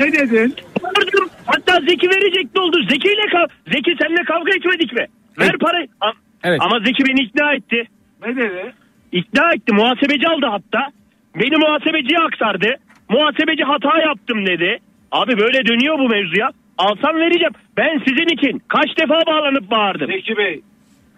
Ne 0.00 0.12
dedin? 0.12 0.54
Bağırdım. 0.82 1.28
Hatta 1.46 1.80
Zeki 1.88 2.08
verecekti 2.08 2.60
oldu. 2.60 2.76
Zeki 2.90 3.08
ile 3.08 3.26
kav 3.32 3.46
Zeki 3.72 3.96
seninle 4.02 4.24
kavga 4.24 4.50
etmedik 4.56 4.92
mi? 4.92 5.06
Ver 5.38 5.44
Evet. 5.50 5.60
parayı. 5.60 5.86
Evet. 6.44 6.60
Ama 6.62 6.78
Zeki 6.86 7.04
beni 7.08 7.20
ikna 7.24 7.54
etti. 7.54 7.84
Ne 8.26 8.36
dedi? 8.36 8.72
İkna 9.20 9.52
etti. 9.54 9.70
Muhasebeci 9.74 10.26
aldı 10.28 10.46
hatta. 10.56 10.80
Beni 11.40 11.56
muhasebeciye 11.64 12.18
aktardı. 12.28 12.68
Muhasebeci 13.08 13.62
hata 13.64 13.98
yaptım 14.08 14.46
dedi. 14.46 14.78
Abi 15.12 15.32
böyle 15.38 15.66
dönüyor 15.66 15.98
bu 15.98 16.08
mevzuya. 16.08 16.48
Alsam 16.78 17.16
vereceğim. 17.16 17.52
Ben 17.76 17.98
sizin 18.08 18.28
için 18.36 18.62
kaç 18.68 18.88
defa 18.98 19.14
bağlanıp 19.26 19.70
bağırdım. 19.70 20.06
Zeki 20.06 20.36
Bey 20.36 20.60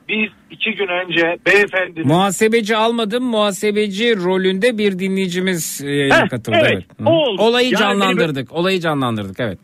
biz 0.08 0.28
iki 0.50 0.70
gün 0.74 0.88
önce 0.88 1.36
beyefendi 1.46 2.02
Muhasebeci 2.04 2.76
almadım. 2.76 3.24
Muhasebeci 3.24 4.16
rolünde 4.16 4.78
bir 4.78 4.98
dinleyicimiz 4.98 5.80
e, 5.84 5.90
yayına 5.90 6.22
Heh, 6.24 6.28
katıldı. 6.28 6.56
evet, 6.60 6.84
Evet. 7.00 7.08
Oldu. 7.08 7.42
Olayı 7.42 7.66
Yani 7.70 7.78
canlandırdık. 7.78 8.52
Olayı 8.52 8.80
canlandırdık 8.80 9.40
evet. 9.40 9.58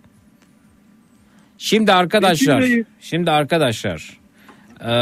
Şimdi 1.59 1.93
arkadaşlar, 1.93 2.65
şimdi 3.01 3.31
arkadaşlar. 3.31 4.11
e, 4.81 4.93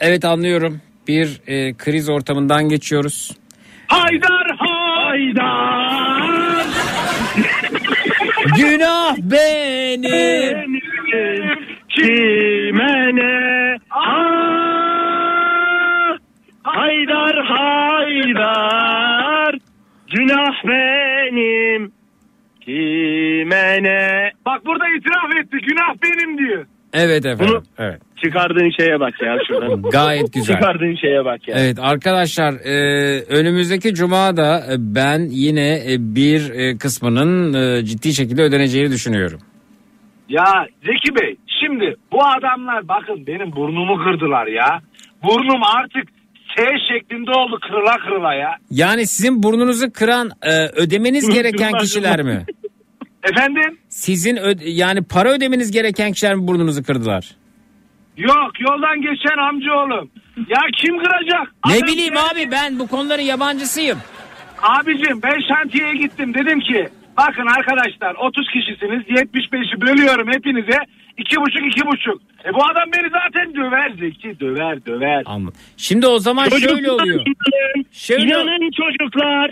evet 0.00 0.24
anlıyorum. 0.24 0.80
Bir 1.10 1.40
e, 1.46 1.74
kriz 1.74 2.08
ortamından 2.08 2.68
geçiyoruz. 2.68 3.30
Haydar 3.86 4.46
Haydar. 4.58 6.20
Günah 8.56 9.16
benim. 9.16 10.80
Kime 11.88 13.16
ne? 13.16 13.76
Ah, 13.90 16.16
Haydar 16.62 17.44
Haydar. 17.44 19.54
Günah 20.10 20.64
benim 20.64 21.92
kime 22.60 23.82
ne? 23.82 24.32
bak 24.46 24.66
burada 24.66 24.88
itiraf 24.88 25.36
etti 25.40 25.56
günah 25.66 25.94
benim 26.02 26.38
diyor. 26.38 26.66
Evet 26.92 27.26
efendim. 27.26 27.46
Bunu- 27.48 27.62
Evet. 27.78 28.00
Çıkardığın 28.24 28.70
şeye 28.80 29.00
bak 29.00 29.14
ya 29.22 29.36
şuradan. 29.48 29.82
Gayet 29.90 30.32
güzel. 30.32 30.54
Çıkardığın 30.54 30.94
şeye 31.00 31.24
bak 31.24 31.48
ya. 31.48 31.56
Evet 31.58 31.78
arkadaşlar 31.80 32.52
e, 32.52 32.74
önümüzdeki 33.28 33.94
cuma 33.94 34.36
da 34.36 34.58
e, 34.58 34.74
ben 34.78 35.18
yine 35.30 35.92
e, 35.92 35.96
bir 36.14 36.50
e, 36.50 36.78
kısmının 36.78 37.54
e, 37.54 37.84
ciddi 37.84 38.14
şekilde 38.14 38.42
ödeneceğini 38.42 38.90
düşünüyorum. 38.90 39.40
Ya 40.28 40.66
Zeki 40.86 41.14
Bey 41.14 41.36
şimdi 41.60 41.96
bu 42.12 42.18
adamlar 42.26 42.88
bakın 42.88 43.26
benim 43.26 43.52
burnumu 43.52 44.04
kırdılar 44.04 44.46
ya. 44.46 44.80
Burnum 45.22 45.62
artık 45.76 46.04
S 46.56 46.62
şeklinde 46.94 47.30
oldu 47.30 47.58
kırıla 47.62 47.96
kırıla 47.96 48.34
ya. 48.34 48.50
Yani 48.70 49.06
sizin 49.06 49.42
burnunuzu 49.42 49.92
kıran 49.92 50.30
e, 50.42 50.66
ödemeniz 50.66 51.30
gereken 51.34 51.72
kişiler 51.78 52.22
mi? 52.22 52.44
Efendim? 53.24 53.78
Sizin 53.88 54.36
ö- 54.36 54.54
yani 54.60 55.02
para 55.04 55.28
ödemeniz 55.32 55.70
gereken 55.70 56.12
kişiler 56.12 56.34
mi 56.34 56.46
burnunuzu 56.46 56.82
kırdılar? 56.82 57.30
Yok 58.16 58.60
yoldan 58.60 59.02
geçen 59.02 59.38
amcaoğlum. 59.38 60.10
Ya 60.48 60.60
kim 60.76 60.98
kıracak? 60.98 61.52
Ne 61.66 61.72
Adam 61.72 61.88
bileyim 61.88 62.14
geldi. 62.14 62.24
abi 62.32 62.50
ben 62.50 62.78
bu 62.78 62.86
konuların 62.88 63.22
yabancısıyım. 63.22 63.98
Abicim 64.62 65.22
ben 65.22 65.40
şantiyeye 65.48 65.94
gittim 65.94 66.34
dedim 66.34 66.60
ki 66.60 66.88
bakın 67.16 67.46
arkadaşlar 67.46 68.14
30 68.14 68.46
kişisiniz 68.52 69.02
75'i 69.08 69.80
bölüyorum 69.80 70.28
hepinize 70.32 70.78
iki 71.18 71.36
buçuk 71.36 71.66
iki 71.66 71.86
buçuk. 71.86 72.22
E 72.44 72.54
bu 72.54 72.64
adam 72.64 72.84
beni 72.96 73.08
zaten 73.10 73.54
döver 73.54 73.92
Zeki 74.00 74.40
döver 74.40 74.86
döver. 74.86 75.22
Ama 75.26 75.50
şimdi 75.76 76.06
o 76.06 76.18
zaman 76.18 76.48
şöyle 76.48 76.90
oluyor. 76.90 77.24
Şöyle- 77.92 78.22
İnanın 78.24 78.70
çocuklar 78.70 79.50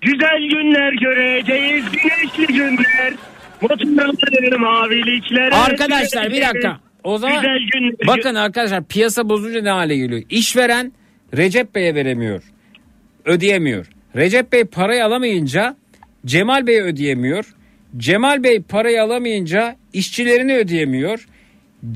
güzel 0.00 0.48
günler 0.50 0.92
göreceğiz 0.92 1.84
güneşli 1.92 2.46
günler. 2.54 3.12
Motorları 3.60 4.58
mavilikler. 4.58 5.52
Arkadaşlar 5.52 6.30
bir 6.32 6.40
dakika. 6.42 6.80
O 7.04 7.18
zaman 7.18 7.36
Güzel 7.36 7.58
günler. 7.72 8.06
bakın 8.06 8.34
arkadaşlar 8.34 8.84
piyasa 8.84 9.28
bozulunca 9.28 9.62
ne 9.62 9.70
hale 9.70 9.96
geliyor? 9.96 10.22
İşveren 10.30 10.92
Recep 11.36 11.74
Bey'e 11.74 11.94
veremiyor. 11.94 12.42
Ödeyemiyor. 13.24 13.86
Recep 14.16 14.52
Bey 14.52 14.64
parayı 14.64 15.04
alamayınca 15.04 15.76
Cemal 16.26 16.66
Bey 16.66 16.80
ödeyemiyor. 16.80 17.44
Cemal 17.96 18.42
Bey 18.42 18.62
parayı 18.62 19.02
alamayınca 19.02 19.76
işçilerini 19.92 20.54
ödeyemiyor. 20.56 21.26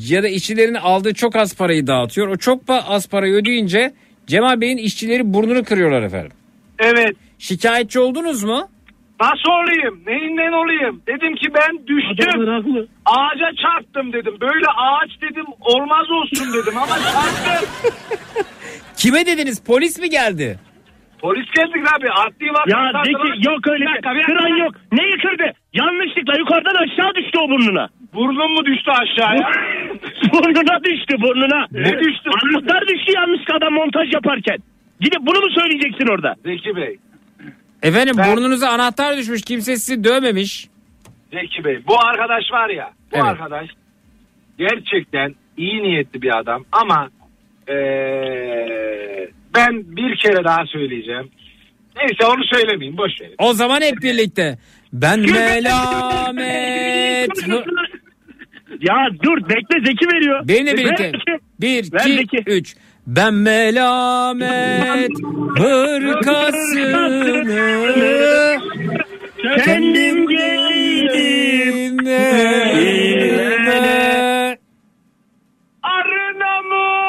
Ya 0.08 0.22
da 0.22 0.28
işçilerin 0.28 0.74
aldığı 0.74 1.14
çok 1.14 1.36
az 1.36 1.54
parayı 1.56 1.86
dağıtıyor. 1.86 2.28
O 2.28 2.36
çok 2.36 2.62
az 2.68 3.08
parayı 3.08 3.32
ödeyince 3.34 3.92
Cemal 4.26 4.60
Bey'in 4.60 4.76
işçileri 4.76 5.34
burnunu 5.34 5.64
kırıyorlar 5.64 6.02
efendim. 6.02 6.32
Evet. 6.78 7.16
Şikayetçi 7.40 8.00
oldunuz 8.00 8.44
mu? 8.44 8.68
Nasıl 9.20 9.50
olayım? 9.50 10.02
Neyinden 10.06 10.52
olayım? 10.52 11.02
Dedim 11.06 11.34
ki 11.34 11.48
ben 11.54 11.86
düştüm. 11.86 12.88
Ağaca 13.06 13.48
çarptım 13.62 14.12
dedim. 14.12 14.34
Böyle 14.40 14.66
ağaç 14.76 15.10
dedim 15.22 15.44
olmaz 15.60 16.10
olsun 16.10 16.46
dedim 16.54 16.76
ama 16.76 16.94
çarptım. 16.98 17.68
Kime 18.96 19.26
dediniz? 19.26 19.64
Polis 19.64 19.98
mi 20.00 20.10
geldi? 20.10 20.58
Polis 21.18 21.46
geldik 21.56 21.84
abi. 21.96 22.06
Adli. 22.10 22.46
Ya 22.66 22.92
Zeki 23.04 23.48
yok 23.48 23.68
öyle 23.68 23.84
bir 23.84 24.22
Kıran 24.22 24.56
yok. 24.64 24.74
Neyi 24.92 25.12
kırdı? 25.22 25.52
Yanlışlıkla 25.72 26.34
yukarıdan 26.38 26.74
aşağı 26.84 27.14
düştü 27.14 27.38
o 27.38 27.48
burnuna. 27.50 27.88
Burnum 28.14 28.52
mu 28.52 28.64
düştü 28.66 28.90
aşağıya? 28.90 29.50
burnuna 30.32 30.84
düştü 30.84 31.14
burnuna. 31.22 31.66
Ne 31.72 31.98
düştü? 32.00 32.30
Anahtar 32.42 32.82
düştü 32.88 33.12
yanlışlıkla 33.14 33.56
adam 33.56 33.72
montaj 33.74 34.14
yaparken. 34.14 34.58
Gidip 35.00 35.20
bunu 35.20 35.40
mu 35.40 35.50
söyleyeceksin 35.58 36.06
orada? 36.14 36.34
Zeki 36.44 36.76
Bey. 36.76 36.98
Efendim 37.82 38.14
Ben- 38.18 38.36
burnunuza 38.36 38.68
anahtar 38.68 39.16
düşmüş. 39.16 39.42
Kimse 39.42 39.76
sizi 39.76 40.04
dövmemiş. 40.04 40.68
Zeki 41.32 41.64
Bey. 41.64 41.78
Bu 41.88 42.00
arkadaş 42.04 42.44
var 42.52 42.68
ya. 42.70 42.90
Bu 43.12 43.16
Evet. 43.16 43.24
arkadaş 43.26 43.68
gerçekten 44.58 45.34
iyi 45.56 45.82
niyetli 45.82 46.22
bir 46.22 46.38
adam 46.38 46.64
ama 46.72 47.10
eee, 47.68 49.28
ben 49.56 49.96
bir 49.96 50.16
kere 50.16 50.44
daha 50.44 50.66
söyleyeceğim. 50.66 51.30
Neyse 51.96 52.26
onu 52.26 52.44
söylemeyeyim 52.44 52.98
boş 52.98 53.20
verin. 53.20 53.34
O 53.38 53.52
zaman 53.52 53.80
hep 53.80 54.02
birlikte. 54.02 54.58
Ben 54.92 55.20
melamet. 55.20 56.40
Ya 58.80 58.96
dur 59.22 59.48
bekle 59.48 59.80
Zeki 59.86 60.06
veriyor. 60.16 60.48
Benimle 60.48 60.76
birlikte. 60.76 61.12
Bir, 61.60 61.84
iki, 62.22 62.42
üç. 62.46 62.76
Ben 63.16 63.34
melamet 63.34 65.10
hırkasını 65.58 67.00
Kendim 69.64 70.28
giydim. 70.28 71.98
Arınamız 75.82 77.08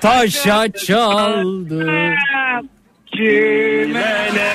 taşa 0.00 0.72
çaldı. 0.72 2.12
Kime 3.06 4.28
ne? 4.34 4.52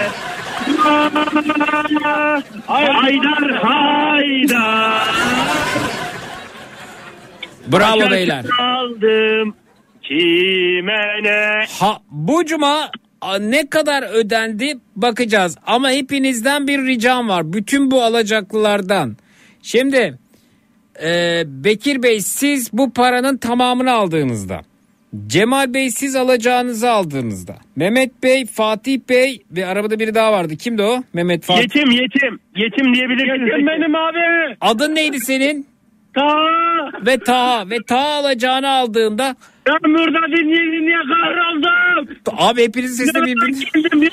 Haydar 2.68 3.52
haydar. 3.64 5.08
Bravo 7.72 8.12
beyler. 8.12 8.46
Aldım. 8.62 9.56
Kime 10.04 11.24
ne? 11.24 11.66
Ha, 11.80 11.98
bu 12.12 12.46
cuma 12.46 12.90
ne 13.40 13.70
kadar 13.70 14.04
ödendi 14.14 14.78
bakacağız. 14.96 15.58
Ama 15.66 15.90
hepinizden 15.92 16.68
bir 16.68 16.86
ricam 16.86 17.30
var. 17.30 17.54
Bütün 17.54 17.92
bu 17.92 18.04
alacaklılardan. 18.04 19.18
Şimdi 19.62 20.18
e, 21.04 21.44
Bekir 21.48 22.04
Bey 22.04 22.22
siz 22.22 22.74
bu 22.74 22.94
paranın 22.94 23.38
tamamını 23.38 23.92
aldığınızda. 23.92 24.62
Cemal 25.28 25.74
Bey 25.74 25.92
siz 25.92 26.16
alacağınızı 26.16 26.90
aldığınızda. 26.92 27.56
Mehmet 27.76 28.24
Bey, 28.24 28.46
Fatih 28.46 29.00
Bey 29.10 29.44
ve 29.52 29.66
arabada 29.66 30.00
biri 30.00 30.16
daha 30.16 30.32
vardı. 30.32 30.56
Kimdi 30.58 30.82
o? 30.82 31.04
Mehmet 31.14 31.44
Fatih. 31.44 31.62
Yetim 31.62 31.92
yetim. 31.92 32.40
Yetim 32.56 32.94
diyebilirsiniz. 32.94 33.48
Yetim 33.48 33.68
benim 33.68 33.96
abi. 33.96 34.56
Adın 34.62 34.96
neydi 34.96 35.20
senin? 35.20 35.68
Ta. 36.16 36.36
Ve 37.06 37.20
Taha. 37.20 37.70
Ve 37.70 37.78
Taha 37.88 38.08
alacağını 38.08 38.70
aldığında 38.70 39.36
Ben 39.68 39.94
burada 39.94 40.28
dinleye 40.38 40.72
dinleye 40.82 40.98
kahroldım. 40.98 42.16
abi 42.38 42.64
hepinizin 42.64 43.06
sesini 43.06 43.30
ya. 44.06 44.12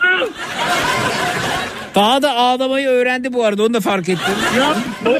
Taha 1.94 2.22
da 2.22 2.30
ağlamayı 2.32 2.88
öğrendi 2.88 3.32
bu 3.32 3.44
arada 3.44 3.62
onu 3.62 3.74
da 3.74 3.80
fark 3.80 4.08
ettim. 4.08 4.34
Ya 4.58 4.74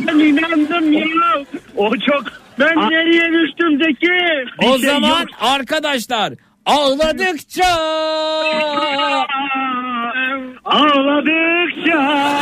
ben 0.07 0.19
inandım 0.19 0.93
ya. 0.93 1.05
O 1.77 1.91
çok. 1.91 2.25
Ben 2.59 2.77
nereye 2.91 3.33
düştüm 3.33 3.79
Zeki? 3.85 4.13
O 4.69 4.79
şey 4.79 4.91
zaman 4.91 5.21
yok. 5.21 5.29
arkadaşlar 5.41 6.33
ağladıkça 6.67 7.65
Ağladıkça 10.65 12.33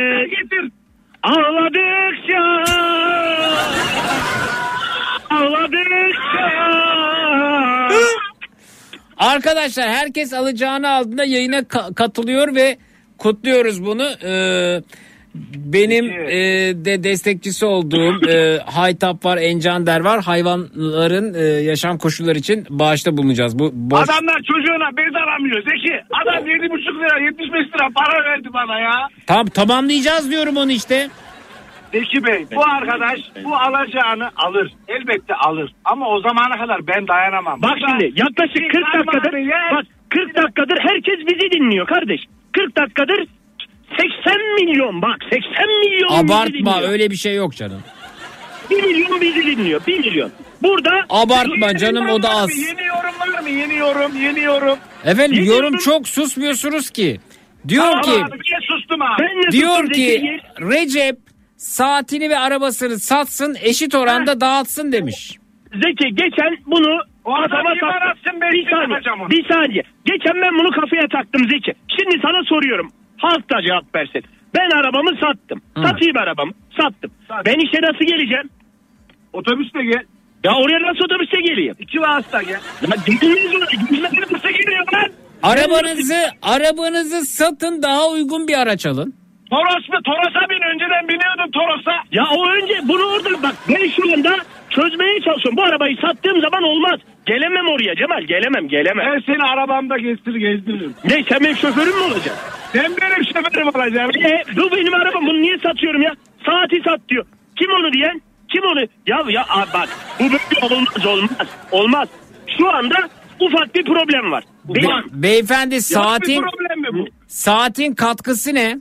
Ağladıkça 1.23 2.43
Ağladıkça 5.31 6.53
arkadaşlar 9.17 9.89
herkes 9.89 10.33
alacağını 10.33 10.91
aldığında 10.91 11.25
yayına 11.25 11.59
ka- 11.59 11.95
katılıyor 11.95 12.55
ve 12.55 12.77
kutluyoruz 13.19 13.85
bunu. 13.85 14.09
Ee, 14.25 14.83
benim 15.57 16.05
e, 16.11 16.39
de 16.85 17.05
destekçisi 17.05 17.67
olduğum 17.67 18.29
e, 18.31 18.59
Haytap 18.59 19.25
var, 19.25 19.37
Encander 19.39 20.01
var. 20.01 20.23
Hayvanların 20.25 21.35
e, 21.35 21.43
yaşam 21.63 21.99
koşulları 21.99 22.39
için 22.39 22.67
bağışta 22.71 23.17
bulunacağız. 23.17 23.59
Bu 23.59 23.71
boş. 23.75 24.01
Adamlar 24.11 24.43
çocuğuna 24.43 24.97
bez 24.97 25.15
alamıyor 25.17 25.63
Zeki. 25.63 26.01
Adam 26.23 26.47
7,5 26.49 26.99
lira 27.01 27.19
75 27.19 27.67
lira 27.67 27.89
para 27.95 28.25
verdi 28.25 28.49
bana 28.53 28.79
ya. 28.81 29.09
Tam 29.27 29.47
tamamlayacağız 29.47 30.31
diyorum 30.31 30.57
onu 30.57 30.73
işte. 30.73 31.09
Zeki 31.93 32.25
Bey 32.25 32.47
bu 32.55 32.65
arkadaş 32.65 33.21
bu 33.45 33.57
alacağını 33.57 34.31
alır. 34.37 34.73
Elbette 34.89 35.35
alır. 35.35 35.73
Ama 35.85 36.09
o 36.09 36.21
zamana 36.21 36.57
kadar 36.59 36.87
ben 36.87 37.09
dayanamam. 37.09 37.63
Bak 37.63 37.71
Burada 37.81 37.99
şimdi 37.99 38.21
yaklaşık 38.21 38.71
40 38.73 38.95
dakikadır 38.95 39.39
yer- 39.39 39.75
bak 39.75 39.85
40 40.09 40.37
dakikadır 40.37 40.79
herkes 40.81 41.19
bizi 41.27 41.51
dinliyor 41.51 41.87
kardeş. 41.87 42.21
40 42.53 42.77
dakikadır 42.77 43.27
80 44.01 44.55
milyon 44.55 45.03
bak 45.03 45.17
80 45.31 45.69
milyon 45.81 46.09
Abartma 46.09 46.75
dinliyor. 46.75 46.93
öyle 46.93 47.11
bir 47.11 47.17
şey 47.17 47.35
yok 47.35 47.57
canım. 47.57 47.83
1 48.71 48.83
milyon 48.85 49.21
bizi 49.21 49.47
dinliyor 49.47 49.87
1 49.87 49.99
milyon. 49.99 50.31
Burada 50.63 50.91
Abartma 51.11 51.67
Yeni 51.67 51.79
canım 51.79 52.09
o 52.09 52.23
da 52.23 52.29
az. 52.31 52.49
mı? 52.49 52.55
Yeni 52.69 52.87
yorum 52.87 53.35
var 53.35 53.41
mı? 53.43 53.49
Yeni 53.49 53.75
yorum, 53.77 54.13
yeni 54.23 54.41
yorum. 54.41 54.79
Efendim 55.05 55.33
Yeni 55.33 55.47
yorum 55.47 55.65
yorum- 55.65 55.79
çok 55.79 56.09
susmuyorsunuz 56.09 56.91
ki. 56.91 57.21
Diyor 57.69 57.85
Tamam 57.85 58.01
ki 58.03 58.11
abi, 58.11 58.19
niye 58.33 58.59
sustum 58.63 59.03
abi? 59.03 59.23
ben 59.23 59.53
diyor 59.53 59.71
sustum 59.71 59.89
ki 59.93 60.05
Zeki. 60.07 60.41
Recep 60.61 61.17
saatini 61.57 62.31
ve 62.31 62.39
arabasını 62.39 62.99
satsın 62.99 63.57
eşit 63.63 63.95
oranda 63.95 64.41
dağıtsın 64.41 64.93
demiş. 64.93 65.37
Zeki 65.75 66.15
geçen 66.15 66.57
bunu 66.67 67.01
O 67.25 67.35
adam 67.35 67.51
Kafama 67.51 67.75
iman 67.75 67.99
taktım. 67.99 68.41
bir 68.53 68.71
saniye, 68.71 69.31
bir 69.31 69.49
saniye. 69.49 69.83
Geçen 70.05 70.43
ben 70.43 70.55
bunu 70.59 70.71
kafaya 70.71 71.09
taktım 71.09 71.43
Zeki. 71.51 71.73
Şimdi 71.99 72.19
sana 72.23 72.45
soruyorum. 72.45 72.91
Halk 73.23 73.51
da 73.53 73.63
cevap 73.63 73.95
versin. 73.95 74.23
Ben 74.55 74.71
arabamı 74.71 75.11
sattım. 75.21 75.63
Satayım 75.77 76.17
arabamı. 76.17 76.53
Sattım. 76.81 77.11
Ben 77.47 77.55
işe 77.67 77.79
nasıl 77.83 78.05
geleceğim? 78.05 78.51
Otobüsle 79.33 79.85
gel. 79.85 80.05
Ya 80.45 80.53
oraya 80.55 80.83
nasıl 80.83 81.05
otobüste 81.05 81.41
geleyim? 81.41 81.75
İki 81.79 82.01
vasıta 82.01 82.43
gel. 82.43 82.61
Ya 82.83 82.97
gidiniz 83.07 83.55
oraya. 83.55 83.77
Gidiniz 83.91 84.33
nasıl 84.33 84.49
geliyor 84.49 84.87
lan? 84.93 85.09
Arabanızı 85.43 86.15
arabanızı 86.43 87.21
satın 87.27 87.83
daha 87.83 88.09
uygun 88.09 88.49
bir 88.49 88.59
araç 88.59 88.87
alın. 88.87 89.15
Toros 89.51 89.89
mu? 89.89 89.99
Toros'a 90.05 90.49
bin. 90.51 90.63
Önceden 90.75 91.09
biniyordum 91.09 91.51
Toros'a. 91.53 91.97
Ya 92.13 92.25
o 92.37 92.49
önce 92.51 92.75
bunu 92.89 93.03
orada 93.05 93.43
bak 93.43 93.55
ben 93.69 93.89
şu 93.89 94.13
anda 94.13 94.37
çözmeye 94.75 95.21
çalışıyorum. 95.21 95.57
Bu 95.57 95.63
arabayı 95.63 95.97
sattığım 95.97 96.41
zaman 96.41 96.63
olmaz. 96.63 97.01
Gelemem 97.27 97.69
oraya 97.69 97.95
Cemal 97.97 98.23
gelemem 98.23 98.69
gelemem. 98.69 99.07
Ben 99.13 99.21
seni 99.27 99.43
arabamda 99.43 99.99
gezdir 99.99 100.35
gezdiririm. 100.35 100.95
Ne 101.05 101.25
sen 101.29 101.41
benim 101.41 101.57
şoförüm 101.57 101.95
mü 101.97 102.03
olacaksın? 102.03 102.33
Sen 102.73 102.93
benim 103.01 103.25
şoförüm 103.25 103.69
olacaksın. 103.69 104.21
E, 104.23 104.43
bu 104.57 104.71
benim 104.77 104.95
arabam 104.95 105.27
bunu 105.27 105.41
niye 105.43 105.59
satıyorum 105.59 106.03
ya? 106.03 106.13
Saati 106.47 106.81
sat 106.85 107.01
diyor. 107.09 107.25
Kim 107.59 107.71
onu 107.71 107.93
diyen? 107.93 108.21
Kim 108.53 108.63
onu? 108.65 108.81
Ya 109.07 109.23
ya 109.29 109.45
bak 109.75 109.89
bu 110.21 110.25
böyle 110.25 110.75
olmaz 110.75 111.07
olmaz. 111.07 111.49
Olmaz. 111.73 112.09
Şu 112.59 112.71
anda 112.71 112.97
ufak 113.41 113.75
bir 113.75 113.85
problem 113.85 114.33
var. 114.33 114.45
Be- 114.65 115.23
beyefendi 115.23 115.81
saatin 115.83 116.41
problem 116.43 116.81
mi 116.81 116.89
bu? 116.93 117.07
saatin 117.27 117.95
katkısı 117.95 118.55
ne? 118.55 118.77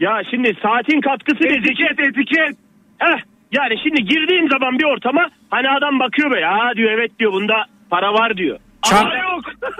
ya 0.00 0.22
şimdi 0.30 0.56
saatin 0.62 1.00
katkısı 1.00 1.44
ne? 1.44 1.50
Zeki? 1.50 1.84
Etiket 1.84 2.00
etiket. 2.00 2.56
Heh, 2.98 3.18
yani 3.52 3.74
şimdi 3.82 4.04
girdiğim 4.04 4.48
zaman 4.50 4.78
bir 4.78 4.84
ortama 4.84 5.30
hani 5.50 5.70
adam 5.70 6.00
bakıyor 6.00 6.30
böyle 6.30 6.46
ha 6.46 6.72
diyor 6.76 6.90
evet 6.92 7.18
diyor 7.18 7.32
bunda 7.32 7.64
para 7.90 8.12
var 8.14 8.36
diyor. 8.36 8.58
Çak- 8.82 9.00
Ama 9.00 9.14
yok. 9.16 9.44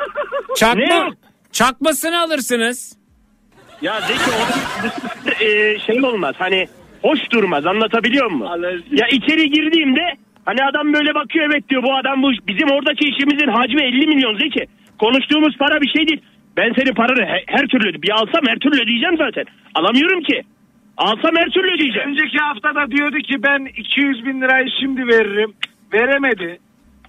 Ne 0.50 0.55
Çakma 0.57 0.94
yok? 0.94 1.15
çakmasını 1.52 2.20
alırsınız. 2.20 2.99
Ya 3.82 4.00
Zeki 4.00 4.20
onun 4.31 5.47
e, 5.47 5.78
şey 5.78 6.05
olmaz 6.05 6.34
hani 6.39 6.66
hoş 7.02 7.31
durmaz 7.32 7.66
anlatabiliyor 7.66 8.31
muyum? 8.31 8.82
Ya 8.90 9.07
içeri 9.07 9.50
girdiğimde 9.50 10.15
hani 10.44 10.65
adam 10.65 10.92
böyle 10.92 11.15
bakıyor 11.15 11.47
evet 11.50 11.68
diyor 11.68 11.82
bu 11.82 11.97
adam 11.97 12.23
bu 12.23 12.31
bizim 12.49 12.70
oradaki 12.70 13.08
işimizin 13.08 13.49
hacmi 13.49 13.82
50 13.82 14.07
milyon 14.07 14.39
Zeki. 14.39 14.66
Konuştuğumuz 14.99 15.57
para 15.58 15.81
bir 15.81 15.89
şey 15.89 16.07
değil. 16.08 16.20
Ben 16.57 16.73
senin 16.78 16.94
paranı 16.94 17.26
he- 17.26 17.44
her 17.47 17.66
türlü 17.66 18.02
bir 18.02 18.10
alsam 18.10 18.42
her 18.47 18.57
türlü 18.58 18.82
ödeyeceğim 18.82 19.16
zaten. 19.16 19.44
Alamıyorum 19.74 20.23
ki. 20.23 20.42
Alsam 20.97 21.36
her 21.36 21.49
türlü 21.51 21.75
ödeyeceğim. 21.75 22.09
Önceki 22.09 22.39
haftada 22.39 22.91
diyordu 22.91 23.17
ki 23.17 23.43
ben 23.43 23.65
200 23.77 24.27
bin 24.27 24.41
lirayı 24.41 24.67
şimdi 24.81 25.01
veririm. 25.01 25.52
Veremedi. 25.93 26.59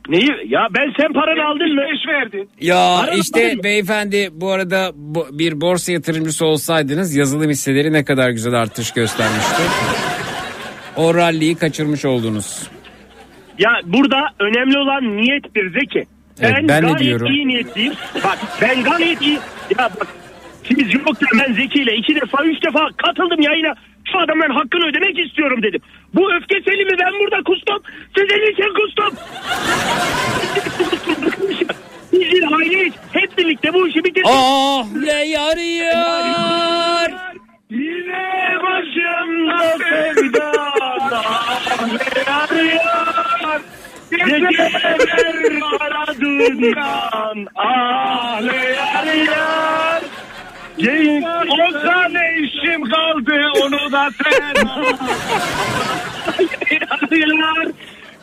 Neyi? 0.10 0.30
Ya 0.48 0.68
ben 0.76 0.94
sen 1.00 1.14
paranı 1.14 1.46
aldın 1.48 1.76
mı? 1.76 1.82
75 1.82 2.08
verdin. 2.08 2.50
Ya 2.62 2.78
Arada 2.80 3.12
işte 3.16 3.64
beyefendi 3.64 4.30
bu 4.34 4.52
arada 4.52 4.92
bu- 4.96 5.28
bir 5.32 5.62
borsa 5.62 5.92
yatırımcısı 5.92 6.46
olsaydınız 6.46 7.16
yazılım 7.16 7.50
hisseleri 7.50 7.94
ne 7.94 8.06
kadar 8.06 8.30
güzel 8.30 8.54
artış 8.54 8.92
göstermişti. 8.94 9.62
O 10.98 11.16
ralliyi 11.16 11.56
kaçırmış 11.56 12.06
oldunuz. 12.06 12.68
Ya 13.60 13.72
burada 13.86 14.28
önemli 14.40 14.78
olan 14.78 15.18
niyettir 15.18 15.74
Zeki. 15.80 16.06
Evet, 16.42 16.56
ben 16.68 16.68
de 16.84 16.88
gayet 16.88 17.00
diyorum. 17.00 17.28
iyi 17.28 17.48
niyetliyim. 17.48 17.94
Bak 18.24 18.38
ben 18.62 18.84
gayet 18.84 19.22
iyi. 19.22 19.40
Ya 19.80 19.90
bak 20.00 20.08
siz 20.76 20.94
yokken 20.94 21.40
ben 21.40 21.54
Zeki 21.54 21.82
ile 21.82 21.96
iki 21.96 22.16
defa 22.16 22.44
üç 22.44 22.64
defa 22.64 22.90
katıldım 22.98 23.42
yayına. 23.42 23.76
Şu 24.12 24.20
adamın 24.20 24.50
hakkını 24.50 24.86
ödemek 24.86 25.20
istiyorum 25.20 25.64
dedim. 25.64 25.82
Bu 26.14 26.34
öfke 26.34 26.62
selimi 26.62 27.00
ben 27.00 27.14
burada 27.20 27.44
kustum. 27.44 27.84
Sizin 28.18 28.52
için 28.52 28.74
kustum. 28.74 29.14
Biz 32.14 32.32
bir 32.32 32.52
aileyiz. 32.52 32.94
Hep 33.14 33.38
birlikte 33.38 33.74
bu 33.74 33.88
işi 33.88 34.04
bitirdik. 34.04 34.26
Ah 34.26 34.86
ne 34.96 35.26
yarıyor. 35.26 37.10
Yine 37.70 38.58
başımda 38.64 39.78
sevda 39.78 40.52
arıyor. 42.28 43.62
Geceler 44.12 45.62
aradığından 45.80 47.48
ağlıyor. 47.56 48.82
Genç 50.78 51.24
Olsa 51.50 52.08
ne 52.12 52.36
işim 52.44 52.82
kaldı 52.84 53.42
onu 53.64 53.92
da 53.92 54.10
sen. 54.24 54.68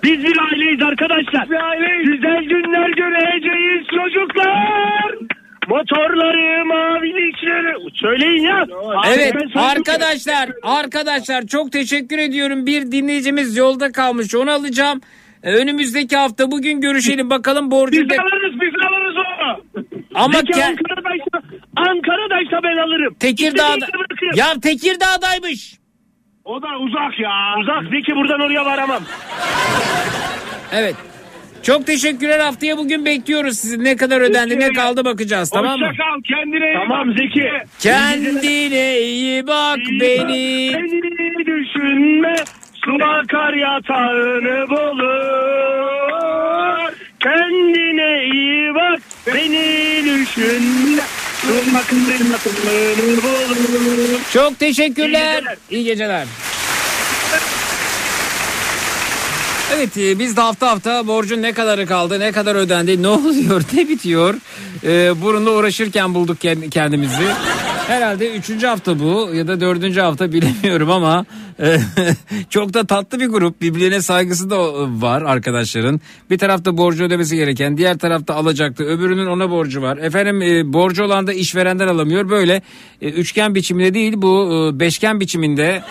Biz 0.02 0.24
bir 0.24 0.38
aileyiz 0.38 0.82
arkadaşlar. 0.82 1.44
Güzel 2.04 2.42
günler 2.44 2.88
göreceğiz 2.88 3.86
çocuklar. 3.86 5.14
Motorları, 5.68 6.64
mavilikleri. 6.66 7.90
Söyleyin 7.94 8.42
ya. 8.42 8.66
Evet 9.14 9.34
arkadaşlar 9.54 10.48
arkadaşlar 10.62 11.46
çok 11.46 11.72
teşekkür 11.72 12.18
ediyorum. 12.18 12.66
Bir 12.66 12.92
dinleyicimiz 12.92 13.56
yolda 13.56 13.92
kalmış 13.92 14.34
onu 14.34 14.50
alacağım. 14.50 15.00
Ee, 15.42 15.54
Önümüzdeki 15.54 16.16
hafta 16.16 16.50
bugün 16.50 16.80
görüşelim 16.80 17.30
bakalım 17.30 17.70
borcu 17.70 17.92
Biz 17.92 18.18
alırız 18.18 18.60
biz 18.60 18.74
alırız 18.86 19.16
onu. 19.16 19.60
Ama 20.14 20.38
Zeki 20.38 20.52
ke- 20.52 20.76
Ankara'daysa 21.78 22.62
ben 22.62 22.76
alırım. 22.76 23.14
Tekirdağ'da 23.20 23.86
ya 24.34 24.46
Tekirdağ'daymış. 24.62 25.78
O 26.44 26.62
da 26.62 26.68
uzak 26.78 27.20
ya. 27.20 27.54
Uzak 27.60 27.82
Zeki 27.92 28.16
buradan 28.16 28.40
oraya 28.40 28.64
varamam. 28.64 29.02
Evet. 30.72 30.94
Çok 31.62 31.86
teşekkürler 31.86 32.38
haftaya 32.40 32.78
bugün 32.78 33.04
bekliyoruz 33.04 33.58
sizi. 33.58 33.84
Ne 33.84 33.96
kadar 33.96 34.20
ödendi 34.20 34.60
ne 34.60 34.72
kaldı 34.72 35.04
bakacağız 35.04 35.50
tamam 35.50 35.80
mı? 35.80 35.86
Hoşça 35.86 36.02
kal 36.02 36.20
kendine 36.24 36.66
iyi 36.70 36.74
Tamam 36.88 37.08
bak. 37.08 37.16
Zeki. 37.18 37.50
Kendine 37.78 38.98
iyi 38.98 39.46
bak 39.46 39.78
beni. 40.00 40.72
Beni 40.74 41.46
düşünme. 41.46 42.34
Su 42.84 42.92
akar 43.04 43.54
yatağını 43.54 44.70
bulur. 44.70 45.88
Kendine 47.20 48.24
iyi 48.24 48.74
bak. 48.74 48.98
Beni 49.26 50.04
düşünme. 50.04 51.02
Çok 54.32 54.58
teşekkürler. 54.58 55.34
İyi 55.34 55.40
geceler. 55.40 55.56
İyi 55.70 55.84
geceler. 55.84 56.26
Evet 59.74 59.96
e, 59.96 60.18
biz 60.18 60.36
de 60.36 60.40
hafta 60.40 60.70
hafta 60.70 61.06
borcun 61.06 61.42
ne 61.42 61.52
kadarı 61.52 61.86
kaldı 61.86 62.20
ne 62.20 62.32
kadar 62.32 62.54
ödendi 62.54 63.02
ne 63.02 63.08
oluyor 63.08 63.62
ne 63.72 63.88
bitiyor 63.88 64.34
e, 64.84 65.22
bununla 65.22 65.50
uğraşırken 65.50 66.14
bulduk 66.14 66.38
kend- 66.44 66.70
kendimizi. 66.70 67.24
Herhalde 67.86 68.30
üçüncü 68.36 68.66
hafta 68.66 69.00
bu 69.00 69.30
ya 69.34 69.46
da 69.48 69.60
dördüncü 69.60 70.00
hafta 70.00 70.32
bilemiyorum 70.32 70.90
ama 70.90 71.24
e, 71.60 71.78
çok 72.50 72.74
da 72.74 72.86
tatlı 72.86 73.20
bir 73.20 73.26
grup 73.26 73.60
birbirine 73.60 74.02
saygısı 74.02 74.50
da 74.50 74.58
var 75.02 75.22
arkadaşların. 75.22 76.00
Bir 76.30 76.38
tarafta 76.38 76.76
borcu 76.76 77.04
ödemesi 77.04 77.36
gereken 77.36 77.76
diğer 77.78 77.98
tarafta 77.98 78.34
alacaktı 78.34 78.84
öbürünün 78.84 79.26
ona 79.26 79.50
borcu 79.50 79.82
var. 79.82 79.96
Efendim 79.98 80.42
e, 80.42 80.72
borcu 80.72 81.04
olan 81.04 81.26
da 81.26 81.32
işverenden 81.32 81.88
alamıyor 81.88 82.28
böyle 82.28 82.62
e, 83.02 83.08
üçgen 83.08 83.54
biçiminde 83.54 83.94
değil 83.94 84.12
bu 84.16 84.70
e, 84.74 84.80
beşgen 84.80 85.20
biçiminde 85.20 85.82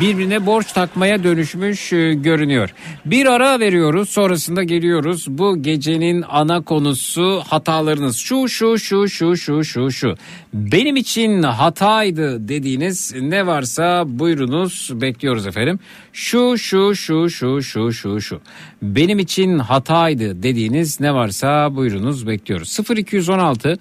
birbirine 0.00 0.46
borç 0.46 0.72
takmaya 0.72 1.24
dönüşmüş 1.24 1.92
e, 1.92 2.14
görünüyor. 2.14 2.74
Bir 3.04 3.26
ara 3.26 3.60
veriyoruz 3.60 4.08
sonrasında 4.10 4.62
geliyoruz. 4.62 5.26
Bu 5.28 5.62
gecenin 5.62 6.24
ana 6.28 6.60
konusu 6.62 7.42
hatalarınız. 7.48 8.16
Şu 8.16 8.48
şu 8.48 8.78
şu 8.78 9.08
şu 9.08 9.36
şu 9.36 9.64
şu 9.64 9.90
şu. 9.90 10.14
Benim 10.54 10.96
için 10.96 11.42
hataydı 11.42 12.48
dediğiniz 12.48 13.14
ne 13.20 13.46
varsa 13.46 14.04
buyurunuz 14.06 14.90
bekliyoruz 14.94 15.46
efendim. 15.46 15.78
Şu 16.12 16.58
şu 16.58 16.94
şu 16.94 17.30
şu 17.30 17.62
şu 17.62 17.92
şu 17.92 18.20
şu. 18.20 18.40
Benim 18.82 19.18
için 19.18 19.58
hataydı 19.58 20.42
dediğiniz 20.42 21.00
ne 21.00 21.14
varsa 21.14 21.76
buyurunuz 21.76 22.26
bekliyoruz. 22.26 22.78
0216 22.96 23.78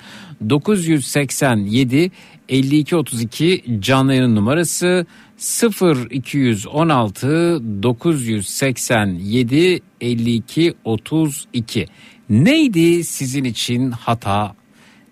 987 0.49 2.11
5232 2.49 3.63
canlı 3.79 4.13
yayın 4.13 4.35
numarası 4.35 5.05
0 5.37 6.07
216 6.11 7.83
987 7.83 9.81
52 10.01 10.73
32 10.83 11.87
neydi 12.29 13.03
sizin 13.03 13.43
için 13.43 13.91
hata? 13.91 14.55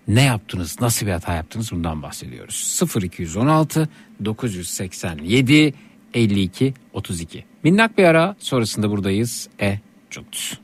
Ne 0.08 0.22
yaptınız? 0.22 0.76
Nasıl 0.80 1.06
bir 1.06 1.12
hata 1.12 1.34
yaptınız? 1.34 1.72
Bundan 1.72 2.02
bahsediyoruz. 2.02 2.54
0 2.54 3.02
216 3.02 3.88
987 4.24 5.74
52 6.14 6.74
32 6.92 7.44
minnak 7.62 7.98
bir 7.98 8.04
ara 8.04 8.36
sonrasında 8.38 8.90
buradayız. 8.90 9.48
E 9.60 9.78
cut. 10.10 10.58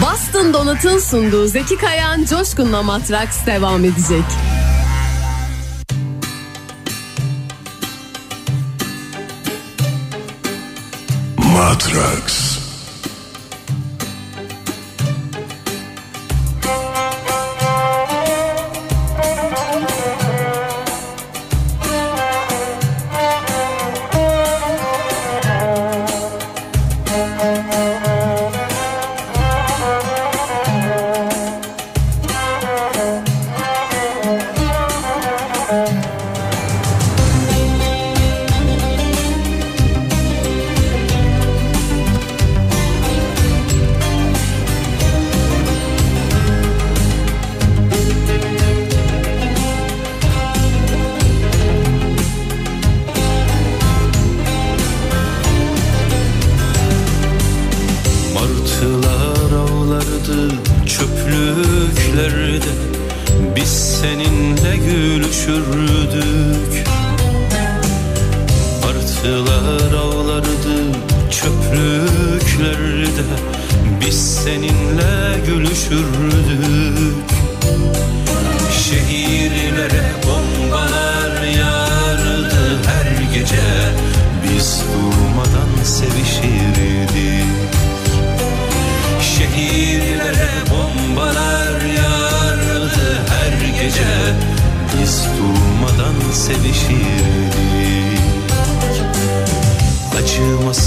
Boston 0.00 0.52
Donut'un 0.54 0.98
sunduğu 0.98 1.46
Zeki 1.46 1.76
Kayan 1.76 2.24
Coşkun'la 2.24 2.82
Matraks 2.82 3.46
devam 3.46 3.84
edecek. 3.84 4.24
Matraks 11.38 12.53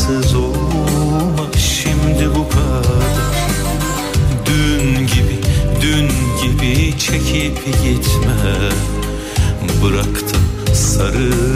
Acımasız 0.08 0.36
olma 0.36 1.52
şimdi 1.58 2.30
bu 2.36 2.50
kadar. 2.50 3.18
Dün 4.46 5.08
gibi, 5.08 5.40
dün 5.82 6.10
gibi 6.42 6.98
çekip 6.98 7.66
gitme. 7.66 8.70
Bırak 9.84 10.16
da 10.16 10.76
sarılayım 10.76 11.47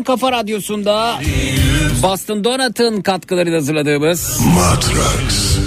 En 0.00 0.04
kafa 0.04 0.32
radyosunda 0.32 1.20
Boston 2.02 2.44
Donut'ın 2.44 3.00
katkılarıyla 3.00 3.58
hazırladığımız 3.58 4.40
Matrax. 4.54 5.58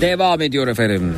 devam 0.00 0.40
ediyor 0.40 0.68
efendim. 0.68 1.14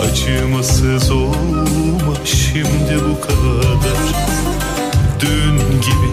Acımasız 0.00 1.10
olma 1.10 2.14
şimdi 2.24 3.00
bu 3.08 3.20
kadar 3.20 3.78
Dün 5.20 5.58
gibi, 5.58 6.08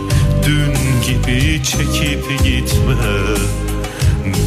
dün 0.46 0.74
gibi 1.08 1.64
çekip 1.64 2.44
gitme 2.44 2.96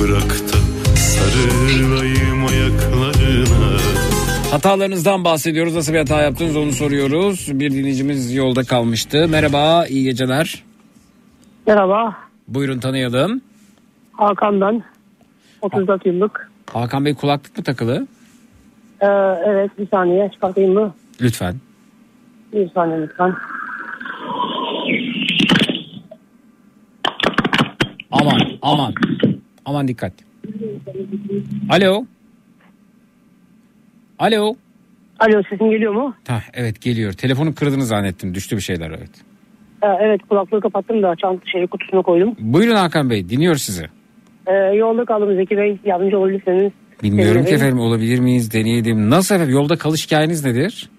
Bırak 0.00 0.30
da 0.30 0.58
sarılayım 0.96 2.46
ayaklarına 2.46 3.78
Hatalarınızdan 4.50 5.24
bahsediyoruz. 5.24 5.74
Nasıl 5.74 5.92
bir 5.92 5.98
hata 5.98 6.22
yaptınız 6.22 6.56
onu 6.56 6.72
soruyoruz. 6.72 7.48
Bir 7.52 7.70
dinleyicimiz 7.70 8.34
yolda 8.34 8.64
kalmıştı. 8.64 9.28
Merhaba, 9.28 9.86
iyi 9.86 10.04
geceler. 10.04 10.61
Merhaba, 11.66 12.16
Buyurun 12.48 12.78
tanıyalım. 12.78 13.40
Hakan 14.12 14.60
ben. 14.60 14.82
34 15.62 16.06
yıllık. 16.06 16.50
Hakan 16.72 17.04
Bey 17.04 17.14
kulaklık 17.14 17.58
mı 17.58 17.64
takılı? 17.64 18.06
Ee, 19.00 19.06
evet, 19.46 19.70
bir 19.78 19.88
saniye 19.88 20.30
çıkartayım 20.32 20.74
mı? 20.74 20.94
Lütfen. 21.20 21.54
Bir 22.52 22.70
saniye 22.70 23.00
lütfen. 23.00 23.34
Aman, 28.10 28.40
aman. 28.62 28.94
Aman 29.64 29.88
dikkat. 29.88 30.12
Alo. 31.70 32.04
Alo. 34.18 34.54
Alo, 35.18 35.42
sesim 35.50 35.70
geliyor 35.70 35.92
mu? 35.92 36.14
Hah, 36.28 36.42
evet 36.54 36.80
geliyor. 36.80 37.12
Telefonu 37.12 37.54
kırdığını 37.54 37.84
zannettim. 37.84 38.34
Düştü 38.34 38.56
bir 38.56 38.62
şeyler 38.62 38.90
evet. 38.90 39.10
Ee, 39.82 39.86
evet, 40.00 40.20
kulaklığı 40.28 40.60
kapattım 40.60 41.02
da 41.02 41.14
çant 41.16 41.48
şey 41.52 41.66
kutusuna 41.66 42.02
koydum. 42.02 42.36
Buyurun 42.38 42.74
Hakan 42.76 43.10
Bey 43.10 43.28
dinliyor 43.28 43.54
sizi. 43.54 43.84
Ee, 44.46 44.52
yolda 44.54 45.04
kaldım 45.04 45.36
Zeki 45.36 45.56
Bey, 45.56 45.78
yardımcı 45.84 46.18
olabilirseniz. 46.18 46.72
Bilmiyorum 47.02 47.32
ki 47.42 47.48
sevinirim. 47.48 47.54
efendim 47.66 47.78
olabilir 47.80 48.18
miyiz 48.18 48.52
deneyelim. 48.52 49.10
Nasıl 49.10 49.34
efendim 49.34 49.54
yolda 49.54 49.76
kalış 49.76 50.06
hikayeniz 50.06 50.44
nedir? 50.44 50.90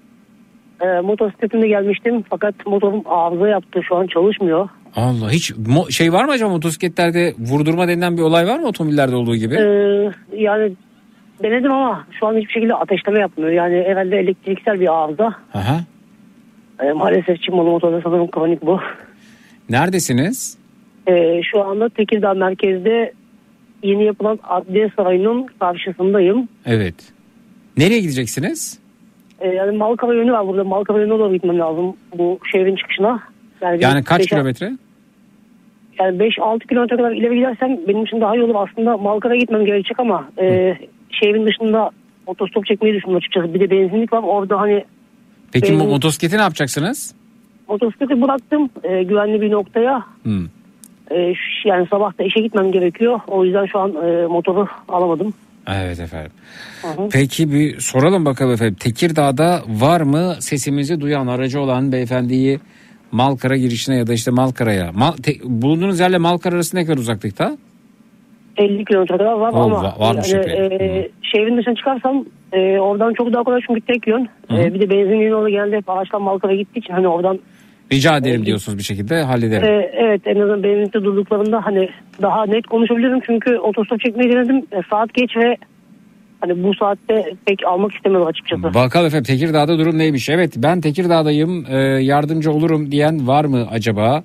Ee, 0.82 1.02
motosikletimle 1.02 1.68
gelmiştim 1.68 2.24
fakat 2.30 2.56
motorum 2.66 3.02
arıza 3.06 3.48
yaptı, 3.48 3.80
şu 3.88 3.96
an 3.96 4.08
çalışmıyor. 4.08 4.70
Allah 4.96 5.32
hiç 5.32 5.54
şey 5.90 6.14
var 6.14 6.26
mı 6.26 6.32
acaba 6.32 6.50
motosikletlerde 6.50 7.34
vurdurma 7.40 7.88
denilen 7.88 8.18
bir 8.18 8.22
olay 8.22 8.48
var 8.48 8.60
mı 8.60 8.68
otomobillerde 8.68 9.16
olduğu 9.16 9.36
gibi? 9.36 9.56
Ee, 9.56 10.12
yani 10.38 10.72
denedim 11.44 11.72
ama 11.72 12.06
şu 12.20 12.28
an 12.28 12.38
hiçbir 12.38 12.54
şekilde 12.54 12.74
ateşleme 12.74 13.20
yapmıyor. 13.20 13.52
Yani 13.52 13.84
herhalde 13.88 14.18
elektriksel 14.18 14.80
bir 14.80 15.04
arıza. 15.04 15.26
Aha. 15.54 15.80
Ee, 16.80 16.92
maalesef 16.92 17.42
çıkmadı 17.42 17.70
motorda 17.70 18.02
sanırım 18.02 18.32
kronik 18.32 18.62
bu. 18.66 18.80
Neredesiniz? 19.70 20.58
Ee, 21.08 21.42
şu 21.52 21.62
anda 21.64 21.90
Tekirdağ 21.90 22.34
merkezde 22.34 23.14
yeni 23.84 24.04
yapılan 24.04 24.40
Adliye 24.44 24.90
Sarayı'nın 24.96 25.46
karşısındayım. 25.60 26.48
Evet. 26.66 26.96
Nereye 27.78 28.00
gideceksiniz? 28.00 28.80
Ee, 29.40 29.48
yani 29.48 29.78
Malkava 29.78 30.14
yönü 30.14 30.32
var 30.32 30.48
burada. 30.48 30.64
Malkava 30.64 31.00
yönüne 31.00 31.20
doğru 31.20 31.34
gitmem 31.34 31.60
lazım 31.60 31.96
bu 32.18 32.40
şehrin 32.52 32.76
çıkışına. 32.76 33.20
bir 33.62 33.82
Yani 33.82 34.04
kaç 34.04 34.20
beş- 34.20 34.28
kilometre? 34.28 34.72
Yani 36.00 36.18
5-6 36.20 36.68
kilometre 36.68 36.98
kadar 36.98 37.12
ileri 37.12 37.36
gidersem 37.36 37.78
benim 37.88 38.04
için 38.04 38.22
daha 38.22 38.36
iyi 38.36 38.44
olur. 38.44 38.56
Aslında 38.58 38.98
Malkava'ya 38.98 39.40
gitmem 39.40 39.66
gerekecek 39.66 40.00
ama 40.00 40.30
e, 40.42 40.78
şehrin 41.10 41.46
dışında 41.46 41.90
otostop 42.26 42.66
çekmeyi 42.66 42.96
düşündüm 42.96 43.18
açıkçası. 43.18 43.54
Bir 43.54 43.60
de 43.60 43.70
benzinlik 43.72 44.14
var 44.14 44.24
orada 44.24 44.60
hani 44.60 44.84
Peki 45.54 45.74
mo- 45.74 45.88
motosikleti 45.90 46.38
ne 46.38 46.42
yapacaksınız? 46.42 47.14
motosikleti 47.68 48.22
bıraktım 48.22 48.70
e, 48.84 49.04
güvenli 49.04 49.42
bir 49.42 49.52
noktaya. 49.52 50.06
Hmm. 50.24 50.46
E, 51.12 51.34
yani 51.66 51.88
sabah 51.92 52.18
da 52.20 52.24
işe 52.24 52.40
gitmem 52.42 52.72
gerekiyor. 52.72 53.20
O 53.28 53.46
yüzden 53.46 53.66
şu 53.66 53.80
an 53.80 53.90
e, 54.08 54.28
motoru 54.28 54.68
alamadım. 54.88 55.34
Evet 55.68 56.00
efendim. 56.00 56.32
Hı 56.82 56.88
hı. 56.88 57.10
Peki 57.12 57.52
bir 57.54 57.80
soralım 57.80 58.26
bakalım 58.26 58.54
efendim. 58.54 58.76
Tekirdağ'da 58.80 59.62
var 59.68 60.02
mı 60.02 60.36
sesimizi 60.40 61.02
duyan 61.02 61.28
aracı 61.28 61.60
olan 61.62 61.92
beyefendiyi 61.92 62.60
Malkara 63.12 63.58
girişine 63.58 63.96
ya 63.98 64.08
da 64.08 64.14
işte 64.14 64.32
Malkara'ya. 64.32 64.92
Mal, 64.92 65.12
te- 65.12 65.40
bulunduğunuz 65.44 66.00
yerle 66.00 66.18
Malkara 66.18 66.56
arası 66.56 66.78
ne 66.78 66.86
kadar 66.86 66.98
uzaklıkta? 66.98 67.58
50 68.58 68.86
kilometre 68.86 69.18
kadar 69.18 69.32
var 69.34 69.54
Oo, 69.54 69.58
ama 69.64 69.76
va- 69.76 70.00
varmış 70.00 70.34
yani, 70.34 70.46
e, 70.52 71.10
şehrin 71.22 71.58
dışına 71.58 71.76
çıkarsam 71.76 72.26
e, 72.54 72.80
oradan 72.80 73.14
çok 73.14 73.34
daha 73.34 73.44
kolay 73.44 73.62
çünkü 73.68 73.82
tek 73.82 74.08
yön. 74.08 74.28
E, 74.52 74.74
bir 74.74 74.80
de 74.80 74.90
benzinliğin 74.90 75.32
orada 75.32 75.50
genelde 75.50 75.78
hep 75.78 75.90
araçtan 75.90 76.22
Malkara 76.22 76.56
gittiği 76.56 76.80
için 76.80 76.94
hani 76.94 77.08
oradan 77.08 77.40
Rica 77.92 78.18
ederim 78.18 78.46
diyorsunuz 78.46 78.78
bir 78.78 78.84
şekilde 78.84 79.24
hallederim. 79.24 79.64
e, 79.64 79.92
evet 79.94 80.22
en 80.26 80.36
azından 80.40 80.64
benzinlikte 80.64 81.04
durduklarında 81.04 81.66
hani 81.66 81.90
daha 82.22 82.46
net 82.46 82.68
konuşabilirim 82.68 83.20
çünkü 83.26 83.58
otostop 83.58 84.00
çekmeyi 84.00 84.32
denedim. 84.32 84.58
E, 84.58 84.82
saat 84.90 85.14
geç 85.14 85.38
ve 85.38 85.58
hani 86.42 86.64
bu 86.64 86.74
saatte 86.74 87.34
pek 87.46 87.68
almak 87.68 87.94
istemedim 87.94 88.28
açıkçası. 88.28 88.64
Bakalım 88.64 89.08
efendim 89.08 89.24
Tekirdağ'da 89.24 89.80
durum 89.80 89.98
neymiş? 89.98 90.30
Evet 90.30 90.54
ben 90.58 90.82
Tekirdağ'dayım 90.82 91.66
e, 91.70 91.78
yardımcı 92.04 92.52
olurum 92.52 92.92
diyen 92.92 93.28
var 93.28 93.46
mı 93.46 93.68
acaba? 93.72 94.24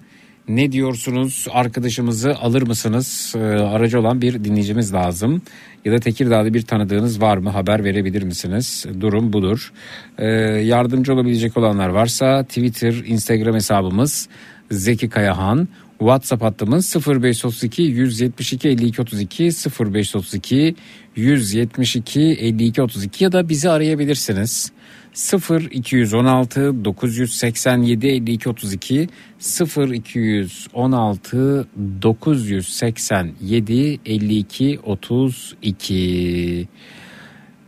Ne 0.49 0.73
diyorsunuz 0.73 1.47
arkadaşımızı 1.51 2.35
alır 2.35 2.63
mısınız? 2.63 3.35
E, 3.37 3.39
aracı 3.39 4.01
olan 4.01 4.23
bir 4.23 4.45
dinleyicimiz 4.45 4.95
lazım. 4.95 5.43
Ya 5.85 5.93
da 5.93 5.99
Tekirdağ'da 5.99 6.55
bir 6.55 6.63
tanıdığınız 6.63 7.21
var 7.21 7.37
mı? 7.37 7.51
Haber 7.51 7.85
verebilir 7.85 8.23
misiniz? 8.23 8.87
Durum 9.01 9.33
budur. 9.33 9.73
E, 10.19 10.27
yardımcı 10.65 11.15
olabilecek 11.15 11.57
olanlar 11.57 11.89
varsa 11.89 12.45
Twitter, 12.45 12.93
Instagram 12.93 13.55
hesabımız 13.55 14.29
Zeki 14.71 15.09
Kayahan. 15.09 15.69
WhatsApp 15.99 16.43
hattımız 16.43 16.97
0532 16.97 17.83
172 17.83 18.69
52 18.69 19.03
32 19.03 19.51
0532 19.81 20.75
172 21.17 22.21
52 22.21 22.83
32 22.83 23.25
ya 23.25 23.33
da 23.33 23.49
bizi 23.49 23.71
arayabilirsiniz. 23.71 24.73
0 25.19 25.69
216 25.71 26.85
987 26.85 28.09
52 28.09 28.49
32 28.49 29.09
0 29.39 29.91
216 29.91 31.67
987 32.03 34.01
52 34.07 34.79
32 34.85 36.69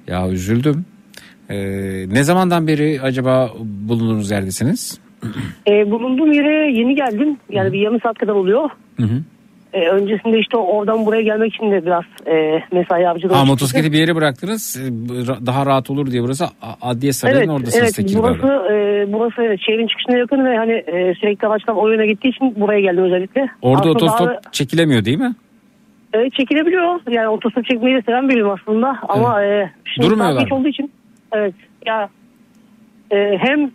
Ya 0.08 0.28
üzüldüm. 0.28 0.84
Ee, 1.50 2.06
ne 2.08 2.24
zamandan 2.24 2.66
beri 2.66 3.00
acaba 3.02 3.52
bulunduğunuz 3.88 4.30
yerdesiniz? 4.30 5.00
E, 5.66 5.90
bulunduğum 5.90 6.32
yere 6.32 6.72
yeni 6.72 6.94
geldim. 6.94 7.36
Yani 7.50 7.72
bir 7.72 7.78
yarım 7.78 8.00
saat 8.00 8.18
kadar 8.18 8.32
oluyor. 8.32 8.70
Hı 8.96 9.02
hı. 9.02 9.22
E, 9.72 9.88
öncesinde 9.88 10.38
işte 10.38 10.56
oradan 10.56 11.06
buraya 11.06 11.22
gelmek 11.22 11.54
için 11.54 11.70
de 11.70 11.86
biraz 11.86 12.04
e, 12.26 12.62
mesai. 12.72 13.04
Ha, 13.04 13.10
açıkçası. 13.10 13.46
motosikleti 13.46 13.92
bir 13.92 13.98
yere 13.98 14.14
bıraktınız. 14.16 14.76
Ra- 15.08 15.46
Daha 15.46 15.66
rahat 15.66 15.90
olur 15.90 16.10
diye 16.10 16.22
burası 16.22 16.44
Adliye 16.82 17.12
Sarayı'nın 17.12 17.40
Evet, 17.40 17.50
oradasınız 17.60 17.82
evet 17.84 17.94
Tekirdağ'da. 17.94 18.22
burası, 18.42 18.72
e, 18.74 19.06
burası 19.12 19.42
evet, 19.42 19.60
şehrin 19.66 19.86
çıkışına 19.86 20.18
yakın 20.18 20.44
ve 20.44 20.56
hani 20.56 20.72
e, 20.72 21.14
sürekli 21.14 21.48
araçlar 21.48 21.74
o 21.74 21.88
yöne 21.88 22.06
gittiği 22.06 22.28
için 22.28 22.54
buraya 22.60 22.80
geldim 22.80 23.04
özellikle. 23.04 23.48
Orada 23.62 23.80
Aslında 23.80 23.92
otostop 23.94 24.28
daha- 24.28 24.40
çekilemiyor 24.52 25.04
değil 25.04 25.18
mi? 25.18 25.34
Evet 26.12 26.32
çekilebiliyor. 26.34 27.00
Yani 27.10 27.28
otostop 27.28 27.64
çekmeyi 27.64 27.96
de 27.96 28.02
seven 28.02 28.28
biriyim 28.28 28.50
aslında. 28.50 28.96
Ama 29.08 29.44
e, 29.44 29.70
şimdi 29.94 30.10
Durmuyorlar 30.10 30.42
geç 30.42 30.52
olduğu 30.52 30.68
için 30.68 30.90
evet 31.32 31.54
ya 31.86 32.08
e, 33.12 33.38
hem 33.38 33.70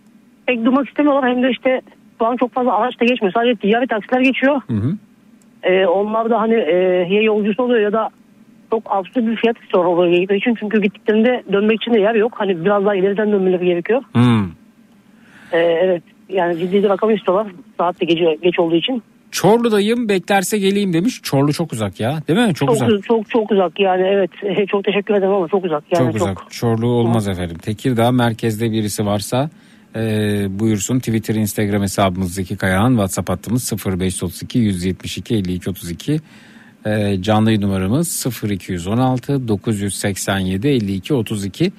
pek 0.45 0.65
durmak 0.65 0.88
istemiyorlar 0.88 1.30
hem 1.30 1.43
de 1.43 1.49
işte 1.51 1.82
şu 2.19 2.25
an 2.25 2.38
çok 2.38 2.53
fazla 2.53 2.75
araç 2.75 2.99
da 2.99 3.06
geçmiyor. 3.06 3.33
Sadece 3.33 3.56
ticari 3.56 3.88
taksiler 3.88 4.22
geçiyor. 4.22 4.61
Hı 4.67 4.74
hı. 4.74 4.91
E, 5.65 5.85
onlar 5.85 6.29
da 6.29 6.41
hani 6.41 6.53
e, 6.53 6.75
ya 7.09 7.21
yolcusu 7.21 7.63
oluyor 7.63 7.79
ya 7.79 7.93
da 7.93 8.09
çok 8.71 8.83
absürt 8.87 9.27
bir 9.27 9.35
fiyat 9.35 9.63
istiyor 9.63 9.85
oraya 9.85 10.19
gitmek 10.19 10.41
için. 10.41 10.55
Çünkü 10.59 10.81
gittiklerinde 10.81 11.43
dönmek 11.51 11.81
için 11.81 11.93
de 11.93 11.99
yer 11.99 12.15
yok. 12.15 12.33
Hani 12.35 12.65
biraz 12.65 12.85
daha 12.85 12.95
ileriden 12.95 13.31
dönmeleri 13.31 13.65
gerekiyor. 13.65 14.01
Hmm. 14.13 14.45
E, 15.51 15.57
evet 15.57 16.03
yani 16.29 16.59
ciddi 16.59 16.83
bir 16.83 16.89
rakam 16.89 17.11
istiyorlar. 17.11 17.47
Saat 17.77 18.01
de 18.01 18.05
gece 18.05 18.37
geç 18.41 18.59
olduğu 18.59 18.75
için. 18.75 19.03
Çorlu'dayım 19.31 20.09
beklerse 20.09 20.57
geleyim 20.57 20.93
demiş. 20.93 21.19
Çorlu 21.23 21.53
çok 21.53 21.73
uzak 21.73 21.99
ya 21.99 22.19
değil 22.27 22.39
mi? 22.39 22.53
Çok, 22.53 22.71
uzak. 22.71 22.89
Çok, 22.89 23.03
çok 23.03 23.29
çok 23.29 23.51
uzak 23.51 23.79
yani 23.79 24.03
evet. 24.07 24.31
çok 24.69 24.83
teşekkür 24.83 25.13
ederim 25.13 25.33
ama 25.33 25.47
çok 25.47 25.65
uzak. 25.65 25.83
Yani 25.91 26.05
çok 26.05 26.15
uzak. 26.15 26.51
Çorlu 26.51 26.87
olmaz 26.87 27.27
efendim. 27.27 27.57
Tekirdağ 27.57 28.11
merkezde 28.11 28.71
birisi 28.71 29.05
varsa 29.05 29.49
e, 29.95 29.99
buyursun 30.49 30.99
Twitter, 30.99 31.35
Instagram 31.35 31.82
hesabımız 31.82 32.33
Zeki 32.33 32.57
Kayağan, 32.57 32.90
WhatsApp 32.90 33.30
hattımız 33.30 33.74
0532 33.85 34.59
172 34.59 35.35
52 35.35 35.69
32. 35.69 36.19
E, 36.85 37.22
canlı 37.22 37.61
numaramız 37.61 38.25
0216 38.43 39.48
987 39.48 40.67
52 40.67 41.14
32. 41.14 41.72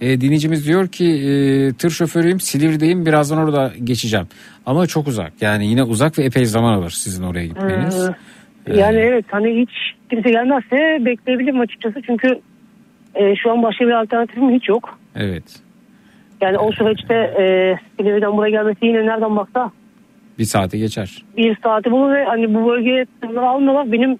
E, 0.00 0.20
dinleyicimiz 0.20 0.66
diyor 0.66 0.88
ki 0.88 1.04
e, 1.04 1.72
tır 1.72 1.90
şoförüyüm 1.90 2.40
Silivri'deyim 2.40 3.06
birazdan 3.06 3.38
orada 3.38 3.72
geçeceğim. 3.84 4.26
Ama 4.66 4.86
çok 4.86 5.08
uzak 5.08 5.32
yani 5.40 5.66
yine 5.66 5.82
uzak 5.82 6.18
ve 6.18 6.24
epey 6.24 6.44
zaman 6.46 6.72
alır 6.72 6.90
sizin 6.90 7.24
oraya 7.24 7.46
gitmeniz. 7.46 8.10
Ee, 8.66 8.76
yani 8.76 8.98
evet 8.98 9.24
hani 9.30 9.60
hiç 9.60 9.70
kimse 10.10 10.30
gelmezse 10.30 11.04
bekleyebilirim 11.04 11.60
açıkçası 11.60 12.02
çünkü 12.06 12.40
e, 13.14 13.36
şu 13.36 13.50
an 13.50 13.62
başka 13.62 13.84
bir 13.86 13.90
alternatifim 13.90 14.50
hiç 14.50 14.68
yok. 14.68 14.98
Evet 15.16 15.62
Yani 16.42 16.58
o 16.58 16.72
süreçte 16.72 17.14
e, 17.14 17.44
Silivri'den 17.96 18.36
buraya 18.36 18.50
gelmesi 18.50 18.86
yine 18.86 19.06
nereden 19.06 19.36
baksa 19.36 19.70
bir 20.38 20.44
saate 20.44 20.78
geçer. 20.78 21.22
bir 21.36 21.56
saati 21.62 21.90
bulur 21.90 22.14
ve 22.14 22.24
hani 22.24 22.54
bu 22.54 22.68
bölgeye 22.68 23.04
tırları 23.20 23.46
almıyorlar. 23.48 23.92
Benim 23.92 24.18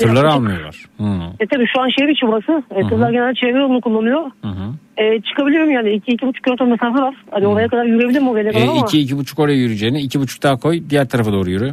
yaklaşık- 0.00 0.24
almıyorlar. 0.24 0.84
Hmm. 0.96 1.22
E 1.40 1.46
tabii 1.46 1.66
şu 1.74 1.80
an 1.80 1.88
şehir 1.88 2.08
içi 2.08 2.26
burası. 2.26 2.62
E, 2.70 2.88
tırlar 2.88 3.10
genelde 3.10 3.34
çevre 3.34 3.58
yolunu 3.58 3.80
kullanıyor. 3.80 4.20
Hı 4.42 4.48
hı. 4.48 4.72
E, 5.02 5.20
çıkabilirim 5.20 5.70
yani 5.70 5.88
2-2,5 5.88 6.32
kilometre 6.44 6.64
mesafe 6.64 7.02
var. 7.02 7.14
Hani 7.30 7.46
oraya 7.46 7.68
kadar 7.68 7.84
yürüyebilirim 7.84 8.28
oraya 8.28 8.44
kadar 8.52 8.60
E, 8.60 8.68
ama. 8.68 8.80
iki, 8.80 9.00
iki 9.00 9.18
buçuk 9.18 9.38
oraya 9.38 9.56
yürüyeceğine 9.56 10.00
iki 10.00 10.20
buçuk 10.20 10.42
daha 10.42 10.56
koy 10.56 10.80
diğer 10.90 11.08
tarafa 11.08 11.32
doğru 11.32 11.50
yürü. 11.50 11.72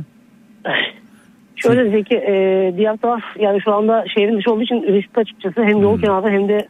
Şöyle 1.56 1.90
Zeki 1.90 2.16
e, 2.16 2.74
diğer 2.78 2.98
taraf 2.98 3.22
yani 3.40 3.62
şu 3.62 3.74
anda 3.74 4.06
şehrin 4.16 4.38
dışı 4.38 4.52
olduğu 4.54 4.62
için 4.64 4.84
riskli 4.84 5.20
açıkçası. 5.20 5.64
Hem 5.64 5.82
yol 5.82 6.02
kenarı 6.02 6.30
hem 6.30 6.48
de 6.50 6.68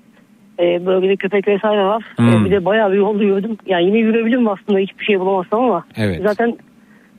e, 0.60 0.86
bölgede 0.86 1.16
köpek 1.16 1.48
vesaire 1.48 1.84
var. 1.84 2.04
E, 2.20 2.22
Hmm. 2.22 2.46
bir 2.46 2.52
de 2.52 2.66
bayağı 2.66 2.92
bir 2.92 2.98
yolda 2.98 3.24
yürüdüm. 3.24 3.58
Yani 3.68 3.86
yine 3.86 3.98
yürüyebilirim 3.98 4.48
aslında 4.48 4.80
hiçbir 4.80 5.06
şey 5.06 5.20
bulamazsam 5.20 5.64
ama. 5.64 5.86
Evet. 5.96 6.22
Zaten 6.24 6.58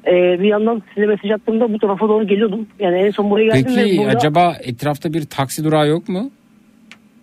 e, 0.07 0.13
bir 0.41 0.49
yandan 0.49 0.83
size 0.95 1.07
mesaj 1.07 1.31
attığımda 1.31 1.73
bu 1.73 1.79
tarafa 1.79 2.09
doğru 2.09 2.27
geliyordum. 2.27 2.67
Yani 2.79 2.97
en 2.99 3.11
son 3.11 3.31
buraya 3.31 3.45
geldim 3.47 3.73
Peki 3.77 3.99
burada 3.99 4.17
acaba 4.19 4.57
etrafta 4.65 5.13
bir 5.13 5.25
taksi 5.25 5.65
durağı 5.65 5.89
yok 5.89 6.09
mu? 6.09 6.31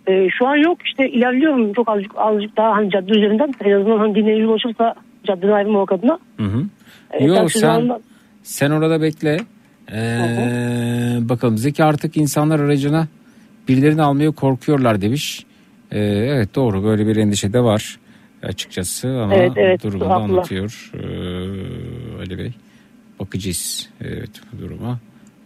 e, 0.08 0.30
şu 0.30 0.48
an 0.48 0.56
yok 0.56 0.78
işte 0.86 1.10
ilerliyorum 1.10 1.74
çok 1.74 1.90
azıcık, 1.90 2.12
azıcık 2.18 2.58
daha 2.58 2.76
hani 2.76 2.92
cadde 2.92 3.12
üzerinden. 3.12 3.54
En 3.64 3.72
azından 3.72 3.98
hani 3.98 4.16
dinleyici 4.16 4.48
ulaşırsa 4.48 4.96
caddeden 5.28 5.52
ayrılmamak 5.52 5.92
adına. 5.92 6.20
Hı 6.38 6.44
hı. 6.44 6.64
E, 7.12 7.24
Yok 7.26 7.52
sen 7.52 7.62
durağından- 7.62 8.02
sen 8.44 8.72
orada 8.72 9.02
bekle. 9.02 9.38
Ee, 9.92 9.96
bakalım 11.30 11.58
Zeki 11.58 11.84
artık 11.84 12.18
insanlar 12.18 12.60
aracına 12.60 13.08
birilerini 13.68 14.02
almaya 14.02 14.32
korkuyorlar 14.32 15.02
demiş. 15.02 15.46
Ee, 15.94 16.00
evet 16.06 16.56
doğru 16.56 16.84
böyle 16.84 17.08
bir 17.08 17.16
endişe 17.16 17.54
de 17.54 17.64
var 17.64 18.00
açıkçası 18.44 19.10
ama 19.10 19.36
Evet, 19.36 19.52
evet, 19.56 19.84
durumu 19.84 20.06
da 20.06 20.16
anlatıyor 20.16 20.92
ee, 20.94 22.20
Ali 22.20 22.38
Bey. 22.38 22.52
Bakacağız 23.20 23.90
evet 24.02 24.30
bu 24.52 24.60
duruma. 24.60 25.00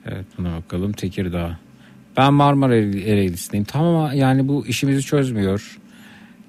Evet 0.06 0.26
buna 0.38 0.54
bakalım 0.58 0.92
Tekirdağ. 0.92 1.58
Ben 2.18 2.34
Marmara 2.34 2.76
Ereğlisi'ndeyim. 2.76 3.66
Tamam 3.66 3.96
ama 3.96 4.14
yani 4.14 4.48
bu 4.48 4.68
işimizi 4.68 5.02
çözmüyor. 5.02 5.78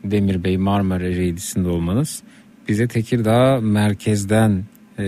Demir 0.05 0.45
Bey 0.45 0.57
Marmara 0.57 1.05
Ereğlisi'nde 1.05 1.69
olmanız. 1.69 2.23
Bize 2.69 2.89
Tekirdağ 2.89 3.61
merkezden 3.61 4.65
e, 4.99 5.05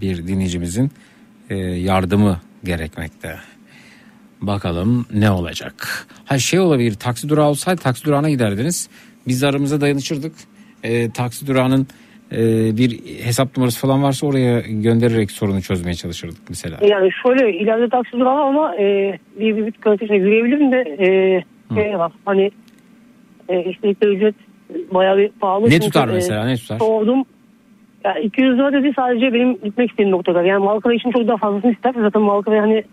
bir 0.00 0.26
dinleyicimizin 0.26 0.90
e, 1.50 1.56
yardımı 1.58 2.40
gerekmekte. 2.64 3.36
Bakalım 4.46 5.06
ne 5.14 5.30
olacak. 5.30 6.06
Ha 6.24 6.38
şey 6.38 6.60
olabilir 6.60 6.94
taksi 6.94 7.28
durağı 7.28 7.48
olsaydı 7.48 7.80
taksi 7.80 8.04
durağına 8.04 8.30
giderdiniz. 8.30 8.90
Biz 9.28 9.42
de 9.42 9.46
aramıza 9.46 9.80
dayanışırdık. 9.80 10.32
E, 10.82 11.10
taksi 11.10 11.46
durağının 11.46 11.86
e, 12.32 12.38
bir 12.76 12.90
hesap 13.24 13.56
numarası 13.56 13.80
falan 13.80 14.02
varsa 14.02 14.26
oraya 14.26 14.60
göndererek 14.60 15.30
sorunu 15.30 15.62
çözmeye 15.62 15.94
çalışırdık 15.94 16.40
mesela. 16.48 16.78
Yani 16.82 17.10
şöyle 17.22 17.58
ileride 17.58 17.88
taksi 17.88 18.12
durağı 18.12 18.44
ama 18.44 18.76
e, 18.76 19.18
bir 19.40 19.56
bir 19.56 19.72
kilometre 19.72 20.04
içinde 20.06 20.18
yürüyebilirim 20.18 20.72
de 20.72 20.96
e, 20.98 21.08
şey 21.74 21.98
var 21.98 22.12
hani 22.24 22.50
e, 23.48 23.64
işte 23.64 23.88
ücret 23.88 24.34
bayağı 24.94 25.18
bir 25.18 25.28
pahalı. 25.28 25.70
Ne 25.70 25.80
tutar 25.80 26.08
e, 26.08 26.12
mesela 26.12 26.44
ne 26.44 26.56
tutar? 26.56 26.78
Sordum. 26.78 27.24
Ya 28.04 28.14
200 28.18 28.58
lira 28.58 28.72
dedi 28.72 28.92
sadece 28.96 29.32
benim 29.34 29.52
gitmek 29.52 29.90
istediğim 29.90 30.10
noktalar. 30.10 30.44
Yani 30.44 30.64
Malkara 30.64 30.94
için 30.94 31.10
çok 31.10 31.28
daha 31.28 31.36
fazlasını 31.36 31.72
ister. 31.72 31.94
Zaten 32.00 32.22
Malkara 32.22 32.62
hani 32.62 32.84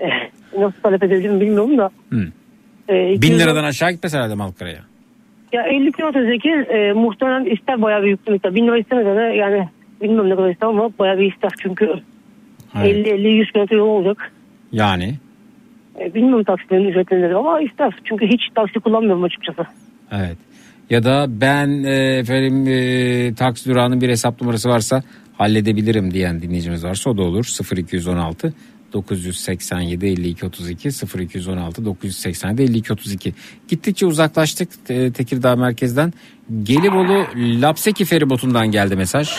e, 0.00 0.08
nasıl 0.58 0.80
talep 0.82 1.02
edebilirim 1.02 1.40
bilmiyorum 1.40 1.78
da. 1.78 1.90
Hı. 2.10 2.26
E, 2.88 3.12
200 3.12 3.22
Bin 3.22 3.38
lira- 3.38 3.44
liradan 3.44 3.64
aşağı 3.64 3.90
gitmez 3.92 4.14
herhalde 4.14 4.34
Malkara'ya. 4.34 4.80
Ya 5.52 5.62
50 5.62 5.92
kilometredeki 5.92 6.48
e, 6.50 6.92
muhtemelen 6.92 7.44
ister 7.44 7.82
bayağı 7.82 8.02
bir 8.02 8.08
yüklü 8.08 8.32
miktar. 8.32 8.54
1000 8.54 8.66
lira 8.66 8.78
istemese 8.78 9.16
de 9.16 9.20
yani 9.36 9.68
bilmiyorum 10.02 10.30
ne 10.30 10.36
kadar 10.36 10.50
ister 10.50 10.66
ama 10.66 10.90
bayağı 10.98 11.18
bir 11.18 11.32
ister. 11.32 11.50
Çünkü 11.62 11.90
Evet. 12.76 13.06
50-50-100 13.06 13.52
kilometre 13.52 13.76
yol 13.76 13.86
olacak. 13.88 14.32
Yani 14.72 15.14
E, 16.00 16.14
bilmiyorum 16.14 16.44
taksilerin 16.44 16.84
ücretleri 16.84 17.36
ama 17.36 17.60
ister. 17.60 17.94
Çünkü 18.04 18.26
hiç 18.26 18.40
taksi 18.54 18.80
kullanmıyorum 18.80 19.22
açıkçası. 19.22 19.62
evet. 20.12 20.36
Ya 20.90 21.04
da 21.04 21.26
ben 21.28 21.84
e, 21.84 21.92
efendim 22.18 22.66
e, 22.68 23.34
taksi 23.34 23.70
durağının 23.70 24.00
bir 24.00 24.08
hesap 24.08 24.40
numarası 24.40 24.68
varsa 24.68 25.02
halledebilirim 25.38 26.10
diyen 26.14 26.42
dinleyicimiz 26.42 26.84
varsa 26.84 27.10
o 27.10 27.16
da 27.16 27.22
olur. 27.22 27.46
0216 27.76 28.54
987 28.94 30.06
52 30.06 30.46
32 30.46 30.88
0216 31.18 31.84
987 31.84 32.62
52 32.62 32.92
32. 32.92 33.34
Gittikçe 33.68 34.06
uzaklaştık 34.06 34.68
e, 34.88 35.12
Tekirdağ 35.12 35.56
merkezden. 35.56 36.12
Gelibolu 36.62 37.26
Lapseki 37.36 38.04
feribotundan 38.04 38.70
geldi 38.70 38.96
mesaj. 38.96 39.30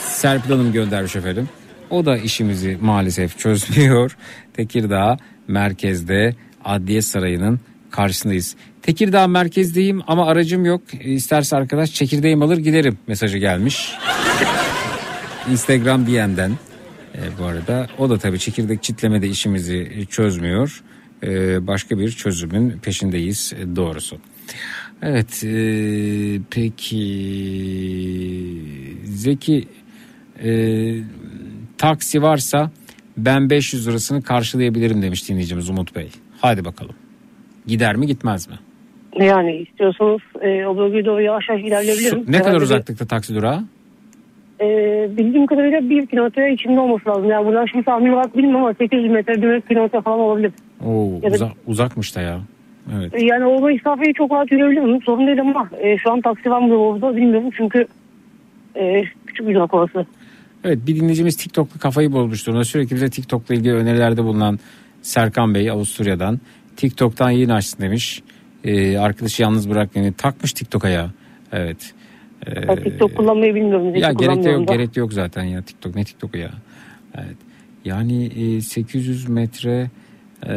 Serpil 0.00 0.50
Hanım 0.50 0.72
göndermiş 0.72 1.16
efendim. 1.16 1.48
O 1.90 2.04
da 2.04 2.18
işimizi 2.18 2.78
maalesef 2.80 3.38
çözmüyor. 3.38 4.16
Tekirdağ 4.54 5.16
merkezde 5.48 6.34
Adliye 6.64 7.02
Sarayı'nın 7.02 7.60
karşısındayız. 7.90 8.56
Tekirdağ 8.82 9.26
merkezdeyim 9.26 10.02
ama 10.06 10.26
aracım 10.26 10.64
yok. 10.64 10.82
İsterse 11.00 11.56
arkadaş 11.56 11.92
çekirdeğim 11.94 12.42
alır 12.42 12.58
giderim 12.58 12.98
mesajı 13.06 13.38
gelmiş. 13.38 13.92
Instagram 15.50 16.06
DM'den 16.06 16.52
e, 17.18 17.38
bu 17.40 17.44
arada. 17.44 17.86
O 17.98 18.10
da 18.10 18.18
tabii 18.18 18.38
çekirdek 18.38 18.82
çitlemede 18.82 19.28
işimizi 19.28 20.06
çözmüyor. 20.10 20.82
E, 21.22 21.66
başka 21.66 21.98
bir 21.98 22.10
çözümün 22.10 22.70
peşindeyiz 22.78 23.52
e, 23.58 23.76
doğrusu. 23.76 24.16
Evet 25.02 25.44
e, 25.44 25.50
peki 26.50 27.04
Zeki 29.04 29.68
e, 30.44 30.50
taksi 31.78 32.22
varsa 32.22 32.70
ben 33.16 33.50
500 33.50 33.88
lirasını 33.88 34.22
karşılayabilirim 34.22 35.02
demiş 35.02 35.28
dinleyicimiz 35.28 35.70
Umut 35.70 35.94
Bey. 35.96 36.08
Hadi 36.40 36.64
bakalım. 36.64 36.94
Gider 37.66 37.96
mi 37.96 38.06
gitmez 38.06 38.48
mi? 38.48 38.54
Yani 39.20 39.56
istiyorsanız 39.56 40.20
e, 40.42 40.66
o 40.66 40.76
bölgeye 40.76 41.04
doğru 41.04 41.22
yavaş 41.22 41.44
yavaş 41.48 41.62
ilerleyebilirim. 41.62 42.18
Ne 42.20 42.24
kadar 42.26 42.40
Herhalde 42.40 42.56
bir- 42.58 42.62
uzaklıkta 42.64 43.06
taksi 43.06 43.34
durağı? 43.34 43.64
E, 44.60 44.66
bildiğim 45.16 45.46
kadarıyla 45.46 45.90
bir 45.90 46.06
kilometre 46.06 46.52
içinde 46.52 46.80
olması 46.80 47.08
lazım. 47.08 47.30
Yani 47.30 47.46
buradan 47.46 47.66
şimdi 47.66 47.84
tahmin 47.84 48.12
olarak 48.12 48.36
bilmiyorum 48.36 48.64
ama 48.64 48.74
800 48.74 49.10
metre, 49.12 49.42
1 49.42 49.60
kilometre 49.60 50.00
falan 50.00 50.20
olabilir. 50.20 50.52
Oo, 50.86 51.10
Ya 51.22 51.30
da- 51.30 51.34
uza- 51.34 51.52
uzakmış 51.66 52.16
da 52.16 52.20
ya. 52.20 52.40
Evet. 52.98 53.14
E, 53.14 53.24
Yani 53.26 53.44
o 53.46 53.60
mesafeyi 53.66 54.14
çok 54.14 54.32
rahat 54.32 54.52
yürüyebilirim. 54.52 55.02
Sorun 55.02 55.26
değil 55.26 55.40
ama 55.40 55.70
e, 55.80 55.98
şu 55.98 56.12
an 56.12 56.20
taksi 56.20 56.50
var 56.50 56.60
mı 56.60 56.74
orada 56.76 57.16
bilmiyorum. 57.16 57.50
Çünkü 57.56 57.86
e, 58.76 59.02
küçük 59.26 59.48
bir 59.48 59.54
durak 59.54 59.74
orası. 59.74 60.06
Evet 60.64 60.78
bir 60.86 60.96
dinleyicimiz 60.96 61.36
TikTok'ta 61.36 61.78
kafayı 61.78 62.12
bozmuştur. 62.12 62.54
Ona 62.54 62.64
sürekli 62.64 62.94
bize 62.96 63.10
TikTok'la 63.10 63.54
ilgili 63.54 63.74
önerilerde 63.74 64.24
bulunan 64.24 64.58
Serkan 65.02 65.54
Bey 65.54 65.70
Avusturya'dan. 65.70 66.40
TikTok'tan 66.76 67.30
yayın 67.30 67.48
açsın 67.48 67.82
demiş. 67.82 68.22
Ee, 68.64 68.98
arkadaşı 68.98 69.42
yalnız 69.42 69.70
bırakmayın. 69.70 70.12
Takmış 70.12 70.52
TikTok'a 70.52 70.88
ya. 70.88 71.10
Evet. 71.52 71.94
Ee, 72.46 72.76
TikTok 72.76 73.16
kullanmayı 73.16 73.54
bilmiyorum. 73.54 73.94
ya 73.94 74.12
gerek 74.12 74.44
de 74.44 74.50
yok, 74.50 74.68
da. 74.68 74.74
gerek 74.74 74.96
de 74.96 75.00
yok 75.00 75.12
zaten 75.12 75.44
ya 75.44 75.62
TikTok. 75.62 75.94
Ne 75.94 76.04
TikTok'u 76.04 76.38
ya? 76.38 76.50
Evet. 77.14 77.36
Yani 77.84 78.26
e, 78.26 78.60
800 78.60 79.28
metre 79.28 79.90
e, 80.42 80.50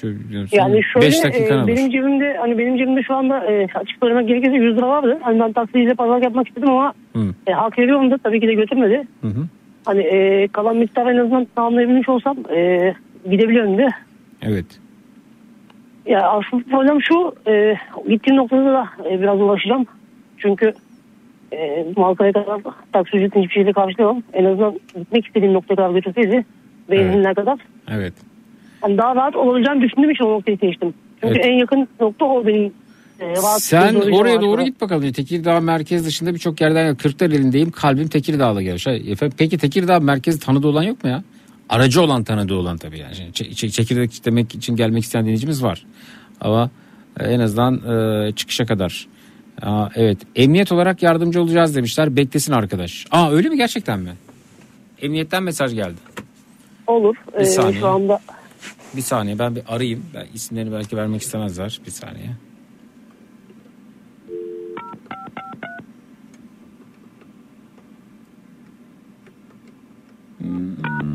şöyle, 0.00 0.46
Yani 0.52 0.80
şöyle 0.92 1.06
5 1.06 1.24
dakikan 1.24 1.64
e, 1.64 1.66
benim 1.66 1.90
cebimde 1.90 2.36
hani 2.40 2.58
benim 2.58 2.78
cebimde 2.78 3.02
şu 3.02 3.14
anda 3.14 3.52
e, 3.52 3.66
açık 3.74 3.98
söylemek 4.00 4.28
gerekirse 4.28 4.56
100 4.56 4.76
lira 4.76 4.88
vardı. 4.88 5.18
Hani 5.22 5.40
ben 5.40 5.52
taksiyle 5.52 5.94
pazarlık 5.94 6.24
yapmak 6.24 6.48
istedim 6.48 6.70
ama 6.70 6.92
Hı. 7.12 7.34
e, 7.46 7.52
hak 7.52 7.78
veriyorum 7.78 8.10
da 8.10 8.18
tabii 8.18 8.40
ki 8.40 8.48
de 8.48 8.54
götürmedi. 8.54 9.02
Hı 9.20 9.28
hı. 9.28 9.46
Hani 9.84 10.02
e, 10.02 10.48
kalan 10.48 10.76
miktarı 10.76 11.10
en 11.10 11.18
azından 11.18 11.46
tamamlayabilmiş 11.56 12.08
olsam 12.08 12.36
e, 12.56 12.94
gidebiliyorum 13.30 13.78
de. 13.78 13.88
Evet. 14.42 14.66
Ya 16.06 16.20
aslında 16.30 16.64
problem 16.70 17.02
şu 17.02 17.34
e, 17.50 17.76
gittiğim 18.08 18.36
noktada 18.36 18.64
da 18.64 18.88
e, 19.10 19.20
biraz 19.20 19.40
ulaşacağım. 19.40 19.86
Çünkü 20.38 20.72
e, 21.52 21.86
Malka'ya 21.96 22.32
kadar 22.32 22.60
taksi 22.92 23.16
ücretini 23.16 23.42
hiçbir 23.42 23.54
şeyle 23.54 23.72
karşılayamam. 23.72 24.22
En 24.32 24.44
azından 24.44 24.80
gitmek 24.98 25.26
istediğim 25.26 25.54
noktaya 25.54 25.76
kadar 25.76 25.90
götürseydi 25.90 26.44
benzinler 26.90 27.34
kadar. 27.34 27.58
Evet. 27.90 28.12
Hani 28.80 28.98
daha 28.98 29.16
rahat 29.16 29.36
olabileceğini 29.36 29.80
düşündüğüm 29.82 30.10
için 30.10 30.24
o 30.24 30.30
noktayı 30.30 30.58
seçtim. 30.58 30.94
Çünkü 31.20 31.34
Evet. 31.34 31.46
en 31.46 31.52
yakın 31.52 31.88
nokta 32.00 32.24
o 32.24 32.46
benim. 32.46 32.72
E, 33.20 33.36
Sen 33.58 33.94
oraya 33.94 34.40
doğru 34.40 34.62
git 34.62 34.80
bakalım. 34.80 35.12
Tekirdağ 35.12 35.60
merkez 35.60 36.06
dışında 36.06 36.34
birçok 36.34 36.60
yerden 36.60 36.94
Kırklareli'ndeyim. 36.96 37.70
Kalbim 37.70 38.08
Tekirdağ'la 38.08 38.62
gelmiş. 38.62 38.86
Hay, 38.86 39.12
efendim, 39.12 39.36
Peki 39.38 39.58
Tekirdağ 39.58 40.00
merkezi 40.00 40.40
tanıdığı 40.40 40.68
olan 40.68 40.82
yok 40.82 41.04
mu 41.04 41.10
ya? 41.10 41.22
Aracı 41.68 42.02
olan 42.02 42.24
tanıdığı 42.24 42.54
olan 42.54 42.76
tabii 42.78 42.98
yani. 42.98 43.32
Çekirdek 43.54 44.24
demek 44.24 44.54
için 44.54 44.76
gelmek 44.76 45.02
isteyen 45.04 45.24
dinleyicimiz 45.24 45.62
var. 45.62 45.86
Ama 46.40 46.70
e, 47.20 47.24
en 47.24 47.40
azından 47.40 47.74
e, 48.28 48.32
çıkışa 48.32 48.66
kadar. 48.66 49.06
Aa, 49.62 49.88
evet. 49.94 50.18
Emniyet 50.36 50.72
olarak 50.72 51.02
yardımcı 51.02 51.42
olacağız 51.42 51.76
demişler. 51.76 52.16
Beklesin 52.16 52.52
arkadaş. 52.52 53.06
Aa 53.10 53.30
öyle 53.32 53.48
mi 53.48 53.56
gerçekten 53.56 54.00
mi? 54.00 54.12
Emniyetten 55.02 55.42
mesaj 55.42 55.74
geldi. 55.74 55.96
Olur. 56.86 57.16
Bir 57.34 57.40
E, 57.40 57.44
saniye. 57.44 57.80
şu 57.80 57.86
anda 57.88 58.20
Bir 58.96 59.02
saniye 59.02 59.38
ben 59.38 59.56
bir 59.56 59.62
arayayım. 59.68 60.02
Ben 60.14 60.26
isimlerini 60.34 60.72
belki 60.72 60.96
vermek 60.96 61.22
istemezler. 61.22 61.80
Bir 61.86 61.90
saniye. 61.90 62.30
Hmm. 70.40 71.13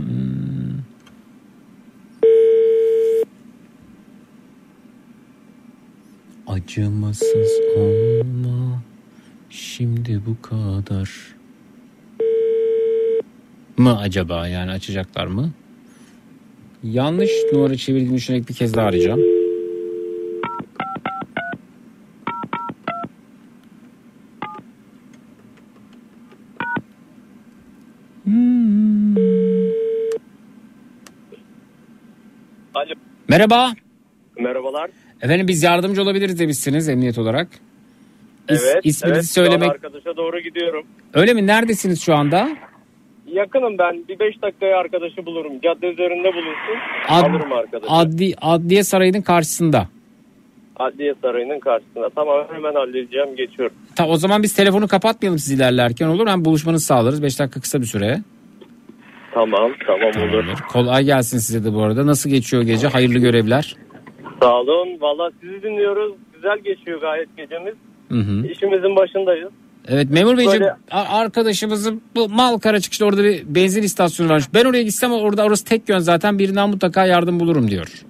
Acımasız 6.49 7.51
olma 7.75 8.81
şimdi 9.49 10.21
bu 10.25 10.41
kadar 10.41 11.35
mı 13.77 13.99
acaba 13.99 14.47
yani 14.47 14.71
açacaklar 14.71 15.27
mı? 15.27 15.51
Yanlış 16.83 17.31
numara 17.53 17.75
çevirdiğimi 17.75 18.15
düşünerek 18.15 18.49
bir 18.49 18.53
kez 18.53 18.73
daha 18.73 18.87
arayacağım. 18.87 19.21
Hmm. 28.23 29.17
Alo. 32.75 32.93
Merhaba. 33.27 33.73
Merhabalar. 34.39 34.89
Efendim 35.21 35.47
biz 35.47 35.63
yardımcı 35.63 36.01
olabiliriz 36.01 36.39
demişsiniz 36.39 36.89
emniyet 36.89 37.17
olarak. 37.17 37.47
İs- 38.49 38.61
Evet. 38.73 38.81
isminizi 38.83 39.15
evet, 39.17 39.25
söylemek. 39.25 39.69
arkadaşa 39.71 40.17
doğru 40.17 40.39
gidiyorum. 40.39 40.83
Öyle 41.13 41.33
mi? 41.33 41.47
Neredesiniz 41.47 42.01
şu 42.01 42.15
anda? 42.15 42.49
Yakınım 43.27 43.77
ben. 43.77 44.07
Bir 44.07 44.19
5 44.19 44.41
dakikaya 44.41 44.77
arkadaşı 44.77 45.25
bulurum. 45.25 45.53
Cadde 45.63 45.87
üzerinde 45.87 46.27
bulunsun. 46.33 46.75
Ad- 47.07 47.23
Alırım 47.29 47.53
arkadaşı. 47.53 47.93
Adli, 47.93 48.33
Adliye 48.41 48.83
Sarayı'nın 48.83 49.21
karşısında. 49.21 49.87
Adliye 50.75 51.13
Sarayı'nın 51.21 51.59
karşısında. 51.59 52.09
Tamam 52.15 52.45
hemen 52.53 52.73
halledeceğim. 52.73 53.35
Geçiyorum. 53.35 53.75
Ta, 53.95 54.07
o 54.07 54.15
zaman 54.17 54.43
biz 54.43 54.53
telefonu 54.53 54.87
kapatmayalım 54.87 55.39
siz 55.39 55.51
ilerlerken 55.51 56.07
olur. 56.07 56.27
Hem 56.27 56.45
buluşmanızı 56.45 56.85
sağlarız. 56.85 57.23
5 57.23 57.39
dakika 57.39 57.59
kısa 57.61 57.81
bir 57.81 57.85
süre. 57.85 58.19
Tamam 59.33 59.71
tamam 59.87 60.29
olur. 60.33 60.57
Kolay 60.71 61.03
gelsin 61.03 61.37
size 61.37 61.63
de 61.63 61.73
bu 61.73 61.81
arada. 61.81 62.05
Nasıl 62.07 62.29
geçiyor 62.29 62.63
gece? 62.63 62.87
Hayırlı 62.87 63.19
görevler. 63.19 63.75
Sağ 64.41 64.59
olun. 64.59 65.01
Valla 65.01 65.31
sizi 65.41 65.63
dinliyoruz. 65.63 66.13
Güzel 66.33 66.57
geçiyor 66.59 67.01
gayet 67.01 67.37
gecemiz. 67.37 67.73
Hı 68.09 68.15
hı. 68.19 68.47
İşimizin 68.47 68.95
başındayız. 68.95 69.49
Evet 69.87 70.09
memur 70.09 70.37
beyciğim 70.37 70.61
Böyle- 70.61 70.75
arkadaşımızın 70.91 72.01
bu 72.15 72.29
Malkara 72.29 72.79
çıkışta 72.79 73.05
orada 73.05 73.23
bir 73.23 73.43
benzin 73.55 73.83
istasyonu 73.83 74.29
varmış. 74.29 74.45
Ben 74.53 74.65
oraya 74.65 74.83
gitsem 74.83 75.11
orada 75.11 75.43
orası 75.45 75.65
tek 75.65 75.89
yön 75.89 75.99
zaten 75.99 76.39
birinden 76.39 76.69
mutlaka 76.69 77.05
yardım 77.05 77.39
bulurum 77.39 77.67
diyor. 77.71 78.03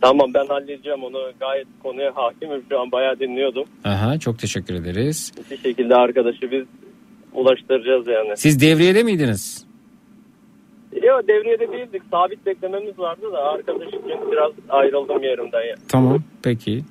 Tamam 0.00 0.34
ben 0.34 0.46
halledeceğim 0.46 1.04
onu. 1.04 1.18
Gayet 1.40 1.66
konuya 1.82 2.12
hakimim 2.14 2.62
şu 2.68 2.80
an 2.80 2.92
bayağı 2.92 3.18
dinliyordum. 3.18 3.64
Aha, 3.84 4.18
çok 4.18 4.38
teşekkür 4.38 4.74
ederiz. 4.74 5.32
Bir 5.50 5.58
şekilde 5.58 5.94
arkadaşı 5.94 6.50
biz 6.50 6.64
ulaştıracağız 7.34 8.06
yani. 8.06 8.36
Siz 8.36 8.60
devriyede 8.60 9.02
miydiniz? 9.02 9.67
Yok 10.92 11.28
devriyede 11.28 11.72
değildik. 11.72 12.02
Sabit 12.10 12.46
beklememiz 12.46 12.98
vardı 12.98 13.32
da 13.32 13.38
arkadaş 13.38 13.88
için 13.88 14.32
biraz 14.32 14.52
ayrıldım 14.68 15.22
yerimden 15.22 15.62
ya. 15.62 15.74
Tamam 15.88 16.22
peki. 16.42 16.84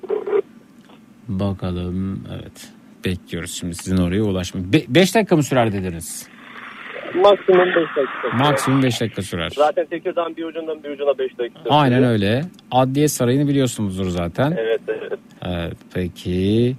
Bakalım 1.28 2.24
evet. 2.34 2.68
Bekliyoruz 3.04 3.50
şimdi 3.60 3.74
sizin 3.74 3.96
oraya 3.96 4.22
ulaşmak. 4.22 4.64
5 4.88 5.14
dakika 5.14 5.36
mı 5.36 5.42
sürer 5.42 5.72
dediniz? 5.72 6.28
Maksimum 7.14 7.66
5 7.66 7.74
dakika. 7.74 8.36
Maksimum 8.44 8.82
5 8.82 9.00
dakika 9.00 9.22
sürer. 9.22 9.52
Zaten 9.56 9.86
Tekirdağ'ın 9.86 10.36
bir 10.36 10.44
ucundan 10.44 10.84
bir 10.84 10.90
ucuna 10.90 11.18
5 11.18 11.38
dakika. 11.38 11.60
Aynen 11.70 12.04
öyle. 12.04 12.42
Adliye 12.70 13.08
Sarayı'nı 13.08 13.48
biliyorsunuzdur 13.48 14.08
zaten. 14.08 14.54
Evet 14.58 14.80
evet. 14.88 15.18
Evet 15.42 15.76
peki. 15.94 16.76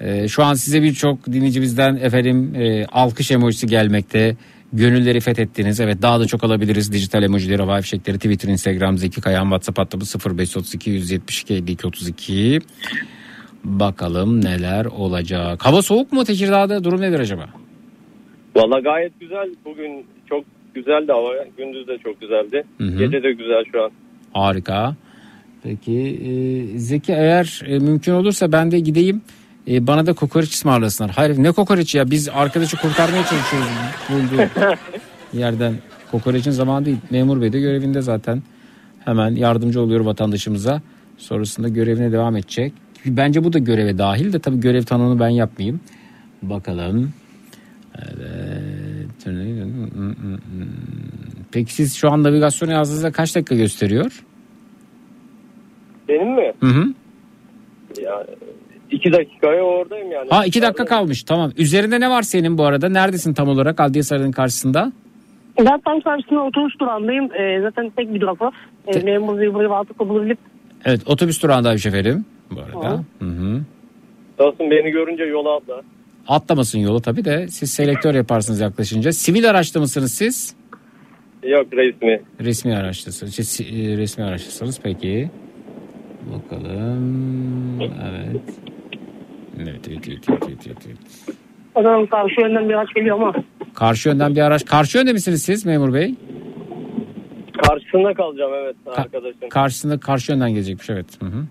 Ee, 0.00 0.28
şu 0.28 0.44
an 0.44 0.54
size 0.54 0.82
birçok 0.82 1.26
dinleyicimizden 1.26 1.96
efendim 1.96 2.54
e, 2.54 2.86
alkış 2.86 3.30
emojisi 3.30 3.66
gelmekte. 3.66 4.36
Gönülleri 4.72 5.20
fethettiniz. 5.20 5.80
Evet 5.80 6.02
daha 6.02 6.20
da 6.20 6.26
çok 6.26 6.44
alabiliriz. 6.44 6.92
Dijital 6.92 7.22
emojileri, 7.22 7.62
havai 7.62 7.82
fişekleri, 7.82 8.16
Twitter, 8.16 8.48
Instagram, 8.48 8.98
Zeki 8.98 9.20
Kayan, 9.20 9.42
WhatsApp 9.42 9.78
hattımız 9.78 10.16
0532 10.26 10.90
172 10.90 11.54
52 11.54 11.86
32. 11.86 12.58
Bakalım 13.64 14.44
neler 14.44 14.84
olacak. 14.84 15.66
Hava 15.66 15.82
soğuk 15.82 16.12
mu 16.12 16.24
Tekirdağ'da? 16.24 16.84
Durum 16.84 17.00
nedir 17.00 17.20
acaba? 17.20 17.48
Valla 18.56 18.80
gayet 18.80 19.20
güzel. 19.20 19.54
Bugün 19.64 20.06
çok 20.28 20.44
güzeldi 20.74 21.12
hava. 21.12 21.32
Gündüz 21.58 21.88
de 21.88 21.98
çok 21.98 22.20
güzeldi. 22.20 22.64
Hı 22.78 22.84
hı. 22.84 22.98
Gece 22.98 23.22
de 23.22 23.32
güzel 23.32 23.64
şu 23.72 23.84
an. 23.84 23.90
Harika. 24.32 24.96
Peki 25.62 26.20
e, 26.24 26.78
Zeki 26.78 27.12
eğer 27.12 27.62
e, 27.66 27.78
mümkün 27.78 28.12
olursa 28.12 28.52
ben 28.52 28.70
de 28.70 28.80
gideyim. 28.80 29.22
E, 29.68 29.86
bana 29.86 30.06
da 30.06 30.12
kokoreç 30.12 30.54
ısmarlasınlar. 30.54 31.10
Hayır 31.10 31.42
ne 31.42 31.52
kokoreç 31.52 31.94
ya 31.94 32.10
biz 32.10 32.28
arkadaşı 32.28 32.76
kurtarmaya 32.76 33.24
çalışıyoruz. 33.24 33.68
Bulduğu 34.08 34.48
yerden 35.38 35.74
kokoreçin 36.10 36.50
zamanı 36.50 36.84
değil. 36.84 36.98
Memur 37.10 37.40
bey 37.40 37.52
de 37.52 37.60
görevinde 37.60 38.02
zaten. 38.02 38.42
Hemen 39.04 39.30
yardımcı 39.30 39.80
oluyor 39.80 40.00
vatandaşımıza. 40.00 40.82
Sonrasında 41.18 41.68
görevine 41.68 42.12
devam 42.12 42.36
edecek. 42.36 42.72
Bence 43.06 43.44
bu 43.44 43.52
da 43.52 43.58
göreve 43.58 43.98
dahil 43.98 44.32
de 44.32 44.38
tabii 44.38 44.60
görev 44.60 44.82
tanımını 44.82 45.20
ben 45.20 45.28
yapmayayım. 45.28 45.80
Bakalım. 46.42 47.12
Evet. 47.98 48.90
Peki 51.52 51.74
siz 51.74 51.94
şu 51.94 52.10
an 52.10 52.22
navigasyonu 52.22 52.72
yazdığınızda 52.72 53.12
kaç 53.12 53.36
dakika 53.36 53.54
gösteriyor? 53.54 54.24
Benim 56.08 56.34
mi? 56.34 56.52
Hı 56.60 56.66
hı. 56.66 56.94
Ya, 58.02 58.26
iki 58.90 59.12
dakikaya 59.12 59.62
oradayım 59.62 60.12
yani. 60.12 60.28
Ha 60.30 60.44
iki 60.46 60.62
dakika 60.62 60.84
kalmış 60.84 61.22
tamam. 61.22 61.52
Üzerinde 61.58 62.00
ne 62.00 62.10
var 62.10 62.22
senin 62.22 62.58
bu 62.58 62.64
arada? 62.64 62.88
Neredesin 62.88 63.34
tam 63.34 63.48
olarak 63.48 63.80
Adliye 63.80 64.02
Sarayı'nın 64.02 64.32
karşısında? 64.32 64.92
Ben 65.58 65.80
tam 65.80 66.00
karşısında 66.00 66.40
otobüs 66.42 66.78
durağındayım. 66.80 67.24
Ee, 67.34 67.60
zaten 67.62 67.90
tek 67.96 68.14
bir 68.14 68.20
durak 68.20 68.40
var. 68.40 68.54
Ee, 68.86 68.98
memur 68.98 69.40
bey 69.40 69.54
burayı 69.54 69.68
rahatlıkla 69.68 70.08
bulabilip 70.08 70.38
Evet 70.84 71.00
otobüs 71.06 71.42
durağındaymış 71.42 71.86
efendim. 71.86 72.24
Bu 72.50 72.60
arada. 72.60 73.04
Hı 73.18 73.24
hı. 73.24 73.60
Dostum 74.38 74.70
beni 74.70 74.90
görünce 74.90 75.24
yola 75.24 75.56
atla. 75.56 75.82
Atlamasın 76.28 76.78
yolu 76.78 77.00
tabii 77.00 77.24
de 77.24 77.48
siz 77.48 77.70
selektör 77.70 78.14
yaparsınız 78.14 78.60
yaklaşınca. 78.60 79.12
Sivil 79.12 79.50
araçta 79.50 79.80
mısınız 79.80 80.12
siz? 80.12 80.54
Yok 81.44 81.66
resmi. 81.72 82.20
Resmi 82.40 82.76
araçtasınız. 82.76 83.34
Siz, 83.34 83.48
si- 83.48 83.64
e, 83.64 83.96
resmi 83.96 84.24
araçtasınız 84.24 84.80
peki. 84.82 85.30
Bakalım. 86.34 87.80
Evet. 87.80 88.40
Evet, 89.68 89.88
evet, 89.88 90.08
evet, 90.08 90.24
evet, 90.28 90.42
evet, 90.48 90.66
evet, 90.66 90.86
evet. 90.86 91.36
o 91.74 91.82
zaman 91.82 92.06
karşı 92.06 92.40
yönden 92.40 92.68
bir 92.68 92.74
araç 92.74 92.94
geliyor 92.94 93.16
ama 93.16 93.34
Karşı 93.74 94.08
yönden 94.08 94.34
bir 94.34 94.40
araç. 94.40 94.64
Karşı 94.64 94.98
yönde 94.98 95.12
misiniz 95.12 95.42
siz 95.42 95.66
memur 95.66 95.94
bey? 95.94 96.14
Karşısında 97.62 98.14
kalacağım 98.14 98.52
evet 98.54 98.76
arkadaşım. 98.96 99.48
Karşısında 99.48 100.00
karşı 100.00 100.32
yönden 100.32 100.50
gelecekmiş 100.50 100.90
evet. 100.90 101.06
Hı 101.22 101.26
hı. 101.26 101.44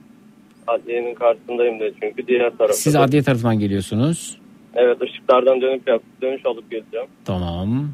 Adliyenin 0.67 1.15
karşısındayım 1.15 1.79
de 1.79 1.91
çünkü 2.01 2.27
diğer 2.27 2.49
tarafta. 2.57 2.73
Siz 2.73 2.95
adliye 2.95 3.23
tarafından 3.23 3.59
geliyorsunuz. 3.59 4.37
Evet 4.75 5.01
ışıklardan 5.01 5.61
dönüp 5.61 5.87
yap, 5.87 6.01
dönüş 6.21 6.45
alıp 6.45 6.71
geleceğim. 6.71 7.07
Tamam. 7.25 7.89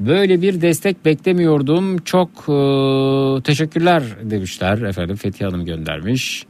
Böyle 0.00 0.42
bir 0.42 0.60
destek 0.60 1.04
beklemiyordum. 1.04 1.98
Çok 1.98 2.28
e, 2.28 3.42
teşekkürler 3.42 4.02
demişler 4.22 4.82
efendim. 4.82 5.16
Fethiye 5.16 5.50
Hanım 5.50 5.64
göndermiş. 5.64 6.46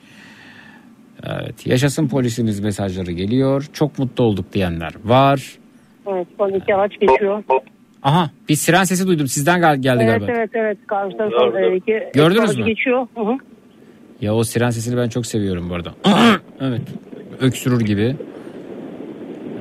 Evet, 1.28 1.66
yaşasın 1.66 2.08
polisimiz 2.08 2.60
mesajları 2.60 3.12
geliyor. 3.12 3.66
Çok 3.72 3.98
mutlu 3.98 4.24
olduk 4.24 4.52
diyenler 4.52 4.92
var. 5.04 5.58
evet 6.06 6.26
iki 6.62 6.74
araç 6.74 6.92
geçiyor. 7.00 7.42
Aha, 8.02 8.30
bir 8.48 8.54
siren 8.54 8.84
sesi 8.84 9.06
duydum. 9.06 9.26
Sizden 9.26 9.60
gel- 9.60 9.76
geldi 9.76 10.02
Evet 10.06 10.20
galiba. 10.20 10.38
evet 10.38 10.50
evet 10.54 10.78
karşıdan 10.86 11.30
e, 11.72 11.76
iki 11.76 12.00
Gördünüz 12.14 12.58
mü? 12.58 12.64
geçiyor. 12.64 13.06
Hı 13.14 13.20
hı. 13.20 13.32
Ya 14.20 14.34
o 14.34 14.44
siren 14.44 14.70
sesini 14.70 14.96
ben 14.96 15.08
çok 15.08 15.26
seviyorum 15.26 15.70
bu 15.70 15.74
arada. 15.74 15.94
evet. 16.60 16.82
Öksürür 17.40 17.80
gibi. 17.80 18.16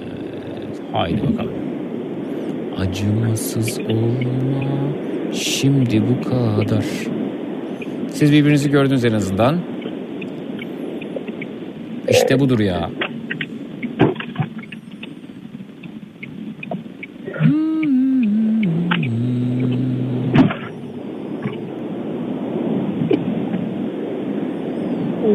Evet, 0.03 0.81
haydi 0.91 1.21
bakalım. 1.33 1.53
Acımasız 2.77 3.79
olma 3.79 4.93
şimdi 5.33 6.03
bu 6.09 6.29
kadar. 6.29 6.85
Siz 8.11 8.31
birbirinizi 8.31 8.69
gördünüz 8.71 9.05
en 9.05 9.13
azından. 9.13 9.59
İşte 12.09 12.39
budur 12.39 12.59
ya. 12.59 12.89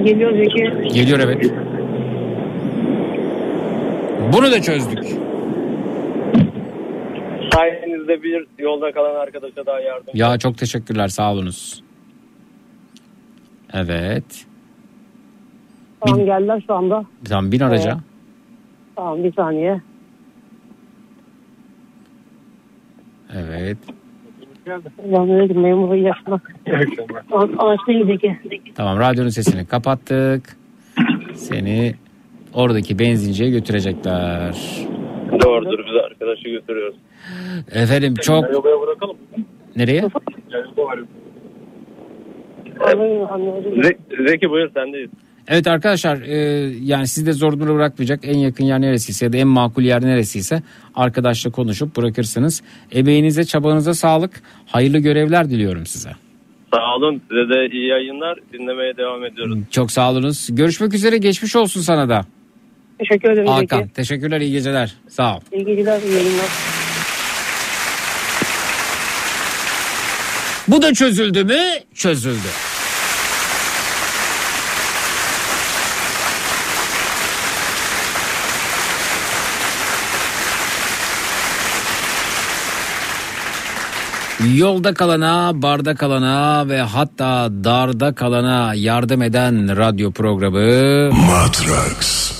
Geliyor 0.05 0.32
Zeki. 0.36 0.94
Geliyor 0.94 1.18
evet. 1.18 1.52
Bunu 4.32 4.52
da 4.52 4.62
çözdük. 4.62 5.05
Sayenizde 7.52 8.23
bir 8.23 8.47
yolda 8.58 8.92
kalan 8.92 9.15
arkadaşa 9.15 9.66
daha 9.66 9.81
yardım. 9.81 10.10
Ya 10.15 10.39
çok 10.39 10.58
teşekkürler 10.58 11.08
sağ 11.08 11.32
olunuz. 11.32 11.82
Evet. 13.73 14.47
Tamam 16.00 16.24
geldiler 16.24 16.62
şu 16.66 16.74
anda. 16.74 17.04
Tamam 17.28 17.52
bin 17.52 17.60
araca. 17.60 17.90
Evet. 17.90 18.00
Tamam 18.96 19.24
bir 19.24 19.32
saniye. 19.32 19.80
Evet. 23.34 23.78
Dedim 25.04 25.60
memur 25.60 25.94
yaşlı. 25.94 26.40
Araçtayım 27.58 28.06
Zeki. 28.06 28.38
Tamam 28.74 28.98
radyonun 28.98 29.28
sesini 29.28 29.66
kapattık. 29.66 30.56
Seni 31.34 31.94
oradaki 32.54 32.98
benzinciye 32.98 33.50
götürecekler. 33.50 34.56
Doğrudur 35.44 35.78
biz 35.86 35.96
arkadaşı 36.04 36.48
götürüyoruz. 36.48 36.96
Efendim 37.72 38.14
çok... 38.22 38.44
Nereye? 39.76 40.02
Ze- 43.82 44.26
Zeki 44.28 44.50
buyur 44.50 44.70
sendeyiz. 44.74 45.10
Evet 45.48 45.66
arkadaşlar 45.66 46.22
e, 46.22 46.36
yani 46.82 47.06
sizi 47.06 47.26
de 47.26 47.32
zor 47.32 47.52
durumda 47.52 47.74
bırakmayacak 47.74 48.20
en 48.22 48.38
yakın 48.38 48.64
yer 48.64 48.80
neresiyse 48.80 49.24
ya 49.24 49.32
da 49.32 49.36
en 49.36 49.48
makul 49.48 49.82
yer 49.82 50.02
neresiyse 50.02 50.62
arkadaşla 50.94 51.50
konuşup 51.50 51.96
bırakırsınız. 51.96 52.62
Emeğinize 52.92 53.44
çabanıza 53.44 53.94
sağlık. 53.94 54.42
Hayırlı 54.66 54.98
görevler 54.98 55.50
diliyorum 55.50 55.86
size. 55.86 56.10
Sağ 56.74 56.96
olun 56.96 57.22
size 57.28 57.48
de 57.54 57.68
iyi 57.72 57.86
yayınlar. 57.88 58.38
Dinlemeye 58.52 58.96
devam 58.96 59.24
ediyoruz. 59.24 59.58
Çok 59.70 59.92
sağ 59.92 60.10
olunuz. 60.10 60.48
Görüşmek 60.50 60.94
üzere 60.94 61.18
geçmiş 61.18 61.56
olsun 61.56 61.80
sana 61.80 62.08
da. 62.08 62.24
Teşekkür 62.98 63.30
ederim 63.30 63.46
Hakan 63.48 63.80
Zeki. 63.80 63.92
teşekkürler 63.92 64.40
iyi 64.40 64.52
geceler. 64.52 64.94
Sağ 65.08 65.36
ol. 65.36 65.40
İyi 65.52 65.64
geceler, 65.64 66.02
iyi 66.02 66.12
yayınlar. 66.14 66.46
Bu 70.68 70.82
da 70.82 70.94
çözüldü 70.94 71.44
mü? 71.44 71.58
Çözüldü. 71.94 72.48
Yolda 84.48 84.94
kalana, 84.94 85.52
barda 85.54 85.94
kalana 85.94 86.68
ve 86.68 86.80
hatta 86.80 87.48
darda 87.64 88.14
kalana 88.14 88.74
yardım 88.74 89.22
eden 89.22 89.76
radyo 89.76 90.12
programı 90.12 91.12
Matrax. 91.12 92.32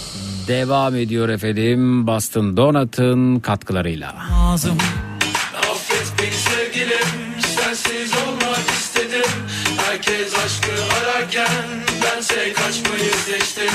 devam 0.48 0.96
ediyor 0.96 1.28
efendim. 1.28 2.06
Boston 2.06 2.56
Donut'ın 2.56 3.40
katkılarıyla. 3.40 4.14
Affet 5.56 6.12
beni 6.22 6.32
sevgilim 6.32 7.40
Sensiz 7.40 8.12
olmak 8.12 8.70
istedim 8.70 9.30
Her 9.76 9.92
Herkes 9.92 10.34
aşkı 10.44 10.70
ararken 10.94 11.64
bense 12.04 12.52
kaçmayı 12.52 13.12
seçtim 13.26 13.74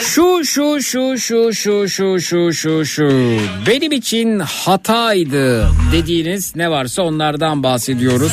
Şu 0.00 0.44
şu 0.44 0.82
şu 0.82 1.18
şu 1.18 1.52
şu 1.52 1.88
şu 1.88 2.20
şu 2.20 2.52
şu 2.52 2.86
şu 2.86 3.38
benim 3.66 3.92
için 3.92 4.38
hataydı 4.38 5.68
dediğiniz 5.92 6.56
ne 6.56 6.70
varsa 6.70 7.02
onlardan 7.02 7.62
bahsediyoruz. 7.62 8.32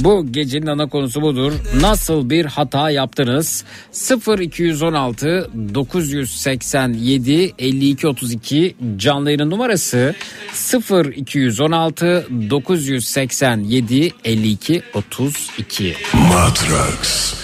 Bu 0.00 0.32
gecenin 0.32 0.66
ana 0.66 0.88
konusu 0.88 1.22
budur. 1.22 1.52
Nasıl 1.80 2.30
bir 2.30 2.44
hata 2.44 2.90
yaptınız? 2.90 3.64
0 3.92 4.38
216 4.38 5.50
987 5.74 7.54
52 7.58 8.08
32 8.08 8.76
canlı 8.96 9.30
yayının 9.30 9.50
numarası 9.50 10.14
0 10.52 11.06
216 11.06 12.26
987 12.50 14.12
52 14.24 14.82
32. 14.94 15.96
Matrax. 16.12 17.34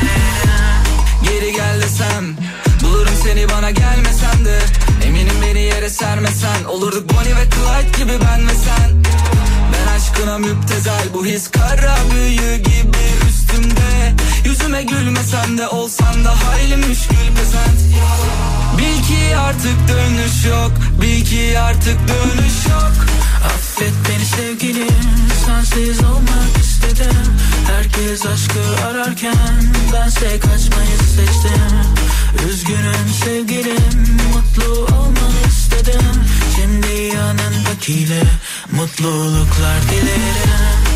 Geri 0.00 0.06
gel 0.06 0.31
desem 1.92 2.36
Bulurum 2.82 3.14
seni 3.24 3.48
bana 3.48 3.70
gelmesen 3.70 4.44
de. 4.44 4.58
Eminim 5.06 5.42
beni 5.42 5.62
yere 5.62 5.90
sermesen 5.90 6.64
Olurduk 6.64 7.10
Bonnie 7.14 7.36
ve 7.36 7.44
Clyde 7.50 7.98
gibi 7.98 8.12
ben 8.24 8.48
ve 8.48 8.54
sen. 8.54 9.02
Ben 9.72 9.92
aşkına 9.96 10.38
müptezel 10.38 11.14
Bu 11.14 11.26
his 11.26 11.50
kara 11.50 11.96
büyü 12.14 12.56
gibi 12.56 13.04
üstümde. 13.28 14.14
Yüzüme 14.44 14.82
gülmesen 14.82 15.58
de 15.58 15.68
olsan 15.68 16.24
da 16.24 16.30
hayli 16.30 16.76
müşkül 16.76 17.28
pesent 17.36 17.80
Bil 18.78 19.02
ki 19.02 19.36
artık 19.36 19.88
dönüş 19.88 20.44
yok. 20.44 20.72
Bil 21.00 21.24
ki 21.24 21.58
artık 21.60 21.98
dönüş 22.08 22.66
yok. 22.70 22.92
Affet 23.44 23.92
beni 24.08 24.26
sevgilim. 24.26 24.88
Sensiz 25.46 26.04
olmak 26.04 26.58
istedim. 26.60 27.16
Herkes 27.66 28.26
aşkı 28.26 28.86
ararken 28.86 29.62
Bense 29.92 30.40
kaçmayı 30.40 30.98
seçtim. 31.16 31.72
Üzgünüm 32.48 33.08
sevgilim. 33.24 34.18
Mutlu 34.34 34.94
olmanı 34.94 35.46
istedim. 35.48 36.04
Şimdi 36.56 37.16
yanındakiyle 37.16 38.22
Mutluluklar 38.72 39.82
dilerim 39.90 40.91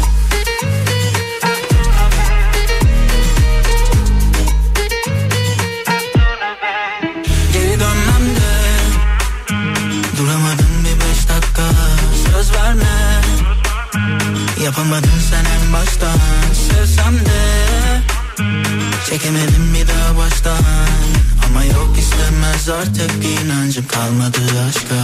istemez 22.66 22.68
artık 22.68 23.10
inancım 23.24 23.86
kalmadı 23.86 24.38
aşka. 24.68 24.94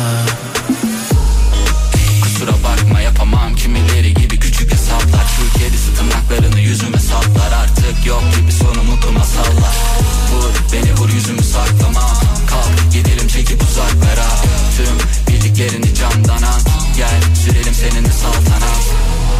Kusura 2.23 2.53
bakma 2.65 3.01
yapamam. 3.01 3.55
Kimileri 3.55 4.15
gibi 4.15 4.39
küçük 4.41 4.73
hesaplar. 4.73 5.27
Şu 5.37 5.59
kedisi 5.59 5.95
tırnaklarını 5.95 6.61
yüzüme 6.61 6.99
saplar. 6.99 7.53
Artık 7.63 8.07
yok 8.07 8.23
gibi 8.37 8.53
sonu 8.53 8.83
mutlu 8.83 9.13
masallar 9.13 9.75
Vur 10.33 10.51
beni 10.73 10.95
vur 10.95 11.09
yüzümü 11.09 11.43
saklama. 11.43 12.09
Kalk 12.51 12.93
gidelim 12.93 13.29
çekip 13.29 13.63
uzaklara. 13.63 14.29
Tüm 14.77 15.35
bildiklerini 15.35 15.95
camdan 15.95 16.43
at 16.43 16.67
Gel 16.97 17.21
sürelim 17.45 17.75
seninle 17.75 18.13
saltanat 18.13 18.83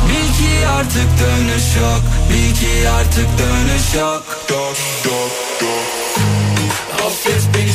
Bil 0.09 0.29
ki 0.39 0.67
artık 0.69 1.09
dönüş 1.21 1.77
yok. 1.81 2.03
Bil 2.31 2.55
ki 2.55 2.91
artık 2.91 3.29
dönüş 3.39 3.95
yok. 3.95 4.25
Dok 4.49 4.77
dok 5.05 5.33
dok 5.61 6.02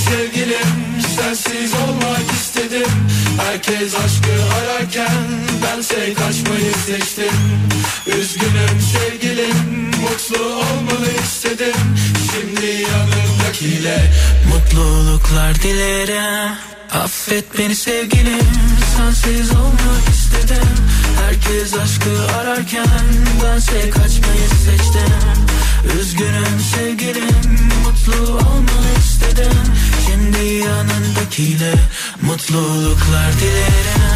sevgilim 0.10 1.02
Sensiz 1.16 1.74
olmak 1.74 2.32
istedim. 2.42 2.92
Herkes 3.46 3.96
aşkı 3.96 4.56
ararken 4.56 5.24
Bense 5.64 6.14
kaçmayı 6.14 6.74
seçtim. 6.86 7.38
Üzgünüm 8.08 8.82
sevgilim 8.94 9.92
Mutlu 10.02 10.46
olmanı 10.46 11.12
istedim. 11.24 11.76
Şimdi 12.32 12.66
yanımdakiyle 12.66 14.12
Mutluluklar 14.54 15.56
dilerim. 15.56 16.52
Affet 16.92 17.58
beni 17.60 17.76
sevgilim 17.76 18.48
Sensiz 18.98 19.52
olmak 19.52 20.10
istedim. 20.14 20.68
Herkes 21.26 21.74
aşkı 21.74 22.36
ararken 22.40 22.88
Bense 23.44 23.90
kaçmayı 23.90 24.48
seçtim 24.66 25.57
Üzgünüm 25.96 26.60
sevgilim 26.76 27.70
Mutlu 27.84 28.32
olmanı 28.34 28.92
istedim. 29.00 29.58
Şimdi 30.08 30.46
yanındakiyle 30.54 31.74
Mutluluklar 32.22 33.34
dilerim. 33.40 34.08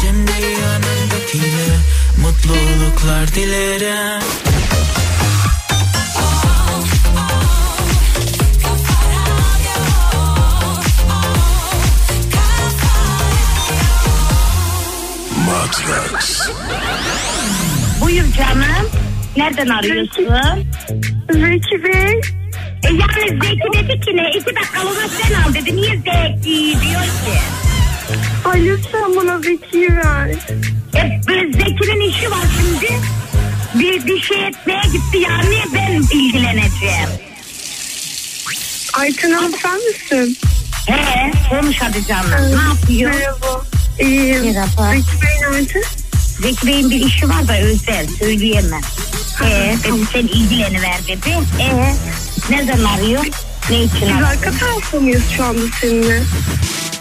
Şimdi 0.00 0.46
yanındakiyle 0.60 1.76
Mutluluklar 2.22 3.34
dilerim 3.34 4.01
Nereden 19.42 19.68
arıyorsun? 19.68 20.26
Zeki 21.32 21.84
Bey. 21.84 22.20
E 22.84 22.88
yani 22.88 23.28
Zeki 23.42 23.72
dedi 23.74 24.00
ki 24.00 24.16
ne? 24.16 24.30
İki 24.38 24.56
dakikalığına 24.56 25.08
sen 25.08 25.42
al 25.42 25.54
dedi. 25.54 25.76
Niye 25.76 25.96
Zeki 25.96 26.80
diyor 26.82 27.02
ki? 27.02 27.38
Ay 28.44 28.66
lütfen 28.66 29.16
bana 29.16 29.38
Zeki'yi 29.38 29.96
ver. 29.96 30.28
E 30.96 31.20
böyle 31.28 31.52
Zeki'nin 31.52 32.00
işi 32.10 32.30
var 32.30 32.44
şimdi. 32.60 32.92
Bir, 33.74 34.06
bir 34.06 34.22
şey 34.22 34.46
etmeye 34.46 34.82
gitti 34.92 35.18
yani 35.18 35.58
ben 35.74 35.92
ilgileneceğim. 36.18 37.08
Ayten 38.94 39.30
Hanım 39.30 39.52
sen 39.62 39.76
misin? 39.76 40.38
He 40.86 41.30
konuş 41.50 41.76
hadi 41.80 42.06
canım. 42.06 42.30
Ne 42.56 42.62
yapıyor? 42.62 43.10
Merhaba. 43.10 43.64
İyiyim. 44.00 44.44
Merhaba. 44.44 44.92
Zeki 44.92 45.22
Bey 45.22 45.50
nerede? 45.52 46.01
Zeki 46.42 46.66
Bey'in 46.66 46.90
bir 46.90 47.06
işi 47.06 47.28
var 47.28 47.48
da 47.48 47.58
özel 47.58 48.06
söyleyemem. 48.18 48.80
Ee, 49.44 49.76
dedi 49.84 50.06
sen 50.12 50.20
ilgileniver 50.26 50.98
dedi. 51.08 51.30
Ee, 51.60 51.94
nereden 52.50 52.84
arıyor? 52.84 53.24
Ne 53.70 53.76
için 53.82 53.96
Biz 54.02 54.08
arıyor? 54.10 54.28
arka 54.28 54.50
tarafta 54.50 55.00
mıyız 55.00 55.22
şu 55.36 55.44
anda 55.44 55.60
seninle? 55.80 56.22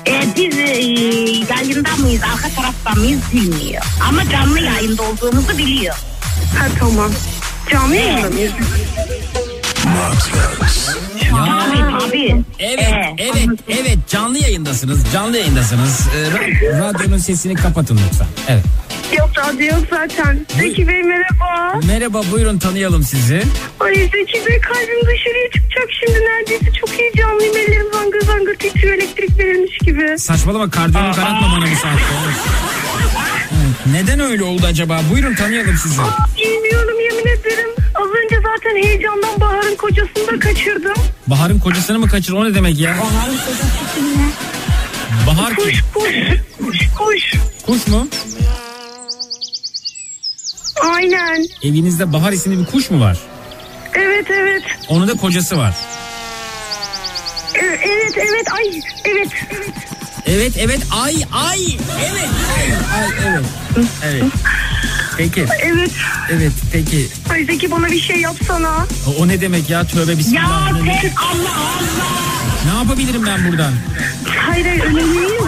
Ee, 0.07 0.23
biz 0.37 0.57
e, 0.57 0.61
yayında 0.61 1.95
mıyız, 1.99 2.21
arka 2.33 2.49
tarafta 2.55 2.91
mıyız 3.01 3.19
bilmiyor. 3.33 3.83
Ama 4.09 4.29
canlı 4.29 4.59
yayında 4.59 5.03
olduğumuzu 5.03 5.57
biliyor. 5.57 5.95
Ha 6.57 6.65
tamam. 6.79 7.11
Canlı 7.71 7.95
Ee, 7.95 7.99
yayında 7.99 8.29
mıyız? 8.29 8.51
Matrax. 9.85 10.89
Tabii 11.29 11.99
tabii. 11.99 12.43
Evet, 12.59 12.93
evet, 13.17 13.47
evet 13.67 13.97
canlı 14.09 14.37
yayındasınız. 14.37 14.99
Canlı 15.13 15.37
yayındasınız. 15.37 15.99
Ee, 16.15 16.27
ra- 16.27 16.79
radyonun 16.79 17.17
sesini 17.17 17.53
kapatın 17.55 17.99
lütfen. 18.09 18.27
Evet. 18.47 18.63
Yok 19.17 19.29
radyo 19.37 19.65
yok 19.67 19.83
zaten. 19.89 20.45
Zeki 20.57 20.87
Bey 20.87 21.03
merhaba. 21.03 21.79
Merhaba, 21.87 22.21
buyurun 22.31 22.57
tanıyalım 22.59 23.03
sizi. 23.03 23.43
Ay 23.79 23.95
Zeki 23.95 24.45
Bey 24.49 24.59
kalbim 24.61 25.01
dışarıya 25.01 25.51
çıkacak 25.53 25.89
şimdi 25.99 26.19
neredeyse. 26.19 26.71
Çok 26.79 26.89
heyecanlıyım. 26.99 27.57
Ellerim 27.57 27.87
zangır 27.93 28.21
zangır 28.21 28.55
titriyor 28.55 28.93
elektrik 28.93 29.39
verilmiş 29.39 29.77
gibi. 29.77 30.19
Saçmalama 30.19 30.69
kardiyonu 30.69 31.15
karartma 31.15 31.47
bana 31.55 31.65
bu 31.71 31.75
saatte. 31.75 32.01
Evet. 33.51 33.75
Neden 33.93 34.19
öyle 34.19 34.43
oldu 34.43 34.61
acaba? 34.65 35.01
Buyurun 35.11 35.35
tanıyalım 35.35 35.77
sizi. 35.83 36.01
Aa, 36.01 36.25
bilmiyorum 36.37 36.97
yemin 37.03 37.27
ederim. 37.39 37.69
Az 37.95 38.07
önce 38.23 38.35
zaten 38.35 38.75
heyecandan 38.83 39.39
Bahar'ın 39.39 39.75
kocasını 39.75 40.27
da 40.27 40.39
kaçırdım. 40.39 40.93
Bahar'ın 41.27 41.59
kocasını 41.59 41.99
mı 41.99 42.07
kaçır? 42.07 42.33
O 42.33 42.45
ne 42.45 42.53
demek 42.55 42.79
ya? 42.79 42.91
Bahar'ın 43.01 43.37
kocası 43.37 43.63
kim 43.95 44.05
Bahar 45.27 45.55
Kuş 45.55 45.65
kim? 45.71 45.81
kuş. 45.93 46.11
Kuş 46.67 46.79
kuş. 46.97 47.33
Kuş 47.65 47.87
mu? 47.87 48.07
Aynen. 50.95 51.45
Evinizde 51.63 52.13
Bahar 52.13 52.31
isimli 52.31 52.59
bir 52.59 52.65
kuş 52.65 52.89
mu 52.89 52.99
var? 53.01 53.17
Evet 53.93 54.25
evet. 54.29 54.63
Onun 54.87 55.07
da 55.07 55.13
kocası 55.13 55.57
var. 55.57 55.75
Evet 57.55 57.79
evet 57.85 58.13
evet. 58.17 58.47
Ay 58.53 58.81
evet. 59.05 59.27
Evet 60.25 60.53
evet 60.57 60.79
ay 61.03 61.15
ay 61.31 61.59
evet 61.99 62.29
ay 62.57 62.73
ay 63.01 63.09
evet. 63.27 63.45
Evet. 64.05 64.23
Peki. 65.17 65.45
Evet. 65.61 65.91
Evet 66.31 66.51
peki. 66.73 67.07
Ay 67.29 67.45
Zeki 67.45 67.71
bana 67.71 67.87
bir 67.87 67.99
şey 68.01 68.17
yapsana. 68.21 68.87
O, 69.07 69.21
o 69.21 69.27
ne 69.27 69.41
demek 69.41 69.69
ya 69.69 69.83
tövbe 69.87 70.11
Ya 70.11 70.17
bismillah. 70.17 70.67
sen 70.69 70.75
Allah 70.75 71.49
Allah. 71.49 72.71
Ne 72.73 72.77
yapabilirim 72.77 73.25
ben 73.25 73.51
buradan? 73.51 73.73
Hayır 74.47 74.65
hayır 74.65 74.83
öyle 74.83 74.95
değil. 74.97 75.41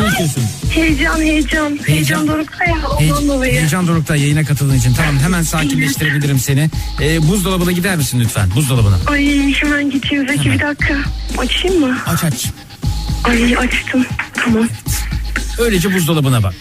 Ne 0.00 0.06
istiyorsun? 0.08 0.42
Heyecan 0.70 1.20
heyecan. 1.20 1.78
Heyecan 1.86 2.28
dorukta 2.28 2.64
ya 2.64 2.76
ondan 2.98 3.28
dolayı. 3.28 3.52
Heyecan 3.52 3.86
Doruk'ta 3.86 4.16
yayına 4.16 4.44
katıldığın 4.44 4.74
için 4.74 4.94
tamam 4.94 5.18
hemen 5.18 5.42
sakinleştirebilirim 5.42 6.38
seni. 6.38 6.70
Ee, 7.00 7.28
buzdolabına 7.28 7.72
gider 7.72 7.96
misin 7.96 8.20
lütfen 8.20 8.48
buzdolabına? 8.54 8.96
Ay 9.06 9.52
hemen 9.52 9.90
gideyim 9.90 10.28
Zeki 10.28 10.52
bir 10.52 10.60
dakika. 10.60 10.94
Açayım 11.38 11.80
mı? 11.80 11.96
Aç 12.06 12.24
aç. 12.24 12.46
Ay 13.24 13.56
açtım. 13.56 14.06
Tamam. 14.34 14.68
Öylece 15.58 15.94
buzdolabına 15.94 16.42
bak. 16.42 16.54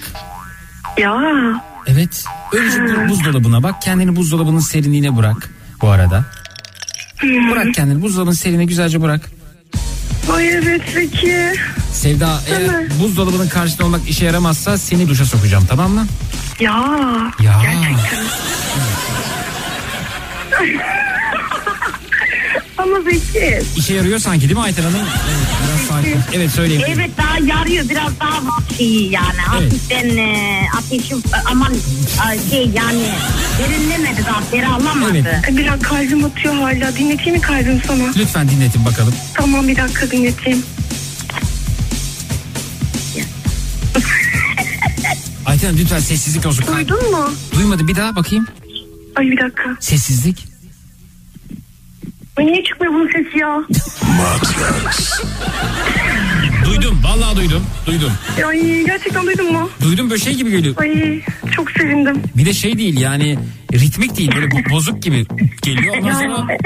Ya. 0.97 1.13
Evet. 1.87 2.23
Öylece 2.53 2.77
bu 2.79 3.09
buzdolabına 3.09 3.63
bak. 3.63 3.81
Kendini 3.81 4.15
buzdolabının 4.15 4.59
serinliğine 4.59 5.17
bırak 5.17 5.49
bu 5.81 5.89
arada. 5.89 6.25
Bırak 7.23 7.73
kendini 7.73 8.01
buzdolabının 8.01 8.35
serinliğine 8.35 8.65
güzelce 8.65 9.01
bırak. 9.01 9.29
Ay 10.33 10.47
evet 10.49 10.81
Zeki. 10.93 11.53
Sevda 11.93 12.41
eğer 12.47 12.99
buzdolabının 12.99 13.47
karşısında 13.49 13.85
olmak 13.85 14.09
işe 14.09 14.25
yaramazsa 14.25 14.77
seni 14.77 15.09
duşa 15.09 15.25
sokacağım 15.25 15.65
tamam 15.69 15.91
mı? 15.91 16.07
Ya. 16.59 16.73
Ya. 17.43 17.61
Gerçekten. 17.63 18.23
Ama 22.77 23.01
Zeki. 23.01 23.61
İşe 23.77 23.93
yarıyor 23.93 24.19
sanki 24.19 24.41
değil 24.41 24.53
mi 24.53 24.61
Ayten 24.61 24.83
Hanım? 24.83 24.95
Evet, 24.97 25.47
biraz 25.67 25.78
sakin. 25.89 26.17
Evet 26.33 26.51
söyleyeyim. 26.51 26.83
Evet 26.87 27.09
daha 27.17 27.37
yarıyor 27.37 27.89
biraz 27.89 28.19
daha 28.19 28.41
şey 28.77 29.07
yani 29.07 29.37
hafiften 29.37 30.17
e, 30.17 30.61
ateşim 30.77 31.23
aman 31.45 31.73
a, 32.21 32.49
şey 32.49 32.65
yani 32.69 33.03
derinlemedi 33.59 34.25
daha 34.25 34.41
ferahlamadı. 34.41 35.41
Ay, 35.47 35.57
Biraz 35.57 35.81
kalbim 35.81 36.25
atıyor 36.25 36.53
hala. 36.53 36.95
Dinleteyim 36.95 37.33
mi 37.35 37.41
kalbim 37.41 37.81
sana? 37.87 38.03
Lütfen 38.17 38.49
dinletin 38.49 38.85
bakalım. 38.85 39.13
Tamam 39.33 39.67
bir 39.67 39.75
dakika 39.75 40.11
dinleteyim. 40.11 40.63
Ayten 45.45 45.77
lütfen 45.77 45.99
sessizlik 45.99 46.45
olsun. 46.45 46.65
Duydun 46.75 47.11
mu? 47.11 47.29
Duymadı 47.55 47.87
bir 47.87 47.95
daha 47.95 48.15
bakayım. 48.15 48.47
Ay 49.15 49.25
bir 49.25 49.37
dakika. 49.37 49.77
Sessizlik. 49.79 50.48
Ay 52.39 52.45
niye 52.45 52.63
çıkmıyor 52.63 52.93
bunun 52.93 53.07
sesi 53.11 53.37
ya? 53.37 53.59
Duydum 56.65 56.99
vallahi 57.03 57.35
duydum. 57.37 57.63
Duydum. 57.85 58.11
Ay 58.47 58.83
gerçekten 58.85 59.25
duydun 59.25 59.51
mu? 59.51 59.69
Duydum 59.83 60.09
böyle 60.09 60.21
şey 60.23 60.33
gibi 60.35 60.51
geliyor. 60.51 60.75
Ay 60.77 61.21
çok 61.51 61.71
sevindim. 61.71 62.21
Bir 62.37 62.45
de 62.45 62.53
şey 62.53 62.77
değil 62.77 62.99
yani 62.99 63.39
ritmik 63.73 64.17
değil 64.17 64.31
böyle 64.35 64.45
bo- 64.45 64.69
bozuk 64.69 65.03
gibi 65.03 65.25
geliyor. 65.61 65.95
Ondan 65.97 66.13
sonra 66.13 66.47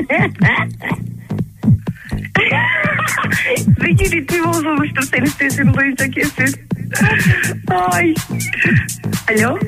Zeki 3.81 4.11
ritmi 4.11 4.43
bozulmuştur 4.47 5.01
senin 5.15 5.25
sesini 5.25 5.73
duyunca 5.73 6.07
kesin. 6.09 6.55
Ay. 7.91 8.13
Alo. 9.31 9.59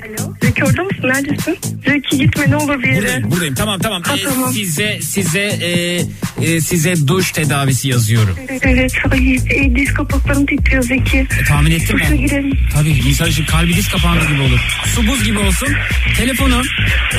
Zeki 0.43 0.63
orada 0.63 0.83
mısın? 0.83 1.03
Neredesin? 1.03 1.57
Zeki 1.85 2.17
gitme 2.17 2.49
ne 2.51 2.55
olur 2.55 2.83
bir 2.83 2.87
yere. 2.87 2.97
buradayım 3.01 3.31
buradayım 3.31 3.55
tamam 3.55 3.79
tamam. 3.79 4.01
Ha, 4.03 4.15
Ee, 4.17 4.23
tamam. 4.23 4.53
Size 4.53 4.99
size 5.01 5.39
e, 5.39 6.01
e, 6.45 6.61
size 6.61 7.07
duş 7.07 7.31
tedavisi 7.31 7.87
yazıyorum. 7.89 8.35
Evet. 8.63 8.93
Ay 9.11 9.35
e, 9.35 9.75
diz 9.75 9.93
kapaklarım 9.93 10.45
titriyor 10.45 10.83
Zeki. 10.83 11.17
E, 11.17 11.43
tahmin 11.47 11.71
ettim 11.71 11.97
Duşa 11.99 12.11
ben. 12.11 12.17
girelim. 12.17 12.57
Tabii 12.73 12.89
insan 12.89 13.29
için 13.29 13.45
kalbi 13.45 13.73
diz 13.75 13.87
kapandı 13.89 14.27
gibi 14.31 14.41
olur. 14.41 14.59
Su 14.85 15.07
buz 15.07 15.23
gibi 15.25 15.39
olsun. 15.39 15.69
Telefonu 16.17 16.61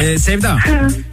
e, 0.02 0.18
Sevda. 0.18 0.58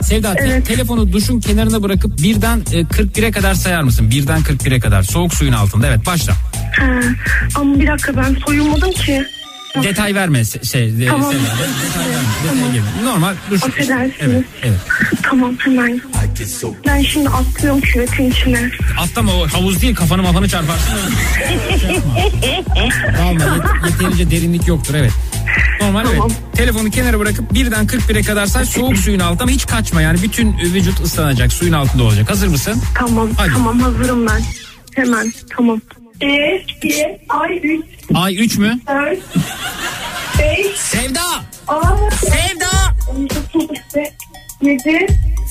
Sevda 0.01 0.35
te- 0.35 0.63
telefonu 0.63 1.13
duşun 1.13 1.39
kenarına 1.39 1.83
bırakıp 1.83 2.19
birden 2.23 2.57
e, 2.73 2.79
41'e 2.81 3.31
kadar 3.31 3.53
sayar 3.53 3.81
mısın? 3.83 4.11
Birden 4.23 4.41
41'e 4.41 4.79
kadar. 4.79 5.03
Soğuk 5.03 5.33
suyun 5.33 5.53
altında. 5.53 5.87
Evet 5.87 6.05
başla. 6.05 6.33
Ha, 6.79 6.99
ama 7.55 7.79
bir 7.79 7.87
dakika 7.87 8.17
ben 8.17 8.35
soyunmadım 8.45 8.91
ki. 8.91 9.25
Detay 9.83 10.15
verme 10.15 10.39
se- 10.39 10.65
şey. 10.65 11.07
Tamam. 11.07 11.31
Detay 11.33 12.05
verme. 12.09 12.23
Detay 12.43 12.71
girme. 12.73 12.87
Normal 13.03 13.33
duş. 13.51 13.63
Affedersiniz. 13.63 14.13
Evet, 14.21 14.43
evet. 14.63 14.77
Tamam 15.23 15.55
hemen. 15.59 16.01
Ben 16.87 17.01
şimdi 17.01 17.29
atlıyorum 17.29 17.81
küvetin 17.81 18.31
içine. 18.31 18.69
Atlama 18.99 19.33
o 19.33 19.47
havuz 19.47 19.81
değil 19.81 19.95
kafanı 19.95 20.21
mafanı 20.23 20.47
çarparsın. 20.49 20.93
Dalma 23.17 23.43
yet- 23.43 23.85
yeterince 23.91 24.31
derinlik 24.31 24.67
yoktur 24.67 24.93
evet. 24.95 25.11
Normal 25.81 26.05
evet. 26.11 26.21
Telefonu 26.55 26.89
kenara 26.91 27.19
bırakıp 27.19 27.53
birden 27.53 27.85
41'e 27.87 28.21
kadar 28.21 28.45
say 28.45 28.65
soğuk 28.65 28.97
suyun 28.97 29.19
altında 29.19 29.43
ama 29.43 29.51
hiç 29.51 29.65
kaçma 29.65 30.01
yani 30.01 30.21
bütün 30.23 30.57
vücut 30.57 30.99
ıslanacak 30.99 31.53
suyun 31.53 31.73
altında 31.73 32.03
olacak. 32.03 32.29
Hazır 32.29 32.47
mısın? 32.47 32.81
Tamam 32.97 33.29
Hadi. 33.37 33.53
tamam 33.53 33.79
hazırım 33.79 34.27
ben. 34.27 34.41
Hemen 34.95 35.33
tamam. 35.57 35.81
1, 36.21 36.65
2, 36.83 37.17
ay 37.29 37.57
3, 37.57 37.85
Ay 38.15 38.35
3 38.35 38.57
mü? 38.57 38.79
4, 38.87 39.19
5, 40.39 40.67
Sevda! 40.77 41.21
Sevda! 42.11 42.95
7, 44.61 45.07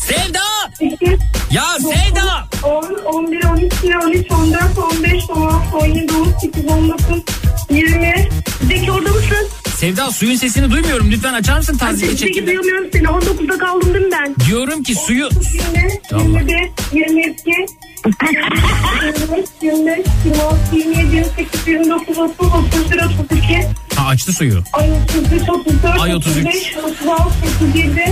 Sevda! 0.06 0.40
8, 0.78 1.18
Ya 1.50 1.64
Sevda! 1.78 2.48
10, 2.62 2.94
11, 3.04 3.44
12, 3.44 3.96
13, 3.98 4.30
14, 4.32 4.78
15, 4.78 5.30
16, 5.30 5.76
17, 5.76 6.12
18, 6.12 6.64
19, 6.64 7.22
20. 7.70 8.28
Zeki 8.68 8.92
orada 8.92 9.08
mısın? 9.08 9.48
Sevda 9.76 10.10
suyun 10.10 10.34
sesini 10.36 10.70
duymuyorum. 10.70 11.10
Lütfen 11.10 11.34
açar 11.34 11.56
mısın 11.56 11.76
taziye 11.78 12.10
Zeki 12.10 12.22
şekilde? 12.22 12.46
duyamıyorum 12.46 12.86
seni. 12.92 13.06
19'da 13.06 13.58
kaldım 13.58 13.94
değil 13.94 14.06
mi 14.06 14.10
ben? 14.12 14.34
Diyorum 14.48 14.82
ki 14.82 14.94
suyu... 14.94 15.28
20, 15.74 16.00
Allah. 16.12 16.22
21, 16.22 16.54
22, 16.92 17.50
23, 17.50 17.70
25, 18.04 19.48
26, 19.62 20.58
27, 20.72 21.16
28, 21.16 21.66
29, 21.66 22.18
30, 22.18 22.46
31, 22.54 22.98
32, 22.98 23.68
Ha 23.96 24.06
açtı 24.06 24.32
suyu. 24.32 24.62
Ay 24.72 24.90
33, 24.92 25.48
34, 25.48 26.00
Ay 26.00 26.14
33. 26.14 26.46
35, 26.46 26.76
36, 26.76 27.22
37, 27.60 28.04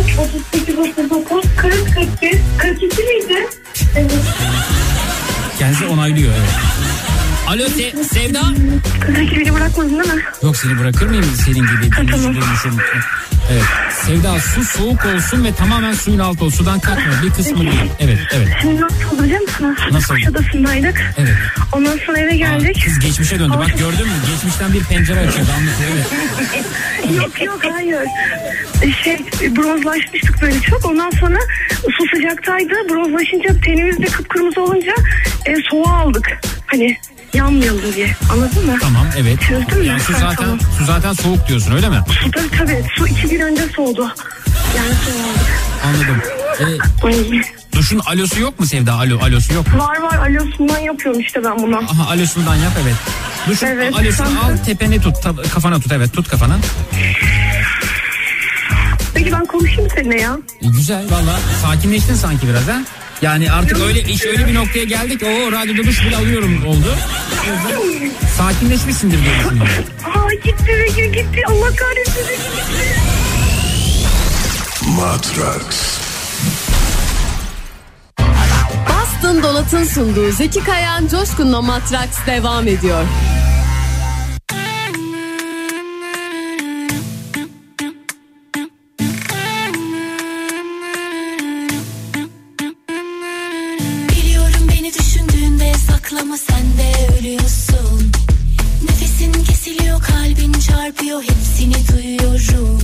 38, 0.54 0.78
39, 0.78 1.44
40, 1.56 1.74
41, 2.20 2.38
42 2.58 3.02
miydi? 3.02 3.46
Evet. 3.96 4.12
Kendisi 5.58 5.86
onaylıyor 5.86 6.32
evet. 6.32 6.50
Alo 7.50 7.68
Se- 7.68 8.04
Sevda? 8.04 8.42
Zeki 9.16 9.36
beni 9.40 9.54
bırakmadın 9.54 9.90
değil 9.90 10.14
mi? 10.14 10.22
Yok 10.42 10.56
seni 10.56 10.78
bırakır 10.78 11.06
mıyım 11.06 11.24
senin 11.44 11.54
gibi 11.54 11.82
dinleyicilerimizin? 11.96 12.80
Evet. 13.52 13.62
Sevda 14.06 14.38
su 14.40 14.64
soğuk 14.64 15.06
olsun 15.06 15.44
ve 15.44 15.54
tamamen 15.54 15.92
suyun 15.92 16.18
altı 16.18 16.44
olsun. 16.44 16.58
Sudan 16.58 16.80
kalkma 16.80 17.12
bir 17.22 17.30
kısmı 17.30 17.60
değil. 17.60 17.90
Evet 18.00 18.18
evet. 18.32 18.48
Şimdi 18.60 18.80
nasıl 18.80 19.04
oldu 19.14 19.24
biliyor 19.24 19.40
musunuz? 19.40 19.78
Nasıl? 19.92 20.14
Kuşadası'ndaydık. 20.14 21.14
Evet. 21.18 21.34
Ondan 21.72 21.98
sonra 22.06 22.18
eve 22.18 22.36
geldik. 22.36 22.82
Kız 22.84 22.98
geçmişe 22.98 23.38
döndü. 23.38 23.54
Bak 23.58 23.78
gördün 23.78 24.06
mü? 24.06 24.14
Geçmişten 24.32 24.72
bir 24.72 24.84
pencere 24.84 25.20
açıyordu 25.20 25.50
anlatıyor. 25.58 25.90
Evet. 25.94 27.16
yok 27.16 27.42
yok 27.42 27.60
hayır. 27.72 28.08
Şey 29.04 29.16
bronzlaşmıştık 29.56 30.42
böyle 30.42 30.60
çok. 30.60 30.86
Ondan 30.86 31.10
sonra 31.10 31.38
su 31.82 32.16
sıcaktaydı. 32.16 32.74
Bronzlaşınca 32.88 33.60
tenimiz 33.60 33.98
de 33.98 34.06
kıpkırmızı 34.06 34.62
olunca 34.62 34.92
e, 35.46 35.56
soğuğa 35.70 35.94
aldık. 35.94 36.40
Hani 36.66 36.96
yanmayalım 37.34 37.92
diye. 37.96 38.16
Anladın 38.32 38.66
mı? 38.66 38.76
Tamam 38.80 39.06
evet. 39.18 39.40
Çözdün 39.40 39.78
mü? 39.78 39.84
Yani 39.86 40.00
su 40.00 40.12
zaten 40.12 40.34
tamam. 40.36 40.58
su 40.78 40.84
zaten 40.84 41.12
soğuk 41.12 41.48
diyorsun 41.48 41.72
öyle 41.72 41.88
mi? 41.88 41.98
Su 42.24 42.30
tabii 42.30 42.50
tabii. 42.58 42.84
Su 42.96 43.06
iki 43.06 43.28
gün 43.28 43.40
önce 43.40 43.62
soğudu. 43.76 44.14
Yani 44.76 44.94
soğuğa 45.04 45.34
Anladım. 45.86 46.22
Ee, 46.60 47.76
duşun 47.76 47.98
alosu 47.98 48.40
yok 48.40 48.60
mu 48.60 48.66
Sevda? 48.66 48.92
Alo, 48.94 49.18
alosu 49.20 49.54
yok 49.54 49.74
mu? 49.74 49.78
Var 49.80 50.00
var 50.00 50.18
alosundan 50.28 50.78
yapıyorum 50.78 51.20
işte 51.20 51.44
ben 51.44 51.58
bunu. 51.58 51.76
Aha 51.78 52.10
alosundan 52.10 52.54
yap 52.54 52.72
evet. 52.82 52.94
Duşun 53.48 53.66
Evet, 53.66 53.94
alosunu 53.96 54.44
al 54.44 54.56
tepene 54.66 55.00
tut. 55.00 55.16
tab- 55.16 55.48
kafana 55.48 55.80
tut 55.80 55.92
evet 55.92 56.12
tut 56.14 56.28
kafana. 56.28 56.56
Peki 59.14 59.32
ben 59.32 59.46
konuşayım 59.46 59.90
seninle 59.94 60.20
ya. 60.20 60.38
E, 60.62 60.66
güzel 60.66 61.04
valla 61.10 61.38
sakinleştin 61.62 62.14
sanki 62.14 62.48
biraz 62.48 62.68
ha. 62.68 62.80
Yani 63.22 63.52
artık 63.52 63.80
öyle 63.80 64.00
iş 64.02 64.26
öyle 64.26 64.46
bir 64.46 64.54
noktaya 64.54 64.84
geldik. 64.84 65.22
O 65.22 65.52
radyoda 65.52 65.86
duş 65.86 66.04
bile 66.06 66.16
alıyorum 66.16 66.66
oldu. 66.66 66.96
Sakinleşmişsindir 68.38 69.18
diye 69.24 69.34
düşünüyorum. 69.38 69.84
Aa 70.14 70.34
gitti 70.34 70.64
Zeki 70.88 71.12
gitti. 71.12 71.42
Allah 71.48 71.76
kahretsin 71.76 72.22
gitti. 72.22 73.00
Matrax. 74.86 75.98
Boston 78.88 79.42
Donat'ın 79.42 79.84
sunduğu 79.84 80.32
Zeki 80.32 80.64
Kayan 80.64 81.08
Coşkun'la 81.08 81.62
Matraks 81.62 82.26
devam 82.26 82.68
ediyor. 82.68 83.04
Çarpıyor 101.10 101.22
hepsini 101.22 101.74
duyuyorum 101.74 102.78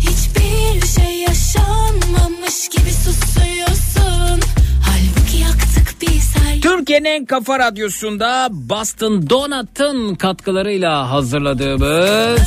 Hiçbir 0.00 0.82
Bir 0.82 0.86
şey 0.86 1.18
yaşanmamış 1.18 2.68
gibi 2.68 2.90
susuyorsun 2.90 4.40
Halbuki 4.82 5.36
yaktık 5.36 5.94
biz 6.00 6.36
her 6.36 6.60
Türkiye'nin 6.60 7.04
en 7.04 7.24
kafa 7.26 7.58
radyosunda 7.58 8.48
Boston 8.50 9.30
Donut'ın 9.30 10.14
katkılarıyla 10.14 11.10
hazırladığımız 11.10 12.40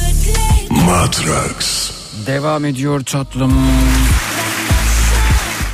Matrax. 0.69 1.91
devam 2.27 2.65
ediyor 2.65 3.03
tatlım. 3.05 3.53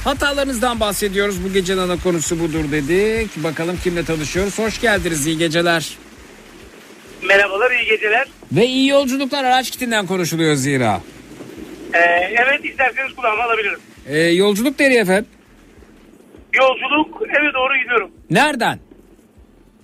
Hatalarınızdan 0.04 0.80
bahsediyoruz. 0.80 1.36
Bu 1.44 1.54
gecenin 1.54 1.82
ana 1.82 1.98
konusu 1.98 2.40
budur 2.40 2.72
dedik. 2.72 3.44
Bakalım 3.44 3.78
kimle 3.84 4.06
tanışıyoruz. 4.06 4.60
Hoş 4.60 4.82
geldiniz. 4.82 5.28
iyi 5.28 5.38
geceler. 5.38 5.98
Merhabalar, 7.24 7.72
iyi 7.72 7.86
geceler. 7.90 8.28
Ve 8.52 8.66
iyi 8.66 8.88
yolculuklar 8.90 9.44
araç 9.44 9.72
kitinden 9.72 10.06
konuşuluyor 10.08 10.56
zira. 10.56 11.02
Ee, 11.94 12.00
evet, 12.36 12.66
isterseniz 12.66 13.16
kulağıma 13.16 13.44
alabilirim. 13.44 13.80
Ee, 14.08 14.18
yolculuk 14.20 14.80
nereye 14.80 15.02
efendim? 15.02 15.26
Yolculuk 16.54 17.22
eve 17.22 17.54
doğru 17.54 17.78
gidiyorum. 17.78 18.12
Nereden? 18.30 18.80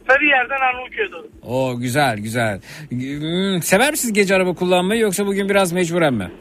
Sarıyer'den 0.09 0.59
Arnavutköy'e 0.69 1.11
doğru. 1.11 1.27
Oo 1.43 1.79
güzel 1.79 2.17
güzel. 2.17 2.59
Hmm, 2.89 3.61
sever 3.61 3.91
misiniz 3.91 4.13
gece 4.13 4.35
araba 4.35 4.53
kullanmayı 4.53 5.01
yoksa 5.01 5.25
bugün 5.25 5.49
biraz 5.49 5.71
mecburen 5.71 6.13
mi? 6.13 6.31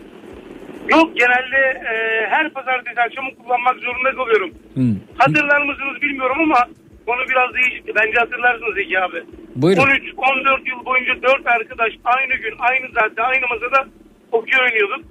Yok, 0.89 1.17
genelde 1.17 1.81
e, 1.91 2.27
her 2.31 2.53
pazartesi 2.53 3.01
akşamı 3.01 3.29
kullanmak 3.35 3.77
zorunda 3.81 4.11
kalıyorum. 4.17 4.51
Hmm. 4.75 4.97
Hatırlar 5.19 5.63
mısınız 5.63 6.03
bilmiyorum 6.03 6.37
ama 6.41 6.69
konu 7.07 7.23
biraz 7.31 7.55
değişti. 7.55 7.93
Bence 7.99 8.17
hatırlarsınız 8.25 8.75
Zeki 8.75 8.99
abi. 9.01 9.21
Buyurun. 9.57 9.83
13-14 9.83 10.69
yıl 10.71 10.85
boyunca 10.85 11.15
4 11.23 11.47
arkadaş 11.47 11.93
aynı 12.05 12.35
gün, 12.43 12.55
aynı 12.59 12.87
saatte, 12.95 13.23
aynı 13.23 13.45
masada 13.53 13.89
okey 14.33 14.59
oynuyorduk. 14.65 15.05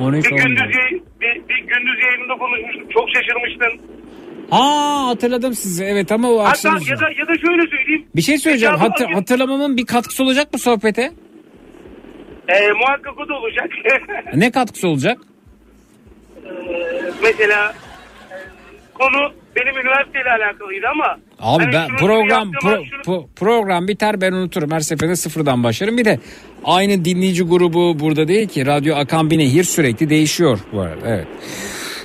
13 0.00 0.24
Bir 0.26 0.30
14. 0.32 0.42
gündüz, 0.46 0.76
yayın, 0.76 1.02
bir, 1.20 1.34
bir 1.48 1.58
gündüz 1.58 1.98
yayınında 2.04 2.34
konuşmuştuk. 2.38 2.90
Çok 2.92 3.08
şaşırmıştın. 3.14 3.72
Aa 4.50 5.06
hatırladım 5.08 5.54
sizi 5.54 5.84
evet 5.84 6.12
ama 6.12 6.30
o 6.30 6.38
Hatta 6.38 6.50
akşam. 6.50 6.72
ya 6.90 7.00
da, 7.00 7.10
ya 7.18 7.28
da 7.28 7.38
şöyle 7.38 7.62
söyleyeyim. 7.70 8.06
Bir 8.16 8.22
şey 8.22 8.38
söyleyeceğim. 8.38 8.74
Hatır- 8.76 9.06
gün- 9.06 9.14
hatırlamamın 9.14 9.76
bir 9.76 9.86
katkısı 9.86 10.22
olacak 10.24 10.52
mı 10.52 10.58
sohbete? 10.58 11.02
E, 12.48 12.72
muhakkak 12.72 13.18
o 13.20 13.28
da 13.28 13.34
olacak. 13.34 13.70
Ne 14.34 14.50
katkısı 14.50 14.88
olacak? 14.88 15.18
Ee, 16.46 16.50
mesela 17.22 17.74
e, 18.30 18.36
konu 18.94 19.32
benim 19.56 19.76
üniversiteyle 19.80 20.30
alakalıydı 20.30 20.86
ama 20.92 21.18
Abi 21.40 21.64
hani 21.64 21.72
ben 21.74 21.96
program 21.96 22.50
pro- 22.50 22.84
şunu- 22.84 23.02
pro- 23.16 23.24
program 23.36 23.88
biter 23.88 24.20
ben 24.20 24.32
unuturum. 24.32 24.70
Her 24.70 24.80
seferinde 24.80 25.16
sıfırdan 25.16 25.64
başlarım. 25.64 25.98
Bir 25.98 26.04
de 26.04 26.18
aynı 26.64 27.04
dinleyici 27.04 27.42
grubu 27.42 27.98
burada 28.00 28.28
değil 28.28 28.48
ki. 28.48 28.66
Radyo 28.66 28.96
akan 28.96 29.30
bir 29.30 29.38
nehir 29.38 29.64
sürekli 29.64 30.10
değişiyor 30.10 30.58
bu 30.72 30.80
arada. 30.80 31.00
Evet. 31.06 31.26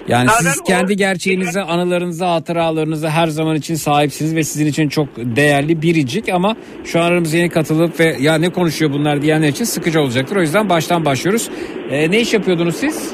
Yani 0.08 0.28
Zaten 0.30 0.50
siz 0.50 0.60
o- 0.62 0.64
kendi 0.64 0.96
gerçeğinize, 0.98 1.62
anılarınıza, 1.62 2.30
hatıralarınıza 2.32 3.10
her 3.10 3.28
zaman 3.28 3.56
için 3.56 3.76
sahipsiniz 3.76 4.36
ve 4.36 4.44
sizin 4.44 4.66
için 4.66 4.90
çok 4.90 5.08
değerli 5.18 5.82
biricik 5.82 6.30
ama 6.30 6.56
şu 6.86 7.00
an 7.00 7.04
aramıza 7.12 7.38
yeni 7.38 7.50
katılıp 7.50 8.00
ve 8.00 8.18
ya 8.20 8.36
ne 8.36 8.50
konuşuyor 8.50 8.92
bunlar 8.94 9.22
diyenler 9.22 9.48
için 9.50 9.64
sıkıcı 9.64 10.02
olacaktır. 10.02 10.36
O 10.36 10.42
yüzden 10.42 10.70
baştan 10.70 11.06
başlıyoruz. 11.06 11.50
Ee, 11.92 12.12
ne 12.12 12.20
iş 12.22 12.34
yapıyordunuz 12.34 12.76
siz? 12.76 13.14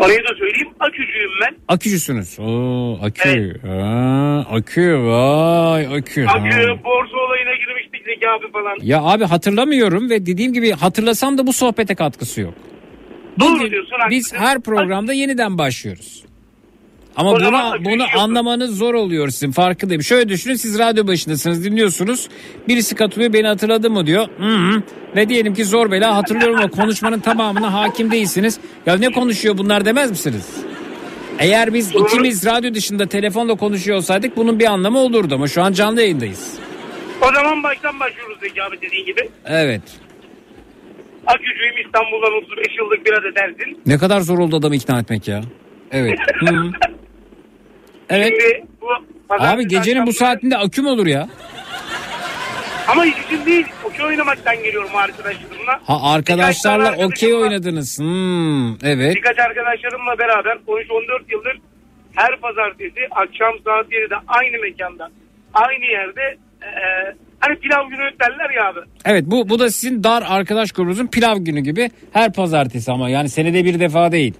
Orayı 0.00 0.18
da 0.18 0.28
söyleyeyim. 0.38 0.47
Akücüyüm 0.80 1.30
ben. 1.46 1.56
Akücüsünüz. 1.68 2.38
Oo, 2.38 2.98
akü. 3.02 3.60
Ha, 3.66 4.46
akü 4.50 4.98
vay 4.98 5.86
akü. 5.98 6.24
Ha. 6.24 6.32
Akü 6.32 6.84
borsa 6.84 7.16
olayına 7.26 7.54
girmiştik 7.54 8.04
Zeki 8.06 8.28
abi 8.28 8.52
falan. 8.52 8.76
Ya 8.82 9.02
abi 9.02 9.24
hatırlamıyorum 9.24 10.10
ve 10.10 10.26
dediğim 10.26 10.52
gibi 10.52 10.70
hatırlasam 10.70 11.38
da 11.38 11.46
bu 11.46 11.52
sohbete 11.52 11.94
katkısı 11.94 12.40
yok. 12.40 12.54
Doğru 13.40 13.70
diyorsun. 13.70 13.98
Biz 14.10 14.26
haklısın. 14.32 14.46
her 14.46 14.60
programda 14.60 15.12
yeniden 15.12 15.58
başlıyoruz. 15.58 16.24
Ama 17.18 17.30
O 17.30 17.36
bunu 17.40 17.84
bunu 17.84 18.04
anlamanız 18.18 18.78
zor 18.78 18.94
oluyor 18.94 19.28
sizin 19.28 19.52
farkındayım. 19.52 20.02
Şöyle 20.02 20.28
düşünün 20.28 20.54
siz 20.54 20.78
radyo 20.78 21.06
başındasınız 21.06 21.64
dinliyorsunuz. 21.64 22.28
Birisi 22.68 22.94
katılıyor 22.94 23.32
beni 23.32 23.46
hatırladı 23.46 23.90
mı 23.90 24.06
diyor. 24.06 24.28
Hı 24.38 24.44
hı. 24.44 24.82
Ve 25.16 25.28
diyelim 25.28 25.54
ki 25.54 25.64
zor 25.64 25.90
bela 25.90 26.16
hatırlıyorum 26.16 26.56
ama 26.56 26.70
konuşmanın 26.70 27.20
tamamına 27.20 27.72
hakim 27.72 28.10
değilsiniz. 28.10 28.60
Ya 28.86 28.96
ne 28.96 29.12
konuşuyor 29.12 29.58
bunlar 29.58 29.84
demez 29.84 30.10
misiniz? 30.10 30.46
Eğer 31.38 31.74
biz 31.74 31.94
ikimiz 31.94 32.46
radyo 32.46 32.74
dışında 32.74 33.06
telefonla 33.06 33.54
konuşuyor 33.54 33.96
olsaydık 33.96 34.36
bunun 34.36 34.58
bir 34.58 34.66
anlamı 34.66 34.98
olurdu 34.98 35.34
ama 35.34 35.48
şu 35.48 35.62
an 35.62 35.72
canlı 35.72 36.00
yayındayız. 36.00 36.54
O 37.22 37.32
zaman 37.34 37.62
baştan 37.62 38.00
başlıyoruz 38.00 38.38
Zeki 38.40 38.62
abi 38.62 38.80
dediğin 38.82 39.06
gibi. 39.06 39.28
Evet. 39.46 39.82
Akücüyüm 41.26 41.74
İstanbul'dan 41.86 42.32
35 42.44 42.78
yıllık 42.78 43.06
bir 43.06 43.12
adet. 43.12 43.86
Ne 43.86 43.98
kadar 43.98 44.20
zor 44.20 44.38
oldu 44.38 44.56
adamı 44.56 44.76
ikna 44.76 45.00
etmek 45.00 45.28
ya. 45.28 45.40
Evet. 45.92 46.18
Evet. 48.10 48.26
Şimdi 48.40 48.64
bu 48.80 48.86
Abi 49.38 49.68
gecenin 49.68 50.06
bu 50.06 50.12
saatinde 50.12 50.56
akü 50.56 50.82
mü 50.82 50.88
olur 50.88 51.06
ya? 51.06 51.28
Ama 52.88 53.06
için 53.06 53.46
değil. 53.46 53.66
Okey 53.84 54.04
oynamaktan 54.06 54.56
geliyorum 54.62 54.96
arkadaşlarımla. 54.96 55.80
Ha 55.86 56.12
arkadaşlarla 56.12 56.84
Birkaç 56.84 56.96
tane 56.98 57.06
okey 57.06 57.28
arkadaşımla- 57.32 57.42
oynadınız. 57.42 57.98
Hmm, 57.98 58.68
evet. 58.90 59.16
Birkaç 59.16 59.38
arkadaşlarımla 59.38 60.18
beraber 60.18 60.58
13-14 60.66 61.32
yıldır 61.32 61.58
her 62.14 62.40
pazartesi 62.40 63.00
akşam 63.10 63.52
saat 63.64 63.86
7'de 63.92 64.14
aynı 64.28 64.58
mekanda 64.62 65.10
aynı 65.54 65.84
yerde 65.84 66.22
e, 66.62 66.68
hani 67.40 67.58
pilav 67.58 67.88
günü 67.88 68.10
derler 68.20 68.50
ya 68.56 68.68
abi. 68.68 68.80
Evet 69.04 69.24
bu 69.26 69.48
bu 69.48 69.58
da 69.58 69.70
sizin 69.70 70.04
dar 70.04 70.24
arkadaş 70.28 70.72
grubunuzun 70.72 71.06
pilav 71.06 71.36
günü 71.36 71.60
gibi 71.60 71.90
her 72.12 72.32
pazartesi 72.32 72.92
ama 72.92 73.10
yani 73.10 73.28
senede 73.28 73.64
bir 73.64 73.80
defa 73.80 74.12
değil. 74.12 74.34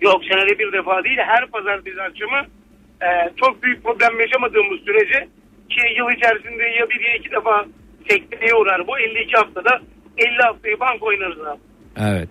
Yok 0.00 0.22
senede 0.32 0.58
bir 0.58 0.72
defa 0.72 1.04
değil 1.04 1.18
her 1.18 1.46
pazartesi 1.46 2.02
akşamı 2.02 2.46
e, 3.02 3.08
çok 3.40 3.62
büyük 3.62 3.84
problem 3.84 4.20
yaşamadığımız 4.20 4.80
sürece 4.86 5.18
ki 5.70 5.80
yıl 5.98 6.10
içerisinde 6.16 6.62
ya 6.62 6.88
bir 6.90 7.00
ya 7.00 7.16
iki 7.18 7.30
defa 7.30 7.64
sekteye 8.08 8.54
uğrar. 8.54 8.86
Bu 8.86 8.98
52 8.98 9.36
haftada 9.36 9.80
50 10.18 10.28
haftayı 10.42 10.80
bank 10.80 11.02
oynarız 11.02 11.40
abi. 11.40 11.60
Evet. 11.96 12.28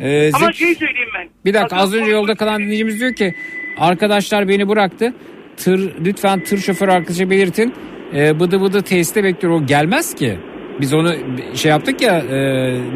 Ee, 0.00 0.30
Ama 0.34 0.52
şey 0.52 0.74
söyleyeyim 0.74 1.08
ben. 1.18 1.28
bir 1.44 1.54
dakika 1.54 1.76
az 1.76 1.94
önce 1.94 2.10
yolda 2.10 2.34
kalan 2.34 2.62
dinleyicimiz 2.62 3.00
diyor 3.00 3.14
ki 3.14 3.34
arkadaşlar 3.78 4.48
beni 4.48 4.68
bıraktı. 4.68 5.12
Tır 5.56 6.04
lütfen 6.04 6.44
tır 6.44 6.58
şoförü 6.58 6.90
arkadaşa 6.90 7.30
belirtin. 7.30 7.74
Ee, 8.14 8.40
bıdı 8.40 8.60
bıdı 8.60 8.82
tesiste 8.82 9.24
bekliyor. 9.24 9.54
O 9.54 9.66
gelmez 9.66 10.14
ki. 10.14 10.38
Biz 10.80 10.94
onu 10.94 11.12
şey 11.54 11.70
yaptık 11.70 12.00
ya 12.00 12.18
e, 12.18 12.36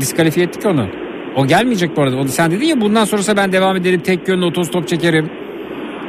diskalifiye 0.00 0.46
ettik 0.46 0.66
onu. 0.66 0.88
O 1.36 1.46
gelmeyecek 1.46 1.96
bu 1.96 2.02
arada. 2.02 2.16
O, 2.16 2.24
sen 2.24 2.50
dedin 2.50 2.66
ya 2.66 2.80
bundan 2.80 3.04
sonrası 3.04 3.36
ben 3.36 3.52
devam 3.52 3.76
ederim 3.76 4.00
tek 4.00 4.28
yönlü 4.28 4.44
otostop 4.44 4.88
çekerim. 4.88 5.30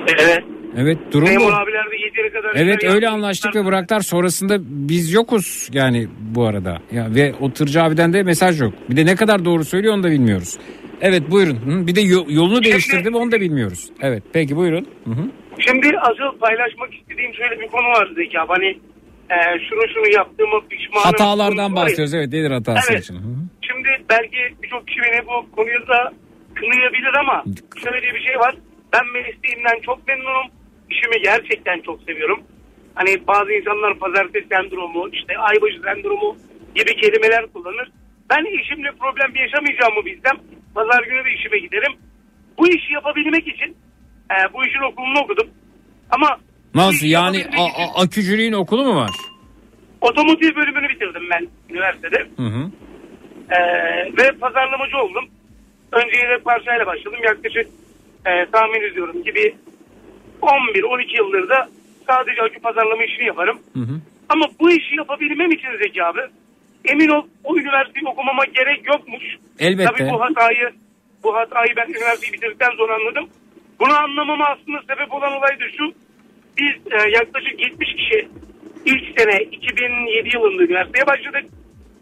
Evet. 0.07 0.43
Evet 0.77 0.97
durum 1.11 1.27
bu. 1.27 1.31
Memur 1.31 1.53
abiler 1.53 1.91
de 1.91 1.95
yeteri 2.05 2.33
kadar. 2.33 2.51
Evet 2.55 2.83
öyle 2.83 3.09
anlaştık 3.09 3.55
ve 3.55 3.65
bıraktılar. 3.65 3.99
Sonrasında 4.01 4.57
biz 4.61 5.13
yokuz 5.13 5.69
yani 5.73 6.07
bu 6.19 6.45
arada. 6.45 6.77
Ya 6.91 7.07
ve 7.15 7.33
o 7.39 7.51
tırcı 7.53 7.83
abiden 7.83 8.13
de 8.13 8.23
mesaj 8.23 8.61
yok. 8.61 8.73
Bir 8.89 8.97
de 8.97 9.05
ne 9.05 9.15
kadar 9.15 9.45
doğru 9.45 9.63
söylüyor 9.65 9.93
onu 9.93 10.03
da 10.03 10.11
bilmiyoruz. 10.11 10.57
Evet 11.01 11.31
buyurun. 11.31 11.55
Hı, 11.55 11.87
Bir 11.87 11.95
de 11.95 12.01
yo- 12.01 12.25
yolunu 12.29 12.63
değiştirdi 12.63 13.09
mi 13.09 13.17
onu 13.17 13.31
da 13.31 13.41
bilmiyoruz. 13.41 13.89
Evet 14.01 14.23
peki 14.33 14.55
buyurun. 14.55 14.87
Hı 15.05 15.11
hı. 15.11 15.23
Şimdi 15.59 15.97
asıl 15.99 16.39
paylaşmak 16.39 16.93
istediğim 17.01 17.33
şöyle 17.33 17.59
bir 17.61 17.67
konu 17.67 17.87
var 17.87 18.09
Zeki 18.15 18.39
abi. 18.39 18.47
Hani 18.47 18.67
e, 19.29 19.37
şunu 19.69 19.81
şunu 19.93 20.13
yaptığımı 20.13 20.67
pişmanım. 20.69 21.03
Hatalardan 21.03 21.55
konusu 21.57 21.75
var 21.75 21.81
ya. 21.81 21.85
bahsediyoruz. 21.85 22.13
Evet 22.13 22.27
nedir 22.27 22.51
hatası 22.51 22.93
Evet. 22.93 23.03
için? 23.03 23.13
Hı 23.15 23.19
hı. 23.19 23.35
Şimdi 23.61 23.89
belki 24.09 24.37
birçok 24.63 24.87
kişi 24.87 24.99
beni 25.01 25.27
bu 25.27 25.55
konuyu 25.55 25.87
da 25.87 26.13
kınayabilir 26.55 27.13
ama 27.19 27.43
şöyle 27.83 28.13
bir 28.15 28.19
şey 28.27 28.35
var. 28.39 28.55
Ben 28.93 29.05
mesleğimden 29.13 29.79
çok 29.85 30.07
memnunum. 30.07 30.47
İşimi 30.91 31.21
gerçekten 31.23 31.79
çok 31.81 32.03
seviyorum. 32.03 32.39
Hani 32.95 33.27
bazı 33.27 33.51
insanlar 33.51 33.99
pazartesi 33.99 34.47
sendromu, 34.51 35.09
işte 35.13 35.37
aybaşı 35.37 35.79
sendromu 35.85 36.37
gibi 36.75 36.95
kelimeler 37.01 37.45
kullanır. 37.53 37.91
Ben 38.29 38.61
işimle 38.61 38.89
problem 38.99 39.35
yaşamayacağımı 39.35 40.05
bilsem 40.05 40.35
pazar 40.75 41.03
günü 41.03 41.25
de 41.25 41.29
işime 41.39 41.59
giderim. 41.59 41.93
Bu 42.57 42.67
işi 42.67 42.93
yapabilmek 42.93 43.47
için 43.47 43.77
e, 44.31 44.53
bu 44.53 44.65
işin 44.65 44.81
okulunu 44.91 45.19
okudum. 45.19 45.47
Ama 46.09 46.37
Nasıl 46.75 47.07
yani 47.07 47.45
a- 47.57 47.83
a- 47.83 48.03
akücülüğün 48.03 48.53
okulu 48.53 48.83
mu 48.83 48.95
var? 48.95 49.11
otomotiv 50.01 50.55
bölümünü 50.55 50.89
bitirdim 50.89 51.23
ben 51.31 51.47
üniversitede. 51.69 52.17
Hı 52.37 52.43
hı. 52.43 52.71
Ee, 53.51 53.57
ve 54.17 54.31
pazarlamacı 54.39 54.97
oldum. 54.97 55.25
Önce 55.91 56.17
yedek 56.19 56.45
parçayla 56.45 56.85
başladım. 56.85 57.19
Yaklaşık 57.23 57.67
e, 58.25 58.45
tahmin 58.51 58.81
ediyorum 58.91 59.23
ki 59.23 59.35
bir 59.35 59.53
11-12 60.41 61.17
yıldır 61.17 61.49
da 61.49 61.69
sadece 62.07 62.41
akü 62.41 62.59
pazarlama 62.59 63.03
işini 63.03 63.25
yaparım. 63.25 63.59
Hı 63.73 63.79
hı. 63.79 64.01
Ama 64.29 64.45
bu 64.59 64.71
işi 64.71 64.95
yapabilmem 64.95 65.51
için 65.51 65.77
Zeki 65.83 66.03
abi 66.03 66.21
emin 66.85 67.09
ol 67.09 67.23
o 67.43 67.57
üniversiteyi 67.57 68.05
okumama 68.05 68.45
gerek 68.45 68.87
yokmuş. 68.87 69.23
Elbette. 69.59 69.91
Tabii 69.91 70.09
bu 70.09 70.21
hatayı 70.21 70.71
bu 71.23 71.35
hatayı 71.35 71.75
ben 71.77 71.87
üniversiteyi 71.89 72.33
bitirdikten 72.33 72.71
sonra 72.77 72.95
anladım. 72.95 73.29
Bunu 73.79 73.93
anlamama 73.93 74.45
aslında 74.45 74.81
sebep 74.81 75.13
olan 75.13 75.33
olay 75.33 75.59
da 75.59 75.69
şu. 75.77 75.93
Biz 76.57 76.93
e, 76.93 77.09
yaklaşık 77.09 77.61
70 77.61 77.95
kişi 77.95 78.27
ilk 78.85 79.19
sene 79.19 79.43
2007 79.43 80.29
yılında 80.33 80.63
üniversiteye 80.63 81.07
başladık. 81.07 81.45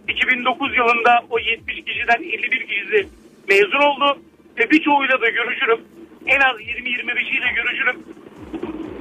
2009 0.07 0.77
yılında 0.77 1.19
o 1.29 1.39
70 1.39 1.75
kişiden 1.75 2.23
51 2.23 2.67
kişisi 2.67 3.07
mezun 3.49 3.79
oldu 3.79 4.19
ve 4.57 4.69
birçoğuyla 4.71 5.21
da 5.21 5.29
görüşürüm. 5.29 5.79
En 6.27 6.39
az 6.39 6.55
20-25'iyle 6.55 7.55
görüşürüm. 7.55 8.03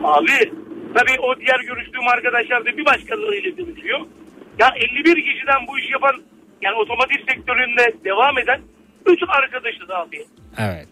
Abi 0.04 0.52
tabii 0.94 1.20
o 1.20 1.40
diğer 1.40 1.60
görüştüğüm 1.66 2.08
arkadaşlar 2.08 2.64
da 2.64 2.76
bir 2.76 2.84
başkalarıyla 2.84 3.50
görüşüyor. 3.50 4.00
Ya 4.58 4.68
51 4.76 5.14
kişiden 5.14 5.66
bu 5.68 5.78
işi 5.78 5.92
yapan 5.92 6.22
yani 6.62 6.76
otomotiv 6.76 7.20
sektöründe 7.28 8.04
devam 8.04 8.38
eden 8.38 8.60
3 9.06 9.22
arkadaşız 9.28 9.90
abi. 9.90 10.24
Evet. 10.58 10.88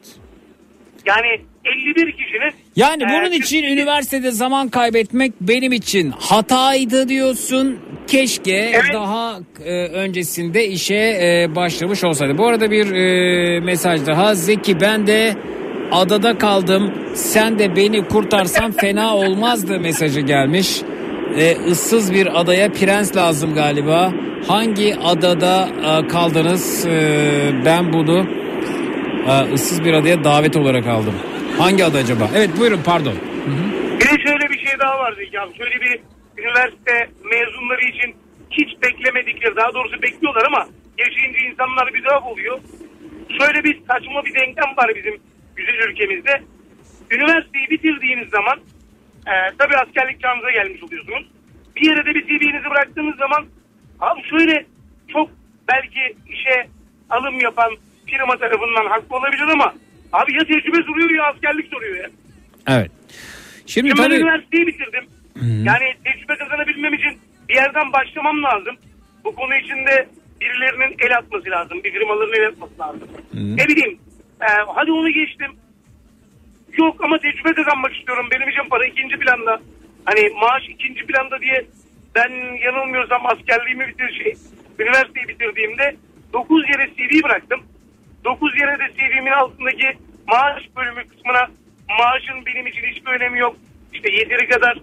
Yani 1.07 1.41
51 1.65 2.13
kişinin 2.13 2.53
Yani 2.77 3.03
e, 3.03 3.07
bunun 3.07 3.33
için 3.33 3.63
üniversitede 3.65 4.31
zaman 4.31 4.69
kaybetmek 4.69 5.33
benim 5.41 5.73
için 5.73 6.11
hataydı 6.11 7.09
diyorsun. 7.09 7.79
Keşke 8.07 8.73
daha 8.93 9.39
e, 9.65 9.87
öncesinde 9.87 10.69
işe 10.69 10.95
e, 10.95 11.55
başlamış 11.55 12.05
olsaydı. 12.05 12.39
Bu 12.39 12.47
arada 12.47 12.71
bir 12.71 12.95
e, 12.95 13.61
mesaj 13.61 14.07
daha. 14.07 14.35
Zeki 14.35 14.81
ben 14.81 15.07
de 15.07 15.35
adada 15.93 16.39
kaldım. 16.39 16.95
Sen 17.15 17.59
de 17.59 17.77
beni 17.77 18.09
kurtarsan 18.09 18.73
fena 18.73 19.17
olmazdı 19.17 19.81
mesajı 19.81 20.21
gelmiş. 20.21 20.83
E, 21.37 21.57
ıssız 21.57 22.13
bir 22.15 22.41
adaya 22.41 22.73
prens 22.73 23.17
lazım 23.17 23.55
galiba. 23.55 24.13
Hangi 24.49 24.97
adada 25.05 25.69
e, 25.69 26.09
kaldınız? 26.09 26.87
E, 26.87 26.91
ben 27.65 27.93
bunu 27.93 28.27
e, 29.29 29.53
ıssız 29.55 29.85
bir 29.85 29.93
adaya 29.93 30.25
davet 30.25 30.57
olarak 30.57 30.87
aldım. 30.87 31.15
Hangi 31.59 31.85
ada 31.85 31.99
acaba? 31.99 32.31
Evet 32.37 32.51
buyurun 32.61 32.81
pardon. 32.85 33.15
Bir 34.01 34.05
de 34.05 34.23
şöyle 34.23 34.51
bir 34.51 34.59
şey 34.67 34.79
daha 34.79 34.99
var 34.99 35.13
abi. 35.13 35.57
Şöyle 35.59 35.81
bir 35.81 36.01
üniversite 36.39 37.09
mezunları 37.25 37.85
için 37.85 38.15
hiç 38.51 38.83
beklemedikleri 38.83 39.57
daha 39.57 39.75
doğrusu 39.75 40.03
bekliyorlar 40.03 40.45
ama 40.47 40.67
yaşayınca 40.99 41.39
insanlar 41.51 41.95
bir 41.95 42.05
daha 42.05 42.21
oluyor. 42.21 42.59
Şöyle 43.39 43.65
bir 43.65 43.81
saçma 43.89 44.25
bir 44.25 44.35
denklem 44.35 44.77
var 44.77 44.91
bizim 44.97 45.21
güzel 45.57 45.89
ülkemizde. 45.89 46.43
Üniversiteyi 47.11 47.71
bitirdiğiniz 47.71 48.29
zaman 48.29 48.59
e, 49.27 49.33
tabii 49.59 49.77
askerlik 49.77 50.21
çağınıza 50.21 50.51
gelmiş 50.51 50.83
oluyorsunuz. 50.83 51.27
Bir 51.77 51.91
yere 51.91 52.07
de 52.07 52.15
bir 52.15 52.27
CV'nizi 52.27 52.71
bıraktığınız 52.71 53.17
zaman 53.17 53.47
abi 54.01 54.23
şöyle 54.23 54.67
çok 55.09 55.31
belki 55.69 56.17
işe 56.29 56.67
alım 57.11 57.41
yapan 57.41 57.77
firma 58.07 58.37
tarafından 58.37 58.87
haklı 58.87 59.17
olabilir 59.17 59.49
ama 59.53 59.75
abi 60.13 60.35
ya 60.35 60.41
tecrübe 60.45 60.83
soruyor 60.83 61.11
ya 61.11 61.25
askerlik 61.25 61.67
soruyor 61.67 61.97
ya. 61.97 62.11
Evet. 62.69 62.91
Şimdi 63.67 63.89
Şimdi 63.89 64.03
ben 64.03 64.05
tabii 64.05 64.15
üniversiteyi 64.15 64.67
bitirdim. 64.67 65.05
Yani 65.43 65.95
tecrübe 66.05 66.37
kazanabilmem 66.39 66.95
için 66.95 67.19
bir 67.49 67.55
yerden 67.55 67.93
başlamam 67.93 68.43
lazım. 68.43 68.77
Bu 69.25 69.35
konu 69.35 69.55
içinde 69.57 70.09
birilerinin 70.41 70.97
el 70.99 71.17
atması 71.17 71.51
lazım. 71.51 71.85
Bir 71.85 71.93
firmaların 71.93 72.35
el 72.35 72.49
atması 72.49 72.79
lazım. 72.81 73.09
Ne 73.35 73.69
bileyim. 73.69 73.99
E, 74.41 74.49
hadi 74.75 74.93
onu 74.93 75.11
geçtim. 75.11 75.53
Yok 76.79 77.05
ama 77.05 77.19
tecrübe 77.19 77.55
kazanmak 77.55 77.97
istiyorum. 77.97 78.27
Benim 78.31 78.49
için 78.49 78.69
para 78.71 78.87
ikinci 78.87 79.17
planda. 79.19 79.61
Hani 80.05 80.31
maaş 80.41 80.69
ikinci 80.69 81.07
planda 81.07 81.41
diye 81.41 81.67
ben 82.15 82.59
yanılmıyorsam 82.65 83.27
askerliğimi 83.27 83.89
bitir 83.89 84.23
şey. 84.23 84.35
Üniversiteyi 84.79 85.29
bitirdiğimde 85.29 85.97
9 86.33 86.69
yere 86.69 86.91
CV 86.91 87.25
bıraktım. 87.25 87.61
9 88.25 88.61
yere 88.61 88.79
de 88.79 88.93
CV'min 88.97 89.33
altındaki 89.33 89.99
maaş 90.27 90.63
bölümü 90.77 91.09
kısmına 91.09 91.49
maaşın 91.99 92.47
benim 92.47 92.67
için 92.67 92.83
hiçbir 92.83 93.11
önemi 93.11 93.39
yok. 93.39 93.57
İşte 93.93 94.13
yeteri 94.13 94.49
kadar 94.49 94.79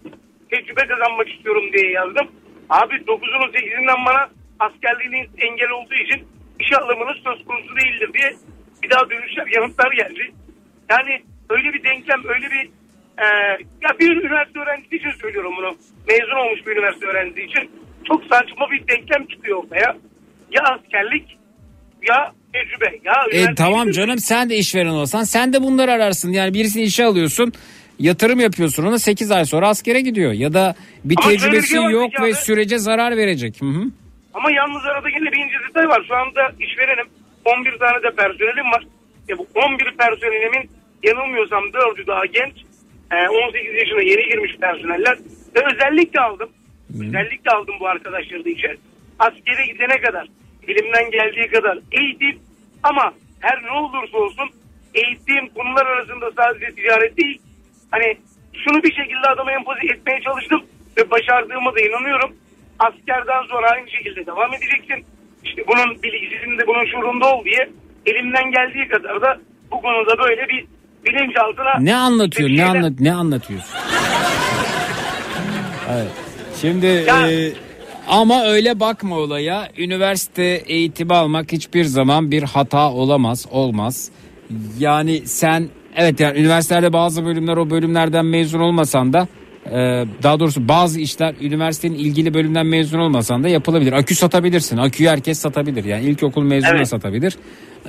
tecrübe 0.49 0.87
kazanmak 0.87 1.29
istiyorum 1.29 1.63
diye 1.73 1.91
yazdım. 1.91 2.27
Abi 2.69 2.95
9'un 2.95 3.51
8'inden 3.53 4.05
bana 4.05 4.29
askerliğiniz 4.59 5.29
engel 5.37 5.69
olduğu 5.69 5.93
için 5.93 6.27
işe 6.59 6.77
alımınız 6.77 7.17
söz 7.23 7.45
konusu 7.45 7.75
değildir 7.75 8.13
diye 8.13 8.33
bir 8.83 8.89
daha 8.89 9.09
dönüşler 9.09 9.47
yanıtlar 9.47 9.91
geldi. 9.91 10.31
Yani 10.89 11.21
öyle 11.49 11.73
bir 11.73 11.83
denklem 11.83 12.21
öyle 12.35 12.45
bir 12.51 12.69
e, 13.17 13.25
ya 13.81 13.89
bir 13.99 14.17
üniversite 14.17 14.59
öğrencisi 14.59 14.95
için 14.95 15.11
söylüyorum 15.21 15.53
bunu. 15.57 15.75
Mezun 16.07 16.47
olmuş 16.47 16.67
bir 16.67 16.71
üniversite 16.71 17.05
öğrencisi 17.05 17.41
için 17.41 17.71
çok 18.07 18.23
saçma 18.23 18.71
bir 18.71 18.87
denklem 18.87 19.27
çıkıyor 19.27 19.63
ortaya. 19.63 19.97
Ya 20.51 20.63
askerlik 20.63 21.37
ya 22.09 22.31
tecrübe 22.53 22.99
ya 23.03 23.13
E, 23.31 23.55
tamam 23.55 23.91
canım 23.91 24.17
sen 24.19 24.49
de 24.49 24.55
işveren 24.55 24.87
olsan 24.89 25.23
sen 25.23 25.53
de 25.53 25.61
bunları 25.61 25.91
ararsın. 25.91 26.31
Yani 26.31 26.53
birisini 26.53 26.83
işe 26.83 27.05
alıyorsun 27.05 27.53
yatırım 27.99 28.39
yapıyorsun 28.39 28.85
ona 28.85 28.99
8 28.99 29.31
ay 29.31 29.45
sonra 29.45 29.67
askere 29.69 30.01
gidiyor. 30.01 30.31
Ya 30.31 30.53
da 30.53 30.75
bir 31.03 31.15
Ama 31.21 31.29
bir 31.31 31.37
tecrübesi 31.39 31.67
şey 31.67 31.83
yok 31.83 32.11
ve 32.21 32.25
abi. 32.25 32.33
sürece 32.33 32.77
zarar 32.77 33.17
verecek. 33.17 33.61
Hı 33.61 33.65
hı. 33.65 33.83
Ama 34.33 34.51
yalnız 34.51 34.85
arada 34.85 35.09
yine 35.09 35.31
bir 35.31 35.37
ince 35.37 35.55
detay 35.69 35.87
var. 35.87 36.05
Şu 36.07 36.15
anda 36.15 36.51
işverenim. 36.59 37.05
11 37.45 37.77
tane 37.79 38.03
de 38.03 38.15
personelim 38.15 38.65
var. 38.71 38.83
E 39.29 39.37
bu 39.37 39.47
11 39.55 39.97
personelimin 39.97 40.69
yanılmıyorsam 41.03 41.63
4'ü 41.63 42.07
daha 42.07 42.25
genç. 42.25 42.53
E, 43.11 43.27
18 43.27 43.73
yaşına 43.73 44.01
yeni 44.01 44.29
girmiş 44.29 44.57
personeller. 44.57 45.17
Ve 45.55 45.59
özellikle 45.73 46.21
aldım. 46.21 46.49
Özellikle 47.01 47.51
aldım 47.51 47.75
bu 47.79 47.87
arkadaşları 47.87 48.45
da 48.45 48.49
işe. 48.49 48.75
Askere 49.19 49.65
gidene 49.65 50.01
kadar, 50.01 50.27
elimden 50.67 51.11
geldiği 51.11 51.47
kadar 51.47 51.79
eğitim 51.91 52.39
ama 52.83 53.13
her 53.39 53.63
ne 53.63 53.71
olursa 53.71 54.17
olsun 54.17 54.49
eğittiğim 54.93 55.49
konular 55.49 55.85
arasında 55.85 56.31
sadece 56.31 56.75
ticaret 56.75 57.17
değil. 57.17 57.41
Hani 57.91 58.17
şunu 58.53 58.83
bir 58.83 58.93
şekilde 58.93 59.27
adama 59.27 59.51
empoze 59.51 59.93
etmeye 59.93 60.21
çalıştım 60.21 60.63
ve 60.97 61.11
başardığıma 61.11 61.75
da 61.75 61.81
inanıyorum. 61.81 62.35
Askerden 62.79 63.43
sonra 63.49 63.69
aynı 63.69 63.89
şekilde 63.89 64.25
devam 64.25 64.53
edeceksin. 64.53 65.05
İşte 65.45 65.61
bunun 65.67 66.03
bilgisinde, 66.03 66.67
bunun 66.67 66.85
şuurunda 66.91 67.35
ol 67.35 67.45
diye 67.45 67.69
elimden 68.05 68.51
geldiği 68.51 68.87
kadar 68.87 69.21
da 69.21 69.39
bu 69.71 69.81
konuda 69.81 70.17
böyle 70.23 70.41
bir 70.49 70.65
bilinçaltına 71.05 71.79
Ne 71.79 71.95
anlatıyor? 71.95 72.49
Ne 72.49 72.65
anlat 72.65 72.93
ne 72.99 73.13
anlatıyorsun? 73.13 73.75
Evet. 75.93 76.11
Şimdi 76.61 76.85
e, 76.85 77.51
ama 78.07 78.43
öyle 78.45 78.79
bakma 78.79 79.17
olaya. 79.17 79.67
Üniversite 79.77 80.43
eğitimi 80.43 81.13
almak 81.13 81.51
hiçbir 81.51 81.83
zaman 81.83 82.31
bir 82.31 82.43
hata 82.43 82.91
olamaz, 82.91 83.47
olmaz. 83.51 84.11
Yani 84.79 85.27
sen 85.27 85.69
evet 85.95 86.19
yani 86.19 86.39
üniversitelerde 86.39 86.93
bazı 86.93 87.25
bölümler 87.25 87.57
o 87.57 87.69
bölümlerden 87.69 88.25
mezun 88.25 88.59
olmasan 88.59 89.13
da 89.13 89.27
daha 90.23 90.39
doğrusu 90.39 90.67
bazı 90.67 90.99
işler 90.99 91.35
üniversitenin 91.41 91.95
ilgili 91.95 92.33
bölümden 92.33 92.65
mezun 92.65 92.99
olmasan 92.99 93.43
da 93.43 93.49
yapılabilir. 93.49 93.93
Akü 93.93 94.15
satabilirsin. 94.15 94.77
Aküyü 94.77 95.09
herkes 95.09 95.39
satabilir. 95.39 95.83
Yani 95.83 96.05
ilkokul 96.05 96.43
mezunu 96.43 96.75
Evet. 96.75 96.87
satabilir. 96.87 97.37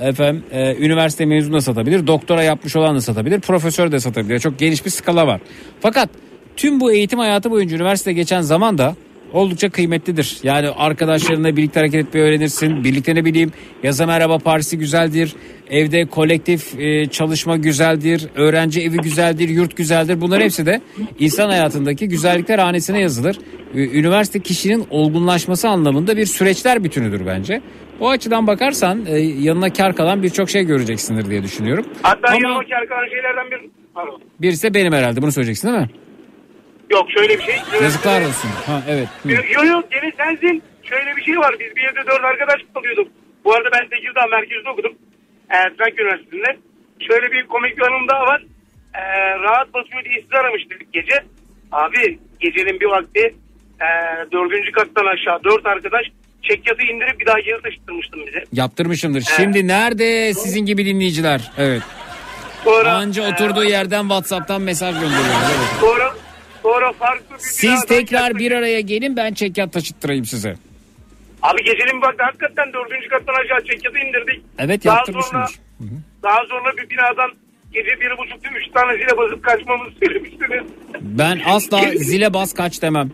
Efendim 0.01 0.43
e, 0.51 0.75
üniversite 0.75 1.25
mezunu 1.25 1.53
da 1.53 1.61
satabilir. 1.61 2.07
Doktora 2.07 2.43
yapmış 2.43 2.75
olan 2.75 2.95
da 2.95 3.01
satabilir. 3.01 3.39
Profesör 3.39 3.91
de 3.91 3.99
satabilir. 3.99 4.39
Çok 4.39 4.59
geniş 4.59 4.85
bir 4.85 4.89
skala 4.89 5.27
var. 5.27 5.41
Fakat 5.79 6.09
tüm 6.57 6.79
bu 6.79 6.91
eğitim 6.91 7.19
hayatı 7.19 7.51
boyunca 7.51 7.75
üniversite 7.75 8.13
geçen 8.13 8.41
zaman 8.41 8.77
da 8.77 8.95
oldukça 9.33 9.69
kıymetlidir. 9.69 10.37
Yani 10.43 10.69
arkadaşlarınla 10.69 11.57
birlikte 11.57 11.79
hareket 11.79 12.07
etmeyi 12.07 12.25
öğrenirsin. 12.25 12.83
Birlikte 12.83 13.15
ne 13.15 13.25
bileyim 13.25 13.51
yaza 13.83 14.05
merhaba 14.05 14.37
partisi 14.37 14.77
güzeldir. 14.77 15.35
Evde 15.69 16.05
kolektif 16.05 16.79
e, 16.79 17.05
çalışma 17.05 17.57
güzeldir. 17.57 18.27
Öğrenci 18.35 18.81
evi 18.81 18.97
güzeldir. 18.97 19.49
Yurt 19.49 19.77
güzeldir. 19.77 20.21
Bunların 20.21 20.43
hepsi 20.43 20.65
de 20.65 20.81
insan 21.19 21.49
hayatındaki 21.49 22.07
güzellikler 22.07 22.59
hanesine 22.59 23.01
yazılır. 23.01 23.39
Üniversite 23.73 24.39
kişinin 24.39 24.85
olgunlaşması 24.89 25.69
anlamında 25.69 26.17
bir 26.17 26.25
süreçler 26.25 26.83
bütünüdür 26.83 27.25
bence. 27.25 27.61
O 27.99 28.09
açıdan 28.09 28.47
bakarsan 28.47 29.05
e, 29.07 29.17
yanına 29.19 29.73
kar 29.73 29.95
kalan 29.95 30.23
birçok 30.23 30.49
şey 30.49 30.63
göreceksindir 30.63 31.29
diye 31.29 31.43
düşünüyorum. 31.43 31.85
Hatta 32.01 32.27
Ama 32.27 32.37
yanıma 32.43 32.59
kar 32.59 32.87
kalan 32.87 33.05
şeylerden 33.09 33.51
bir... 33.51 33.69
Pardon. 33.93 34.21
birisi 34.41 34.63
de 34.63 34.73
benim 34.73 34.93
herhalde 34.93 35.21
bunu 35.21 35.31
söyleyeceksin 35.31 35.67
değil 35.67 35.79
mi? 35.79 35.89
Yok 36.95 37.11
şöyle 37.11 37.37
bir 37.39 37.43
şey. 37.43 37.55
Yazıklar 37.81 38.21
olsun. 38.21 38.49
Ha 38.65 38.81
evet. 38.89 39.07
Yok 39.25 39.65
yok 39.65 39.91
gene 39.91 40.11
sensin. 40.17 40.63
Şöyle 40.83 41.15
bir 41.17 41.23
şey 41.23 41.37
var. 41.37 41.55
Biz 41.59 41.75
bir 41.75 41.83
evde 41.83 42.07
dört 42.07 42.23
arkadaş 42.23 42.61
kalıyorduk. 42.73 43.07
Bu 43.45 43.53
arada 43.53 43.69
ben 43.71 43.89
Tekirdağ 43.89 44.25
merkezde 44.27 44.69
okudum. 44.69 44.93
Ee, 45.51 45.75
Trakya 45.77 46.05
Üniversitesi'nde. 46.05 46.57
Şöyle 47.07 47.31
bir 47.31 47.47
komik 47.47 47.77
bir 47.77 47.81
anım 47.81 48.07
daha 48.07 48.21
var. 48.21 48.43
Ee, 48.93 48.99
rahat 49.39 49.73
basıyor 49.73 50.03
diye 50.03 50.21
sizi 50.21 50.35
aramıştık 50.35 50.93
gece. 50.93 51.23
Abi 51.71 52.19
gecenin 52.39 52.79
bir 52.79 52.85
vakti 52.85 53.35
e, 53.81 53.87
dördüncü 54.31 54.71
kattan 54.71 55.05
aşağı 55.05 55.43
dört 55.43 55.65
arkadaş 55.65 56.05
çekyatı 56.41 56.81
indirip 56.81 57.19
bir 57.19 57.25
daha 57.25 57.39
geri 57.39 57.61
taşıtırmıştım 57.61 58.19
bize. 58.27 58.43
Yaptırmışımdır. 58.53 59.21
Şimdi 59.37 59.67
nerede 59.67 60.33
sizin 60.33 60.65
gibi 60.65 60.85
dinleyiciler? 60.85 61.51
Evet. 61.57 61.81
Sonra, 62.63 62.93
Anca 62.93 63.31
oturduğu 63.31 63.63
yerden 63.63 64.01
WhatsApp'tan 64.01 64.61
mesaj 64.61 64.95
gönderiyor. 64.95 65.35
Evet. 65.45 65.79
Sonra, 65.79 66.13
sonra 66.65 66.91
farklı 66.93 67.35
bir 67.35 67.39
Siz 67.39 67.85
tekrar 67.85 68.35
bir 68.35 68.51
araya 68.51 68.79
gelin 68.81 69.15
ben 69.17 69.33
çekyat 69.33 69.73
taşıttırayım 69.73 70.25
size. 70.25 70.55
Abi 71.41 71.63
gecenin 71.63 72.01
vakti 72.01 72.23
hakikaten 72.23 72.73
dördüncü 72.73 73.07
kattan 73.07 73.33
aşağı 73.33 73.65
çekyatı 73.65 73.97
indirdik. 73.97 74.41
Evet 74.59 74.85
Daha 74.85 75.05
sonra, 75.05 75.47
daha 76.23 76.45
sonra 76.49 76.77
bir 76.77 76.89
binadan 76.89 77.31
gece 77.71 77.99
bir 78.01 78.17
buçukta 78.17 78.49
üç 78.59 78.73
tane 78.73 78.93
zile 78.93 79.17
basıp 79.17 79.43
kaçmamızı 79.43 79.95
söylemiştiniz. 80.03 80.63
Ben 81.01 81.41
asla 81.45 81.81
zile 81.95 82.33
bas 82.33 82.53
kaç 82.53 82.81
demem. 82.81 83.09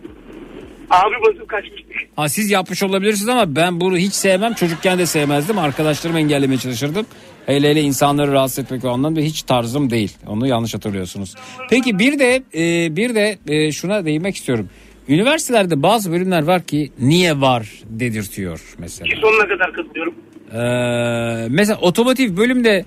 Abi 0.92 1.14
basıp 1.26 1.48
kaçmıştık. 1.48 1.92
Ha 2.16 2.28
siz 2.28 2.50
yapmış 2.50 2.82
olabilirsiniz 2.82 3.28
ama 3.28 3.56
ben 3.56 3.80
bunu 3.80 3.96
hiç 3.96 4.12
sevmem. 4.12 4.54
Çocukken 4.54 4.98
de 4.98 5.06
sevmezdim. 5.06 5.58
Arkadaşlarımı 5.58 6.18
engellemeye 6.18 6.58
çalışırdım. 6.58 7.06
Hele 7.46 7.70
hele 7.70 7.80
insanları 7.80 8.32
rahatsız 8.32 8.58
etmek 8.64 8.84
o 8.84 8.88
anlamda 8.90 9.20
hiç 9.20 9.42
tarzım 9.42 9.90
değil. 9.90 10.16
Onu 10.26 10.46
yanlış 10.46 10.74
hatırlıyorsunuz. 10.74 11.34
Peki 11.70 11.98
bir 11.98 12.18
de 12.18 12.42
e, 12.54 12.96
bir 12.96 13.14
de 13.14 13.38
e, 13.48 13.72
şuna 13.72 14.04
değinmek 14.04 14.36
istiyorum. 14.36 14.68
Üniversitelerde 15.08 15.82
bazı 15.82 16.12
bölümler 16.12 16.42
var 16.42 16.62
ki 16.62 16.92
niye 16.98 17.40
var 17.40 17.68
dedirtiyor 17.84 18.74
mesela. 18.78 19.08
Ki 19.08 19.16
sonuna 19.20 19.48
kadar 19.48 19.72
katılıyorum. 19.72 20.14
Ee, 20.52 21.48
mesela 21.50 21.78
otomotiv 21.80 22.36
bölümde 22.36 22.84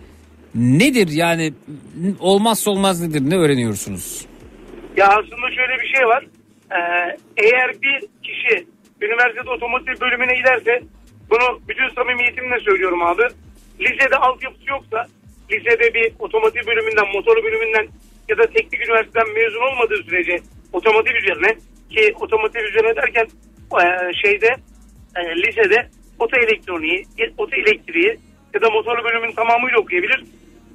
nedir 0.55 1.07
yani 1.11 1.53
olmazsa 2.19 2.71
olmaz 2.71 3.01
nedir 3.01 3.29
ne 3.29 3.35
öğreniyorsunuz? 3.35 4.25
Ya 4.97 5.07
aslında 5.07 5.51
şöyle 5.55 5.81
bir 5.83 5.87
şey 5.97 6.07
var. 6.07 6.25
Ee, 6.71 6.77
eğer 7.37 7.81
bir 7.81 7.99
kişi 8.23 8.67
üniversitede 9.01 9.49
otomotiv 9.49 10.01
bölümüne 10.01 10.35
giderse 10.35 10.81
bunu 11.29 11.61
bütün 11.67 11.89
samimiyetimle 11.89 12.59
söylüyorum 12.59 13.03
abi. 13.03 13.23
Lisede 13.79 14.15
altyapısı 14.15 14.69
yoksa 14.69 15.07
lisede 15.51 15.93
bir 15.93 16.11
otomotiv 16.19 16.67
bölümünden, 16.67 17.07
motor 17.13 17.43
bölümünden 17.43 17.87
ya 18.29 18.37
da 18.37 18.45
teknik 18.47 18.87
üniversiteden 18.87 19.33
mezun 19.33 19.61
olmadığı 19.61 20.03
sürece 20.03 20.37
otomotiv 20.73 21.15
üzerine 21.15 21.57
ki 21.89 22.13
otomotiv 22.19 22.61
üzerine 22.61 22.95
derken 22.95 23.27
e, 23.81 24.13
şeyde 24.13 24.55
e, 25.15 25.35
lisede 25.35 25.89
oto 26.19 26.37
elektroniği, 26.37 27.05
oto 27.37 27.55
elektriği 27.55 28.17
ya 28.53 28.61
da 28.61 28.69
motor 28.69 29.03
bölümünün 29.03 29.35
tamamıyla 29.35 29.79
okuyabilir. 29.79 30.23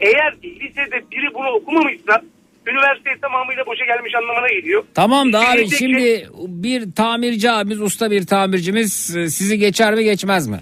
Eğer 0.00 0.36
lisede 0.42 1.10
biri 1.10 1.34
bunu 1.34 1.48
okumamışsa 1.48 2.22
üniversiteye 2.66 3.16
tamamıyla 3.22 3.66
boşa 3.66 3.84
gelmiş 3.84 4.14
anlamına 4.14 4.48
geliyor. 4.48 4.84
Tamam 4.94 5.32
da 5.32 5.50
abi 5.50 5.70
şimdi 5.70 6.28
bir 6.48 6.92
tamirci 6.92 7.50
abimiz 7.50 7.80
usta 7.80 8.10
bir 8.10 8.26
tamircimiz 8.26 9.16
e, 9.16 9.28
sizi 9.28 9.58
geçer 9.58 9.94
mi 9.94 10.04
geçmez 10.04 10.48
mi? 10.48 10.60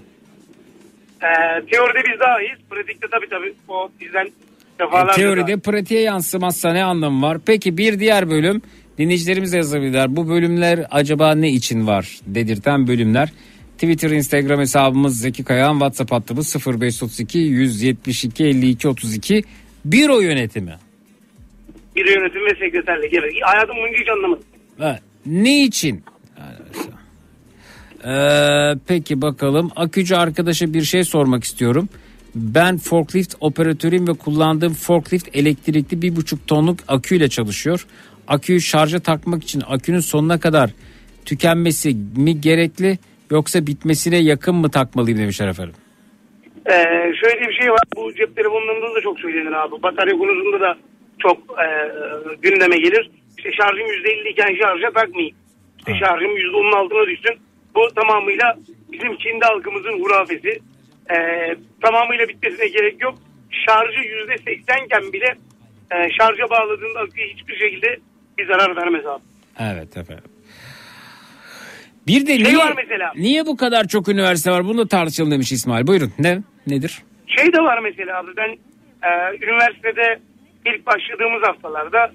Ee, 1.22 1.26
teoride 1.70 1.98
biz 2.12 2.20
daha 2.20 2.40
iyiyiz. 2.40 2.58
Pratikte 2.70 3.06
tabii 3.10 3.28
tabii 3.28 3.54
o 3.68 3.90
bizden 4.00 4.26
E, 4.26 4.30
defalarca 4.78 5.14
teoride 5.14 5.56
pratiğe 5.56 6.00
yansımazsa 6.00 6.72
ne 6.72 6.84
anlamı 6.84 7.26
var? 7.26 7.38
Peki 7.46 7.76
bir 7.76 7.98
diğer 7.98 8.30
bölüm 8.30 8.62
dinleyicilerimiz 8.98 9.52
yazabilirler. 9.52 10.16
Bu 10.16 10.28
bölümler 10.28 10.86
acaba 10.90 11.34
ne 11.34 11.50
için 11.50 11.86
var 11.86 12.18
dedirten 12.26 12.86
bölümler. 12.86 13.32
Twitter, 13.74 14.10
Instagram 14.10 14.60
hesabımız 14.60 15.20
Zeki 15.20 15.44
Kayağan, 15.44 15.72
WhatsApp 15.72 16.12
hattımız 16.12 16.56
0532 16.66 17.38
172 17.38 18.44
52 18.44 18.88
32. 18.88 19.44
Büro 19.84 20.20
yönetimi. 20.20 20.72
Bir 22.04 22.16
yönetim 22.16 22.44
ve 22.46 22.50
sekreterlik. 22.50 23.14
Evet. 23.14 23.32
Hayatım 23.42 23.76
boyunca 23.76 23.98
hiç 24.00 24.08
anlamadım. 24.08 24.44
Evet. 24.80 25.00
Ne 25.26 25.64
için? 25.64 26.04
Ee, 28.04 28.74
peki 28.88 29.22
bakalım. 29.22 29.70
Akücü 29.76 30.14
arkadaşa 30.14 30.74
bir 30.74 30.82
şey 30.82 31.04
sormak 31.04 31.44
istiyorum. 31.44 31.88
Ben 32.34 32.78
forklift 32.78 33.34
operatörüyüm 33.40 34.08
ve 34.08 34.12
kullandığım 34.12 34.74
forklift 34.74 35.36
elektrikli 35.36 36.02
bir 36.02 36.16
buçuk 36.16 36.46
tonluk 36.46 36.78
aküyle 36.88 37.28
çalışıyor. 37.28 37.86
Aküyü 38.28 38.60
şarja 38.60 39.00
takmak 39.00 39.42
için 39.42 39.62
akünün 39.68 40.00
sonuna 40.00 40.40
kadar 40.40 40.70
tükenmesi 41.24 41.96
mi 42.16 42.40
gerekli 42.40 42.98
yoksa 43.30 43.66
bitmesine 43.66 44.16
yakın 44.16 44.54
mı 44.54 44.70
takmalıyım 44.70 45.18
demişler 45.18 45.48
efendim. 45.48 45.74
Ee, 46.66 46.72
şöyle 47.20 47.48
bir 47.48 47.54
şey 47.60 47.70
var. 47.70 47.80
Bu 47.96 48.14
cep 48.14 48.36
telefonlarında 48.36 48.94
da 48.94 49.00
çok 49.00 49.20
söylenir 49.20 49.52
abi. 49.52 49.82
Batarya 49.82 50.18
konusunda 50.18 50.60
da 50.60 50.76
çok 51.18 51.38
e, 51.38 51.66
gündeme 52.42 52.76
gelir. 52.78 53.10
İşte 53.38 53.50
şarjım 53.52 53.86
%50 53.86 54.28
iken 54.28 54.54
şarja 54.62 54.90
takmayayım. 54.94 55.36
İşte 55.78 55.92
şarjım 56.00 56.30
%10'un 56.36 56.72
altına 56.72 57.06
düşsün. 57.06 57.36
Bu 57.74 57.88
tamamıyla 57.94 58.58
bizim 58.92 59.16
Çin 59.16 59.40
halkımızın 59.40 60.00
hurafesi. 60.02 60.58
Ee, 61.10 61.56
tamamıyla 61.82 62.28
bitmesine 62.28 62.68
gerek 62.68 63.02
yok. 63.02 63.14
Şarjı 63.66 63.98
%80 64.00 64.84
iken 64.86 65.12
bile 65.12 65.34
e, 65.90 65.96
şarja 66.18 66.50
bağladığında 66.50 66.98
aküye 67.00 67.26
hiçbir 67.28 67.56
şekilde 67.58 67.96
bir 68.38 68.46
zarar 68.46 68.76
vermez 68.76 69.06
abi. 69.06 69.22
Evet 69.60 69.96
efendim. 69.96 70.24
Bir 72.06 72.26
de 72.26 72.38
Şey 72.38 72.44
niye, 72.44 72.56
var 72.58 72.72
mesela. 72.76 73.12
niye 73.16 73.46
bu 73.46 73.56
kadar 73.56 73.88
çok 73.88 74.08
üniversite 74.08 74.50
var 74.50 74.64
bunu 74.64 74.78
da 74.78 74.88
tartışalım 74.88 75.30
demiş 75.30 75.52
İsmail. 75.52 75.86
Buyurun 75.86 76.12
ne 76.18 76.38
nedir? 76.66 77.02
Şey 77.26 77.52
de 77.52 77.58
var 77.58 77.78
mesela 77.78 78.18
abi 78.18 78.30
ben 78.36 78.48
e, 79.08 79.36
üniversitede 79.44 80.20
ilk 80.74 80.86
başladığımız 80.86 81.42
haftalarda 81.42 82.12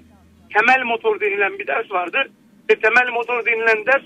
temel 0.54 0.84
motor 0.84 1.20
denilen 1.20 1.58
bir 1.58 1.66
ders 1.66 1.90
vardı. 1.90 2.18
Ve 2.70 2.74
temel 2.74 3.12
motor 3.12 3.46
denilen 3.46 3.86
ders 3.86 4.02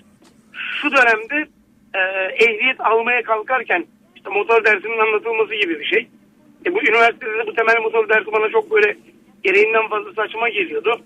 şu 0.53 0.91
dönemde 0.91 1.49
e, 1.95 2.01
ehliyet 2.45 2.81
almaya 2.81 3.23
kalkarken 3.23 3.85
işte 4.17 4.31
motor 4.31 4.65
dersinin 4.65 4.99
anlatılması 4.99 5.55
gibi 5.55 5.81
bir 5.81 5.85
şey. 5.85 6.09
E, 6.67 6.75
bu 6.75 6.81
üniversitede 6.81 7.39
de 7.39 7.47
bu 7.47 7.55
temel 7.55 7.81
motor 7.83 8.09
dersi 8.09 8.33
bana 8.33 8.49
çok 8.51 8.71
böyle 8.71 8.97
gereğinden 9.45 9.89
fazla 9.89 10.13
saçma 10.13 10.49
geliyordu. 10.49 11.01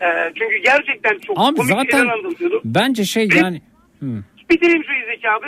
E, 0.00 0.06
çünkü 0.38 0.56
gerçekten 0.56 1.18
çok 1.18 1.38
Abi 1.38 1.56
komik 1.56 1.72
zaten 1.72 2.06
anlatıyordu. 2.08 2.60
bence 2.64 3.04
şey 3.04 3.28
yani 3.36 3.60
Hı. 4.00 4.06
Bitireyim 4.50 4.84
şu 4.84 5.06
Zeki 5.06 5.30
abi. 5.30 5.46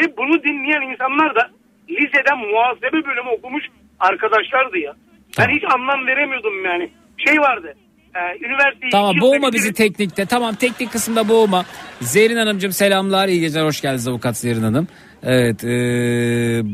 Ve 0.00 0.16
bunu 0.16 0.42
dinleyen 0.42 0.92
insanlar 0.92 1.34
da 1.34 1.50
liseden 1.90 2.38
muhasebe 2.38 3.04
bölümü 3.04 3.28
okumuş 3.38 3.64
arkadaşlardı 4.00 4.78
ya. 4.78 4.94
Ben 5.38 5.48
hiç 5.48 5.64
anlam 5.74 6.06
veremiyordum 6.06 6.64
yani. 6.64 6.90
Şey 7.26 7.40
vardı. 7.40 7.74
E, 8.14 8.46
üniversiteyi 8.46 8.90
Tamam 8.92 9.16
boğma 9.20 9.52
bizi 9.52 9.72
teknikte. 9.72 10.26
Tamam 10.26 10.54
teknik 10.54 10.92
kısımda 10.92 11.28
boğma. 11.28 11.64
Zerrin 12.00 12.36
Hanımcığım 12.36 12.72
selamlar. 12.72 13.28
iyi 13.28 13.40
geceler. 13.40 13.64
Hoş 13.64 13.80
geldiniz 13.80 14.08
avukat 14.08 14.36
Zerrin 14.36 14.62
Hanım. 14.62 14.88
Evet 15.22 15.64
ee, 15.64 15.68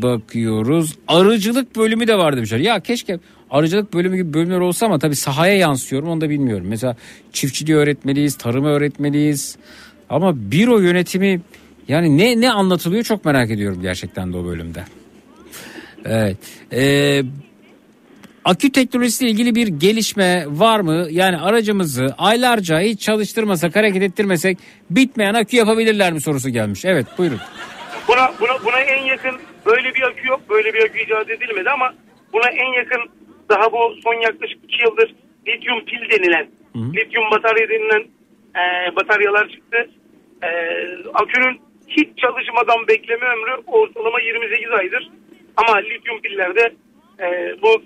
bakıyoruz. 0.02 0.98
Arıcılık 1.08 1.76
bölümü 1.76 2.06
de 2.06 2.18
var 2.18 2.36
demişler. 2.36 2.58
Ya 2.58 2.80
keşke 2.80 3.18
arıcılık 3.50 3.94
bölümü 3.94 4.16
gibi 4.16 4.34
bölümler 4.34 4.58
olsa 4.58 4.86
ama 4.86 4.98
tabii 4.98 5.16
sahaya 5.16 5.56
yansıyorum 5.56 6.08
onu 6.08 6.20
da 6.20 6.30
bilmiyorum. 6.30 6.66
Mesela 6.68 6.96
çiftçiliği 7.32 7.76
öğretmeliyiz, 7.76 8.38
tarımı 8.38 8.68
öğretmeliyiz. 8.68 9.58
Ama 10.10 10.36
büro 10.36 10.78
yönetimi 10.78 11.40
yani 11.88 12.18
ne 12.18 12.40
ne 12.40 12.50
anlatılıyor 12.50 13.04
çok 13.04 13.24
merak 13.24 13.50
ediyorum 13.50 13.78
gerçekten 13.82 14.32
de 14.32 14.36
o 14.36 14.44
bölümde. 14.44 14.84
Evet. 16.04 16.36
Ee, 16.72 17.22
akü 18.44 18.72
teknolojisiyle 18.72 19.30
ilgili 19.30 19.54
bir 19.54 19.66
gelişme 19.66 20.44
var 20.48 20.80
mı? 20.80 21.06
Yani 21.10 21.38
aracımızı 21.38 22.14
aylarca 22.18 22.80
hiç 22.80 23.00
çalıştırmasak, 23.00 23.76
hareket 23.76 24.02
ettirmesek 24.02 24.58
bitmeyen 24.90 25.34
akü 25.34 25.56
yapabilirler 25.56 26.12
mi 26.12 26.20
sorusu 26.20 26.50
gelmiş. 26.50 26.84
Evet 26.84 27.06
buyurun. 27.18 27.40
Buna, 28.08 28.32
buna, 28.40 28.64
buna 28.64 28.80
en 28.80 29.04
yakın 29.04 29.40
böyle 29.66 29.94
bir 29.94 30.02
akü 30.02 30.28
yok. 30.28 30.40
Böyle 30.50 30.74
bir 30.74 30.84
akü 30.84 31.00
icat 31.02 31.30
edilmedi 31.30 31.70
ama 31.70 31.94
buna 32.32 32.50
en 32.50 32.72
yakın 32.72 33.00
daha 33.48 33.72
bu 33.72 33.94
son 34.04 34.14
yaklaşık 34.14 34.58
2 34.64 34.82
yıldır 34.82 35.14
lityum 35.48 35.84
pil 35.84 36.10
denilen, 36.10 36.46
lityum 36.76 37.30
batarya 37.30 37.68
denilen 37.68 38.04
e, 38.56 38.96
bataryalar 38.96 39.48
çıktı. 39.48 39.90
E, 40.42 40.48
akünün 41.14 41.60
hiç 41.88 42.08
çalışmadan 42.18 42.88
bekleme 42.88 43.26
ömrü 43.26 43.62
ortalama 43.66 44.20
28 44.20 44.70
aydır. 44.70 45.10
Ama 45.56 45.76
lityum 45.76 46.20
pillerde 46.20 46.74
e, 47.20 47.26
bu 47.62 47.82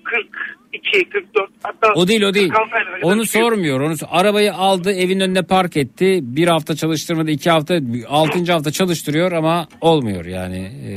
42, 0.72 1.08
44 1.08 1.50
hatta 1.62 1.92
O 1.96 2.08
değil 2.08 2.22
o 2.22 2.34
değil. 2.34 2.48
46 2.48 2.76
aylara 2.76 3.00
kadar 3.00 3.12
Onu 3.12 3.26
çıkıyor. 3.26 3.44
sormuyor. 3.44 3.80
Onu 3.80 3.94
arabayı 4.10 4.54
aldı 4.54 4.92
evin 4.92 5.20
önüne 5.20 5.42
park 5.42 5.76
etti. 5.76 6.18
Bir 6.22 6.48
hafta 6.48 6.74
çalıştırmadı 6.76 7.30
iki 7.30 7.50
hafta 7.50 7.74
altıncı 8.08 8.52
hafta 8.52 8.70
çalıştırıyor 8.70 9.32
ama 9.32 9.68
olmuyor 9.80 10.24
yani 10.24 10.58
e, 10.58 10.92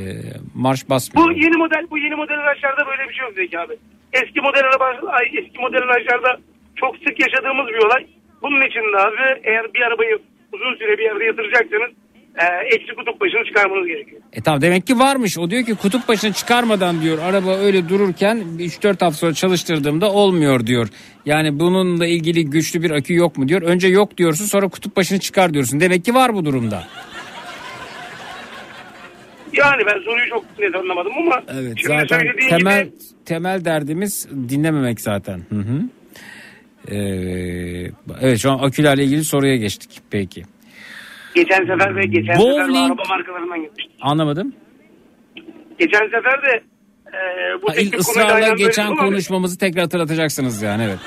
marş 0.55 0.89
basmıyor. 0.89 1.27
Bu 1.27 1.31
yeni 1.31 1.57
model 1.57 1.87
bu 1.91 1.97
yeni 1.97 2.15
model 2.15 2.39
araçlarda 2.39 2.85
böyle 2.87 3.09
bir 3.09 3.13
şey 3.13 3.23
yok 3.25 3.33
Zeki 3.35 3.59
abi. 3.59 3.73
Eski 4.13 4.41
model 4.41 4.63
araba 4.63 4.85
ay, 5.07 5.25
eski 5.33 5.59
model 5.59 5.81
araçlarda 5.83 6.37
çok 6.75 6.95
sık 6.97 7.19
yaşadığımız 7.19 7.67
bir 7.67 7.85
olay. 7.85 8.05
Bunun 8.41 8.61
için 8.67 8.93
de 8.93 8.97
abi 8.97 9.39
eğer 9.43 9.73
bir 9.73 9.81
arabayı 9.81 10.19
uzun 10.53 10.75
süre 10.75 10.97
bir 10.97 11.03
yerde 11.03 11.23
yatıracaksanız 11.23 11.91
e, 12.37 12.45
eksi 12.75 12.95
kutup 12.95 13.21
başını 13.21 13.45
çıkarmanız 13.45 13.87
gerekiyor. 13.87 14.21
E 14.33 14.41
tamam 14.41 14.61
demek 14.61 14.87
ki 14.87 14.99
varmış. 14.99 15.37
O 15.37 15.49
diyor 15.49 15.63
ki 15.63 15.75
kutup 15.75 16.07
başını 16.07 16.33
çıkarmadan 16.33 17.01
diyor 17.01 17.17
araba 17.19 17.57
öyle 17.57 17.89
dururken 17.89 18.43
3-4 18.57 18.87
hafta 18.87 19.11
sonra 19.11 19.33
çalıştırdığımda 19.33 20.11
olmuyor 20.11 20.67
diyor. 20.67 20.87
Yani 21.25 21.59
bununla 21.59 22.07
ilgili 22.07 22.49
güçlü 22.49 22.83
bir 22.83 22.91
akü 22.91 23.13
yok 23.13 23.37
mu 23.37 23.47
diyor. 23.47 23.61
Önce 23.61 23.87
yok 23.87 24.17
diyorsun 24.17 24.45
sonra 24.45 24.67
kutup 24.67 24.97
başını 24.97 25.19
çıkar 25.19 25.53
diyorsun. 25.53 25.79
Demek 25.79 26.05
ki 26.05 26.13
var 26.13 26.33
bu 26.33 26.45
durumda. 26.45 26.83
Yani 29.53 29.83
ben 29.85 29.99
soruyu 30.05 30.29
çok 30.29 30.59
net 30.59 30.75
anlamadım 30.75 31.13
ama 31.17 31.43
Evet 31.53 31.77
zaten 31.87 32.27
temel 32.49 32.85
gibi 32.85 32.93
temel 33.25 33.65
derdimiz 33.65 34.27
dinlememek 34.49 35.01
zaten. 35.01 35.41
Hı 35.49 35.55
hı. 35.55 35.81
Ee, 36.91 37.91
evet 38.21 38.39
şu 38.39 38.51
an 38.51 38.59
akülerle 38.59 39.03
ilgili 39.03 39.23
soruya 39.23 39.55
geçtik. 39.55 40.01
Peki. 40.11 40.43
Geçen 41.35 41.59
sefer 41.65 41.95
de 41.95 42.01
geçen 42.07 42.33
sefer 42.33 42.39
de 42.39 42.43
Bowling- 42.71 42.85
araba 42.87 43.03
markalarından 43.09 43.61
gitmiştim. 43.61 43.93
Anlamadım. 44.01 44.53
Geçen 45.79 46.05
sefer 46.05 46.41
de 46.43 46.63
e, 47.07 47.11
bu 47.61 47.69
Ha, 47.69 47.73
teknik 47.73 48.03
konuyla 48.05 48.35
alakalı 48.35 48.55
geçen 48.57 48.85
ama- 48.87 49.05
konuşmamızı 49.05 49.57
tekrar 49.57 49.81
hatırlatacaksınız 49.83 50.61
yani 50.61 50.83
evet. 50.83 50.99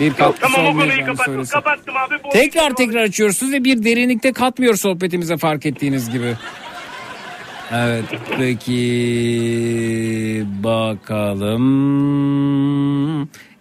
Bir 0.00 0.06
Yok, 0.06 0.18
katkısı 0.18 0.54
tamam 0.54 0.76
o 0.76 0.80
konuyu 0.80 1.06
kapattım, 1.06 1.44
kapattım 1.44 1.94
abi. 1.96 2.14
Bu 2.24 2.28
Tekrar 2.28 2.74
tekrar 2.74 3.02
açıyorsunuz 3.02 3.52
ve 3.52 3.64
bir 3.64 3.84
derinlikte 3.84 4.32
katmıyor 4.32 4.74
sohbetimize 4.74 5.36
fark 5.36 5.66
ettiğiniz 5.66 6.10
gibi. 6.10 6.34
Evet 7.74 8.04
peki 8.38 8.78
bakalım. 10.64 11.68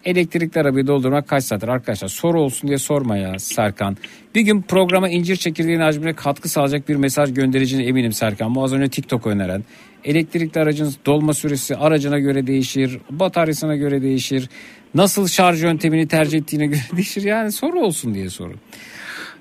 Elektrikli 0.05 0.59
arabayı 0.59 0.87
doldurmak 0.87 1.27
kaç 1.27 1.43
saattir 1.43 1.67
arkadaşlar? 1.67 2.07
Soru 2.07 2.41
olsun 2.41 2.67
diye 2.67 2.77
sorma 2.77 3.17
ya 3.17 3.39
Serkan. 3.39 3.97
Bir 4.37 4.41
gün 4.41 4.61
programa 4.61 5.09
incir 5.09 5.35
çekirdeğinin 5.35 5.81
hacmine 5.81 6.13
katkı 6.13 6.49
sağlayacak 6.49 6.89
bir 6.89 6.95
mesaj 6.95 7.33
göndereceğine 7.33 7.87
eminim 7.87 8.11
Serkan. 8.11 8.55
Bu 8.55 8.63
az 8.63 8.73
önce 8.73 8.89
TikTok 8.89 9.27
öneren. 9.27 9.63
Elektrikli 10.03 10.59
aracın 10.59 10.93
dolma 11.05 11.33
süresi 11.33 11.75
aracına 11.75 12.19
göre 12.19 12.47
değişir. 12.47 12.99
Bataryasına 13.09 13.75
göre 13.75 14.01
değişir. 14.01 14.49
Nasıl 14.95 15.27
şarj 15.27 15.63
yöntemini 15.63 16.07
tercih 16.07 16.37
ettiğine 16.37 16.65
göre 16.65 16.79
değişir. 16.95 17.23
Yani 17.23 17.51
soru 17.51 17.79
olsun 17.79 18.13
diye 18.13 18.29
sorun. 18.29 18.55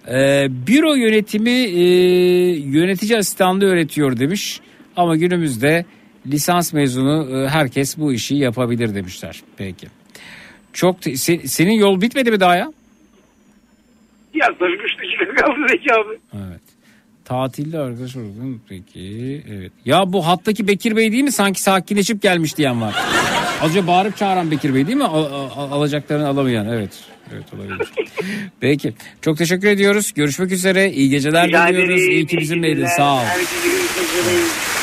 Ee, 0.09 0.47
büro 0.67 0.95
yönetimi 0.95 1.51
e, 1.51 1.85
yönetici 2.57 3.19
asistanlığı 3.19 3.65
öğretiyor 3.65 4.19
demiş. 4.19 4.61
Ama 4.97 5.17
günümüzde 5.17 5.85
lisans 6.27 6.73
mezunu 6.73 7.43
e, 7.43 7.49
herkes 7.49 7.99
bu 7.99 8.13
işi 8.13 8.35
yapabilir 8.35 8.95
demişler. 8.95 9.43
Peki. 9.57 9.87
Çok 10.73 10.97
senin 11.45 11.75
yol 11.75 12.01
bitmedi 12.01 12.31
mi 12.31 12.41
daha 12.41 12.57
ya? 12.57 12.73
Yaklaşık 14.37 14.81
3 14.85 15.21
dakika 15.21 15.35
kaldı 15.47 15.57
Zeki 15.69 15.95
abi. 15.95 16.19
Evet. 16.49 16.61
Tatilde 17.25 17.79
arkadaş 17.79 18.17
oldum. 18.17 18.61
Peki. 18.69 19.43
Evet. 19.51 19.73
Ya 19.85 20.13
bu 20.13 20.27
hattaki 20.27 20.69
Bekir 20.69 20.97
Bey 20.97 21.13
değil 21.13 21.25
mi? 21.25 21.33
Sanki 21.33 21.63
sakinleşip 21.63 22.23
gelmiş 22.23 22.57
diyen 22.57 22.81
var. 22.81 22.95
Az 23.63 23.71
önce 23.71 23.87
bağırıp 23.87 24.17
çağıran 24.17 24.51
Bekir 24.51 24.75
Bey 24.75 24.87
değil 24.87 24.97
mi? 24.99 25.05
Al- 25.05 25.25
al- 25.57 25.73
alacaklarını 25.73 26.29
alamayan. 26.29 26.69
Evet. 26.69 27.05
Evet 27.35 27.45
olabilir. 27.55 27.89
Peki. 28.61 28.95
Çok 29.23 29.39
teşekkür 29.39 29.69
ediyoruz. 29.69 30.13
Görüşmek 30.15 30.53
üzere. 30.53 30.91
İyi 30.93 31.11
geceler 31.11 31.49
Rica 31.49 31.69
diliyoruz. 31.69 31.91
ederim. 32.01 32.11
İyi 32.13 32.27
ki 32.27 32.39
bizimleydin. 32.39 32.87
Sağ 32.87 33.15
ol. 33.17 33.21
Herkese 33.21 33.69
görüşmek 33.69 34.05
üzere. 34.21 34.76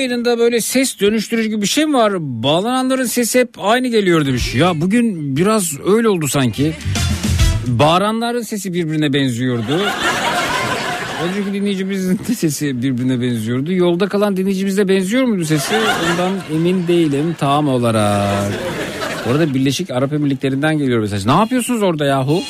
Yayınında 0.00 0.38
böyle 0.38 0.60
ses 0.60 1.00
dönüştürücü 1.00 1.48
gibi 1.48 1.62
bir 1.62 1.66
şey 1.66 1.86
mi 1.86 1.94
var? 1.94 2.12
Bağlananların 2.20 3.04
sesi 3.04 3.40
hep 3.40 3.50
aynı 3.58 3.88
geliyor 3.88 4.26
demiş. 4.26 4.54
Ya 4.54 4.80
bugün 4.80 5.36
biraz 5.36 5.80
öyle 5.86 6.08
oldu 6.08 6.28
sanki. 6.28 6.72
Bağıranların 7.66 8.42
sesi 8.42 8.72
birbirine 8.72 9.12
benziyordu. 9.12 9.80
Önceki 11.24 11.52
dinleyicimizin 11.52 12.18
de 12.28 12.34
sesi 12.34 12.82
birbirine 12.82 13.20
benziyordu. 13.20 13.72
Yolda 13.72 14.08
kalan 14.08 14.36
dinleyicimiz 14.36 14.78
de 14.78 14.88
benziyor 14.88 15.24
muydu 15.24 15.44
sesi? 15.44 15.74
Ondan 16.12 16.32
emin 16.54 16.86
değilim 16.88 17.36
tam 17.38 17.68
olarak. 17.68 18.52
Bu 19.26 19.30
arada 19.30 19.54
Birleşik 19.54 19.90
Arap 19.90 20.12
Emirlikleri'nden 20.12 20.78
geliyor 20.78 21.00
mesaj. 21.00 21.26
Ne 21.26 21.32
yapıyorsunuz 21.32 21.82
orada 21.82 22.04
yahu? 22.04 22.42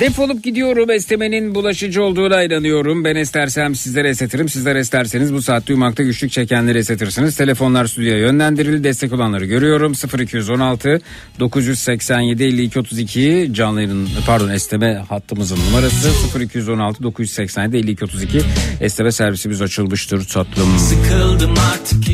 Defolup 0.00 0.44
gidiyorum 0.44 0.90
esnemenin 0.90 1.54
bulaşıcı 1.54 2.02
olduğuna 2.02 2.42
inanıyorum. 2.42 3.04
Ben 3.04 3.16
estersem 3.16 3.74
sizlere 3.74 4.08
esnetirim. 4.08 4.48
Sizler 4.48 4.76
esterseniz 4.76 5.34
bu 5.34 5.42
saatte 5.42 5.72
uyumakta 5.72 6.02
güçlük 6.02 6.30
çekenleri 6.32 6.78
esnetirsiniz. 6.78 7.36
Telefonlar 7.36 7.86
stüdyoya 7.86 8.18
yönlendirildi. 8.18 8.84
Destek 8.84 9.12
olanları 9.12 9.44
görüyorum. 9.46 9.92
0216 10.20 11.00
987 11.40 12.44
52 12.44 12.78
32 12.78 13.50
canlı 13.52 13.82
yayının 13.82 14.08
pardon 14.26 14.48
esneme 14.48 14.94
hattımızın 15.08 15.58
numarası 15.68 16.08
0216 16.40 17.02
987 17.02 17.76
52 17.76 18.04
32 18.04 18.40
esneme 18.80 19.12
servisimiz 19.12 19.62
açılmıştır 19.62 20.28
tatlım. 20.28 20.78
Sıkıldım 20.78 21.54
artık 21.72 22.06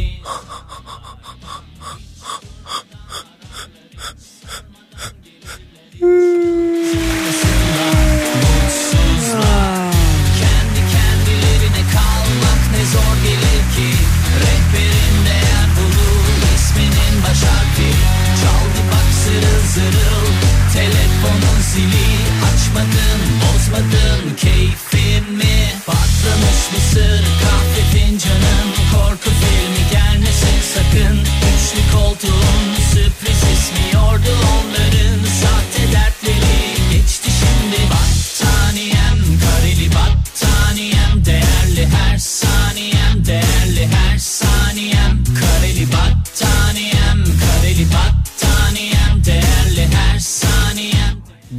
Mutsuzlar. 6.02 7.41
Zırıl 19.74 20.26
Telefonun 20.72 21.60
zili 21.72 22.08
Açmadın 22.48 23.20
bozmadın 23.42 24.34
keyfimi 24.36 25.58
Patlamış 25.86 26.60
mısır? 26.72 27.24
Kahve 27.42 27.82
fincanın 27.92 28.68
Korku 28.92 29.30
filmi 29.40 29.84
gelmesin 29.92 30.58
sakın. 30.74 31.18
Üçlü 31.50 31.82
koltuğun 31.96 32.62
sürpriz 32.92 33.42
ismi 33.54 33.84
yordu 33.94 34.32
onların. 34.54 35.18
Sahte 35.42 35.92
dertleri 35.92 36.92
geçti 36.92 37.30
şimdi. 37.40 37.80
Battaniyem 37.92 39.18
kareli 39.44 39.90
battaniyem. 39.90 41.24
Değerli 41.24 41.88
her 41.96 42.18
saniyem 42.18 43.26
değerli 43.26 43.88
her 43.94 44.18
saniyem. 44.18 45.24
Kareli 45.40 45.86
battaniyem 45.92 46.91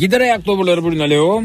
Gider 0.03 0.21
ayak 0.21 0.45
doburları 0.45 0.83
buyurun 0.83 0.99
alo. 0.99 1.43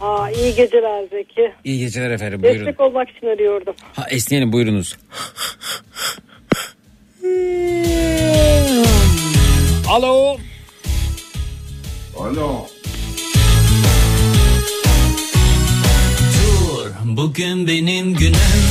Aa, 0.00 0.30
iyi 0.30 0.54
geceler 0.54 1.04
Zeki. 1.10 1.52
İyi 1.64 1.78
geceler 1.78 2.10
efendim 2.10 2.42
buyurun. 2.42 2.58
Destek 2.66 2.80
olmak 2.80 3.10
için 3.10 3.26
arıyordum. 3.26 3.74
Ha, 3.92 4.06
esneyelim 4.10 4.52
buyurunuz. 4.52 4.96
Alo. 9.88 10.36
Alo. 12.18 12.66
Dur 16.34 16.90
bugün 17.04 17.68
benim 17.68 18.14
günüm 18.14 18.64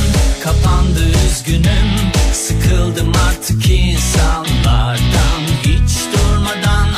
kapandı 0.44 1.00
üzgünüm 1.26 1.90
Sıkıldım 2.32 3.12
artık 3.28 3.70
insanlardan 3.70 5.40
Hiç 5.62 5.92
durmadan 6.14 6.93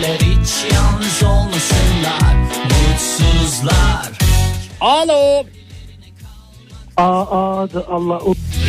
gelirler 0.00 0.18
Hiç 0.20 0.72
yalnız 0.74 1.22
olmasınlar 1.22 2.34
mutsuzlar 2.64 4.10
Alo. 4.80 5.44
Aa 6.96 7.60
adı 7.60 7.86
Allah. 7.90 8.20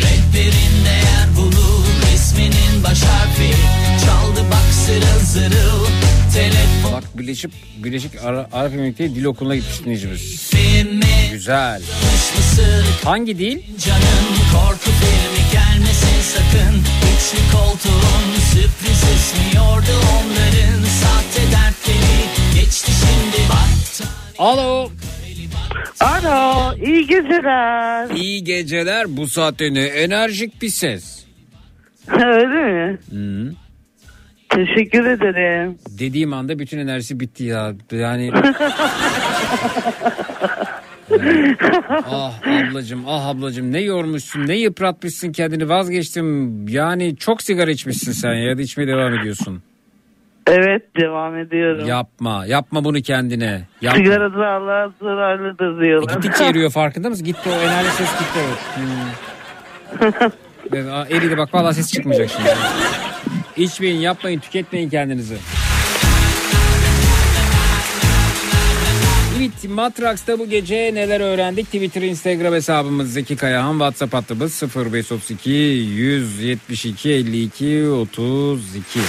Rehberinde 0.02 0.88
yer 0.88 1.36
bulur 1.36 1.84
isminin 2.14 2.84
baş 2.84 3.02
harfi 3.02 3.50
Çaldı 4.06 4.40
bak 4.50 4.72
zırıl 4.86 5.20
zırıl 5.24 5.86
telefon 6.34 6.92
Bak 6.92 7.18
Birleşik, 7.18 7.52
Birleşik 7.84 8.24
Ara- 8.24 8.48
Arap 8.52 8.72
Emirlikleri 8.72 9.14
Dil 9.14 9.24
Okulu'na 9.24 9.56
gitmiş 9.56 9.80
dinleyicimiz. 9.80 10.52
Güzel. 11.32 11.82
Hangi 13.04 13.38
dil? 13.38 13.58
Canım 13.84 14.26
korku 14.52 14.90
filmi 14.90 15.52
gelmesin 15.52 16.22
sakın 16.34 16.82
Üçlü 17.22 17.38
koltuğun 17.52 18.32
sürpriz 18.52 19.02
ismi 19.02 19.56
yordu 19.56 19.94
onların 20.14 20.82
Sahte 20.84 21.42
dertleri 21.52 22.54
geçti 22.54 22.92
şimdi 22.92 23.48
battı 23.48 24.04
Alo. 24.38 24.90
Alo 26.00 26.74
iyi 26.76 27.06
geceler. 27.06 28.10
İyi 28.10 28.44
geceler. 28.44 29.16
Bu 29.16 29.28
saatte 29.28 29.74
ne 29.74 29.82
enerjik 29.84 30.62
bir 30.62 30.68
ses. 30.68 31.24
Öyle 32.08 32.46
mi? 32.46 32.98
Hı. 33.10 33.52
Teşekkür 34.48 35.06
ederim. 35.06 35.78
Dediğim 35.98 36.32
anda 36.32 36.58
bütün 36.58 36.78
enerjisi 36.78 37.20
bitti 37.20 37.44
ya. 37.44 37.72
Yani 37.92 38.32
ah 42.10 42.32
ablacım 42.46 43.04
ah 43.06 43.26
ablacım 43.26 43.72
ne 43.72 43.80
yormuşsun 43.80 44.46
ne 44.46 44.56
yıpratmışsın 44.56 45.32
kendini 45.32 45.68
vazgeçtim. 45.68 46.68
Yani 46.68 47.16
çok 47.16 47.42
sigara 47.42 47.70
içmişsin 47.70 48.12
sen 48.12 48.34
ya 48.34 48.58
da 48.58 48.62
içmeye 48.62 48.86
devam 48.86 49.14
ediyorsun. 49.14 49.62
Evet 50.46 50.96
devam 51.00 51.36
ediyorum. 51.38 51.88
Yapma 51.88 52.46
yapma 52.46 52.84
bunu 52.84 53.02
kendine. 53.02 53.68
Yapma. 53.80 53.98
Sigara 53.98 54.28
zararlı 54.30 54.92
zararlıdır 55.02 55.80
diyorlar. 55.80 56.14
Gittikçe 56.14 56.44
eriyor 56.44 56.70
farkında 56.70 57.08
mısın? 57.08 57.24
Gitti 57.24 57.48
o 57.50 57.52
enerji 57.52 57.90
ses 57.90 58.10
gitti. 58.18 58.40
Hmm. 58.74 60.30
Eridi 61.16 61.38
bak 61.38 61.54
vallahi 61.54 61.74
ses 61.74 61.92
çıkmayacak 61.92 62.30
şimdi. 62.30 62.50
İçmeyin 63.56 64.00
yapmayın 64.00 64.40
tüketmeyin 64.40 64.88
kendinizi. 64.90 65.36
Evet 69.60 69.70
Matraks'ta 69.70 70.38
bu 70.38 70.48
gece 70.48 70.94
neler 70.94 71.20
öğrendik? 71.20 71.66
Twitter, 71.66 72.02
Instagram 72.02 72.54
hesabımız 72.54 73.12
Zeki 73.12 73.36
Kayahan, 73.36 73.72
WhatsApp 73.72 74.14
hattımız 74.14 74.62
0532 74.62 75.50
172 75.50 77.10
52 77.10 77.88
32. 77.88 79.00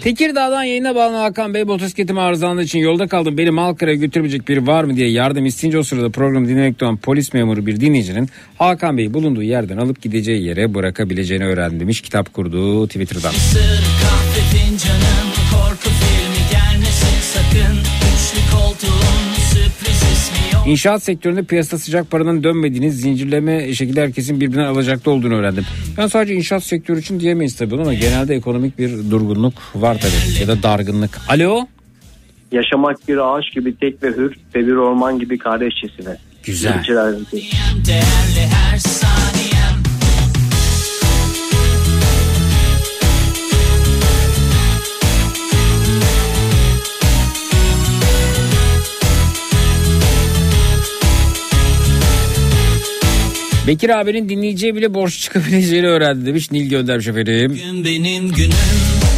Tekirdağ'dan 0.00 0.62
yayına 0.62 0.94
bağlanan 0.94 1.20
Hakan 1.20 1.54
Bey 1.54 1.64
motosikletim 1.64 2.18
arızalandığı 2.18 2.62
için 2.62 2.78
yolda 2.78 3.06
kaldım. 3.08 3.38
Beni 3.38 3.50
Malkara'ya 3.50 3.96
götürebilecek 3.96 4.48
biri 4.48 4.66
var 4.66 4.84
mı 4.84 4.96
diye 4.96 5.10
yardım 5.10 5.46
isteyince 5.46 5.78
o 5.78 5.82
sırada 5.82 6.10
programı 6.10 6.48
dinlemekte 6.48 6.84
olan 6.84 6.96
polis 6.96 7.34
memuru 7.34 7.66
bir 7.66 7.80
dinleyicinin 7.80 8.28
Hakan 8.58 8.98
Bey'i 8.98 9.14
bulunduğu 9.14 9.42
yerden 9.42 9.76
alıp 9.76 10.02
gideceği 10.02 10.42
yere 10.42 10.74
bırakabileceğini 10.74 11.44
öğrendim 11.44 11.80
demiş 11.80 12.00
kitap 12.00 12.32
kurduğu 12.34 12.86
Twitter'dan. 12.86 13.30
Sır 13.30 13.60
kahve 14.02 14.58
fincanım 14.58 15.28
korku 15.52 15.90
filmi 15.90 16.50
gelmesin 16.50 17.20
sakın 17.20 17.76
Üçlü 18.30 18.56
yok 18.56 19.19
İnşaat 20.66 21.02
sektöründe 21.02 21.42
piyasada 21.42 21.78
sıcak 21.78 22.10
paranın 22.10 22.44
dönmediğini, 22.44 22.92
zincirleme 22.92 23.74
şekilde 23.74 24.02
herkesin 24.02 24.40
birbirinden 24.40 24.64
alacaklı 24.64 25.12
olduğunu 25.12 25.34
öğrendim. 25.34 25.64
Yani 25.98 26.10
sadece 26.10 26.34
inşaat 26.34 26.64
sektörü 26.64 27.00
için 27.00 27.20
diyemeyiz 27.20 27.56
tabii 27.56 27.74
ama 27.74 27.94
genelde 27.94 28.34
ekonomik 28.34 28.78
bir 28.78 29.10
durgunluk 29.10 29.54
var 29.74 29.98
tabii 30.00 30.40
ya 30.40 30.48
da 30.48 30.62
dargınlık. 30.62 31.18
Alo? 31.28 31.66
Yaşamak 32.52 33.08
bir 33.08 33.16
ağaç 33.16 33.54
gibi 33.54 33.76
tek 33.76 34.02
ve 34.02 34.08
hür 34.08 34.36
ve 34.54 34.66
bir 34.66 34.72
orman 34.72 35.18
gibi 35.18 35.38
kardeşçesine. 35.38 36.16
Güzel. 36.44 36.78
Geceler. 36.78 37.14
Bekir 53.70 53.90
abinin 54.00 54.28
dinleyiciye 54.28 54.74
bile 54.74 54.94
borç 54.94 55.18
çıkabileceğini 55.18 55.86
öğrendi 55.86 56.26
demiş. 56.26 56.50
Nil 56.50 56.70
göndermiş 56.70 57.06
efendim. 57.06 57.54
Gün 57.54 57.84
benim 57.84 58.28
günüm. 58.28 58.52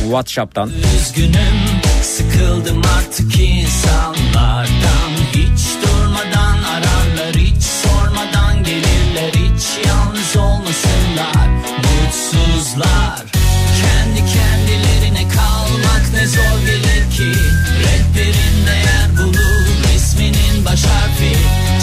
Whatsapp'tan. 0.03 0.71
üzgünüm. 0.97 1.59
Sıkıldım 2.03 2.83
artık 2.99 3.41
insanlardan. 3.41 5.11
Hiç 5.33 5.63
durmadan 5.83 6.59
ararlar 6.63 7.35
hiç 7.37 7.63
sormadan 7.63 8.65
gelirler. 8.65 9.33
Hiç 9.33 9.87
yalnız 9.87 10.37
olmasınlar. 10.37 11.49
Mutsuzlar. 11.85 13.25
Kendi 13.81 14.19
kendilerine 14.19 15.29
kalmak 15.29 16.05
ne 16.15 16.27
zor 16.27 16.59
gelir 16.67 17.11
ki. 17.17 17.39
Rehberin 17.85 18.67
değer 18.67 19.19
bulur 19.19 19.67
resminin 19.95 20.65
baş 20.65 20.85
harfi. 20.85 21.37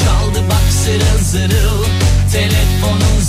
Çaldı 0.04 0.40
bak 0.50 0.72
zırıl 0.72 1.24
zırıl 1.24 1.69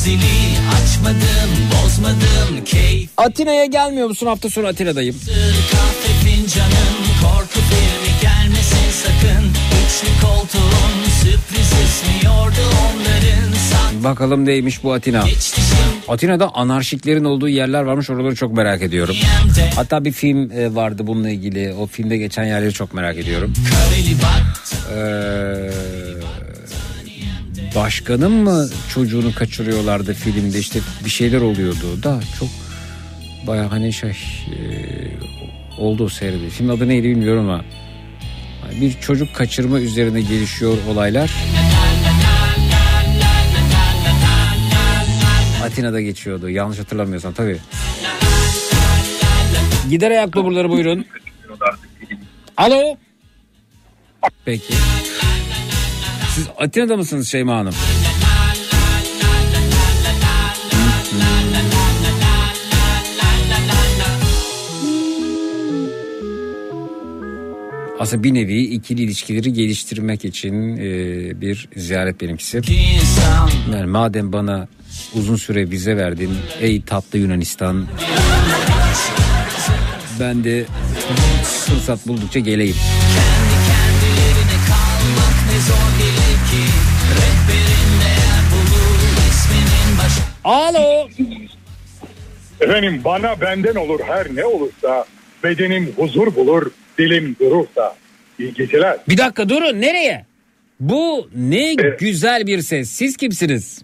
zili 0.04 0.56
açmadım 0.82 1.50
bozmadım 1.72 2.64
keyif 2.64 3.10
Atina'ya 3.16 3.64
gelmiyor 3.64 4.08
musun? 4.08 4.26
Hafta 4.26 4.50
sonu 4.50 4.66
Atina'dayım. 4.66 5.16
kahve 5.72 6.30
fincanım 6.30 6.96
Korku 7.22 7.60
filmi 7.60 8.20
gelmesin 8.22 8.90
sakın 9.04 9.44
Üçlü 9.84 10.26
koltuğun 10.26 11.10
sürpriz 11.22 11.72
esmiyordu 11.84 12.60
onların 12.84 13.52
San 13.70 14.04
Bakalım 14.04 14.46
neymiş 14.46 14.84
bu 14.84 14.92
Atina. 14.92 15.24
Atina'da 16.08 16.54
anarşiklerin 16.54 17.24
olduğu 17.24 17.48
yerler 17.48 17.82
varmış. 17.82 18.10
Oraları 18.10 18.34
çok 18.34 18.52
merak 18.52 18.82
ediyorum. 18.82 19.16
Hatta 19.76 20.04
bir 20.04 20.12
film 20.12 20.50
e, 20.50 20.74
vardı 20.74 21.06
bununla 21.06 21.30
ilgili. 21.30 21.74
O 21.74 21.86
filmde 21.86 22.16
geçen 22.16 22.44
yerleri 22.44 22.72
çok 22.72 22.94
merak 22.94 23.16
ediyorum. 23.18 23.52
Ee, 24.96 25.70
başkanın 27.74 28.32
mı 28.32 28.68
çocuğunu 28.94 29.34
kaçırıyorlardı 29.34 30.14
filmde 30.14 30.58
işte 30.58 30.80
bir 31.04 31.10
şeyler 31.10 31.40
oluyordu 31.40 32.02
da 32.02 32.20
çok 32.38 32.48
baya 33.46 33.72
hani 33.72 33.92
şey 33.92 34.10
e, 34.10 34.16
oldu 35.78 36.04
o 36.04 36.08
seyredi. 36.08 36.50
Film 36.50 36.70
adı 36.70 36.88
neydi 36.88 37.08
bilmiyorum 37.08 37.50
ama 37.50 37.64
bir 38.80 39.00
çocuk 39.00 39.34
kaçırma 39.34 39.80
üzerine 39.80 40.20
gelişiyor 40.20 40.78
olaylar. 40.88 41.30
Atina'da 45.64 46.00
geçiyordu 46.00 46.48
yanlış 46.48 46.78
hatırlamıyorsam 46.78 47.32
tabii. 47.32 47.58
Gider 49.90 50.10
ayak 50.10 50.34
doburları 50.34 50.70
buyurun. 50.70 51.06
Alo. 52.56 52.96
Peki. 54.44 54.74
Siz 56.34 56.46
Atina'da 56.58 56.96
mısınız 56.96 57.28
Şeyma 57.28 57.56
Hanım? 57.56 57.74
Aslında 67.98 68.22
bir 68.22 68.34
nevi 68.34 68.62
ikili 68.62 69.02
ilişkileri 69.02 69.52
geliştirmek 69.52 70.24
için 70.24 70.76
e, 70.76 71.40
bir 71.40 71.68
ziyaret 71.76 72.20
benimkisi. 72.20 72.60
Yani 73.72 73.86
madem 73.86 74.32
bana 74.32 74.68
uzun 75.14 75.36
süre 75.36 75.70
vize 75.70 75.96
verdin 75.96 76.30
ey 76.60 76.82
tatlı 76.82 77.18
Yunanistan 77.18 77.86
ben 80.20 80.44
de 80.44 80.64
fırsat 81.44 82.06
buldukça 82.06 82.38
geleyim. 82.38 82.76
Alo. 90.50 91.08
Efendim 92.60 93.00
bana 93.04 93.40
benden 93.40 93.74
olur 93.74 94.00
her 94.06 94.26
ne 94.36 94.44
olursa 94.44 95.04
bedenim 95.44 95.92
huzur 95.96 96.34
bulur 96.36 96.70
dilim 96.98 97.36
durursa. 97.40 97.94
İyi 98.38 98.54
geceler. 98.54 98.96
Bir 99.08 99.18
dakika 99.18 99.48
durun 99.48 99.80
nereye? 99.80 100.26
Bu 100.80 101.28
ne 101.36 101.74
güzel 101.74 102.46
bir 102.46 102.58
ses. 102.58 102.90
Siz 102.90 103.16
kimsiniz? 103.16 103.82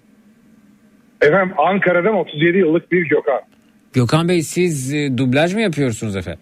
Efendim 1.20 1.54
Ankara'dan 1.58 2.14
37 2.14 2.58
yıllık 2.58 2.92
bir 2.92 3.08
Gökhan. 3.08 3.40
Gökhan 3.92 4.28
Bey 4.28 4.42
siz 4.42 4.94
e, 4.94 5.18
dublaj 5.18 5.54
mı 5.54 5.60
yapıyorsunuz 5.60 6.16
efendim? 6.16 6.40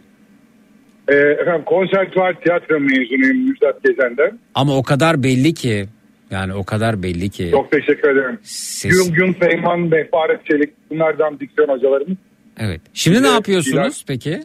Ee, 1.08 1.14
efendim 1.14 1.62
konservatuvar 1.66 2.40
tiyatro 2.40 2.80
mezunuyum 2.80 3.48
Müjdat 3.48 3.82
Gezen'den. 3.84 4.38
Ama 4.54 4.76
o 4.76 4.82
kadar 4.82 5.22
belli 5.22 5.54
ki 5.54 5.86
yani 6.34 6.54
o 6.54 6.64
kadar 6.64 7.02
belli 7.02 7.30
ki. 7.30 7.48
Çok 7.50 7.70
teşekkür 7.70 8.08
ederim. 8.08 8.38
Gül 8.82 9.14
Gün 9.14 9.32
Feyman, 9.32 9.80
Mehparet 9.80 10.46
Çelik 10.46 10.70
bunlardan 10.90 11.40
diksiyon 11.40 11.68
hocalarımız. 11.68 12.18
Evet. 12.58 12.80
Şimdi 12.94 13.22
ne 13.22 13.28
yapıyorsunuz 13.28 14.04
peki? 14.08 14.40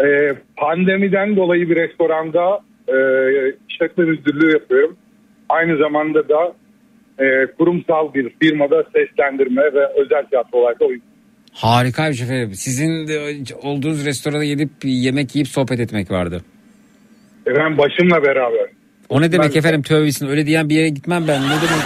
Ee, 0.00 0.32
pandemiden 0.56 1.36
dolayı 1.36 1.70
bir 1.70 1.76
restoranda 1.76 2.60
e, 2.88 2.96
işletme 3.68 4.04
müdürlüğü 4.04 4.52
yapıyorum. 4.52 4.96
Aynı 5.48 5.78
zamanda 5.78 6.28
da 6.28 6.52
e, 7.18 7.46
kurumsal 7.58 8.14
bir 8.14 8.32
firmada 8.42 8.84
seslendirme 8.92 9.62
ve 9.62 9.86
özel 10.02 10.26
tiyatrolarda 10.26 10.84
oyun. 10.84 11.02
Harikaymış 11.52 12.22
efendim. 12.22 12.54
Sizin 12.54 13.08
de 13.08 13.44
olduğunuz 13.62 14.06
restorana 14.06 14.44
gidip 14.44 14.70
yemek 14.84 15.34
yiyip 15.34 15.48
sohbet 15.48 15.80
etmek 15.80 16.10
vardı. 16.10 16.42
Efendim 17.46 17.78
başımla 17.78 18.22
beraber. 18.22 18.81
O 19.08 19.20
ne 19.20 19.32
demek 19.32 19.56
efendim 19.56 19.82
tövbesin 19.82 20.28
öyle 20.28 20.46
diyen 20.46 20.68
bir 20.68 20.74
yere 20.74 20.88
gitmem 20.88 21.28
ben. 21.28 21.42
Ne 21.42 21.46
demek? 21.48 21.82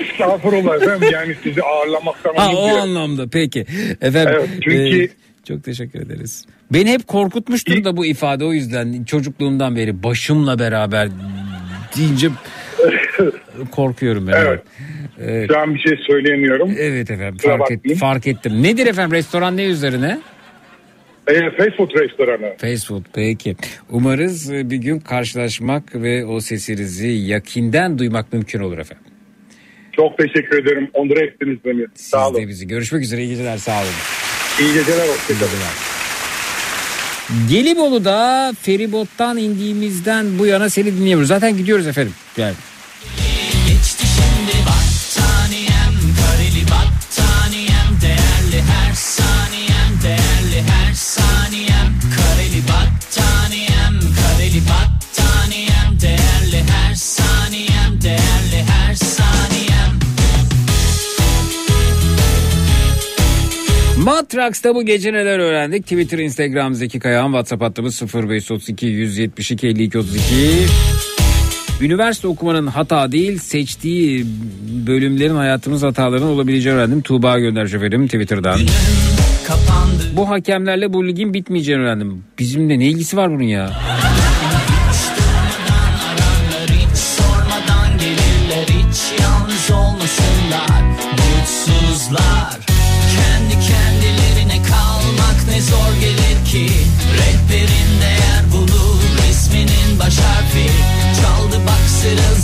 Estağfurullah 0.00 0.74
efendim 0.82 1.08
yani 1.12 1.34
sizi 1.42 1.62
ağırlamaktan 1.62 2.34
Ha 2.34 2.48
o 2.52 2.52
duyarım. 2.62 2.80
anlamda 2.82 3.26
peki. 3.32 3.60
Efendim. 4.00 4.34
Evet, 4.38 4.48
çünkü- 4.64 5.04
e, 5.04 5.08
çok 5.48 5.64
teşekkür 5.64 6.00
ederiz. 6.00 6.44
Beni 6.72 6.90
hep 6.92 7.06
korkutmuştur 7.06 7.84
da 7.84 7.96
bu 7.96 8.06
ifade 8.06 8.44
o 8.44 8.52
yüzden 8.52 9.04
çocukluğumdan 9.04 9.76
beri 9.76 10.02
başımla 10.02 10.58
beraber 10.58 11.08
deyince 11.96 12.28
korkuyorum 13.70 14.26
ben. 14.26 14.32
Evet. 14.32 14.62
Evet. 15.20 15.50
Şu 15.52 15.58
an 15.58 15.74
bir 15.74 15.80
şey 15.80 15.96
söyleyemiyorum. 16.06 16.74
Evet 16.78 17.10
efendim 17.10 17.36
fark, 17.38 17.70
et, 17.70 17.98
fark 17.98 18.26
ettim. 18.26 18.62
Nedir 18.62 18.86
efendim 18.86 19.12
restoran 19.16 19.56
ne 19.56 19.64
üzerine? 19.64 20.18
E, 21.28 21.50
fast 21.56 21.76
food 21.76 21.90
restoranı. 21.90 22.56
Fast 22.58 22.86
food 22.86 23.02
peki. 23.14 23.56
Umarız 23.90 24.50
e, 24.52 24.70
bir 24.70 24.76
gün 24.76 25.00
karşılaşmak 25.00 25.94
ve 25.94 26.24
o 26.26 26.40
sesinizi 26.40 27.08
yakinden 27.08 27.98
duymak 27.98 28.32
mümkün 28.32 28.60
olur 28.60 28.78
efendim. 28.78 29.04
Çok 29.96 30.18
teşekkür 30.18 30.62
ederim. 30.62 30.90
Onur 30.94 31.16
ettiniz 31.16 31.58
beni. 31.64 31.86
Sağ 31.94 32.24
Siz 32.24 32.32
olun. 32.34 32.42
de 32.42 32.48
bizi. 32.48 32.66
Görüşmek 32.66 33.02
üzere 33.02 33.22
iyi 33.22 33.28
geceler 33.28 33.58
sağ 33.58 33.80
olun. 33.80 33.88
İyi 34.60 34.74
geceler. 34.74 35.08
Hoşçakalın. 35.08 35.50
Gelibolu'da 37.50 38.52
feribottan 38.62 39.36
indiğimizden 39.36 40.38
bu 40.38 40.46
yana 40.46 40.70
seni 40.70 40.86
dinliyoruz. 40.96 41.28
Zaten 41.28 41.56
gidiyoruz 41.56 41.86
efendim. 41.86 42.12
Yani. 42.36 42.54
Geçti 43.68 44.04
şimdi 44.06 44.66
battaniyem 44.66 45.57
Kareli 45.57 45.57
Matraks'ta 64.04 64.74
bu 64.74 64.82
gece 64.82 65.12
neler 65.12 65.38
öğrendik? 65.38 65.82
Twitter, 65.82 66.18
Instagram 66.18 66.74
Zeki 66.74 67.00
Kayağan, 67.00 67.26
WhatsApp 67.26 67.62
hattımız 67.62 68.02
0532 68.14 68.86
172 68.86 69.66
52 69.66 69.98
32. 69.98 70.20
Üniversite 71.80 72.28
okumanın 72.28 72.66
hata 72.66 73.12
değil 73.12 73.38
seçtiği 73.38 74.26
bölümlerin 74.86 75.34
hayatımız 75.34 75.82
hataların 75.82 76.26
olabileceğini 76.26 76.78
öğrendim. 76.78 77.02
Tuğba 77.02 77.38
göndermiş 77.38 77.74
efendim 77.74 78.06
Twitter'dan. 78.06 78.60
Bu 80.16 80.28
hakemlerle 80.30 80.92
bu 80.92 81.06
ligin 81.06 81.34
bitmeyeceğini 81.34 81.82
öğrendim. 81.82 82.24
Bizimle 82.38 82.78
ne 82.78 82.86
ilgisi 82.86 83.16
var 83.16 83.30
bunun 83.30 83.42
ya? 83.42 83.70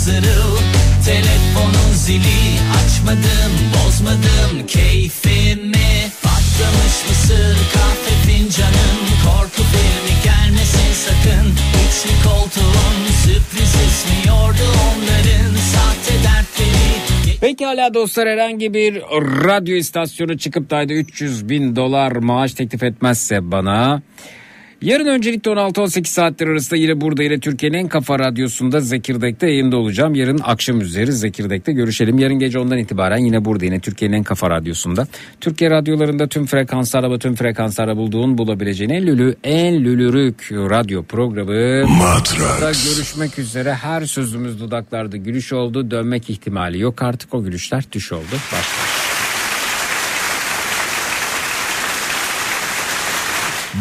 Zırıl 0.04 0.56
Telefonun 1.04 1.92
zili 1.94 2.42
açmadım 2.78 3.52
bozmadım. 3.74 4.66
Keyfimi 4.66 5.92
Patlamış 6.22 6.96
mısır 7.08 7.56
kahve 7.74 8.14
fincanım. 8.26 8.98
Korku 9.24 9.62
filmi 9.72 10.14
gelmesin 10.24 10.92
sakın. 11.06 11.46
Üçlü 11.84 12.28
koltuğun 12.28 12.96
sürpriz 13.24 13.74
esmiyordu 13.86 14.66
onların. 14.86 15.54
Sahte 15.72 16.14
dertleri 16.24 17.38
Pekala 17.40 17.94
dostlar 17.94 18.28
herhangi 18.28 18.74
bir 18.74 18.94
radyo 19.44 19.76
istasyonu 19.76 20.38
çıkıp 20.38 20.70
da 20.70 20.76
ayda 20.76 20.92
300 20.92 21.48
bin 21.48 21.76
dolar 21.76 22.12
maaş 22.12 22.54
teklif 22.54 22.82
etmezse 22.82 23.50
bana... 23.50 24.02
Yarın 24.82 25.06
öncelikle 25.06 25.50
16-18 25.50 26.04
saatler 26.04 26.46
arasında 26.46 26.76
yine 26.76 27.00
burada 27.00 27.22
yine 27.22 27.40
Türkiye'nin 27.40 27.78
en 27.78 27.88
kafa 27.88 28.18
radyosunda 28.18 28.80
Zekirdek'te 28.80 29.46
yayında 29.46 29.76
olacağım. 29.76 30.14
Yarın 30.14 30.40
akşam 30.44 30.80
üzeri 30.80 31.12
Zekirdek'te 31.12 31.72
görüşelim. 31.72 32.18
Yarın 32.18 32.38
gece 32.38 32.58
ondan 32.58 32.78
itibaren 32.78 33.18
yine 33.18 33.44
burada 33.44 33.64
yine 33.64 33.80
Türkiye'nin 33.80 34.16
en 34.16 34.22
kafa 34.22 34.50
radyosunda. 34.50 35.06
Türkiye 35.40 35.70
radyolarında 35.70 36.28
tüm 36.28 36.46
frekanslarda 36.46 37.10
ve 37.10 37.18
tüm 37.18 37.34
frekanslarda 37.34 37.96
bulduğun 37.96 38.38
bulabileceğin 38.38 38.90
en 38.90 39.06
lülü 39.06 39.36
en 39.44 39.84
lülürük 39.84 40.52
radyo 40.52 41.02
programı. 41.02 41.86
Matrax. 41.88 42.94
Görüşmek 42.94 43.38
üzere 43.38 43.74
her 43.74 44.06
sözümüz 44.06 44.60
dudaklarda 44.60 45.16
gülüş 45.16 45.52
oldu. 45.52 45.90
Dönmek 45.90 46.30
ihtimali 46.30 46.80
yok 46.80 47.02
artık 47.02 47.34
o 47.34 47.44
gülüşler 47.44 47.84
düş 47.92 48.12
oldu. 48.12 48.22
Başla. 48.32 48.93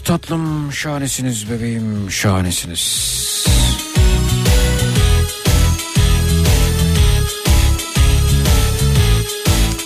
Şahanesiniz 0.00 0.28
tatlım, 0.28 0.72
şahanesiniz 0.72 1.50
bebeğim, 1.50 2.10
şahanesiniz. 2.10 3.10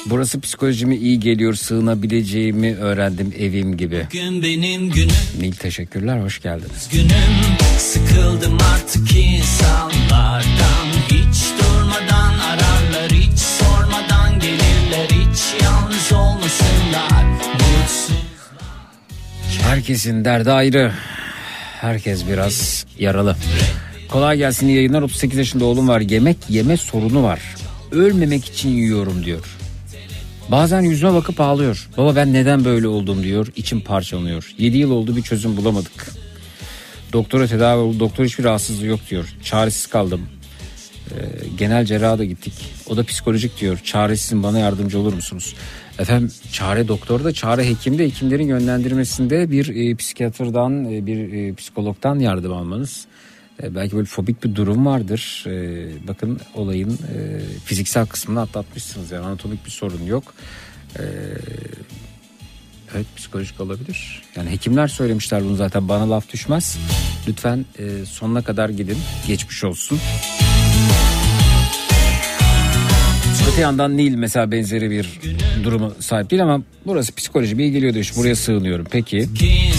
Burası 0.06 0.40
psikolojime 0.40 0.96
iyi 0.96 1.20
geliyor, 1.20 1.54
sığınabileceğimi 1.54 2.76
öğrendim 2.76 3.34
evim 3.38 3.76
gibi. 3.76 4.06
Gün 4.10 4.42
benim 4.42 4.90
günüm 4.90 5.14
Nil 5.40 5.52
teşekkürler, 5.52 6.20
hoş 6.20 6.42
geldiniz. 6.42 6.88
günüm 6.92 7.58
Sıkıldım 7.78 8.58
artık 8.74 9.16
insanlardan 9.16 10.86
Hiç 11.08 11.44
durmadan 11.58 11.63
Herkesin 19.74 20.24
derdi 20.24 20.52
ayrı. 20.52 20.92
Herkes 21.80 22.28
biraz 22.28 22.86
yaralı. 22.98 23.36
Kolay 24.08 24.36
gelsin 24.38 24.68
iyi 24.68 24.76
yayınlar. 24.76 25.02
38 25.02 25.38
yaşında 25.38 25.64
oğlum 25.64 25.88
var. 25.88 26.00
Yemek 26.00 26.36
yeme 26.48 26.76
sorunu 26.76 27.22
var. 27.22 27.40
Ölmemek 27.92 28.44
için 28.44 28.68
yiyorum 28.68 29.24
diyor. 29.24 29.56
Bazen 30.48 30.80
yüzüme 30.80 31.14
bakıp 31.14 31.40
ağlıyor. 31.40 31.88
Baba 31.96 32.16
ben 32.16 32.32
neden 32.32 32.64
böyle 32.64 32.88
oldum 32.88 33.22
diyor. 33.22 33.46
İçim 33.56 33.80
parçalanıyor. 33.80 34.54
7 34.58 34.78
yıl 34.78 34.90
oldu 34.90 35.16
bir 35.16 35.22
çözüm 35.22 35.56
bulamadık. 35.56 36.06
Doktora 37.12 37.46
tedavi 37.46 37.80
oldu. 37.80 38.00
Doktor 38.00 38.24
hiçbir 38.24 38.44
rahatsızlığı 38.44 38.86
yok 38.86 39.00
diyor. 39.10 39.34
Çaresiz 39.42 39.86
kaldım. 39.86 40.28
Ee, 41.10 41.14
genel 41.58 41.84
cerraha 41.84 42.18
da 42.18 42.24
gittik. 42.24 42.54
O 42.86 42.96
da 42.96 43.04
psikolojik 43.04 43.60
diyor. 43.60 43.78
Çaresizim 43.84 44.42
bana 44.42 44.58
yardımcı 44.58 44.98
olur 44.98 45.12
musunuz? 45.12 45.54
Efendim 45.98 46.32
çare 46.52 46.88
doktor 46.88 47.24
da 47.24 47.32
çare 47.32 47.68
hekim 47.68 47.98
de 47.98 48.04
hekimlerin 48.04 48.48
yönlendirmesinde 48.48 49.50
bir 49.50 49.90
e, 49.90 49.94
psikiyatrdan 49.94 50.92
e, 50.92 51.06
bir 51.06 51.32
e, 51.32 51.54
psikologdan 51.54 52.18
yardım 52.18 52.52
almanız. 52.52 53.06
E, 53.62 53.74
belki 53.74 53.96
böyle 53.96 54.06
fobik 54.06 54.44
bir 54.44 54.54
durum 54.54 54.86
vardır. 54.86 55.44
E, 55.46 55.86
bakın 56.08 56.40
olayın 56.54 56.90
e, 56.90 57.40
fiziksel 57.64 58.06
kısmını 58.06 58.40
atlatmışsınız. 58.40 59.10
Yani 59.10 59.26
anatomik 59.26 59.66
bir 59.66 59.70
sorun 59.70 60.06
yok. 60.06 60.34
E, 60.98 61.02
evet 62.94 63.06
psikolojik 63.16 63.60
olabilir. 63.60 64.22
Yani 64.36 64.50
hekimler 64.50 64.88
söylemişler 64.88 65.44
bunu 65.44 65.56
zaten 65.56 65.88
bana 65.88 66.10
laf 66.10 66.32
düşmez. 66.32 66.78
Lütfen 67.28 67.64
e, 67.78 68.06
sonuna 68.06 68.42
kadar 68.42 68.68
gidin. 68.68 68.98
Geçmiş 69.26 69.64
olsun. 69.64 69.98
Öte 73.52 73.60
yandan 73.60 73.96
Nil 73.96 74.14
mesela 74.14 74.50
benzeri 74.50 74.90
bir 74.90 75.20
duruma 75.64 75.90
sahip 76.00 76.30
değil 76.30 76.42
ama 76.42 76.62
burası 76.86 77.14
psikoloji 77.14 77.58
bir 77.58 77.64
iyi 77.64 77.72
geliyor 77.72 77.94
diyor. 77.94 78.12
Buraya 78.16 78.36
sığınıyorum. 78.36 78.86
Peki. 78.90 79.34
ki 79.34 79.70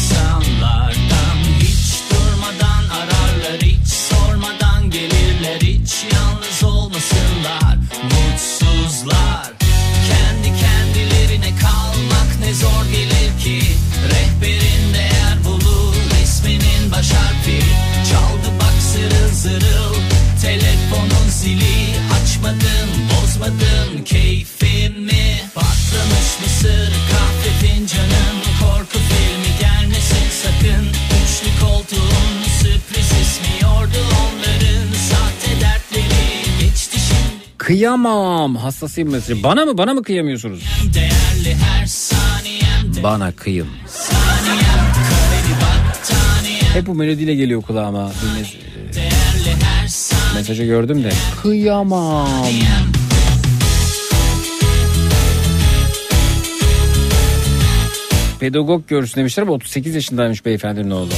Kıyamam. 37.65 38.55
Hassasıyım 38.55 39.11
mesela. 39.11 39.43
Bana 39.43 39.65
mı 39.65 39.77
bana 39.77 39.93
mı 39.93 40.03
kıyamıyorsunuz? 40.03 40.63
Bana 43.03 43.31
kıyın. 43.31 43.67
Hep 46.73 46.87
bu 46.87 46.95
melodiyle 46.95 47.35
geliyor 47.35 47.61
kulağıma. 47.61 48.11
Saniyem 49.87 50.35
mesajı 50.35 50.63
gördüm 50.63 51.03
de. 51.03 51.09
Kıyamam. 51.41 52.27
Pedagog 58.39 58.87
görsün 58.87 59.19
demişler 59.19 59.43
ama 59.43 59.53
38 59.53 59.95
yaşındaymış 59.95 60.45
beyefendinin 60.45 60.91
oğlu. 60.91 61.09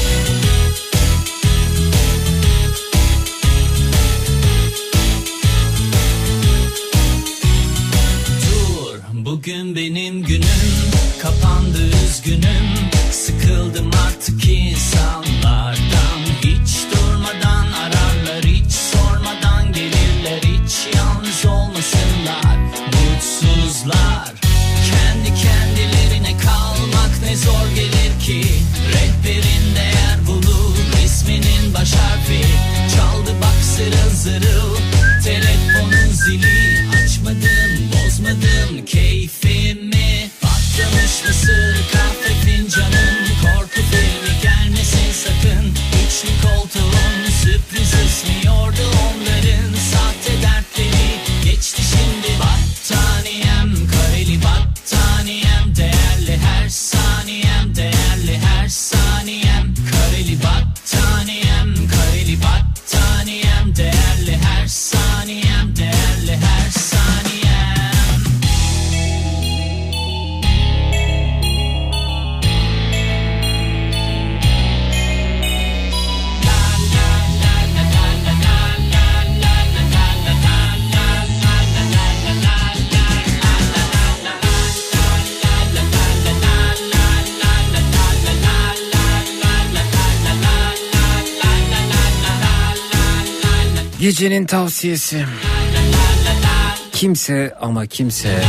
Gecenin 94.18 94.46
tavsiyesi. 94.46 95.26
Kimse 96.92 97.56
ama 97.62 97.86
kimse 97.86 98.44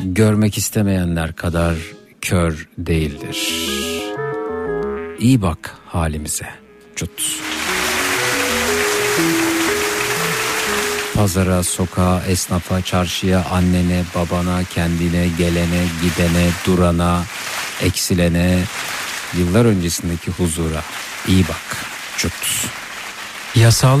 görmek 0.00 0.58
istemeyenler 0.58 1.36
kadar 1.36 1.74
kör 2.20 2.68
değildir. 2.78 3.48
İyi 5.18 5.42
bak 5.42 5.76
halimize. 5.88 6.46
Cut. 6.96 7.10
Pazara, 11.14 11.62
sokağa, 11.62 12.22
esnafa, 12.28 12.82
çarşıya, 12.82 13.44
annene, 13.44 14.02
babana, 14.14 14.64
kendine, 14.74 15.28
gelene, 15.38 15.84
gidene, 16.02 16.48
durana, 16.66 17.22
eksilene, 17.82 18.62
yıllar 19.38 19.64
öncesindeki 19.64 20.30
huzura 20.30 20.82
iyi 21.28 21.44
bak. 21.48 21.86
Cut. 22.18 22.32
Yasal 23.54 24.00